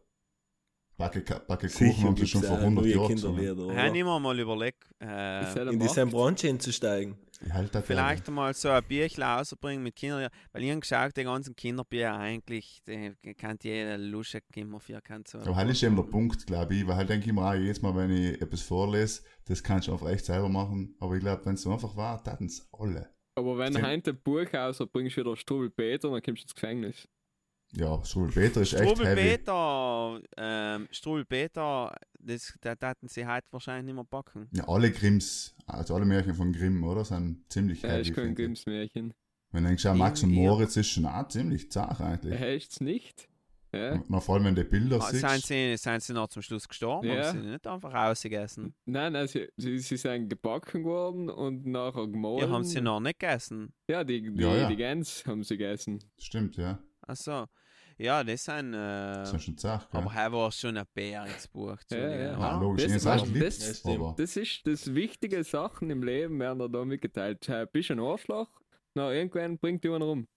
Backe, 0.97 1.21
Backe 1.47 1.69
Sicher 1.69 1.93
Kuchen 1.93 2.05
haben 2.05 2.17
sie 2.17 2.27
schon 2.27 2.43
vor 2.43 2.57
auch 2.57 2.61
100 2.61 2.85
neue 2.85 2.95
Jahren 2.95 3.13
ich 3.13 3.25
oder? 3.25 3.93
mir 3.93 4.21
mal 4.21 4.39
überlegt, 4.39 4.83
äh, 5.01 5.71
In 5.71 5.79
diese? 5.79 6.07
Branche 6.07 6.47
hinzusteigen. 6.47 7.17
Ich 7.43 7.83
vielleicht 7.85 8.29
mal 8.31 8.55
so 8.55 8.71
ein 8.71 8.83
Bierchen 8.83 9.23
rauszubringen 9.23 9.83
mit 9.83 9.95
Kindern. 9.95 10.31
Weil 10.53 10.63
ich 10.63 10.71
habe 10.71 10.81
geschaut, 10.81 11.15
die 11.15 11.25
ganzen 11.25 11.55
Kinderbier 11.55 12.15
eigentlich, 12.15 12.81
die 12.87 13.35
kennt 13.35 13.63
jeder 13.65 13.99
Lusche 13.99 14.41
immer 14.55 14.81
für, 14.81 15.03
kennt 15.03 15.29
so. 15.29 15.41
Aber 15.41 15.55
halt 15.55 15.69
ist 15.69 15.83
eben 15.83 15.97
der 15.97 16.05
Punkt, 16.05 16.47
glaube 16.47 16.75
ich, 16.75 16.87
weil 16.87 16.97
halt 16.97 17.11
denke 17.11 17.27
ich 17.27 17.33
mir 17.35 17.47
auch 17.47 17.53
jedes 17.55 17.83
Mal, 17.83 17.95
wenn 17.95 18.11
ich 18.11 18.41
etwas 18.41 18.63
vorlese, 18.63 19.23
das 19.45 19.63
kannst 19.63 19.89
du 19.89 19.93
einfach 19.93 20.09
echt 20.09 20.25
selber 20.25 20.49
machen. 20.49 20.97
Aber 20.99 21.15
ich 21.15 21.21
glaube, 21.21 21.45
wenn 21.45 21.55
es 21.55 21.63
so 21.63 21.73
einfach 21.73 21.95
war, 21.95 22.25
taten 22.25 22.47
es 22.47 22.67
alle. 22.73 23.11
Aber 23.37 23.59
wenn 23.59 23.73
Sie- 23.73 23.81
du 23.81 23.87
heute 23.87 24.11
ein 24.11 24.21
Buch 24.23 24.53
ausbringst, 24.55 25.17
wieder 25.17 25.37
Strubel 25.37 25.71
Peter, 25.71 26.11
dann 26.11 26.23
kommst 26.23 26.43
du 26.43 26.45
ins 26.47 26.55
Gefängnis. 26.55 27.09
Ja, 27.73 28.03
Strubel 28.05 28.31
Peter 28.33 28.61
ist 28.63 28.73
echt 28.75 28.83
Strubel 28.85 29.07
heavy. 29.07 29.21
Peter, 29.37 30.21
ähm, 30.37 30.89
Strubel 30.91 31.25
Peter, 31.25 31.95
das, 32.21 32.55
das 32.61 32.77
hätten 32.81 33.09
sie 33.09 33.27
heute 33.27 33.47
wahrscheinlich 33.51 33.87
nicht 33.87 33.95
mehr 33.97 34.05
backen. 34.05 34.49
Ja, 34.53 34.67
alle 34.69 34.91
Grimms, 34.91 35.55
also 35.67 35.95
alle 35.97 36.05
Märchen 36.07 36.35
von 36.35 36.53
Grimm, 36.53 36.83
oder? 36.85 37.05
Sind 37.05 37.45
ziemlich 37.51 37.83
Er 37.85 37.91
heavy. 37.91 38.03
ist 38.03 38.07
kein 38.15 38.15
finde 38.15 38.31
ich. 38.31 38.37
Grimmsmärchen. 38.37 39.15
Wenn 39.53 39.63
du 39.65 39.69
denkst, 39.69 39.85
ja, 39.85 39.95
Max 39.95 40.23
und 40.23 40.31
Ja. 40.31 40.43
Moritz 40.43 40.77
ist 40.77 40.89
schon 40.89 41.07
auch 41.07 41.29
ziemlich 41.29 41.71
zart 41.71 42.01
eigentlich. 42.01 42.33
Er 42.33 42.41
heißt's 42.41 42.81
nicht. 42.81 43.29
Ja. 43.77 44.03
Na, 44.09 44.21
vor 44.21 44.35
allem, 44.37 44.45
wenn 44.45 44.55
du 44.55 44.65
die 44.65 44.71
Bilder 44.71 44.97
Ah, 45.01 45.11
siehst. 45.11 45.29
Sind 45.29 45.45
sie, 45.45 45.77
sind 45.77 46.03
sie 46.03 46.13
noch 46.13 46.29
zum 46.29 46.43
Schluss 46.43 46.67
gestorben? 46.69 47.09
Ja. 47.09 47.27
Haben 47.29 47.43
sie 47.43 47.49
nicht 47.49 47.67
einfach 47.67 47.93
ausgegessen? 47.95 48.75
Nein, 48.85 49.13
nein, 49.13 49.27
sie, 49.29 49.49
sie, 49.57 49.79
sie 49.79 49.97
sind 49.97 50.29
gebacken 50.29 50.85
worden 50.85 51.29
und 51.31 51.67
nachher 51.67 52.07
gemahlen. 52.07 52.39
Ja, 52.39 52.49
haben 52.49 52.65
sie 52.65 52.81
noch 52.81 53.01
nicht 53.01 53.19
gegessen. 53.19 53.73
Ja, 53.89 54.05
die, 54.05 54.23
die, 54.23 54.43
Ja, 54.43 54.55
ja. 54.57 54.69
die 54.69 54.77
Gans 54.77 55.25
haben 55.27 55.43
sie 55.43 55.57
gegessen. 55.57 55.99
Stimmt, 56.19 56.57
ja. 56.57 56.79
Achso. 57.03 57.47
Ja, 57.99 58.23
das 58.23 58.45
sind. 58.45 58.75
Äh, 58.75 58.77
Das 58.77 59.33
ist 59.33 59.45
schon 59.45 59.57
gell? 59.57 59.81
aber 59.93 60.13
er 60.15 60.31
war 60.33 60.53
schon 60.53 60.77
ein 60.77 60.85
Bär 60.93 61.25
ins 61.25 61.49
Buch. 61.49 61.79
Ja, 61.91 61.97
ja. 61.97 62.39
Ja, 62.39 62.61
logisch, 62.61 62.85
Das- 62.93 63.03
das- 63.05 63.27
Lied, 63.27 63.43
das- 63.43 63.85
aber 63.87 64.15
Das 64.19 64.37
ist 64.37 64.67
das 64.67 64.95
wichtige 64.95 65.43
Sachen 65.45 65.89
im 65.89 66.03
Leben, 66.03 66.39
werden 66.39 66.59
da, 66.59 66.69
da 66.69 66.85
mitgeteilt. 66.85 67.51
Bist 67.73 67.91
ein 67.91 68.01
Arschloch? 68.01 68.51
Na, 68.95 69.13
irgendwann 69.13 69.57
bringt 69.57 69.83
die 69.83 69.89
einen 69.89 70.03
rum. 70.03 70.29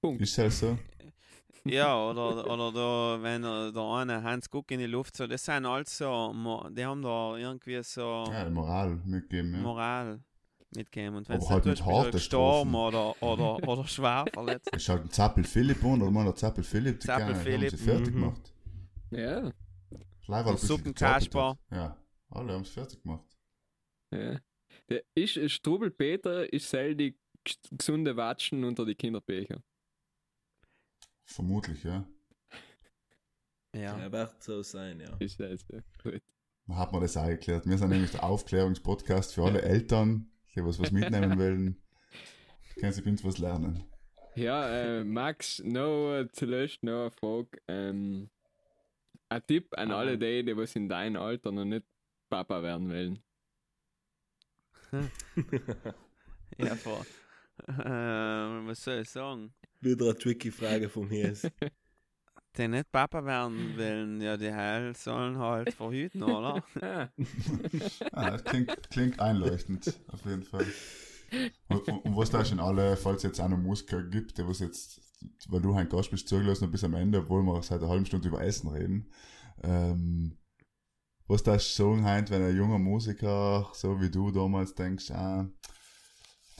Punkt. 0.00 0.20
ist 0.22 0.38
halt 0.38 0.52
so. 0.52 0.78
Ja, 1.64 2.10
oder, 2.10 2.46
oder 2.50 2.72
da, 2.72 3.22
wenn 3.22 3.44
er- 3.44 3.72
der 3.72 3.82
eine 3.82 4.22
Hans 4.22 4.50
Guck 4.50 4.70
in 4.72 4.80
die 4.80 4.86
Luft 4.86 5.16
so, 5.16 5.26
das 5.26 5.44
sind 5.44 5.64
alles 5.64 5.96
so, 5.96 6.32
mo- 6.34 6.68
die 6.70 6.84
haben 6.84 7.02
da 7.02 7.36
irgendwie 7.36 7.80
so 7.84 8.24
Ja, 8.32 8.48
Moral 8.50 8.96
mitgeben, 9.04 9.54
ja. 9.54 9.60
Moral 9.60 10.20
mitgegeben. 10.74 11.16
Und 11.16 11.28
wenn 11.28 11.38
es 11.38 11.48
halt 11.48 11.64
nicht 11.66 11.84
mit 11.84 11.94
harten 11.94 12.10
gestorben 12.12 12.74
oder, 12.74 13.22
oder, 13.22 13.68
oder 13.68 13.86
schwer 13.86 14.24
verletzt. 14.32 14.70
Ich 14.74 14.82
schaut 14.84 15.02
den 15.04 15.10
Zappel 15.10 15.44
Philipp 15.44 15.84
an, 15.84 16.02
oder 16.02 16.10
mal 16.10 16.24
der 16.24 16.34
Zappel 16.34 16.64
Philipp, 16.64 17.00
die 17.00 17.06
Zappel 17.06 17.34
Zappel 17.34 17.34
haben 17.36 17.44
Philipp, 17.44 17.70
sie 17.70 17.76
fertig 17.76 18.14
mhm. 18.14 18.20
gemacht. 18.20 18.52
Ja, 19.10 19.52
Leider 20.26 20.50
ein 20.50 20.56
Suppenkasper. 20.56 21.58
Ja, 21.70 21.96
alle 22.30 22.52
haben 22.54 22.62
es 22.62 22.70
fertig 22.70 23.02
gemacht. 23.02 23.24
ja. 24.10 24.38
Der 24.88 25.02
ist, 25.14 25.36
ein 25.36 25.48
Strubel 25.48 25.90
Peter 25.90 26.50
ist 26.52 26.68
selten 26.68 27.14
gesunde 27.70 28.16
Watschen 28.16 28.64
unter 28.64 28.84
die 28.86 28.94
Kinderbecher. 28.94 29.62
Vermutlich, 31.24 31.82
ja. 31.84 32.06
Ja. 33.74 33.98
Ja, 33.98 34.12
wird 34.12 34.42
so 34.42 34.62
sein, 34.62 35.00
ja. 35.00 35.16
Ist 35.18 35.38
so. 35.38 35.80
Gut. 36.02 36.22
Dann 36.66 36.76
hat 36.76 36.92
man 36.92 37.00
das 37.00 37.16
auch 37.16 37.26
geklärt. 37.26 37.66
Wir 37.66 37.78
sind 37.78 37.90
nämlich 37.90 38.10
der 38.12 38.22
Aufklärungspodcast 38.24 39.34
für 39.34 39.44
alle 39.44 39.62
Eltern, 39.62 40.30
die 40.54 40.64
was, 40.64 40.78
was 40.78 40.90
mitnehmen 40.92 41.38
wollen. 41.38 41.82
Können 42.78 42.92
sie 42.92 43.02
uns 43.02 43.24
was 43.24 43.38
lernen. 43.38 43.84
Ja, 44.34 44.68
äh, 44.68 45.04
Max, 45.04 45.62
noch 45.64 46.24
zuletzt 46.32 46.82
noch 46.82 47.02
eine 47.02 47.10
Frage. 47.10 47.48
Ähm, 47.68 48.30
ein 49.28 49.46
Tipp 49.46 49.76
an 49.76 49.90
Ah. 49.90 49.98
alle 49.98 50.18
die, 50.18 50.44
die 50.44 50.56
was 50.56 50.74
in 50.76 50.88
deinem 50.88 51.20
Alter 51.20 51.52
noch 51.52 51.64
nicht 51.64 51.84
Papa 52.30 52.62
werden 52.62 52.88
wollen. 52.90 53.18
Ja, 56.58 56.76
vor. 56.76 57.04
Ähm, 57.66 58.66
was 58.66 58.84
soll 58.84 59.00
ich 59.00 59.08
sagen? 59.08 59.54
Wieder 59.82 60.06
eine 60.06 60.16
tricky 60.16 60.50
Frage 60.50 60.88
von 60.88 61.08
mir. 61.08 61.34
Die 62.56 62.68
nicht 62.68 62.92
Papa 62.92 63.24
werden 63.24 63.76
wollen, 63.78 64.20
ja, 64.20 64.36
die 64.36 64.52
Heil 64.52 64.94
sollen 64.94 65.38
halt 65.38 65.72
verhüten, 65.72 66.22
oder? 66.22 66.62
Ah, 68.12 68.30
das 68.32 68.44
klingt, 68.44 68.90
klingt 68.90 69.20
einleuchtend, 69.20 69.98
auf 70.08 70.22
jeden 70.26 70.42
Fall. 70.42 70.66
Und, 71.68 71.88
und, 71.88 72.04
und 72.04 72.16
was 72.16 72.28
da 72.28 72.44
schon 72.44 72.60
alle, 72.60 72.98
falls 72.98 73.18
es 73.18 73.22
jetzt 73.22 73.40
auch 73.40 73.48
noch 73.48 73.56
Musiker 73.56 74.02
gibt, 74.02 74.36
der 74.36 74.46
was 74.46 74.58
jetzt, 74.58 75.00
weil 75.48 75.62
du 75.62 75.72
ein 75.72 75.88
Gast 75.88 76.10
bist, 76.10 76.28
zugelassen 76.28 76.70
bis 76.70 76.84
am 76.84 76.92
Ende, 76.92 77.20
obwohl 77.20 77.42
wir 77.42 77.62
seit 77.62 77.80
einer 77.80 77.88
halben 77.88 78.04
Stunde 78.04 78.28
über 78.28 78.42
Essen 78.44 78.68
reden. 78.68 79.10
Ähm, 79.62 80.36
was 81.26 81.42
da 81.42 81.58
sagen 81.58 82.04
heint, 82.04 82.28
wenn 82.28 82.42
ein 82.42 82.54
junger 82.54 82.78
Musiker, 82.78 83.70
so 83.72 83.98
wie 83.98 84.10
du 84.10 84.30
damals 84.30 84.74
denkst, 84.74 85.10
ah, 85.12 85.48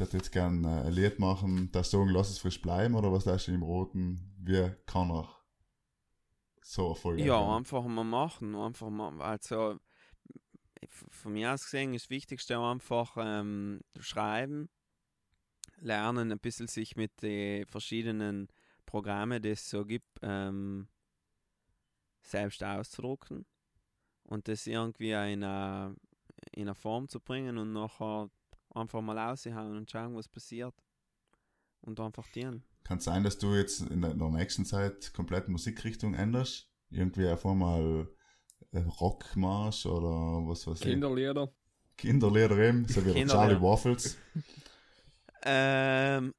hätte 0.01 0.16
jetzt 0.16 0.32
gern 0.32 0.64
äh, 0.64 0.82
ein 0.86 0.93
Lied 0.93 1.18
machen, 1.18 1.70
das 1.72 1.90
sagen, 1.90 2.09
lass 2.09 2.30
es 2.30 2.38
frisch 2.38 2.61
bleiben, 2.62 2.95
oder 2.95 3.12
was 3.12 3.24
da 3.24 3.38
schon 3.38 3.55
im 3.55 3.62
Roten, 3.62 4.34
wie 4.38 4.70
kann 4.86 5.11
er 5.11 5.28
so 6.62 6.88
erfolgreich 6.90 7.26
Ja, 7.26 7.40
werden? 7.40 7.57
einfach 7.57 7.84
mal 7.84 8.05
machen. 8.05 8.55
Einfach 8.55 8.90
mal, 8.90 9.20
also, 9.20 9.78
von 10.88 11.32
mir 11.32 11.53
aus 11.53 11.64
gesehen 11.64 11.95
ist 11.95 12.07
das 12.07 12.11
Wichtigste 12.11 12.59
einfach 12.59 13.16
ähm, 13.18 13.80
schreiben, 14.01 14.68
lernen, 15.78 16.32
ein 16.32 16.38
bisschen 16.38 16.68
sich 16.68 16.97
mit 16.97 17.22
den 17.22 17.66
verschiedenen 17.66 18.49
Programmen, 18.86 19.43
die 19.43 19.51
es 19.51 19.68
so 19.68 19.84
gibt, 19.84 20.18
ähm, 20.22 20.88
selbst 22.22 22.62
auszudrucken 22.62 23.47
und 24.24 24.49
das 24.49 24.66
irgendwie 24.66 25.11
in 25.11 25.45
eine, 25.45 25.97
in 26.53 26.62
eine 26.62 26.74
Form 26.74 27.09
zu 27.09 27.20
bringen 27.20 27.59
und 27.59 27.72
nachher 27.72 28.30
einfach 28.75 29.01
mal 29.01 29.18
raushauen 29.18 29.77
und 29.77 29.91
schauen, 29.91 30.14
was 30.14 30.29
passiert. 30.29 30.75
Und 31.81 31.99
einfach 31.99 32.29
dienen. 32.29 32.62
Kann 32.85 32.99
es 32.99 33.05
sein, 33.05 33.25
dass 33.25 33.39
du 33.39 33.55
jetzt 33.55 33.81
in 33.81 34.03
der, 34.03 34.12
in 34.12 34.18
der 34.18 34.29
nächsten 34.29 34.64
Zeit 34.64 35.12
komplett 35.14 35.49
Musikrichtung 35.49 36.14
änderst? 36.14 36.69
Irgendwie 36.90 37.27
einfach 37.27 37.55
mal 37.55 38.09
äh, 38.73 38.78
Rock 38.81 39.36
machst 39.36 39.86
oder 39.86 40.47
was 40.49 40.66
weiß 40.66 40.81
ich? 40.81 40.86
Kinderlieder. 40.86 41.53
Kinderlieder 41.97 42.59
eben, 42.59 42.86
so 42.86 43.05
wie 43.05 43.12
der. 43.12 43.27
Charlie 43.27 43.61
Waffles. 43.61 44.16
Ähm, 45.44 46.35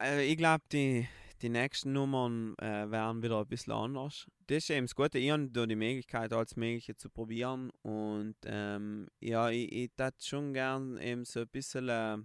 äh, 0.00 0.26
ich 0.26 0.36
glaube, 0.36 0.62
die, 0.70 1.08
die 1.42 1.48
nächsten 1.48 1.92
Nummern 1.92 2.54
äh, 2.58 2.90
werden 2.90 3.22
wieder 3.22 3.40
ein 3.40 3.46
bisschen 3.46 3.72
anders. 3.72 4.26
Das 4.46 4.58
ist 4.58 4.70
eben 4.70 4.86
das 4.86 4.94
Gute. 4.94 5.18
Ich 5.18 5.30
habe 5.30 5.48
die 5.48 5.76
Möglichkeit, 5.76 6.32
alles 6.32 6.56
Mögliche 6.56 6.96
zu 6.96 7.10
probieren. 7.10 7.70
Und 7.82 8.36
ähm, 8.44 9.08
ja, 9.20 9.50
ich, 9.50 9.72
ich 9.72 9.90
hätte 9.98 10.24
schon 10.24 10.52
gern 10.52 10.98
eben 10.98 11.24
so 11.24 11.40
ein 11.40 11.48
bisschen, 11.48 11.88
äh, 11.88 12.18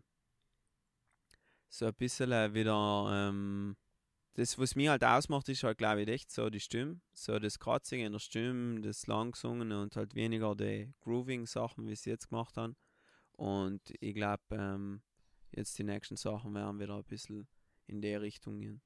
so 1.69 1.87
ein 1.87 1.93
bisschen 1.95 2.31
äh, 2.31 2.53
wieder, 2.53 3.09
ähm, 3.11 3.75
das, 4.35 4.57
was 4.57 4.75
mich 4.75 4.87
halt 4.87 5.03
ausmacht, 5.03 5.49
ist 5.49 5.63
halt, 5.63 5.77
glaube 5.77 6.03
ich, 6.03 6.07
echt 6.07 6.31
so 6.31 6.49
die 6.49 6.59
Stimme. 6.59 7.01
So 7.13 7.39
das 7.39 7.59
Kratzige 7.59 8.05
in 8.05 8.13
der 8.13 8.19
Stimme, 8.19 8.79
das 8.81 9.07
Langgesungene 9.07 9.81
und 9.81 9.95
halt 9.95 10.15
weniger 10.15 10.55
die 10.55 10.93
Grooving-Sachen, 11.01 11.87
wie 11.87 11.95
sie 11.95 12.11
jetzt 12.11 12.29
gemacht 12.29 12.55
haben. 12.57 12.75
Und 13.33 13.81
ich 13.99 14.13
glaube, 14.13 14.43
ähm, 14.51 15.01
jetzt 15.51 15.77
die 15.79 15.83
nächsten 15.83 16.15
Sachen 16.15 16.53
werden 16.53 16.79
wieder 16.79 16.95
ein 16.95 17.03
bisschen 17.03 17.47
in 17.87 18.01
die 18.01 18.13
Richtung 18.13 18.59
gehen. 18.61 18.81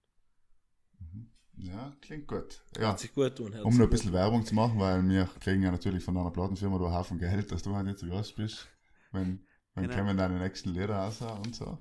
Mhm. 1.12 1.30
Ja, 1.56 1.94
klingt 2.02 2.28
gut. 2.28 2.64
Ja, 2.78 2.90
Hat 2.90 3.00
sich 3.00 3.14
gut 3.14 3.36
tun. 3.36 3.54
um 3.62 3.78
noch 3.78 3.84
ein 3.86 3.90
bisschen 3.90 4.12
Werbung 4.14 4.44
zu 4.46 4.56
machen, 4.56 4.80
weil 4.80 5.08
wir 5.08 5.30
kriegen 5.40 5.62
ja 5.62 5.72
natürlich 5.72 6.04
von 6.04 6.18
einer 6.18 6.32
Plattenfirma 6.32 6.80
da 6.80 6.86
einen 6.86 6.96
Haufen 6.96 7.20
Geld, 7.20 7.52
dass 7.52 7.62
du 7.64 7.76
halt 7.76 7.88
jetzt 7.88 8.00
zu 8.00 8.10
Gast 8.10 8.36
bist. 8.36 8.68
Wenn, 9.12 9.46
wenn 9.76 9.84
Genau. 9.84 9.96
kommen 9.98 10.18
deine 10.18 10.40
nächsten 10.40 10.70
Lieder 10.72 10.96
raus 10.96 11.22
und 11.22 11.56
so. 11.56 11.78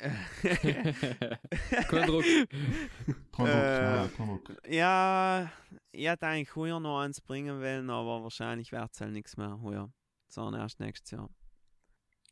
Kein 0.40 2.06
Druck. 2.06 2.24
Kein 2.24 3.46
Druck, 3.46 3.46
Äh, 3.46 3.80
nein, 3.82 4.10
kein 4.16 4.26
Druck. 4.28 4.62
ja, 4.66 5.50
ich 5.92 6.06
hätte 6.06 6.26
eigentlich 6.26 6.56
heuer 6.56 6.80
noch 6.80 7.00
eins 7.00 7.20
bringen 7.20 7.60
wollen, 7.60 7.90
aber 7.90 8.22
wahrscheinlich 8.22 8.72
wird 8.72 8.90
es 8.94 9.00
halt 9.00 9.12
nichts 9.12 9.36
mehr 9.36 9.60
heuer, 9.60 9.92
sondern 10.26 10.62
erst 10.62 10.80
nächstes 10.80 11.10
Jahr. 11.10 11.28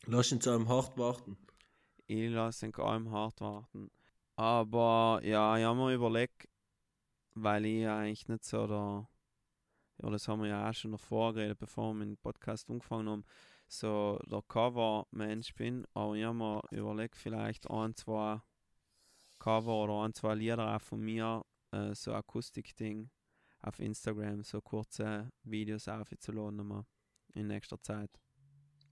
Lass 0.06 0.32
ihn 0.32 0.40
zu 0.40 0.50
einem 0.50 0.68
hart 0.68 0.96
warten. 0.96 1.36
Ich 2.06 2.30
lasse 2.30 2.70
den 2.70 2.74
allem 2.82 3.10
hart 3.10 3.38
warten. 3.42 3.90
Aber 4.38 5.20
ja, 5.24 5.58
ich 5.58 5.64
habe 5.64 5.76
mir 5.76 5.94
überlegt, 5.94 6.48
weil 7.34 7.66
ich 7.66 7.84
eigentlich 7.88 8.28
nicht 8.28 8.44
so 8.44 8.68
der, 8.68 9.08
ja, 10.00 10.10
das 10.10 10.28
haben 10.28 10.42
wir 10.42 10.48
ja 10.48 10.70
auch 10.70 10.74
schon 10.74 10.92
davor 10.92 11.34
geredet, 11.34 11.58
bevor 11.58 11.88
wir 11.92 11.94
mit 11.94 12.08
dem 12.08 12.16
Podcast 12.18 12.70
angefangen 12.70 13.08
haben, 13.08 13.24
so 13.66 14.16
der 14.30 14.40
Cover-Mensch 14.42 15.54
bin, 15.56 15.84
aber 15.92 16.14
ich 16.14 16.22
habe 16.24 16.36
mir 16.38 16.62
überlegt, 16.70 17.16
vielleicht 17.16 17.68
ein, 17.68 17.96
zwei 17.96 18.40
Cover 19.40 19.82
oder 19.84 20.04
ein, 20.04 20.14
zwei 20.14 20.36
Lieder 20.36 20.72
auch 20.76 20.80
von 20.82 21.00
mir, 21.00 21.44
äh, 21.72 21.92
so 21.96 22.12
Akustik-Ding 22.14 23.10
auf 23.62 23.80
Instagram, 23.80 24.44
so 24.44 24.60
kurze 24.60 25.32
Videos 25.42 25.88
aufzuladen 25.88 26.64
mal 26.64 26.86
in 27.34 27.48
nächster 27.48 27.82
Zeit. 27.82 28.10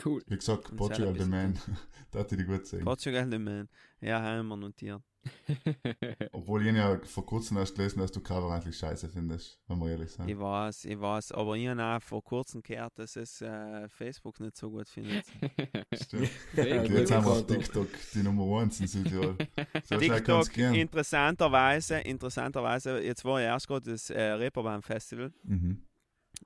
Cool. 0.04 0.22
Wie 0.26 0.36
gesagt, 0.36 0.70
Und 0.70 0.76
Portugal 0.76 1.14
the 1.16 1.24
Man. 1.24 1.52
bisschen- 1.52 1.76
da 2.10 2.18
hätte 2.18 2.34
ich 2.34 2.46
gut 2.46 2.66
sehen. 2.66 2.84
Portugal 2.84 3.30
the 3.30 3.38
Man. 3.38 3.68
Ja, 4.00 4.20
haben 4.20 4.48
wir 4.48 4.56
notiert. 4.56 5.02
Obwohl 6.32 6.66
ich 6.66 6.74
ja 6.74 6.98
vor 7.04 7.24
kurzem 7.26 7.56
erst 7.58 7.74
gelesen 7.76 7.98
dass 8.00 8.12
du 8.12 8.20
Cover 8.20 8.50
eigentlich 8.52 8.76
scheiße 8.76 9.08
findest, 9.08 9.58
wenn 9.68 9.78
wir 9.78 9.90
ehrlich 9.90 10.10
sind. 10.12 10.28
Ich 10.28 10.38
weiß, 10.38 10.84
ich 10.86 11.00
weiß, 11.00 11.32
aber 11.32 11.56
ich 11.56 11.66
habe 11.68 11.82
auch 11.82 12.02
vor 12.02 12.22
kurzem 12.22 12.62
gehört, 12.62 12.98
dass 12.98 13.16
es 13.16 13.40
äh, 13.42 13.88
Facebook 13.88 14.40
nicht 14.40 14.56
so 14.56 14.70
gut 14.70 14.88
findet. 14.88 15.24
Stimmt. 15.94 16.30
Und 16.56 16.56
jetzt 16.90 17.10
haben 17.12 17.24
wir 17.24 17.32
auf. 17.32 17.46
TikTok 17.46 17.88
die 18.14 18.22
Nummer 18.22 18.60
1 18.60 18.80
in 18.80 18.86
Südtirol. 18.86 19.36
So 19.84 19.98
TikTok, 19.98 20.56
interessanterweise, 20.56 21.98
interessanterweise, 21.98 23.00
jetzt 23.02 23.24
war 23.24 23.40
ja 23.40 23.48
erst 23.48 23.68
gerade 23.68 23.90
das 23.92 24.10
äh, 24.10 24.20
Reeperbahn 24.32 24.82
Festival 24.82 25.32
Mhm. 25.44 25.82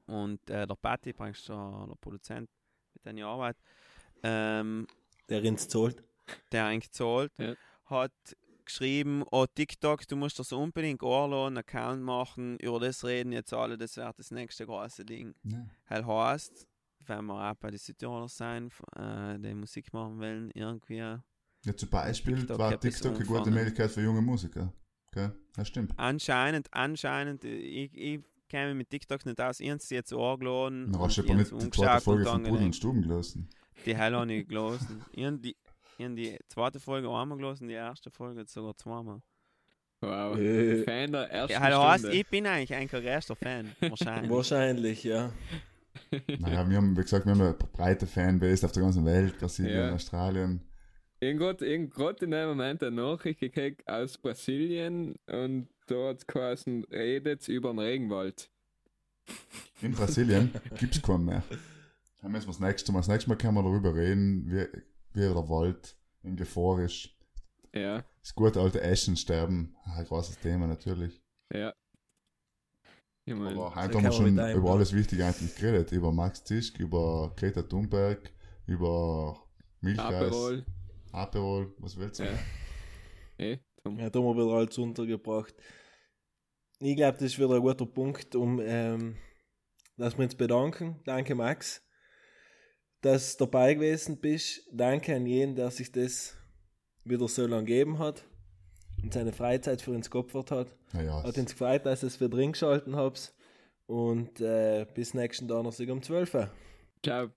und 0.06 0.50
äh, 0.50 0.66
der 0.66 0.74
Patti, 0.74 1.12
praktisch 1.12 1.46
der, 1.46 1.86
der 1.88 1.94
Produzent 2.00 2.48
mit 2.94 3.06
deiner 3.06 3.26
Arbeit, 3.26 3.56
ähm, 4.22 4.86
Der 5.28 5.42
ins 5.42 5.68
zahlt. 5.68 6.02
der 6.52 6.66
eigentlich 6.66 6.92
zahlt, 6.92 7.32
Ja. 7.38 7.54
hat 7.86 8.12
geschrieben, 8.70 9.24
oh 9.30 9.46
TikTok, 9.46 10.06
du 10.06 10.16
musst 10.16 10.38
das 10.38 10.52
unbedingt 10.52 11.02
anladen, 11.02 11.58
einen 11.58 11.58
Account 11.58 12.02
machen, 12.02 12.56
über 12.58 12.80
das 12.80 13.04
reden 13.04 13.32
jetzt 13.32 13.52
alle, 13.52 13.76
das 13.76 13.96
wird 13.96 14.18
das 14.18 14.30
nächste 14.30 14.66
große 14.66 15.04
Ding. 15.04 15.34
Ja. 15.44 15.66
Halt 15.86 16.06
heißt, 16.06 16.66
wenn 17.06 17.26
wir 17.26 17.50
auch 17.50 17.54
bei 17.54 17.70
den 17.70 17.78
Südtiroler 17.78 18.28
sein, 18.28 18.70
äh, 18.96 19.38
die 19.38 19.54
Musik 19.54 19.92
machen 19.92 20.18
wollen, 20.18 20.50
irgendwie, 20.54 20.96
Ja, 20.98 21.22
zum 21.76 21.88
Beispiel 21.90 22.36
TikTok 22.36 22.58
war 22.58 22.80
TikTok 22.80 23.16
eine 23.16 23.24
gute. 23.24 23.50
Möglichkeit 23.50 23.90
für 23.90 24.02
junge 24.02 24.22
Musiker. 24.22 24.72
Okay? 25.08 25.30
Das 25.54 25.68
stimmt. 25.68 25.92
anscheinend, 25.98 26.72
anscheinend, 26.72 27.44
ich, 27.44 27.92
ich 27.94 28.20
kenne 28.48 28.68
mich 28.68 28.78
mit 28.78 28.90
TikTok 28.90 29.26
nicht 29.26 29.40
aus, 29.40 29.60
ich 29.60 29.70
habe 29.70 29.80
sie 29.80 29.96
jetzt 29.96 30.12
angeladen, 30.12 30.92
hast 30.98 31.18
du 31.18 31.22
und 31.22 31.30
aber 31.30 31.40
ich 31.40 31.52
nicht 31.52 31.62
die 31.62 31.70
zweite 31.70 32.00
Folge 32.02 32.24
von 32.24 32.42
Pudel 32.44 32.66
und. 32.66 32.76
Stuben 32.76 33.02
gelassen. 33.02 33.48
Die 33.86 33.96
Hell 33.96 34.14
habe 34.14 34.32
ich 34.32 34.46
gelesen. 34.46 35.04
Ich 35.12 35.24
habe 35.24 35.38
die, 35.38 35.56
ich 36.00 36.06
hab 36.06 36.16
die 36.16 36.38
zweite 36.48 36.80
Folge 36.80 37.10
einmal 37.10 37.36
gelesen, 37.38 37.68
die 37.68 37.74
erste 37.74 38.10
Folge 38.10 38.44
sogar 38.46 38.76
zweimal. 38.76 39.20
Wow. 40.00 40.38
Äh. 40.38 40.82
Fan 40.84 41.12
der 41.12 41.30
ersten 41.30 41.52
Ja, 41.52 41.60
heißt, 41.90 42.00
Stunde. 42.00 42.16
ich 42.16 42.26
bin 42.26 42.46
eigentlich 42.46 42.74
ein 42.74 42.88
größter 42.88 43.36
Fan, 43.36 43.70
wahrscheinlich. 43.80 44.30
Wahrscheinlich, 44.30 45.04
ja. 45.04 45.32
Naja, 46.38 46.68
wir 46.68 46.76
haben, 46.76 46.96
wie 46.96 47.02
gesagt, 47.02 47.26
wir 47.26 47.32
haben 47.32 47.40
eine 47.40 47.52
breite 47.54 48.06
Fanbase 48.06 48.64
auf 48.64 48.72
der 48.72 48.82
ganzen 48.84 49.04
Welt, 49.04 49.38
Brasilien, 49.38 49.76
Ja. 49.88 49.92
Australien. 49.92 50.62
Irgendwann, 51.20 51.58
irgendwann 51.58 52.16
in 52.20 52.30
dem 52.30 52.48
Moment 52.48 52.82
eine 52.82 52.96
Nachricht 52.96 53.40
gekriegt 53.40 53.86
aus 53.86 54.16
Brasilien 54.16 55.16
und 55.26 55.68
dort 55.86 56.26
geheißen, 56.26 56.84
redet 56.84 57.46
über 57.48 57.70
den 57.72 57.80
Regenwald. 57.80 58.48
In 59.82 59.92
Brasilien 59.92 60.50
gibt 60.78 60.96
es 60.96 61.02
keinen 61.02 61.26
mehr. 61.26 61.42
Dann 62.22 62.32
müssen 62.32 62.46
wir 62.46 62.52
das 62.52 62.60
nächste 62.60 62.92
Mal, 62.92 63.00
das 63.00 63.08
nächste 63.08 63.28
Mal 63.28 63.36
können 63.36 63.54
wir 63.54 63.62
darüber 63.62 63.94
reden, 63.94 64.44
wie, 64.46 64.66
wie 65.12 65.20
der 65.20 65.34
Wald 65.48 65.96
in 66.22 66.36
Gefahr 66.36 66.80
ist. 66.80 67.10
Ja, 67.72 68.04
Das 68.22 68.34
gute 68.34 68.60
alte 68.60 68.80
Eschensterben, 68.80 69.76
ein 69.84 70.04
großes 70.04 70.38
Thema 70.40 70.66
natürlich. 70.66 71.20
ja. 71.52 71.72
Ich 73.26 73.34
mein, 73.34 73.54
Aber 73.56 73.74
heute 73.76 73.98
haben 73.98 74.04
wir 74.04 74.12
schon 74.12 74.38
über 74.56 74.70
alles 74.70 74.92
Wichtige 74.92 75.24
eigentlich 75.24 75.54
geredet. 75.54 75.92
Über 75.92 76.10
Max 76.10 76.42
Zischk, 76.42 76.80
über 76.80 77.32
Greta 77.36 77.62
Thunberg, 77.62 78.32
über 78.66 79.38
Milchreis, 79.80 80.14
Aperol. 80.14 80.66
Aperol, 81.12 81.74
was 81.78 81.96
willst 81.96 82.20
du? 82.20 82.24
Ja. 82.24 82.38
Eh, 83.38 83.58
Tom. 83.82 83.98
Ja, 83.98 84.10
da 84.10 84.18
haben 84.18 84.36
wir 84.36 84.44
wieder 84.44 84.54
alles 84.54 84.76
untergebracht. 84.76 85.54
Ich 86.78 86.94
glaube, 86.96 87.18
das 87.18 87.28
ist 87.32 87.38
wieder 87.38 87.54
ein 87.54 87.62
guter 87.62 87.86
Punkt, 87.86 88.34
um 88.34 88.60
ähm, 88.62 89.16
dass 89.96 90.18
wir 90.18 90.24
uns 90.24 90.34
bedanken. 90.34 91.00
Danke, 91.04 91.34
Max, 91.34 91.82
dass 93.00 93.36
du 93.36 93.46
dabei 93.46 93.74
gewesen 93.74 94.18
bist. 94.18 94.62
Danke 94.72 95.14
an 95.14 95.26
jeden, 95.26 95.54
der 95.54 95.70
sich 95.70 95.90
das 95.90 96.34
wieder 97.04 97.28
so 97.28 97.46
lange 97.46 97.64
gegeben 97.64 97.98
hat 97.98 98.24
und 99.02 99.12
seine 99.12 99.32
Freizeit 99.32 99.82
für 99.82 99.92
uns 99.92 100.10
geopfert 100.10 100.50
hat. 100.50 100.74
Naja, 100.92 101.22
Hat 101.22 101.38
uns 101.38 101.52
gefreut, 101.52 101.86
dass 101.86 102.02
ihr 102.02 102.08
es 102.08 102.16
für 102.16 102.28
drin 102.28 102.52
geschalten 102.52 102.96
habt. 102.96 103.32
Und 103.86 104.40
äh, 104.40 104.86
bis 104.94 105.14
nächsten 105.14 105.48
Donnerstag 105.48 105.88
um 105.88 106.02
12 106.02 106.34
Uhr. 106.34 106.50
Ciao. 107.02 107.30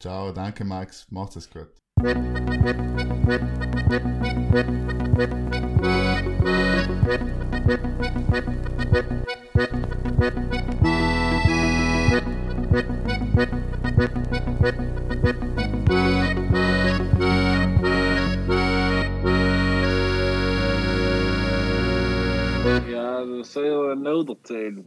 ciao, 0.00 0.32
danke 0.32 0.64
Max, 0.64 1.06
macht's 1.10 1.36
es 1.36 1.50
gut. 1.50 1.68
säger 23.56 23.94
nödert 23.94 24.42
till 24.44 24.84